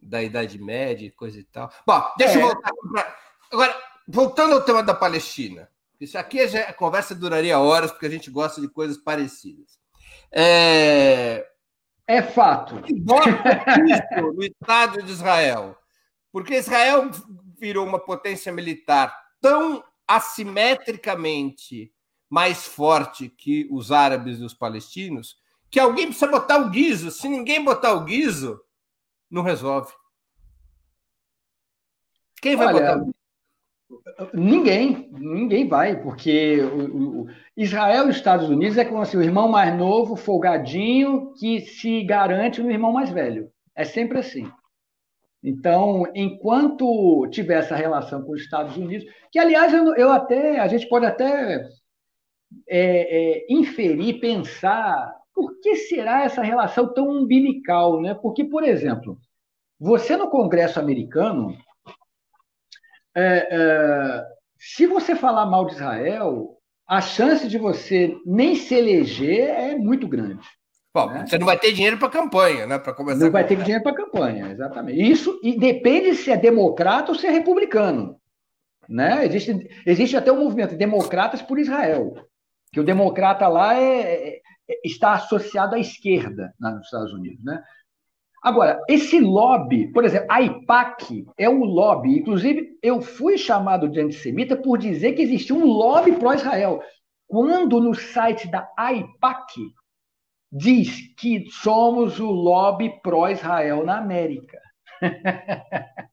da 0.00 0.22
Idade 0.22 0.58
Média, 0.60 1.12
coisa 1.16 1.38
e 1.38 1.44
tal. 1.44 1.70
Bom, 1.86 2.02
deixa 2.18 2.34
é. 2.34 2.42
eu 2.42 2.46
voltar. 2.46 2.70
Pra... 2.92 3.16
Agora, 3.52 3.82
voltando 4.06 4.54
ao 4.54 4.62
tema 4.62 4.82
da 4.82 4.94
Palestina. 4.94 5.68
Isso 5.98 6.18
aqui 6.18 6.46
já, 6.46 6.60
a 6.64 6.72
conversa 6.74 7.14
duraria 7.14 7.58
horas, 7.58 7.90
porque 7.90 8.06
a 8.06 8.10
gente 8.10 8.30
gosta 8.30 8.60
de 8.60 8.68
coisas 8.68 8.98
parecidas. 8.98 9.78
É, 10.30 11.46
é 12.06 12.22
fato. 12.22 12.82
Isso 12.86 14.32
no 14.32 14.42
Estado 14.42 15.02
de 15.02 15.10
Israel. 15.10 15.76
Porque 16.30 16.56
Israel 16.56 17.10
virou 17.58 17.86
uma 17.86 17.98
potência 17.98 18.52
militar 18.52 19.16
tão 19.40 19.82
assimetricamente 20.06 21.90
mais 22.28 22.66
forte 22.66 23.28
que 23.28 23.68
os 23.70 23.92
árabes 23.92 24.40
e 24.40 24.44
os 24.44 24.54
palestinos, 24.54 25.36
que 25.70 25.80
alguém 25.80 26.06
precisa 26.06 26.26
botar 26.30 26.58
o 26.58 26.70
guiso. 26.70 27.10
Se 27.10 27.28
ninguém 27.28 27.64
botar 27.64 27.94
o 27.94 28.04
guiso, 28.04 28.60
não 29.30 29.42
resolve. 29.42 29.92
Quem 32.40 32.56
vai 32.56 32.66
Olha, 32.68 32.80
botar 32.80 32.96
o 32.96 33.04
guiso? 33.04 33.16
Ninguém, 34.34 35.08
ninguém 35.12 35.68
vai, 35.68 36.00
porque 36.02 36.60
o, 36.60 37.22
o, 37.22 37.26
Israel 37.56 38.06
e 38.06 38.10
os 38.10 38.16
Estados 38.16 38.48
Unidos 38.48 38.76
é 38.76 38.84
como 38.84 39.00
assim, 39.00 39.16
o 39.16 39.22
irmão 39.22 39.48
mais 39.48 39.76
novo, 39.76 40.16
folgadinho, 40.16 41.32
que 41.34 41.60
se 41.60 42.02
garante 42.02 42.60
no 42.60 42.70
irmão 42.70 42.92
mais 42.92 43.10
velho. 43.10 43.50
É 43.74 43.84
sempre 43.84 44.18
assim. 44.18 44.50
Então, 45.42 46.04
enquanto 46.14 47.28
tiver 47.30 47.58
essa 47.58 47.76
relação 47.76 48.22
com 48.22 48.32
os 48.32 48.40
Estados 48.40 48.76
Unidos, 48.76 49.06
que 49.30 49.38
aliás 49.38 49.72
eu, 49.72 49.94
eu 49.94 50.10
até, 50.10 50.58
a 50.58 50.66
gente 50.66 50.88
pode 50.88 51.06
até 51.06 51.68
é, 52.68 53.38
é, 53.38 53.46
inferir, 53.48 54.20
pensar 54.20 55.14
por 55.34 55.60
que 55.60 55.76
será 55.76 56.24
essa 56.24 56.42
relação 56.42 56.92
tão 56.92 57.08
umbilical, 57.08 58.00
né? 58.00 58.14
Porque, 58.14 58.44
por 58.44 58.64
exemplo, 58.64 59.18
você 59.78 60.16
no 60.16 60.30
Congresso 60.30 60.80
americano, 60.80 61.56
é, 63.14 63.48
é, 63.50 64.24
se 64.58 64.86
você 64.86 65.14
falar 65.14 65.44
mal 65.46 65.66
de 65.66 65.74
Israel, 65.74 66.56
a 66.86 67.00
chance 67.00 67.46
de 67.48 67.58
você 67.58 68.16
nem 68.24 68.54
se 68.54 68.74
eleger 68.74 69.50
é 69.50 69.76
muito 69.76 70.08
grande. 70.08 70.46
Bom, 70.94 71.10
né? 71.10 71.26
você 71.26 71.36
não 71.36 71.46
vai 71.46 71.58
ter 71.58 71.72
dinheiro 71.72 71.98
para 71.98 72.08
campanha, 72.08 72.66
né? 72.66 72.78
Para 72.78 72.94
começar. 72.94 73.24
Não 73.24 73.30
vai 73.30 73.46
ter 73.46 73.56
dinheiro 73.56 73.82
para 73.82 73.94
campanha, 73.94 74.50
exatamente. 74.50 74.98
Isso 74.98 75.38
e 75.42 75.58
depende 75.58 76.14
se 76.14 76.30
é 76.30 76.36
democrata 76.36 77.12
ou 77.12 77.18
se 77.18 77.26
é 77.26 77.30
republicano. 77.30 78.18
Né? 78.88 79.26
Existe, 79.26 79.68
existe 79.84 80.16
até 80.16 80.32
um 80.32 80.42
movimento 80.44 80.76
democratas 80.76 81.42
por 81.42 81.58
Israel 81.58 82.14
que 82.76 82.80
o 82.80 82.84
democrata 82.84 83.48
lá 83.48 83.74
é, 83.80 84.36
é, 84.36 84.40
está 84.84 85.14
associado 85.14 85.74
à 85.74 85.78
esquerda 85.78 86.52
nos 86.60 86.84
Estados 86.84 87.10
Unidos, 87.10 87.42
né? 87.42 87.64
Agora, 88.42 88.78
esse 88.86 89.18
lobby, 89.18 89.90
por 89.90 90.04
exemplo, 90.04 90.26
a 90.30 90.42
IPAC 90.42 91.24
é 91.38 91.48
um 91.48 91.64
lobby. 91.64 92.18
Inclusive, 92.18 92.78
eu 92.82 93.00
fui 93.00 93.38
chamado 93.38 93.88
de 93.88 93.98
antissemita 93.98 94.54
por 94.54 94.76
dizer 94.76 95.14
que 95.14 95.22
existia 95.22 95.56
um 95.56 95.64
lobby 95.64 96.12
pró-Israel. 96.18 96.82
quando 97.26 97.80
no 97.80 97.94
site 97.94 98.46
da 98.50 98.70
AIPAC 98.76 99.54
diz 100.52 101.14
que 101.16 101.46
somos 101.50 102.20
o 102.20 102.30
lobby 102.30 103.00
pró-Israel 103.02 103.86
na 103.86 103.96
América. 103.96 104.60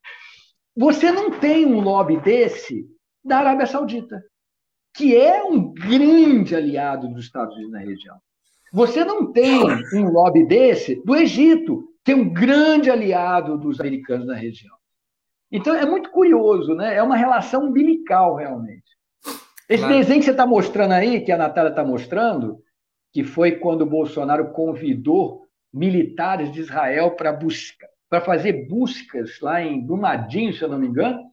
Você 0.78 1.12
não 1.12 1.30
tem 1.42 1.66
um 1.66 1.82
lobby 1.82 2.18
desse 2.22 2.86
da 3.22 3.40
Arábia 3.40 3.66
Saudita, 3.66 4.24
que 4.94 5.16
é 5.16 5.44
um 5.44 5.74
grande 5.74 6.56
aliado 6.56 7.08
dos 7.08 7.26
Estados 7.26 7.56
Unidos 7.56 7.72
na 7.72 7.80
região. 7.80 8.18
Você 8.72 9.04
não 9.04 9.32
tem 9.32 9.60
um 9.94 10.10
lobby 10.10 10.46
desse 10.46 10.96
do 11.04 11.16
Egito, 11.16 11.84
que 12.04 12.12
é 12.12 12.16
um 12.16 12.30
grande 12.30 12.90
aliado 12.90 13.58
dos 13.58 13.80
americanos 13.80 14.28
na 14.28 14.36
região. 14.36 14.76
Então 15.52 15.76
é 15.76 15.86
muito 15.86 16.10
curioso, 16.10 16.74
né? 16.74 16.96
É 16.96 17.04
uma 17.04 17.16
relação 17.16 17.68
umbilical, 17.68 18.36
realmente. 18.36 18.84
Esse 19.70 19.84
claro. 19.84 19.96
desenho 19.96 20.20
que 20.20 20.26
você 20.26 20.32
está 20.32 20.46
mostrando 20.46 20.92
aí, 20.92 21.22
que 21.22 21.32
a 21.32 21.38
Natália 21.38 21.70
está 21.70 21.84
mostrando, 21.84 22.60
que 23.12 23.24
foi 23.24 23.54
quando 23.54 23.82
o 23.82 23.90
Bolsonaro 23.90 24.52
convidou 24.52 25.44
militares 25.72 26.52
de 26.52 26.60
Israel 26.60 27.12
para 27.12 27.32
buscar, 27.32 27.88
para 28.10 28.22
fazer 28.22 28.68
buscas 28.68 29.40
lá 29.40 29.62
em 29.62 29.80
Brumadinho, 29.80 30.54
se 30.54 30.64
eu 30.64 30.70
não 30.70 30.80
me 30.80 30.88
engano, 30.88 31.24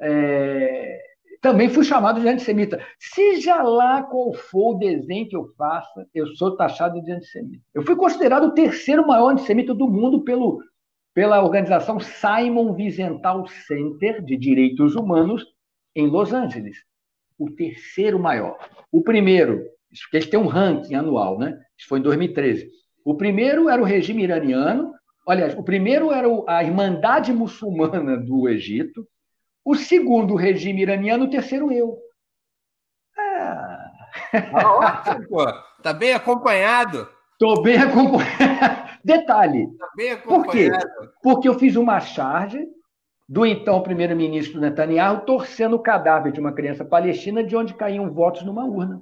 é... 0.00 1.09
também 1.40 1.70
fui 1.70 1.84
chamado 1.84 2.20
de 2.20 2.28
antissemita. 2.28 2.84
Seja 2.98 3.62
lá 3.62 4.02
qual 4.02 4.32
for 4.34 4.74
o 4.74 4.78
desenho 4.78 5.28
que 5.28 5.36
eu 5.36 5.52
faça, 5.56 6.06
eu 6.14 6.26
sou 6.36 6.56
taxado 6.56 7.02
de 7.02 7.10
antissemita. 7.10 7.64
Eu 7.74 7.82
fui 7.82 7.96
considerado 7.96 8.44
o 8.44 8.54
terceiro 8.54 9.06
maior 9.06 9.30
antissemita 9.30 9.74
do 9.74 9.88
mundo 9.88 10.22
pelo, 10.22 10.62
pela 11.14 11.42
organização 11.42 11.98
Simon 11.98 12.72
Wiesenthal 12.72 13.46
Center 13.46 14.22
de 14.22 14.36
Direitos 14.36 14.94
Humanos 14.94 15.46
em 15.96 16.06
Los 16.06 16.32
Angeles. 16.32 16.76
O 17.38 17.50
terceiro 17.50 18.18
maior. 18.18 18.58
O 18.92 19.02
primeiro, 19.02 19.64
isso 19.90 20.06
eles 20.12 20.28
têm 20.28 20.38
um 20.38 20.46
ranking 20.46 20.94
anual, 20.94 21.38
né? 21.38 21.58
Isso 21.78 21.88
foi 21.88 22.00
em 22.00 22.02
2013. 22.02 22.68
O 23.02 23.16
primeiro 23.16 23.68
era 23.70 23.80
o 23.80 23.84
regime 23.84 24.22
iraniano, 24.22 24.92
aliás, 25.26 25.56
o 25.56 25.62
primeiro 25.62 26.12
era 26.12 26.28
a 26.46 26.62
Irmandade 26.62 27.32
Muçulmana 27.32 28.18
do 28.18 28.46
Egito, 28.46 29.06
o 29.64 29.74
segundo 29.74 30.34
regime 30.34 30.82
iraniano, 30.82 31.24
o 31.24 31.30
terceiro 31.30 31.72
eu. 31.72 31.98
Ah. 33.18 33.90
Tá 34.32 35.20
pô. 35.28 35.44
Tá 35.82 35.92
bem 35.92 36.12
acompanhado. 36.12 37.08
Estou 37.32 37.62
bem 37.62 37.78
acompanhado. 37.78 38.90
Detalhe. 39.04 39.66
Tá 39.78 39.88
bem 39.96 40.12
acompanhado. 40.12 40.86
Por 40.86 41.06
quê? 41.06 41.12
Porque 41.22 41.48
eu 41.48 41.58
fiz 41.58 41.76
uma 41.76 42.00
charge 42.00 42.66
do 43.28 43.46
então 43.46 43.82
primeiro-ministro 43.82 44.60
Netanyahu 44.60 45.24
torcendo 45.24 45.76
o 45.76 45.82
cadáver 45.82 46.32
de 46.32 46.40
uma 46.40 46.52
criança 46.52 46.84
palestina 46.84 47.44
de 47.44 47.56
onde 47.56 47.74
caíam 47.74 48.12
votos 48.12 48.42
numa 48.42 48.64
urna. 48.64 49.00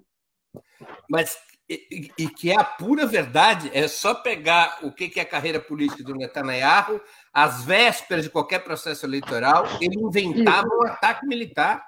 Mas 1.09 1.37
e, 1.69 2.11
e, 2.19 2.29
que 2.29 2.51
é 2.51 2.59
a 2.59 2.65
pura 2.65 3.07
verdade, 3.07 3.71
é 3.75 3.87
só 3.87 4.15
pegar 4.15 4.79
o 4.83 4.91
que 4.91 5.13
é 5.19 5.23
a 5.23 5.27
carreira 5.27 5.61
política 5.61 6.03
do 6.03 6.15
Netanyahu, 6.15 7.01
às 7.33 7.65
vésperas 7.65 8.25
de 8.25 8.31
qualquer 8.31 8.61
processo 8.61 9.05
eleitoral, 9.05 9.67
ele 9.81 10.01
inventava 10.01 10.67
isso. 10.67 10.77
um 10.77 10.87
ataque 10.87 11.27
militar. 11.27 11.85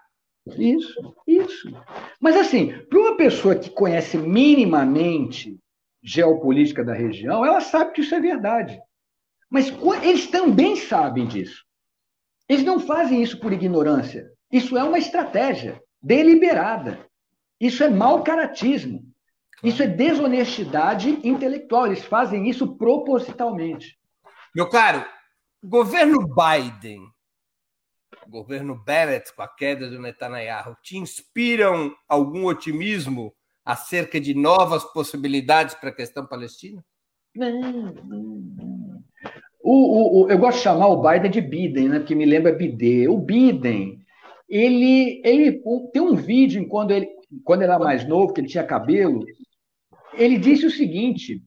Isso, 0.58 1.16
isso. 1.26 1.68
Mas 2.20 2.36
assim, 2.36 2.72
para 2.90 2.98
uma 2.98 3.16
pessoa 3.16 3.56
que 3.56 3.70
conhece 3.70 4.18
minimamente 4.18 5.58
geopolítica 6.02 6.84
da 6.84 6.92
região, 6.92 7.44
ela 7.44 7.60
sabe 7.60 7.92
que 7.92 8.02
isso 8.02 8.14
é 8.14 8.20
verdade. 8.20 8.78
Mas 9.48 9.72
eles 10.02 10.26
também 10.26 10.76
sabem 10.76 11.26
disso. 11.26 11.64
Eles 12.48 12.64
não 12.64 12.80
fazem 12.80 13.22
isso 13.22 13.38
por 13.40 13.52
ignorância. 13.52 14.30
Isso 14.52 14.76
é 14.76 14.84
uma 14.84 14.98
estratégia 14.98 15.80
deliberada. 16.02 17.06
Isso 17.60 17.82
é 17.82 17.88
mau 17.88 18.22
caratismo. 18.22 19.09
Isso 19.62 19.82
é 19.82 19.86
desonestidade 19.86 21.18
intelectual. 21.22 21.86
Eles 21.86 22.04
fazem 22.04 22.48
isso 22.48 22.76
propositalmente. 22.76 23.98
Meu 24.54 24.68
caro, 24.68 25.04
governo 25.62 26.26
Biden, 26.26 27.00
governo 28.28 28.74
Bennett, 28.74 29.34
com 29.34 29.42
a 29.42 29.48
queda 29.48 29.88
do 29.90 30.00
Netanyahu, 30.00 30.76
te 30.82 30.96
inspiram 30.96 31.94
algum 32.08 32.46
otimismo 32.46 33.34
acerca 33.64 34.20
de 34.20 34.34
novas 34.34 34.84
possibilidades 34.84 35.74
para 35.74 35.90
a 35.90 35.94
questão 35.94 36.26
palestina? 36.26 36.84
Não. 37.34 37.94
O, 39.62 39.72
o, 39.72 40.24
o, 40.24 40.30
eu 40.30 40.38
gosto 40.38 40.58
de 40.58 40.64
chamar 40.64 40.88
o 40.88 41.02
Biden 41.02 41.30
de 41.30 41.40
Biden, 41.40 41.88
né? 41.88 41.98
Porque 41.98 42.14
me 42.14 42.24
lembra 42.24 42.52
Bidê. 42.52 43.06
O 43.08 43.18
Biden, 43.18 44.00
ele, 44.48 45.20
ele 45.24 45.62
tem 45.92 46.02
um 46.02 46.16
vídeo 46.16 46.60
em 46.60 46.66
quando 46.66 46.92
ele, 46.92 47.08
quando 47.44 47.62
ele 47.62 47.70
era 47.70 47.78
mais 47.78 48.08
novo, 48.08 48.32
que 48.32 48.40
ele 48.40 48.48
tinha 48.48 48.64
cabelo, 48.64 49.24
ele 50.20 50.38
disse 50.38 50.66
o 50.66 50.70
seguinte: 50.70 51.42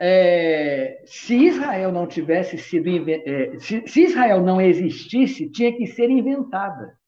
é, 0.00 1.02
se 1.04 1.34
Israel 1.34 1.90
não 1.92 2.06
tivesse 2.06 2.56
sido 2.56 2.88
é, 3.10 3.58
se, 3.58 3.86
se, 3.86 4.02
Israel 4.02 4.40
não 4.40 4.60
existisse, 4.60 5.50
tinha 5.50 5.76
que 5.76 5.86
ser 5.86 6.08
inventada. 6.08 6.98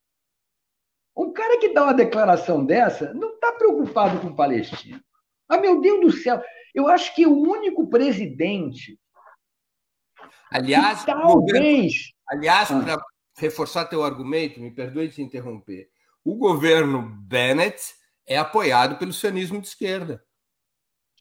Um 1.16 1.32
cara 1.32 1.58
que 1.60 1.72
dá 1.72 1.84
uma 1.84 1.94
declaração 1.94 2.64
dessa 2.64 3.14
não 3.14 3.34
está 3.34 3.52
preocupado 3.52 4.20
com 4.20 4.28
o 4.28 4.36
Palestina. 4.36 5.02
Ah, 5.48 5.58
meu 5.58 5.80
Deus 5.80 6.00
do 6.00 6.12
céu! 6.12 6.42
Eu 6.74 6.88
acho 6.88 7.14
que 7.14 7.24
o 7.24 7.36
único 7.36 7.88
presidente. 7.88 8.98
Aliás, 10.50 11.04
talvez. 11.04 12.12
Aliás, 12.28 12.70
ah. 12.72 12.80
para 12.80 13.02
reforçar 13.38 13.84
teu 13.84 14.02
argumento, 14.02 14.60
me 14.60 14.72
perdoe 14.72 15.08
te 15.08 15.22
interromper. 15.22 15.88
O 16.24 16.36
governo 16.36 17.02
Bennett 17.22 17.94
é 18.26 18.36
apoiado 18.36 18.98
pelo 18.98 19.12
sionismo 19.12 19.60
de 19.60 19.68
esquerda. 19.68 20.24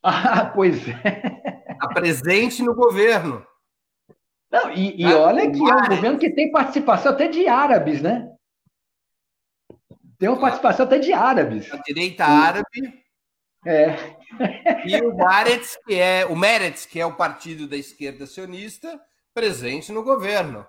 Ah, 0.05 0.45
pois 0.53 0.85
é. 0.85 1.71
Está 1.71 1.87
presente 1.93 2.61
no 2.61 2.75
governo. 2.75 3.45
Não, 4.51 4.69
e, 4.71 5.01
e 5.01 5.05
olha 5.05 5.49
que 5.49 5.57
é 5.57 5.75
um 5.75 5.87
governo 5.87 6.19
que 6.19 6.29
tem 6.29 6.51
participação 6.51 7.13
até 7.13 7.29
de 7.29 7.47
árabes, 7.47 8.01
né? 8.01 8.29
Tem 10.19 10.29
uma 10.29 10.39
participação 10.39 10.85
até 10.85 10.99
de 10.99 11.13
árabes. 11.13 11.71
A 11.71 11.77
direita 11.77 12.25
árabe. 12.25 12.65
É. 13.65 13.95
E 14.85 15.01
o 15.01 15.15
Meretz, 15.15 15.77
que 15.85 15.95
é 15.95 16.25
o 16.25 16.35
Meretz, 16.35 16.85
que 16.85 16.99
é 16.99 17.05
o 17.05 17.15
partido 17.15 17.67
da 17.67 17.77
esquerda 17.77 18.27
sionista, 18.27 18.99
presente 19.33 19.91
no 19.91 20.03
governo. 20.03 20.65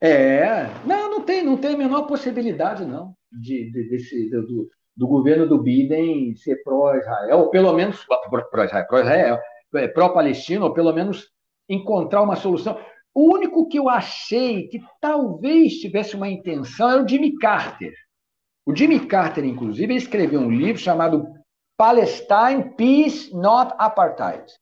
É, 0.00 0.66
não, 0.86 1.10
não 1.10 1.22
tem, 1.22 1.44
não 1.44 1.56
tem 1.56 1.74
a 1.74 1.78
menor 1.78 2.02
possibilidade, 2.06 2.84
não, 2.84 3.14
de, 3.32 3.70
de 3.70 3.88
desse, 3.88 4.30
do, 4.30 4.70
do 4.98 5.06
governo 5.06 5.46
do 5.46 5.62
Biden 5.62 6.34
ser 6.34 6.56
pró-Israel, 6.64 7.38
ou 7.38 7.50
pelo 7.50 7.72
menos 7.72 8.04
pró-Israel, 8.50 8.84
pró-Israel, 8.88 9.38
é, 9.76 9.86
pró-Palestina, 9.86 10.64
ou 10.64 10.74
pelo 10.74 10.92
menos 10.92 11.30
encontrar 11.68 12.20
uma 12.20 12.34
solução. 12.34 12.76
O 13.14 13.32
único 13.32 13.68
que 13.68 13.78
eu 13.78 13.88
achei 13.88 14.66
que 14.66 14.82
talvez 15.00 15.74
tivesse 15.74 16.16
uma 16.16 16.28
intenção 16.28 16.90
era 16.90 17.02
o 17.02 17.08
Jimmy 17.08 17.38
Carter. 17.38 17.94
O 18.66 18.74
Jimmy 18.74 19.06
Carter, 19.06 19.44
inclusive, 19.44 19.94
escreveu 19.94 20.40
um 20.40 20.50
livro 20.50 20.82
chamado 20.82 21.28
Palestine, 21.76 22.74
Peace, 22.76 23.32
Not 23.32 23.72
Apartheid. 23.78 24.52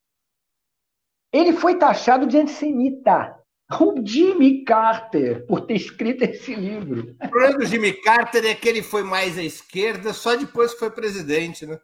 Ele 1.33 1.55
foi 1.55 1.79
taxado 1.79 2.27
de 2.27 2.37
antissemita 2.37 3.35
o 3.71 4.07
Jimmy 4.07 4.65
Carter 4.65 5.45
por 5.47 5.63
ter 5.63 5.75
escrito 5.75 6.23
esse 6.23 6.55
livro. 6.55 7.17
O 7.23 7.29
problema 7.29 7.59
do 7.59 7.67
Jimmy 7.67 7.93
Carter 7.93 8.45
é 8.45 8.55
que 8.55 8.69
ele 8.69 8.83
foi 8.83 9.03
mais 9.03 9.37
à 9.37 9.43
esquerda 9.43 10.13
só 10.13 10.37
depois 10.37 10.73
que 10.73 10.79
foi 10.79 10.91
presidente, 10.91 11.67
né? 11.67 11.79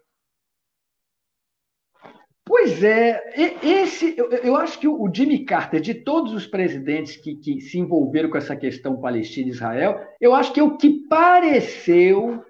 Pois 2.44 2.82
é, 2.82 3.20
esse, 3.62 4.16
eu, 4.16 4.56
acho 4.56 4.78
que 4.78 4.88
o 4.88 5.10
Jimmy 5.12 5.44
Carter, 5.44 5.80
de 5.80 5.94
todos 5.94 6.32
os 6.32 6.46
presidentes 6.46 7.16
que, 7.16 7.36
que 7.36 7.60
se 7.60 7.78
envolveram 7.78 8.28
com 8.28 8.36
essa 8.36 8.56
questão 8.56 9.00
Palestina 9.00 9.48
e 9.48 9.52
Israel, 9.52 10.00
eu 10.20 10.34
acho 10.34 10.52
que 10.52 10.60
é 10.60 10.62
o 10.62 10.76
que 10.76 11.06
pareceu 11.08 12.44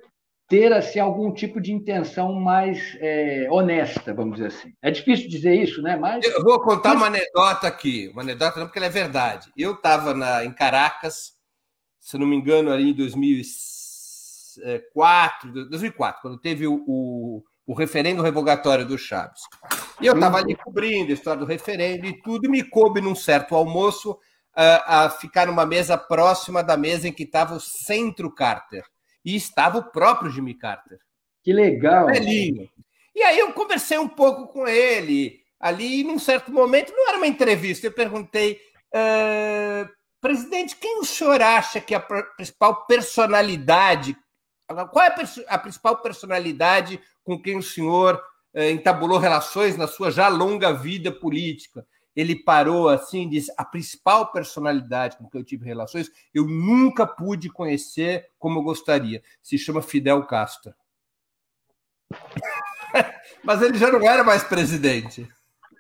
ter 0.53 0.71
assim, 0.71 0.99
algum 0.99 1.33
tipo 1.33 1.59
de 1.63 1.73
intenção 1.73 2.35
mais 2.35 2.95
é, 3.01 3.49
honesta, 3.51 4.13
vamos 4.13 4.35
dizer 4.35 4.49
assim. 4.49 4.75
É 4.83 4.91
difícil 4.91 5.31
dizer 5.31 5.55
isso, 5.55 5.81
né? 5.81 5.97
Mas 5.97 6.27
eu 6.27 6.45
vou 6.45 6.61
contar 6.61 6.93
uma 6.93 7.07
anedota 7.07 7.67
aqui, 7.67 8.11
uma 8.13 8.21
anedota 8.21 8.61
não 8.61 8.67
porque 8.67 8.79
ela 8.79 8.85
é 8.85 8.91
verdade. 8.91 9.51
Eu 9.57 9.73
estava 9.73 10.45
em 10.45 10.53
Caracas, 10.53 11.33
se 11.99 12.19
não 12.19 12.27
me 12.27 12.37
engano, 12.37 12.71
ali 12.71 12.91
em 12.91 12.95
2004, 12.95 15.71
2004, 15.71 16.21
quando 16.21 16.39
teve 16.39 16.67
o, 16.67 16.85
o, 16.87 17.43
o 17.67 17.73
referendo 17.73 18.21
revogatório 18.21 18.85
do 18.85 18.99
Chaves. 18.99 19.41
E 20.03 20.07
eu 20.07 20.13
estava 20.13 20.37
ali 20.37 20.55
cobrindo 20.55 21.13
a 21.13 21.15
história 21.15 21.41
do 21.41 21.47
referendo 21.47 22.05
e 22.05 22.21
tudo, 22.21 22.45
e 22.45 22.51
me 22.51 22.63
coube 22.63 23.01
num 23.01 23.15
certo 23.15 23.55
almoço 23.55 24.19
a, 24.55 25.07
a 25.07 25.09
ficar 25.09 25.47
numa 25.47 25.65
mesa 25.65 25.97
próxima 25.97 26.63
da 26.63 26.77
mesa 26.77 27.09
em 27.09 27.13
que 27.13 27.23
estava 27.23 27.55
o 27.55 27.61
Centro 27.61 28.31
Carter 28.31 28.85
e 29.25 29.37
estava 29.37 29.79
o 29.79 29.91
próprio 29.91 30.31
Jimmy 30.31 30.55
Carter. 30.55 30.99
Que 31.43 31.53
legal! 31.53 32.07
Velhinho. 32.07 32.69
E 33.15 33.23
aí 33.23 33.39
eu 33.39 33.53
conversei 33.53 33.99
um 33.99 34.09
pouco 34.09 34.49
com 34.49 34.67
ele. 34.67 35.41
Ali, 35.61 36.03
num 36.03 36.19
certo 36.19 36.51
momento, 36.51 36.93
não 36.93 37.09
era 37.09 37.19
uma 37.19 37.27
entrevista, 37.27 37.87
eu 37.87 37.93
perguntei, 37.93 38.61
uh, 38.95 39.89
presidente, 40.21 40.77
quem 40.77 40.99
o 40.99 41.05
senhor 41.05 41.41
acha 41.41 41.81
que 41.81 41.95
é 41.95 41.99
a 41.99 42.01
principal 42.01 42.85
personalidade 42.87 44.17
Qual 44.91 45.05
é 45.05 45.15
a, 45.49 45.59
principal 45.59 45.99
personalidade 45.99 47.01
com 47.23 47.41
quem 47.41 47.59
o 47.59 47.63
senhor 47.63 48.21
eh, 48.55 48.71
entabulou 48.71 49.19
relações 49.19 49.77
na 49.77 49.87
sua 49.87 50.11
já 50.11 50.29
longa 50.29 50.73
vida 50.73 51.13
política? 51.13 51.87
Ele 52.15 52.37
parou 52.37 52.89
assim, 52.89 53.29
disse: 53.29 53.53
a 53.57 53.65
principal 53.65 54.31
personalidade 54.33 55.17
com 55.17 55.29
quem 55.29 55.41
eu 55.41 55.45
tive 55.45 55.65
relações, 55.65 56.11
eu 56.35 56.47
nunca 56.47 57.07
pude 57.07 57.49
conhecer 57.49 58.29
como 58.39 58.59
eu 58.59 58.63
gostaria. 58.63 59.23
Se 59.43 59.57
chama 59.57 59.83
Fidel 59.83 60.25
Castro. 60.27 60.75
Mas 63.45 63.63
ele 63.63 63.79
já 63.79 63.91
não 63.91 64.03
era 64.03 64.23
mais 64.23 64.45
presidente. 64.45 65.27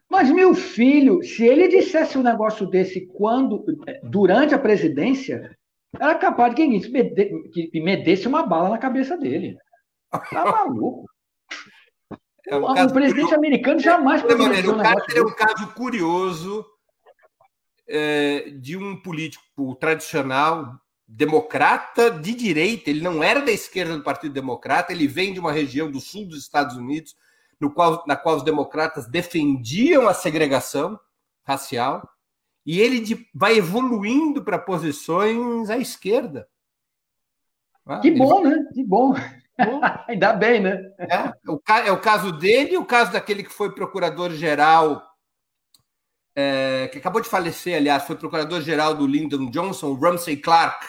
Mas, 0.08 0.30
meu 0.30 0.54
filho, 0.54 1.22
se 1.22 1.42
ele 1.44 1.68
dissesse 1.68 2.18
um 2.18 2.22
negócio 2.22 2.66
desse 2.66 3.06
quando, 3.06 3.64
durante 4.02 4.54
a 4.54 4.58
presidência, 4.58 5.56
era 5.98 6.14
capaz 6.16 6.54
de 6.54 6.80
que, 7.50 7.68
que 7.68 7.80
me 7.80 7.96
desse 7.96 8.28
uma 8.28 8.46
bala 8.46 8.70
na 8.70 8.78
cabeça 8.78 9.16
dele. 9.16 9.56
Tá 10.10 10.44
maluco? 10.44 11.06
É 12.46 12.56
um 12.56 12.64
o 12.64 12.74
presidente 12.74 13.12
curioso. 13.12 13.34
americano 13.34 13.80
jamais 13.80 14.22
poderia 14.22 14.46
maneira, 14.46 14.70
o 14.70 14.78
caso 14.78 15.04
é 15.14 15.22
um 15.22 15.34
caso 15.34 15.66
curioso 15.74 16.66
é, 17.88 18.50
de 18.50 18.76
um 18.76 19.00
político 19.00 19.74
tradicional 19.76 20.80
democrata 21.06 22.10
de 22.10 22.34
direita. 22.34 22.90
Ele 22.90 23.02
não 23.02 23.22
era 23.22 23.40
da 23.40 23.52
esquerda 23.52 23.96
do 23.96 24.02
Partido 24.02 24.32
Democrata. 24.32 24.92
Ele 24.92 25.06
vem 25.06 25.32
de 25.32 25.40
uma 25.40 25.52
região 25.52 25.90
do 25.90 26.00
sul 26.00 26.26
dos 26.26 26.38
Estados 26.38 26.76
Unidos, 26.76 27.14
no 27.60 27.72
qual, 27.72 28.02
na 28.06 28.16
qual 28.16 28.36
os 28.36 28.42
democratas 28.42 29.06
defendiam 29.06 30.08
a 30.08 30.14
segregação 30.14 30.98
racial. 31.44 32.08
E 32.64 32.80
ele 32.80 33.00
de, 33.00 33.28
vai 33.34 33.58
evoluindo 33.58 34.42
para 34.42 34.58
posições 34.58 35.68
à 35.68 35.76
esquerda. 35.76 36.48
Ah, 37.84 38.00
que 38.00 38.10
bom, 38.10 38.42
vai... 38.42 38.52
né? 38.52 38.68
Que 38.72 38.84
bom. 38.84 39.14
Ainda 40.08 40.32
bem, 40.32 40.60
né? 40.60 40.82
É 40.98 41.50
o, 41.50 41.60
é 41.86 41.92
o 41.92 42.00
caso 42.00 42.32
dele 42.32 42.72
e 42.72 42.78
o 42.78 42.84
caso 42.84 43.12
daquele 43.12 43.42
que 43.42 43.52
foi 43.52 43.74
procurador-geral, 43.74 45.02
é, 46.34 46.88
que 46.90 46.98
acabou 46.98 47.20
de 47.20 47.28
falecer, 47.28 47.76
aliás, 47.76 48.04
foi 48.04 48.16
procurador-geral 48.16 48.94
do 48.94 49.06
Lyndon 49.06 49.50
Johnson, 49.50 49.94
Ramsey 49.94 50.36
Clark, 50.38 50.86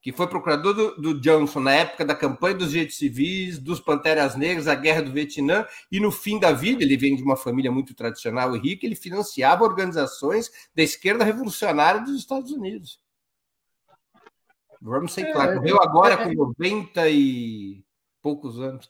que 0.00 0.12
foi 0.12 0.26
procurador 0.26 0.74
do, 0.74 0.96
do, 0.96 1.20
Johnson 1.20 1.60
na 1.60 1.72
época 1.72 2.04
da 2.04 2.14
campanha 2.14 2.56
dos 2.56 2.70
direitos 2.70 2.96
civis, 2.96 3.58
dos 3.58 3.80
Panteras 3.80 4.36
Negras, 4.36 4.66
da 4.66 4.74
Guerra 4.74 5.02
do 5.02 5.12
Vietnã, 5.12 5.66
e 5.90 6.00
no 6.00 6.10
fim 6.10 6.38
da 6.38 6.52
vida, 6.52 6.82
ele 6.82 6.96
vem 6.96 7.16
de 7.16 7.22
uma 7.22 7.36
família 7.36 7.70
muito 7.70 7.94
tradicional 7.94 8.56
e 8.56 8.58
rica, 8.58 8.86
ele 8.86 8.94
financiava 8.94 9.64
organizações 9.64 10.50
da 10.74 10.82
esquerda 10.82 11.24
revolucionária 11.24 12.00
dos 12.00 12.18
Estados 12.18 12.50
Unidos. 12.52 13.00
Ramsey 14.84 15.24
é, 15.24 15.32
Clark 15.32 15.54
morreu 15.56 15.82
agora 15.82 16.16
com 16.16 16.32
90 16.32 17.08
e 17.08 17.82
poucos 18.22 18.60
anos. 18.60 18.88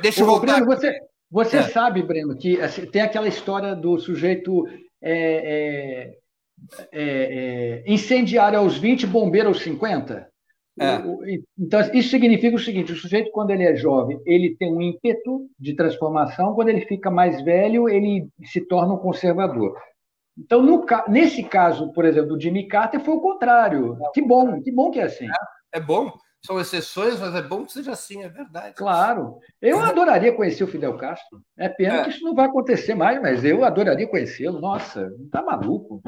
Deixa 0.00 0.20
eu 0.22 0.26
voltar. 0.26 0.60
Breno, 0.60 0.66
você, 0.66 0.98
você 1.30 1.56
é. 1.58 1.62
sabe, 1.62 2.02
Breno, 2.02 2.36
que 2.36 2.60
assim, 2.60 2.86
tem 2.86 3.02
aquela 3.02 3.28
história 3.28 3.74
do 3.74 3.98
sujeito 3.98 4.66
é, 5.02 6.14
é, 6.92 7.84
incendiário 7.86 8.58
aos 8.58 8.78
20, 8.78 9.06
bombeiro 9.06 9.48
aos 9.48 9.60
50? 9.60 10.28
É. 10.78 11.00
Então, 11.58 11.80
isso 11.92 12.10
significa 12.10 12.56
o 12.56 12.60
seguinte: 12.60 12.92
o 12.92 12.96
sujeito, 12.96 13.30
quando 13.30 13.50
ele 13.50 13.64
é 13.64 13.76
jovem, 13.76 14.20
ele 14.26 14.56
tem 14.56 14.72
um 14.72 14.80
ímpeto 14.80 15.48
de 15.58 15.74
transformação, 15.74 16.54
quando 16.54 16.68
ele 16.68 16.86
fica 16.86 17.10
mais 17.10 17.40
velho, 17.42 17.88
ele 17.88 18.28
se 18.44 18.60
torna 18.60 18.94
um 18.94 18.98
conservador. 18.98 19.76
Então, 20.36 20.62
no, 20.62 20.84
nesse 21.08 21.42
caso, 21.44 21.92
por 21.92 22.04
exemplo, 22.04 22.30
do 22.30 22.40
Jimmy 22.40 22.66
Carter, 22.66 23.00
foi 23.00 23.14
o 23.14 23.20
contrário. 23.20 23.96
Que 24.12 24.20
bom, 24.22 24.60
que 24.60 24.72
bom 24.72 24.90
que 24.90 25.00
é 25.00 25.04
assim. 25.04 25.26
É, 25.26 25.78
é 25.78 25.80
bom. 25.80 26.12
São 26.44 26.60
exceções, 26.60 27.18
mas 27.18 27.34
é 27.34 27.40
bom 27.40 27.64
que 27.64 27.72
seja 27.72 27.92
assim, 27.92 28.22
é 28.22 28.28
verdade. 28.28 28.74
Claro. 28.74 29.38
Eu 29.62 29.80
adoraria 29.80 30.34
conhecer 30.34 30.62
o 30.62 30.68
Fidel 30.68 30.94
Castro. 30.98 31.40
É 31.56 31.70
pena 31.70 32.00
é. 32.00 32.04
que 32.04 32.10
isso 32.10 32.24
não 32.24 32.34
vai 32.34 32.46
acontecer 32.46 32.94
mais, 32.94 33.20
mas 33.22 33.42
eu 33.44 33.64
adoraria 33.64 34.06
conhecê-lo. 34.06 34.60
Nossa, 34.60 35.10
tá 35.32 35.42
maluco. 35.42 36.02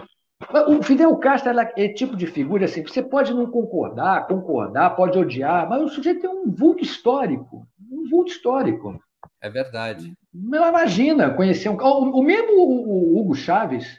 O 0.69 0.83
Fidel 0.83 1.17
Castro 1.17 1.51
é 1.77 1.89
tipo 1.89 2.15
de 2.15 2.27
figura 2.27 2.67
assim, 2.67 2.83
você 2.83 3.03
pode 3.03 3.33
não 3.33 3.51
concordar, 3.51 4.27
concordar, 4.27 4.95
pode 4.95 5.19
odiar, 5.19 5.67
mas 5.67 5.81
o 5.81 5.89
sujeito 5.89 6.21
tem 6.21 6.31
um 6.31 6.51
vulto 6.51 6.85
histórico, 6.85 7.67
um 7.91 8.07
vulto 8.07 8.31
histórico. 8.31 9.01
É 9.41 9.49
verdade. 9.49 10.13
Imagina 10.35 11.31
conhecer 11.31 11.71
um. 11.71 11.77
O 11.77 12.23
mesmo 12.23 12.53
o 12.61 13.19
Hugo 13.19 13.35
Chaves, 13.35 13.99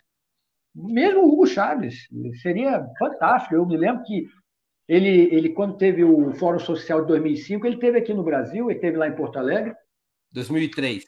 mesmo 0.78 1.22
o 1.22 1.34
Hugo 1.34 1.48
Chaves, 1.48 2.08
seria 2.42 2.86
fantástico. 3.00 3.56
Eu 3.56 3.66
me 3.66 3.76
lembro 3.76 4.04
que 4.04 4.28
ele, 4.88 5.34
ele 5.34 5.50
quando 5.50 5.78
teve 5.78 6.04
o 6.04 6.32
Fórum 6.34 6.60
Social 6.60 7.02
de 7.02 7.08
2005, 7.08 7.66
ele 7.66 7.80
teve 7.80 7.98
aqui 7.98 8.14
no 8.14 8.24
Brasil, 8.24 8.70
ele 8.70 8.80
teve 8.80 8.96
lá 8.96 9.08
em 9.08 9.16
Porto 9.16 9.40
Alegre. 9.40 9.74
2003. 10.32 11.04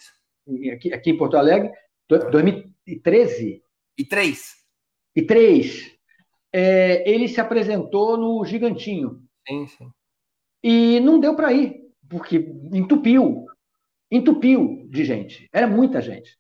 Aqui, 0.73 0.91
aqui 0.91 1.11
em 1.11 1.17
Porto 1.17 1.37
Alegre, 1.37 1.71
2013. 2.09 3.61
E 3.97 4.03
três. 4.05 4.55
E 5.15 5.21
três. 5.21 5.95
É, 6.51 7.07
ele 7.07 7.27
se 7.27 7.39
apresentou 7.39 8.17
no 8.17 8.43
Gigantinho. 8.43 9.21
Sim, 9.47 9.67
sim. 9.67 9.91
E 10.63 10.99
não 10.99 11.19
deu 11.19 11.35
para 11.35 11.53
ir, 11.53 11.79
porque 12.09 12.37
entupiu. 12.73 13.45
Entupiu 14.11 14.87
de 14.89 15.05
gente. 15.05 15.47
Era 15.53 15.67
muita 15.67 16.01
gente. 16.01 16.38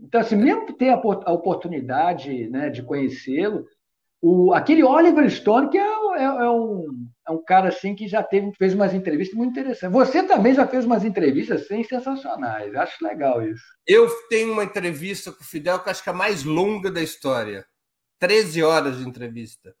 Então, 0.00 0.20
assim, 0.20 0.36
mesmo 0.36 0.72
ter 0.72 0.90
a, 0.90 0.94
a 0.94 1.32
oportunidade 1.32 2.48
né, 2.48 2.70
de 2.70 2.82
conhecê-lo, 2.82 3.66
o, 4.20 4.54
aquele 4.54 4.84
Oliver 4.84 5.28
Stone, 5.28 5.68
que 5.68 5.76
é, 5.76 5.82
é, 5.82 6.24
é, 6.24 6.50
um, 6.50 7.08
é 7.26 7.32
um 7.32 7.42
cara 7.42 7.68
assim 7.68 7.94
que 7.94 8.06
já 8.06 8.22
teve, 8.22 8.52
fez 8.54 8.72
umas 8.72 8.94
entrevistas 8.94 9.36
muito 9.36 9.50
interessantes. 9.50 9.92
Você 9.92 10.22
também 10.22 10.54
já 10.54 10.66
fez 10.66 10.84
umas 10.84 11.04
entrevistas 11.04 11.62
assim, 11.62 11.82
sensacionais. 11.82 12.74
Acho 12.74 13.04
legal 13.04 13.42
isso. 13.46 13.64
Eu 13.86 14.08
tenho 14.28 14.52
uma 14.52 14.64
entrevista 14.64 15.32
com 15.32 15.40
o 15.40 15.46
Fidel 15.46 15.80
que 15.80 15.90
acho 15.90 16.02
que 16.02 16.08
é 16.08 16.12
a 16.12 16.16
mais 16.16 16.44
longa 16.44 16.90
da 16.90 17.02
história. 17.02 17.66
13 18.20 18.62
horas 18.62 18.98
de 18.98 19.08
entrevista. 19.08 19.74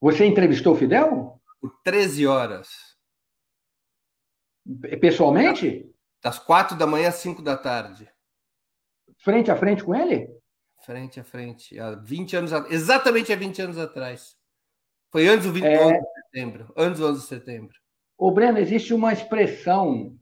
Você 0.00 0.26
entrevistou 0.26 0.74
o 0.74 0.76
Fidel? 0.76 1.40
Por 1.58 1.72
13 1.82 2.26
horas. 2.26 2.68
Pessoalmente? 5.00 5.90
Das 6.22 6.38
quatro 6.38 6.76
da 6.76 6.86
manhã 6.86 7.08
às 7.08 7.14
5 7.14 7.40
da 7.40 7.56
tarde 7.56 8.06
frente 9.18 9.50
a 9.50 9.56
frente 9.56 9.84
com 9.84 9.94
ele? 9.94 10.28
Frente 10.84 11.20
a 11.20 11.24
frente, 11.24 11.78
há 11.78 11.96
20 11.96 12.36
anos, 12.36 12.52
exatamente 12.70 13.32
há 13.32 13.36
20 13.36 13.62
anos 13.62 13.78
atrás. 13.78 14.36
Foi 15.10 15.26
antes 15.26 15.46
do 15.46 15.52
20 15.52 15.64
é... 15.64 15.92
de 15.92 16.06
setembro, 16.24 16.72
antes 16.76 17.00
do 17.00 17.06
11 17.06 17.20
de 17.20 17.26
setembro. 17.26 17.74
Ô, 18.16 18.30
Breno, 18.30 18.58
existe 18.58 18.92
uma 18.92 19.12
expressão 19.12 20.16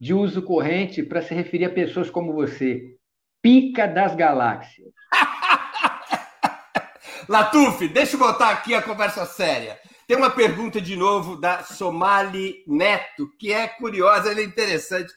de 0.00 0.14
uso 0.14 0.42
corrente 0.42 1.02
para 1.02 1.22
se 1.22 1.34
referir 1.34 1.64
a 1.64 1.70
pessoas 1.70 2.10
como 2.10 2.32
você. 2.32 2.96
Pica 3.42 3.86
das 3.86 4.14
galáxias. 4.14 4.92
Latuf, 7.28 7.88
deixa 7.88 8.16
eu 8.16 8.20
botar 8.20 8.50
aqui 8.50 8.74
a 8.74 8.82
conversa 8.82 9.26
séria. 9.26 9.78
Tem 10.06 10.16
uma 10.16 10.30
pergunta 10.30 10.80
de 10.80 10.96
novo 10.96 11.36
da 11.36 11.62
Somali 11.62 12.62
Neto, 12.66 13.28
que 13.38 13.52
é 13.52 13.66
curiosa, 13.66 14.30
ela 14.30 14.40
é 14.40 14.44
interessante. 14.44 15.12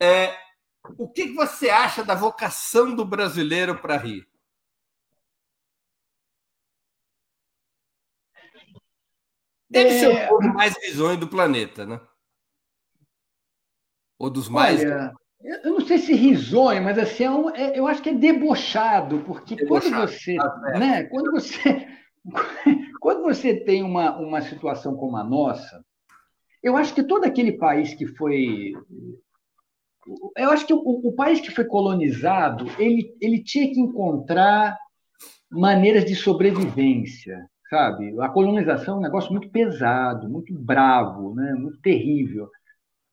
É, 0.00 0.34
o 0.98 1.08
que 1.08 1.32
você 1.32 1.70
acha 1.70 2.04
da 2.04 2.14
vocação 2.14 2.94
do 2.94 3.04
brasileiro 3.04 3.78
para 3.80 3.96
rir? 3.96 4.26
Deve 9.68 9.90
é... 9.90 9.98
ser 9.98 10.08
o 10.08 10.28
povo 10.28 10.54
mais 10.54 10.74
risonho 10.82 11.18
do 11.18 11.28
planeta, 11.28 11.84
né? 11.84 12.00
Ou 14.18 14.30
dos 14.30 14.48
mais. 14.48 14.80
Olha, 14.80 15.12
eu 15.64 15.72
não 15.72 15.80
sei 15.80 15.98
se 15.98 16.14
risonho, 16.14 16.82
mas 16.82 16.98
assim, 16.98 17.24
é 17.24 17.30
um, 17.30 17.50
é, 17.54 17.78
eu 17.78 17.86
acho 17.86 18.02
que 18.02 18.08
é 18.10 18.14
debochado, 18.14 19.22
porque 19.24 19.56
debochado, 19.56 19.90
quando 19.90 20.08
você. 20.08 20.36
Tá 20.36 20.78
né, 20.78 21.04
quando 21.04 21.30
você. 21.32 21.88
Quando 23.00 23.22
você 23.22 23.54
tem 23.54 23.84
uma, 23.84 24.18
uma 24.18 24.42
situação 24.42 24.96
como 24.96 25.16
a 25.16 25.22
nossa, 25.22 25.80
eu 26.60 26.76
acho 26.76 26.92
que 26.92 27.04
todo 27.04 27.24
aquele 27.24 27.52
país 27.52 27.94
que 27.94 28.04
foi 28.04 28.72
eu 30.36 30.50
acho 30.50 30.66
que 30.66 30.72
o, 30.72 30.78
o, 30.78 31.12
país 31.12 31.40
que 31.40 31.50
foi 31.50 31.64
colonizado, 31.64 32.66
ele, 32.78 33.14
ele 33.20 33.42
tinha 33.42 33.72
que 33.72 33.80
encontrar 33.80 34.78
maneiras 35.50 36.04
de 36.04 36.14
sobrevivência, 36.14 37.48
sabe? 37.68 38.14
A 38.20 38.28
colonização 38.28 38.96
é 38.96 38.98
um 38.98 39.02
negócio 39.02 39.32
muito 39.32 39.48
pesado, 39.50 40.28
muito 40.28 40.52
bravo, 40.54 41.34
né? 41.34 41.52
muito 41.54 41.80
terrível. 41.80 42.48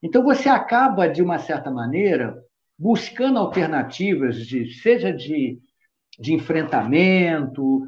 Então 0.02 0.24
você 0.24 0.49
acaba, 0.49 1.07
de 1.07 1.22
uma 1.22 1.40
certa 1.40 1.72
maneira, 1.72 2.36
buscando 2.78 3.40
alternativas, 3.40 4.45
de, 4.45 4.74
seja 4.74 5.11
de, 5.11 5.60
de 6.20 6.34
enfrentamento, 6.34 7.88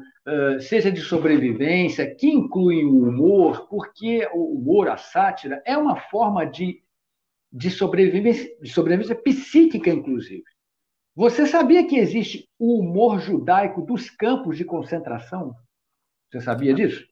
seja 0.60 0.90
de 0.90 1.00
sobrevivência, 1.00 2.12
que 2.14 2.26
incluem 2.26 2.84
o 2.84 3.08
humor, 3.08 3.68
porque 3.68 4.28
o 4.34 4.56
humor, 4.56 4.88
a 4.88 4.96
sátira, 4.96 5.62
é 5.64 5.76
uma 5.76 5.96
forma 5.96 6.44
de 6.44 6.82
de 7.56 7.70
sobrevivência, 7.70 8.54
de 8.60 8.70
sobrevivência 8.70 9.16
psíquica, 9.16 9.88
inclusive. 9.88 10.44
Você 11.14 11.46
sabia 11.46 11.86
que 11.86 11.96
existe 11.96 12.46
o 12.58 12.78
humor 12.78 13.18
judaico 13.18 13.80
dos 13.80 14.10
campos 14.10 14.58
de 14.58 14.64
concentração? 14.64 15.54
Você 16.30 16.42
sabia 16.42 16.74
disso? 16.74 17.06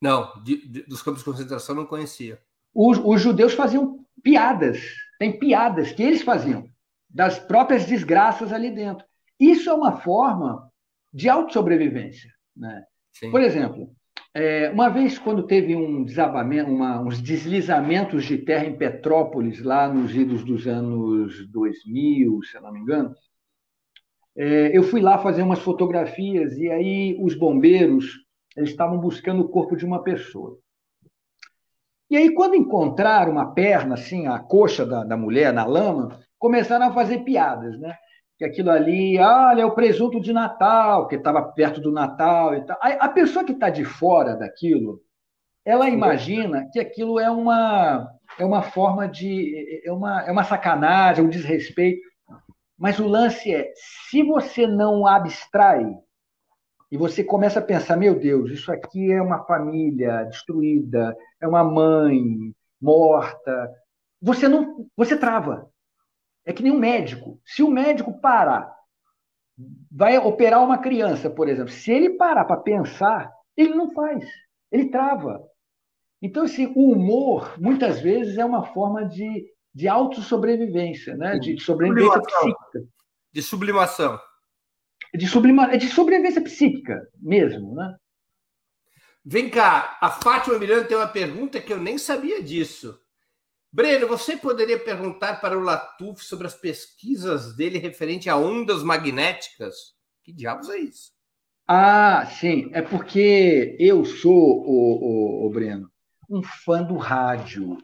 Não, 0.00 0.30
de, 0.42 0.68
de, 0.68 0.82
dos 0.82 1.00
campos 1.00 1.20
de 1.20 1.24
concentração 1.24 1.74
não 1.74 1.86
conhecia. 1.86 2.38
os, 2.74 2.98
os 2.98 3.22
judeus 3.22 3.54
faziam 3.54 4.04
piadas, 4.22 4.78
tem 5.18 5.38
piadas 5.38 5.90
que 5.90 6.02
eles 6.02 6.20
faziam, 6.20 6.68
das 7.08 7.38
próprias 7.38 7.86
desgraças 7.86 8.52
ali 8.52 8.70
dentro. 8.70 9.06
Isso 9.40 9.70
é 9.70 9.72
uma 9.72 10.00
forma 10.02 10.70
de 11.10 11.30
autossobrevivência. 11.30 12.30
Né? 12.54 12.84
Por 13.30 13.40
exemplo, 13.40 13.96
é, 14.38 14.70
uma 14.70 14.88
vez, 14.88 15.18
quando 15.18 15.42
teve 15.42 15.74
um 15.74 16.04
desabamento, 16.04 16.70
uma, 16.70 17.00
uns 17.00 17.20
deslizamentos 17.20 18.24
de 18.24 18.38
terra 18.38 18.66
em 18.66 18.76
Petrópolis, 18.76 19.60
lá 19.60 19.92
nos 19.92 20.14
idos 20.14 20.44
dos 20.44 20.68
anos 20.68 21.44
2000, 21.48 22.40
se 22.44 22.60
não 22.60 22.72
me 22.72 22.78
engano, 22.78 23.12
é, 24.36 24.76
eu 24.76 24.84
fui 24.84 25.00
lá 25.00 25.18
fazer 25.18 25.42
umas 25.42 25.58
fotografias 25.58 26.56
e 26.56 26.70
aí 26.70 27.18
os 27.20 27.34
bombeiros 27.34 28.24
eles 28.56 28.70
estavam 28.70 28.98
buscando 28.98 29.42
o 29.42 29.48
corpo 29.48 29.76
de 29.76 29.84
uma 29.84 30.04
pessoa. 30.04 30.56
E 32.08 32.16
aí, 32.16 32.32
quando 32.32 32.54
encontraram 32.54 33.32
uma 33.32 33.52
perna, 33.52 33.94
assim, 33.94 34.28
a 34.28 34.38
coxa 34.38 34.86
da, 34.86 35.02
da 35.02 35.16
mulher 35.16 35.52
na 35.52 35.64
lama, 35.64 36.20
começaram 36.38 36.86
a 36.86 36.92
fazer 36.92 37.24
piadas, 37.24 37.76
né? 37.80 37.96
Que 38.38 38.44
aquilo 38.44 38.70
ali, 38.70 39.18
olha, 39.18 39.62
é 39.62 39.66
o 39.66 39.74
presunto 39.74 40.20
de 40.20 40.32
Natal, 40.32 41.08
que 41.08 41.16
estava 41.16 41.42
perto 41.42 41.80
do 41.80 41.90
Natal 41.90 42.54
e 42.54 42.64
tal. 42.64 42.78
A, 42.80 42.88
a 43.06 43.08
pessoa 43.08 43.44
que 43.44 43.52
está 43.52 43.68
de 43.68 43.84
fora 43.84 44.36
daquilo, 44.36 45.02
ela 45.64 45.88
imagina 45.88 46.68
que 46.72 46.78
aquilo 46.78 47.18
é 47.18 47.30
uma, 47.30 48.08
é 48.38 48.44
uma 48.44 48.62
forma 48.62 49.08
de. 49.08 49.82
É 49.84 49.92
uma, 49.92 50.22
é 50.22 50.32
uma 50.32 50.44
sacanagem, 50.44 51.24
um 51.24 51.28
desrespeito. 51.28 52.00
Mas 52.78 52.98
o 52.98 53.08
lance 53.08 53.52
é: 53.52 53.72
se 54.08 54.22
você 54.22 54.66
não 54.66 55.06
abstrai 55.06 55.84
e 56.90 56.96
você 56.96 57.22
começa 57.22 57.58
a 57.58 57.62
pensar, 57.62 57.96
meu 57.96 58.18
Deus, 58.18 58.50
isso 58.50 58.72
aqui 58.72 59.12
é 59.12 59.20
uma 59.20 59.44
família 59.44 60.24
destruída, 60.24 61.14
é 61.40 61.46
uma 61.46 61.64
mãe 61.64 62.54
morta. 62.80 63.70
Você 64.22 64.48
não, 64.48 64.86
você 64.96 65.16
trava. 65.16 65.68
É 66.48 66.52
que 66.52 66.62
nem 66.62 66.72
um 66.72 66.78
médico. 66.78 67.40
Se 67.44 67.62
o 67.62 67.70
médico 67.70 68.20
parar, 68.20 68.74
vai 69.90 70.16
operar 70.18 70.64
uma 70.64 70.78
criança, 70.78 71.28
por 71.28 71.48
exemplo, 71.48 71.70
se 71.70 71.90
ele 71.90 72.10
parar 72.10 72.44
para 72.44 72.56
pensar, 72.56 73.30
ele 73.56 73.74
não 73.74 73.92
faz. 73.92 74.24
Ele 74.72 74.90
trava. 74.90 75.42
Então, 76.22 76.44
assim, 76.44 76.72
o 76.74 76.92
humor, 76.92 77.54
muitas 77.60 78.00
vezes, 78.00 78.38
é 78.38 78.44
uma 78.44 78.64
forma 78.64 79.04
de, 79.04 79.46
de 79.74 79.86
autossobrevivência, 79.86 81.16
né? 81.16 81.38
de 81.38 81.60
sobrevivência 81.60 82.22
psíquica. 82.22 82.84
De 83.32 83.42
sublimação 83.42 84.18
de, 85.14 85.26
sublima, 85.26 85.76
de 85.76 85.88
sobrevivência 85.88 86.42
psíquica 86.42 87.08
mesmo, 87.20 87.74
né? 87.74 87.96
Vem 89.24 89.50
cá, 89.50 89.98
a 90.00 90.10
Fátima 90.10 90.58
Miranda 90.58 90.84
tem 90.84 90.96
uma 90.96 91.06
pergunta 91.06 91.60
que 91.60 91.72
eu 91.72 91.78
nem 91.78 91.98
sabia 91.98 92.42
disso. 92.42 92.98
Breno, 93.72 94.06
você 94.08 94.36
poderia 94.36 94.78
perguntar 94.78 95.40
para 95.40 95.58
o 95.58 95.62
Latuf 95.62 96.24
sobre 96.24 96.46
as 96.46 96.54
pesquisas 96.54 97.54
dele 97.54 97.78
referente 97.78 98.30
a 98.30 98.36
ondas 98.36 98.82
magnéticas? 98.82 99.94
Que 100.24 100.32
diabos 100.32 100.68
é 100.70 100.78
isso? 100.78 101.12
Ah, 101.66 102.26
sim. 102.26 102.70
É 102.72 102.80
porque 102.80 103.76
eu 103.78 104.04
sou, 104.04 104.34
o, 104.34 105.44
o, 105.44 105.46
o 105.46 105.50
Breno, 105.50 105.90
um 106.30 106.42
fã 106.42 106.82
do 106.82 106.96
rádio. 106.96 107.76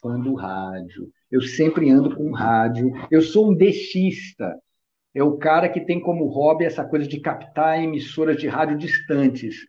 Fã 0.00 0.18
do 0.18 0.34
rádio. 0.34 1.12
Eu 1.30 1.42
sempre 1.42 1.90
ando 1.90 2.16
com 2.16 2.32
rádio. 2.32 2.90
Eu 3.10 3.22
sou 3.22 3.50
um 3.50 3.54
deixista 3.54 4.58
é 5.14 5.22
o 5.22 5.36
cara 5.36 5.68
que 5.68 5.80
tem 5.80 6.00
como 6.00 6.26
hobby 6.26 6.64
essa 6.64 6.84
coisa 6.84 7.06
de 7.06 7.20
captar 7.20 7.82
emissoras 7.82 8.36
de 8.36 8.46
rádio 8.46 8.78
distantes. 8.78 9.66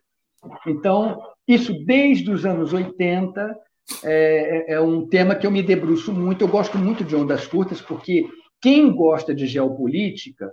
Então, 0.66 1.20
isso 1.46 1.72
desde 1.84 2.30
os 2.30 2.46
anos 2.46 2.72
80 2.72 3.56
é, 4.02 4.74
é, 4.74 4.80
um 4.80 5.06
tema 5.06 5.34
que 5.34 5.46
eu 5.46 5.50
me 5.50 5.62
debruço 5.62 6.12
muito. 6.12 6.42
Eu 6.42 6.48
gosto 6.48 6.78
muito 6.78 7.04
de 7.04 7.14
ondas 7.14 7.46
curtas, 7.46 7.80
porque 7.80 8.26
quem 8.60 8.92
gosta 8.94 9.34
de 9.34 9.46
geopolítica 9.46 10.50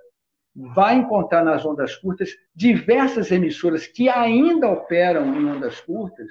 vai 0.55 0.95
encontrar 0.95 1.43
nas 1.43 1.65
ondas 1.65 1.95
curtas 1.95 2.31
diversas 2.53 3.31
emissoras 3.31 3.87
que 3.87 4.09
ainda 4.09 4.69
operam 4.69 5.33
em 5.35 5.45
ondas 5.45 5.79
curtas. 5.81 6.27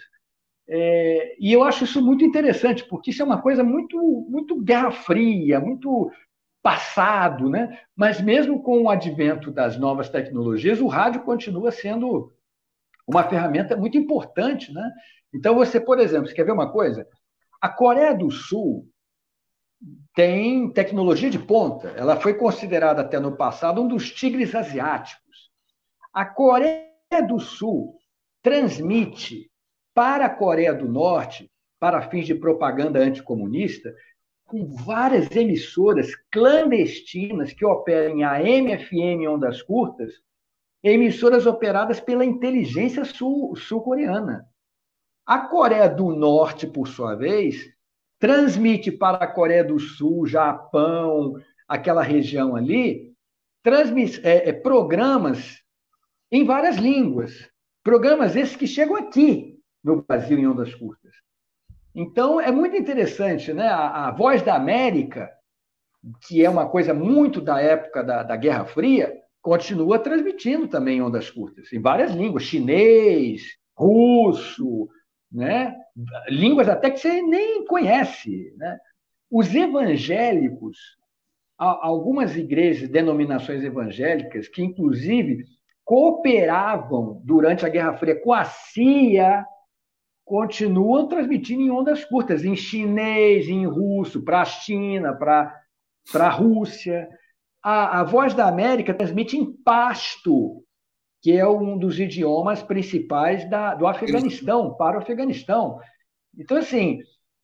É, 0.69 1.37
e 1.41 1.53
eu 1.53 1.63
acho 1.63 1.85
isso 1.85 2.05
muito 2.05 2.25
interessante, 2.25 2.85
porque 2.85 3.11
isso 3.11 3.23
é 3.23 3.25
uma 3.25 3.41
coisa 3.41 3.65
muito, 3.65 3.97
muito 4.29 4.61
guerra 4.61 4.91
fria, 4.91 5.61
muito 5.61 6.11
passado, 6.63 7.49
né? 7.49 7.79
Mas 7.97 8.21
mesmo 8.21 8.63
com 8.63 8.83
o 8.83 8.91
advento 8.91 9.51
das 9.51 9.79
novas 9.79 10.11
tecnologias, 10.11 10.81
o 10.81 10.87
rádio 10.87 11.23
continua 11.23 11.71
sendo 11.71 12.33
uma 13.09 13.25
ferramenta 13.25 13.75
muito 13.75 13.97
importante, 13.97 14.73
né? 14.73 14.93
Então 15.35 15.55
você, 15.55 15.81
por 15.81 15.99
exemplo, 15.99 16.29
você 16.29 16.35
quer 16.35 16.45
ver 16.45 16.53
uma 16.53 16.71
coisa? 16.71 17.07
A 17.61 17.69
Coreia 17.69 18.15
do 18.15 18.31
Sul 18.31 18.87
tem 20.15 20.71
tecnologia 20.73 21.31
de 21.31 21.39
ponta. 21.39 21.89
Ela 21.97 22.21
foi 22.21 22.35
considerada 22.35 23.01
até 23.01 23.19
no 23.19 23.37
passado 23.37 23.81
um 23.81 23.89
dos 23.89 24.13
tigres 24.13 24.55
asiáticos. 24.55 25.51
A 26.13 26.27
Coreia 26.27 26.87
do 27.27 27.41
Sul 27.41 27.97
transmite 28.43 29.51
para 29.95 30.27
a 30.27 30.31
Coreia 30.31 30.75
do 30.75 30.87
Norte, 30.87 31.51
para 31.81 32.09
fins 32.11 32.27
de 32.27 32.35
propaganda 32.35 32.99
anticomunista, 32.99 33.93
com 34.45 34.67
várias 34.67 35.31
emissoras 35.31 36.15
clandestinas 36.31 37.53
que 37.53 37.65
operam 37.65 38.23
a 38.25 38.41
MFM 38.41 39.29
ondas 39.29 39.63
curtas, 39.63 40.13
emissoras 40.83 41.47
operadas 41.47 42.01
pela 42.01 42.25
inteligência 42.25 43.05
sul-coreana. 43.05 44.47
a 45.27 45.39
Coreia 45.41 45.89
do 45.89 46.15
Norte, 46.15 46.67
por 46.67 46.89
sua 46.89 47.15
vez, 47.15 47.57
transmite 48.19 48.91
para 48.91 49.25
a 49.25 49.33
Coreia 49.33 49.63
do 49.63 49.79
Sul, 49.79 50.27
Japão, 50.27 51.35
aquela 51.67 52.03
região 52.03 52.57
ali, 52.57 53.15
é, 54.23 54.49
é, 54.49 54.53
programas 54.53 55.63
em 56.33 56.45
várias 56.45 56.77
línguas. 56.77 57.51
Programas 57.85 58.37
esses 58.37 58.57
que 58.57 58.67
chegam 58.67 58.97
aqui 58.97 59.59
no 59.85 60.03
Brasil 60.03 60.39
em 60.39 60.47
ondas 60.47 60.75
curtas. 60.75 61.13
Então, 61.95 62.41
é 62.41 62.51
muito 62.51 62.77
interessante, 62.77 63.53
né? 63.53 63.69
A, 63.69 64.09
a 64.09 64.11
Voz 64.11 64.43
da 64.43 64.55
América, 64.55 65.31
que 66.27 66.45
é 66.45 66.49
uma 66.49 66.69
coisa 66.69 66.95
muito 66.95 67.41
da 67.41 67.61
época 67.61 68.03
da, 68.03 68.23
da 68.23 68.37
Guerra 68.37 68.65
Fria, 68.65 69.15
continua 69.49 69.99
transmitindo 69.99 70.69
também 70.69 71.01
ondas 71.01 71.31
curtas, 71.31 71.73
em 71.73 71.81
várias 71.81 72.13
línguas, 72.13 72.43
chinês, 72.43 73.57
russo, 73.75 74.91
né? 75.33 75.75
línguas 76.29 76.69
até 76.69 76.91
que 76.91 76.99
você 76.99 77.23
nem 77.23 77.65
conhece. 77.65 78.53
Né? 78.59 78.79
Os 79.31 79.55
evangélicos, 79.55 80.77
algumas 81.57 82.37
igrejas, 82.37 82.91
denominações 82.91 83.65
evangélicas, 83.65 84.49
que 84.49 84.63
inclusive 84.63 85.47
cooperavam 85.83 87.23
durante 87.25 87.65
a 87.65 87.71
Guerra 87.71 87.97
Fria 87.97 88.21
com 88.21 88.35
a 88.35 88.45
CIA, 88.45 89.47
continuam 90.27 91.09
transmitindo 91.09 91.63
em 91.63 91.71
ondas 91.71 92.05
curtas, 92.05 92.45
em 92.45 92.55
chinês, 92.55 93.49
em 93.49 93.65
russo, 93.65 94.23
para 94.23 94.43
a 94.43 94.45
China, 94.45 95.15
para 95.15 95.55
a 96.17 96.29
Rússia. 96.29 97.09
A, 97.69 98.01
a 98.01 98.03
Voz 98.03 98.33
da 98.33 98.49
América 98.49 98.95
transmite 98.95 99.37
em 99.37 99.53
pasto, 99.53 100.65
que 101.21 101.37
é 101.37 101.47
um 101.47 101.77
dos 101.77 102.01
idiomas 102.01 102.63
principais 102.63 103.47
da, 103.51 103.75
do 103.75 103.87
Afeganistão, 103.87 104.73
para 104.73 104.97
o 104.97 105.03
Afeganistão. 105.03 105.79
Então, 106.39 106.57
assim, 106.57 107.01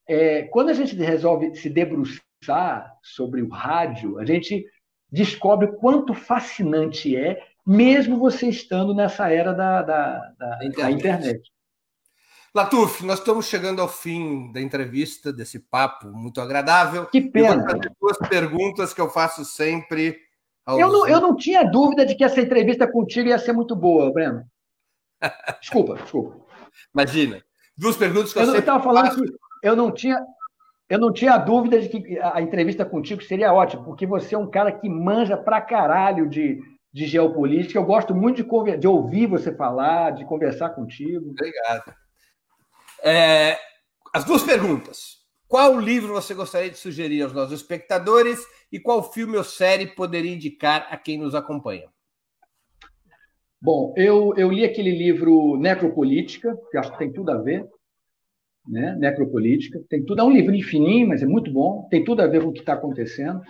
é, 0.08 0.44
quando 0.44 0.70
a 0.70 0.72
gente 0.72 0.96
resolve 0.96 1.54
se 1.56 1.68
debruçar 1.68 2.90
sobre 3.02 3.42
o 3.42 3.50
rádio, 3.50 4.18
a 4.18 4.24
gente 4.24 4.64
descobre 5.12 5.66
o 5.66 5.76
quanto 5.76 6.14
fascinante 6.14 7.14
é, 7.14 7.38
mesmo 7.66 8.18
você 8.18 8.48
estando 8.48 8.94
nessa 8.94 9.30
era 9.30 9.52
da, 9.52 9.82
da, 9.82 10.32
da, 10.38 10.56
da 10.56 10.90
internet. 10.90 11.53
Latuf, 12.54 13.04
nós 13.04 13.18
estamos 13.18 13.46
chegando 13.46 13.82
ao 13.82 13.88
fim 13.88 14.52
da 14.52 14.60
entrevista, 14.60 15.32
desse 15.32 15.58
papo 15.58 16.06
muito 16.06 16.40
agradável. 16.40 17.06
Que 17.06 17.20
pena. 17.20 17.66
Duas 18.00 18.16
perguntas 18.28 18.94
que 18.94 19.00
eu 19.00 19.10
faço 19.10 19.44
sempre. 19.44 20.16
Eu, 20.68 20.88
não, 20.88 21.08
eu 21.08 21.20
não 21.20 21.34
tinha 21.34 21.64
dúvida 21.64 22.06
de 22.06 22.14
que 22.14 22.22
essa 22.22 22.40
entrevista 22.40 22.86
contigo 22.86 23.28
ia 23.28 23.40
ser 23.40 23.52
muito 23.52 23.74
boa, 23.74 24.12
Breno. 24.12 24.44
Desculpa, 25.60 25.96
desculpa. 25.96 26.44
Imagina. 26.94 27.42
Duas 27.76 27.96
perguntas 27.96 28.32
que 28.32 28.38
eu, 28.38 28.44
eu 28.44 28.58
estava 28.60 28.82
falando 28.82 29.06
faço. 29.06 29.22
que 29.24 29.32
eu 29.62 29.74
não 29.74 29.90
tinha. 29.90 30.24
Eu 30.88 30.98
não 30.98 31.12
tinha 31.12 31.36
dúvida 31.38 31.80
de 31.80 31.88
que 31.88 32.20
a 32.20 32.40
entrevista 32.40 32.84
contigo 32.84 33.22
seria 33.22 33.52
ótima, 33.52 33.82
porque 33.82 34.06
você 34.06 34.34
é 34.34 34.38
um 34.38 34.48
cara 34.48 34.70
que 34.70 34.88
manja 34.88 35.36
pra 35.36 35.60
caralho 35.60 36.28
de, 36.28 36.60
de 36.92 37.06
geopolítica. 37.06 37.78
Eu 37.78 37.84
gosto 37.84 38.14
muito 38.14 38.44
de, 38.44 38.76
de 38.76 38.86
ouvir 38.86 39.26
você 39.26 39.52
falar, 39.52 40.12
de 40.12 40.24
conversar 40.26 40.70
contigo. 40.70 41.30
Obrigado. 41.30 42.03
É, 43.04 43.58
as 44.14 44.24
duas 44.24 44.42
perguntas. 44.42 45.22
Qual 45.46 45.78
livro 45.78 46.14
você 46.14 46.32
gostaria 46.32 46.70
de 46.70 46.78
sugerir 46.78 47.22
aos 47.22 47.32
nossos 47.32 47.60
espectadores 47.60 48.40
e 48.72 48.80
qual 48.80 49.12
filme 49.12 49.36
ou 49.36 49.44
série 49.44 49.86
poderia 49.86 50.32
indicar 50.32 50.88
a 50.90 50.96
quem 50.96 51.18
nos 51.18 51.34
acompanha? 51.34 51.88
Bom, 53.60 53.94
eu, 53.96 54.34
eu 54.36 54.50
li 54.50 54.64
aquele 54.64 54.90
livro 54.90 55.56
Necropolítica, 55.58 56.56
que 56.70 56.78
acho 56.78 56.92
que 56.92 56.98
tem 56.98 57.12
tudo 57.12 57.30
a 57.30 57.36
ver. 57.36 57.66
né? 58.66 58.96
Necropolítica. 58.98 59.80
Tem 59.88 60.04
tudo, 60.04 60.20
é 60.20 60.24
um 60.24 60.32
livrinho 60.32 60.64
fininho, 60.64 61.08
mas 61.08 61.22
é 61.22 61.26
muito 61.26 61.52
bom. 61.52 61.86
Tem 61.90 62.02
tudo 62.02 62.22
a 62.22 62.26
ver 62.26 62.42
com 62.42 62.48
o 62.48 62.52
que 62.52 62.60
está 62.60 62.72
acontecendo. 62.72 63.40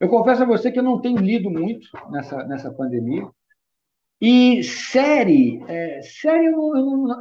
Eu 0.00 0.08
confesso 0.08 0.42
a 0.42 0.46
você 0.46 0.70
que 0.70 0.78
eu 0.78 0.82
não 0.82 1.00
tenho 1.00 1.18
lido 1.18 1.50
muito 1.50 1.88
nessa, 2.10 2.44
nessa 2.44 2.72
pandemia. 2.72 3.26
E 4.20 4.64
série, 4.64 5.62
é, 5.68 6.00
série 6.02 6.46
eu, 6.46 6.72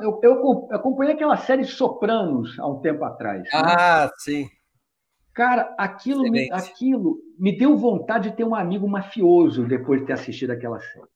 eu, 0.01 0.19
eu, 0.23 0.67
acompanhei 0.71 1.13
aquela 1.13 1.35
série 1.35 1.65
Sopranos 1.65 2.57
há 2.57 2.67
um 2.67 2.79
tempo 2.79 3.03
atrás. 3.03 3.43
Né? 3.43 3.49
Ah, 3.53 4.09
sim. 4.17 4.47
Cara, 5.33 5.75
aquilo 5.77 6.23
me, 6.31 6.49
aquilo 6.49 7.17
me 7.37 7.57
deu 7.57 7.75
vontade 7.75 8.29
de 8.29 8.37
ter 8.37 8.45
um 8.45 8.55
amigo 8.55 8.87
mafioso 8.87 9.65
depois 9.67 9.99
de 9.99 10.07
ter 10.07 10.13
assistido 10.13 10.51
aquela 10.51 10.79
série. 10.79 11.07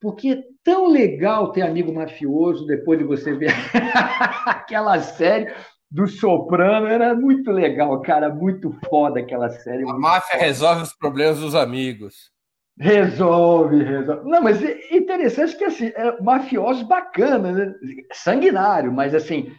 Porque 0.00 0.28
é 0.28 0.42
tão 0.62 0.86
legal 0.86 1.50
ter 1.50 1.62
amigo 1.62 1.92
mafioso 1.92 2.64
depois 2.66 2.98
de 2.98 3.04
você 3.04 3.34
ver 3.34 3.50
aquela 4.46 5.00
série 5.00 5.52
do 5.90 6.06
Soprano. 6.06 6.86
Era 6.86 7.14
muito 7.16 7.50
legal, 7.50 8.00
cara. 8.02 8.32
Muito 8.32 8.70
foda 8.88 9.18
aquela 9.18 9.48
série. 9.48 9.82
A 9.82 9.94
máfia 9.94 10.34
foda. 10.34 10.44
resolve 10.44 10.82
os 10.82 10.92
problemas 10.92 11.40
dos 11.40 11.56
amigos. 11.56 12.33
Resolve, 12.76 13.82
resolve. 13.84 14.28
Não, 14.28 14.42
mas 14.42 14.62
é 14.62 14.96
interessante 14.96 15.56
que 15.56 15.64
assim, 15.64 15.86
é 15.94 16.20
mafiosos 16.20 16.82
bacana, 16.82 17.52
né? 17.52 17.74
Sanguinário, 18.12 18.92
mas 18.92 19.14
assim, 19.14 19.52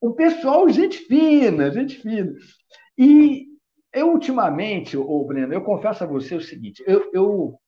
um 0.00 0.12
pessoal, 0.12 0.68
gente 0.70 0.98
fina, 0.98 1.70
gente 1.70 2.00
fina. 2.00 2.32
E 2.96 3.46
eu, 3.92 4.10
ultimamente, 4.12 4.96
ô, 4.96 5.24
Breno, 5.24 5.52
eu 5.52 5.62
confesso 5.62 6.04
a 6.04 6.06
você 6.06 6.34
o 6.34 6.40
seguinte: 6.40 6.82
eu, 6.86 7.10
eu 7.12 7.58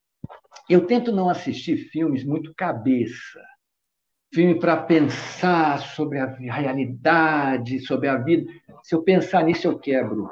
eu 0.69 0.87
tento 0.87 1.13
não 1.13 1.29
assistir 1.29 1.77
filmes 1.91 2.25
muito 2.25 2.55
cabeça. 2.55 3.41
Filme 4.35 4.59
para 4.59 4.77
pensar 4.77 5.79
sobre 5.79 6.19
a 6.19 6.27
realidade, 6.27 7.81
sobre 7.81 8.09
a 8.09 8.17
vida. 8.17 8.51
Se 8.83 8.95
eu 8.95 9.03
pensar 9.03 9.45
nisso, 9.45 9.67
eu 9.67 9.79
quebro. 9.79 10.29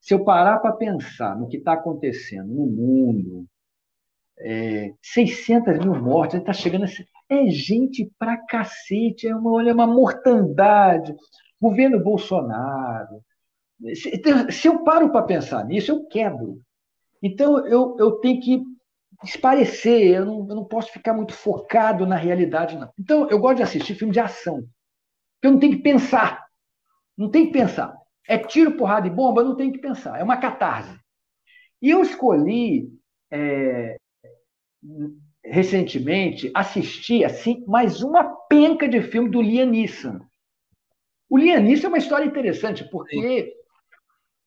Se 0.00 0.14
eu 0.14 0.24
parar 0.24 0.58
para 0.58 0.72
pensar 0.72 1.38
no 1.38 1.48
que 1.48 1.58
está 1.58 1.74
acontecendo 1.74 2.52
no 2.52 2.66
mundo, 2.66 3.46
é, 4.42 4.94
600 5.02 5.78
mil 5.78 5.94
mortes, 5.94 6.38
está 6.38 6.52
chegando 6.52 6.84
a... 6.84 6.88
É 7.28 7.46
gente 7.48 8.10
pra 8.18 8.36
cacete, 8.36 9.26
é 9.26 9.34
uma, 9.34 9.50
olha, 9.52 9.72
uma 9.72 9.86
mortandade. 9.86 11.14
Governo 11.60 12.02
Bolsonaro. 12.02 13.22
Se, 13.94 14.22
se 14.50 14.68
eu 14.68 14.84
paro 14.84 15.10
para 15.10 15.22
pensar 15.22 15.64
nisso, 15.64 15.90
eu 15.90 16.06
quebro. 16.06 16.60
Então, 17.22 17.66
eu, 17.66 17.96
eu 17.98 18.12
tenho 18.12 18.40
que 18.40 18.62
esparecer, 19.24 20.16
eu 20.16 20.26
não, 20.26 20.48
eu 20.48 20.56
não 20.56 20.64
posso 20.64 20.92
ficar 20.92 21.14
muito 21.14 21.32
focado 21.32 22.04
na 22.06 22.16
realidade, 22.16 22.76
não. 22.76 22.90
Então, 22.98 23.28
eu 23.30 23.38
gosto 23.38 23.58
de 23.58 23.62
assistir 23.62 23.94
filme 23.94 24.12
de 24.12 24.20
ação. 24.20 24.64
Eu 25.40 25.52
não 25.52 25.58
tenho 25.58 25.76
que 25.76 25.82
pensar. 25.82 26.44
Não 27.16 27.30
tem 27.30 27.46
que 27.46 27.52
pensar. 27.52 27.96
É 28.28 28.38
tiro, 28.38 28.76
porrada 28.76 29.06
e 29.06 29.10
bomba, 29.10 29.44
não 29.44 29.56
tem 29.56 29.70
que 29.70 29.78
pensar. 29.78 30.18
É 30.18 30.22
uma 30.22 30.36
catarse. 30.36 30.96
E 31.80 31.90
eu 31.90 32.02
escolhi, 32.02 32.88
é, 33.30 33.96
recentemente, 35.44 36.50
assistir 36.54 37.24
assim, 37.24 37.64
mais 37.66 38.02
uma 38.02 38.24
penca 38.48 38.88
de 38.88 39.02
filme 39.02 39.30
do 39.30 39.42
Liam 39.42 39.66
Neeson. 39.66 40.20
O 41.28 41.38
Liam 41.38 41.60
Neeson 41.60 41.86
é 41.86 41.88
uma 41.88 41.98
história 41.98 42.24
interessante, 42.24 42.88
porque 42.90 43.52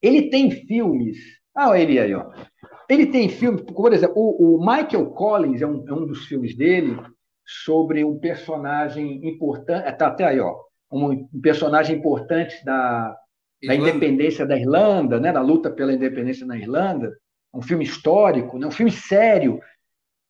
ele 0.01 0.29
tem 0.29 0.51
filmes. 0.51 1.17
Ah, 1.55 1.69
olha 1.69 1.79
ele 1.79 1.99
aí, 1.99 2.13
ó. 2.13 2.31
Ele 2.89 3.07
tem 3.07 3.27
filmes, 3.27 3.61
por 3.61 3.91
exemplo, 3.93 4.15
o, 4.17 4.55
o 4.55 4.59
Michael 4.59 5.07
Collins 5.11 5.61
é 5.61 5.67
um, 5.67 5.83
é 5.87 5.93
um, 5.93 6.05
dos 6.05 6.25
filmes 6.25 6.55
dele 6.55 6.95
sobre 7.43 8.03
um 8.03 8.19
personagem 8.19 9.27
importante. 9.27 9.89
Está 9.89 10.07
até 10.07 10.25
aí, 10.25 10.39
ó. 10.39 10.55
Um, 10.91 11.11
um 11.11 11.41
personagem 11.41 11.97
importante 11.97 12.63
da, 12.63 13.17
da 13.65 13.75
independência 13.75 14.45
da 14.45 14.57
Irlanda, 14.57 15.19
né, 15.19 15.33
da 15.33 15.41
luta 15.41 15.71
pela 15.71 15.93
independência 15.93 16.45
na 16.45 16.57
Irlanda. 16.57 17.11
Um 17.53 17.61
filme 17.61 17.83
histórico, 17.83 18.59
né, 18.59 18.67
um 18.67 18.71
filme 18.71 18.91
sério. 18.91 19.59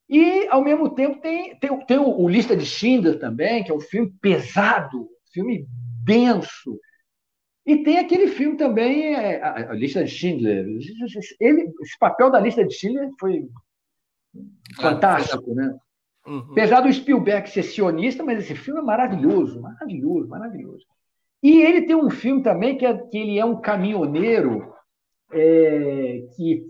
E, 0.08 0.46
ao 0.48 0.62
mesmo 0.62 0.90
tempo, 0.90 1.20
tem, 1.20 1.58
tem, 1.58 1.84
tem 1.84 1.98
o, 1.98 2.20
o 2.20 2.28
Lista 2.28 2.56
de 2.56 2.64
Schindler 2.64 3.18
também, 3.18 3.64
que 3.64 3.70
é 3.70 3.74
um 3.74 3.80
filme 3.80 4.12
pesado, 4.20 5.08
filme 5.32 5.66
denso, 6.04 6.78
e 7.66 7.82
tem 7.82 7.98
aquele 7.98 8.28
filme 8.28 8.56
também, 8.56 9.12
é, 9.12 9.42
a, 9.42 9.72
a 9.72 9.74
Lista 9.74 10.04
de 10.04 10.10
Schindler. 10.10 10.64
Ele, 11.40 11.72
esse 11.82 11.98
papel 11.98 12.30
da 12.30 12.38
Lista 12.38 12.64
de 12.64 12.72
Schindler 12.72 13.10
foi 13.18 13.48
fantástico, 14.80 15.52
né? 15.52 15.76
Uhum. 16.24 16.46
Apesar 16.52 16.80
do 16.80 16.92
Spielberg 16.92 17.50
ser 17.50 17.64
sionista, 17.64 18.22
mas 18.22 18.38
esse 18.38 18.54
filme 18.54 18.80
é 18.80 18.82
maravilhoso, 18.84 19.60
maravilhoso, 19.60 20.28
maravilhoso. 20.28 20.84
E 21.42 21.60
ele 21.60 21.82
tem 21.82 21.96
um 21.96 22.10
filme 22.10 22.40
também 22.40 22.78
que, 22.78 22.86
é, 22.86 22.96
que 22.96 23.18
ele 23.18 23.38
é 23.38 23.44
um 23.44 23.60
caminhoneiro 23.60 24.72
é, 25.32 26.24
que 26.36 26.64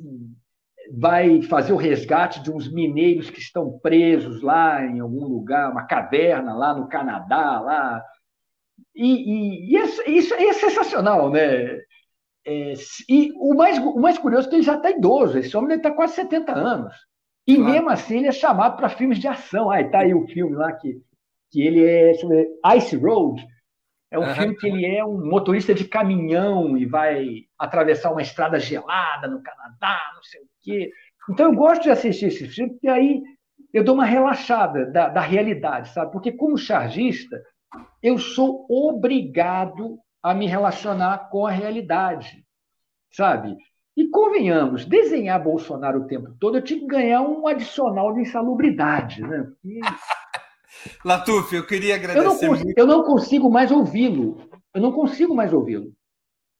vai 0.92 1.42
fazer 1.42 1.72
o 1.72 1.76
resgate 1.76 2.42
de 2.42 2.50
uns 2.50 2.72
mineiros 2.72 3.30
que 3.30 3.40
estão 3.40 3.78
presos 3.78 4.42
lá 4.42 4.84
em 4.84 5.00
algum 5.00 5.24
lugar, 5.24 5.70
uma 5.70 5.86
caverna 5.86 6.54
lá 6.54 6.74
no 6.74 6.88
Canadá, 6.88 7.60
lá 7.60 8.04
e, 8.94 9.06
e, 9.06 9.72
e 9.72 9.76
é, 9.76 10.10
isso 10.10 10.34
é 10.34 10.52
sensacional, 10.54 11.30
né? 11.30 11.80
É, 12.46 12.74
e 13.08 13.32
o 13.36 13.54
mais, 13.54 13.78
o 13.78 13.98
mais 13.98 14.16
curioso 14.18 14.46
é 14.46 14.50
que 14.50 14.56
ele 14.56 14.62
já 14.62 14.76
está 14.76 14.90
idoso, 14.90 15.38
esse 15.38 15.56
homem 15.56 15.76
está 15.76 15.90
quase 15.90 16.14
70 16.14 16.52
anos. 16.52 16.94
E 17.46 17.56
claro. 17.56 17.72
mesmo 17.72 17.90
assim 17.90 18.18
ele 18.18 18.28
é 18.28 18.32
chamado 18.32 18.76
para 18.76 18.88
filmes 18.88 19.18
de 19.18 19.28
ação. 19.28 19.70
Ah, 19.70 19.80
está 19.80 20.00
aí 20.00 20.14
o 20.14 20.26
filme 20.26 20.56
lá 20.56 20.72
que, 20.72 21.00
que 21.50 21.60
ele 21.60 21.84
é 21.84 22.12
Ice 22.76 22.96
Road. 22.96 23.46
É 24.10 24.18
um 24.18 24.22
uhum. 24.22 24.34
filme 24.34 24.56
que 24.56 24.68
ele 24.68 24.86
é 24.86 25.04
um 25.04 25.24
motorista 25.24 25.74
de 25.74 25.84
caminhão 25.84 26.76
e 26.76 26.86
vai 26.86 27.46
atravessar 27.58 28.12
uma 28.12 28.22
estrada 28.22 28.58
gelada 28.58 29.26
no 29.26 29.42
Canadá, 29.42 30.00
não 30.14 30.22
sei 30.22 30.40
o 30.40 30.48
quê. 30.62 30.90
Então 31.28 31.46
eu 31.46 31.54
gosto 31.54 31.82
de 31.82 31.90
assistir 31.90 32.26
esse 32.26 32.46
filme, 32.46 32.72
porque 32.72 32.88
aí 32.88 33.22
eu 33.72 33.82
dou 33.82 33.94
uma 33.94 34.04
relaxada 34.04 34.86
da, 34.86 35.08
da 35.08 35.20
realidade, 35.20 35.90
sabe? 35.90 36.12
Porque 36.12 36.30
como 36.30 36.56
chargista, 36.56 37.42
eu 38.02 38.16
sou 38.16 38.64
obrigado 38.70 39.98
a 40.22 40.32
me 40.32 40.46
relacionar 40.46 41.28
com 41.30 41.46
a 41.46 41.50
realidade, 41.50 42.44
sabe? 43.12 43.56
E 43.96 44.08
convenhamos, 44.08 44.84
desenhar 44.84 45.42
Bolsonaro 45.42 46.02
o 46.02 46.06
tempo 46.06 46.34
todo, 46.38 46.58
eu 46.58 46.62
tinha 46.62 46.78
que 46.78 46.86
ganhar 46.86 47.22
um 47.22 47.46
adicional 47.46 48.12
de 48.12 48.20
insalubridade, 48.20 49.22
né? 49.22 49.48
Porque... 49.62 49.80
Latuf, 51.04 51.54
eu 51.54 51.66
queria 51.66 51.94
agradecer. 51.94 52.20
Eu 52.20 52.24
não, 52.24 52.38
consigo, 52.38 52.64
muito... 52.64 52.78
eu 52.78 52.86
não 52.86 53.02
consigo 53.02 53.50
mais 53.50 53.70
ouvi-lo. 53.70 54.48
Eu 54.74 54.80
não 54.80 54.92
consigo 54.92 55.34
mais 55.34 55.52
ouvi-lo. 55.52 55.92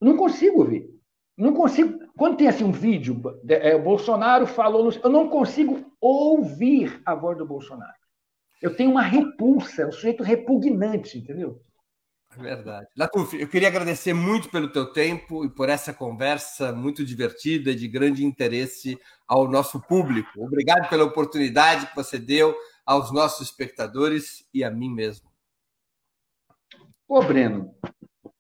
Não 0.00 0.16
consigo 0.16 0.60
ouvir. 0.60 0.88
não 1.36 1.52
consigo. 1.52 1.98
Quando 2.16 2.36
tem 2.36 2.48
assim 2.48 2.64
um 2.64 2.72
vídeo, 2.72 3.20
é, 3.48 3.74
o 3.74 3.82
Bolsonaro 3.82 4.46
falou, 4.46 4.84
no... 4.84 4.92
eu 4.92 5.10
não 5.10 5.28
consigo 5.28 5.92
ouvir 6.00 7.00
a 7.04 7.14
voz 7.14 7.36
do 7.36 7.46
Bolsonaro. 7.46 7.92
Eu 8.62 8.74
tenho 8.74 8.90
uma 8.90 9.02
repulsa, 9.02 9.86
um 9.86 9.92
sujeito 9.92 10.22
repugnante, 10.22 11.18
entendeu? 11.18 11.60
É 12.38 12.42
verdade. 12.42 12.86
Latuf, 12.96 13.38
eu 13.38 13.48
queria 13.48 13.68
agradecer 13.68 14.12
muito 14.12 14.50
pelo 14.50 14.70
teu 14.70 14.92
tempo 14.92 15.44
e 15.44 15.48
por 15.48 15.68
essa 15.68 15.92
conversa 15.92 16.72
muito 16.72 17.04
divertida 17.04 17.70
e 17.70 17.74
de 17.74 17.88
grande 17.88 18.24
interesse 18.24 18.98
ao 19.26 19.48
nosso 19.48 19.80
público. 19.80 20.30
Obrigado 20.36 20.88
pela 20.88 21.04
oportunidade 21.04 21.86
que 21.86 21.96
você 21.96 22.18
deu 22.18 22.54
aos 22.86 23.12
nossos 23.12 23.48
espectadores 23.48 24.48
e 24.54 24.62
a 24.62 24.70
mim 24.70 24.88
mesmo. 24.88 25.28
Ô, 27.08 27.20
Breno, 27.20 27.74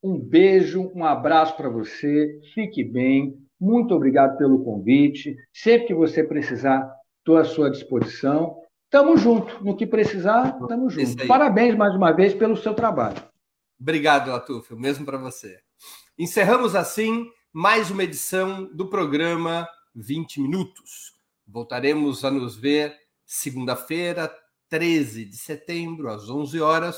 um 0.02 0.18
beijo, 0.18 0.90
um 0.94 1.04
abraço 1.04 1.56
para 1.56 1.68
você, 1.68 2.40
fique 2.54 2.84
bem, 2.84 3.36
muito 3.58 3.94
obrigado 3.94 4.36
pelo 4.36 4.62
convite. 4.62 5.36
Sempre 5.52 5.88
que 5.88 5.94
você 5.94 6.22
precisar, 6.22 6.90
estou 7.18 7.36
à 7.36 7.44
sua 7.44 7.70
disposição. 7.70 8.60
Tamo 8.90 9.16
junto. 9.16 9.64
No 9.64 9.76
que 9.76 9.86
precisar, 9.86 10.52
tamo 10.68 10.88
junto. 10.90 11.26
Parabéns 11.26 11.74
mais 11.74 11.94
uma 11.94 12.12
vez 12.12 12.34
pelo 12.34 12.56
seu 12.56 12.74
trabalho. 12.74 13.22
Obrigado, 13.80 14.30
Latuf. 14.30 14.72
O 14.72 14.78
mesmo 14.78 15.04
para 15.04 15.18
você. 15.18 15.58
Encerramos 16.18 16.74
assim 16.74 17.26
mais 17.52 17.90
uma 17.90 18.04
edição 18.04 18.64
do 18.74 18.88
programa 18.88 19.66
20 19.94 20.40
Minutos. 20.40 21.14
Voltaremos 21.46 22.24
a 22.24 22.30
nos 22.30 22.56
ver 22.56 22.94
segunda-feira, 23.26 24.32
13 24.68 25.24
de 25.24 25.36
setembro, 25.36 26.08
às 26.08 26.30
11 26.30 26.60
horas, 26.60 26.96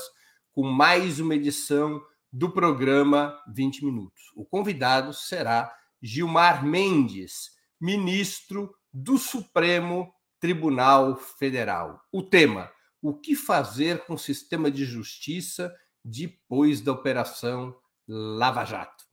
com 0.51 0.63
mais 0.63 1.19
uma 1.19 1.35
edição 1.35 2.01
do 2.31 2.51
programa 2.51 3.37
20 3.53 3.83
Minutos. 3.83 4.21
O 4.35 4.45
convidado 4.45 5.13
será 5.13 5.73
Gilmar 6.01 6.63
Mendes, 6.63 7.51
ministro 7.81 8.73
do 8.93 9.17
Supremo 9.17 10.13
Tribunal 10.39 11.15
Federal. 11.15 12.01
O 12.11 12.23
tema: 12.23 12.71
o 13.01 13.13
que 13.13 13.35
fazer 13.35 14.05
com 14.05 14.13
o 14.13 14.19
sistema 14.19 14.69
de 14.69 14.85
justiça 14.85 15.73
depois 16.03 16.81
da 16.81 16.91
Operação 16.91 17.75
Lava 18.07 18.65
Jato. 18.65 19.05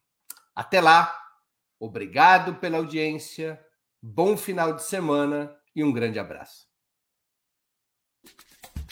Até 0.54 0.80
lá, 0.80 1.14
obrigado 1.78 2.56
pela 2.56 2.78
audiência, 2.78 3.60
bom 4.02 4.36
final 4.36 4.72
de 4.72 4.82
semana 4.82 5.54
e 5.74 5.84
um 5.84 5.92
grande 5.92 6.18
abraço. 6.18 6.65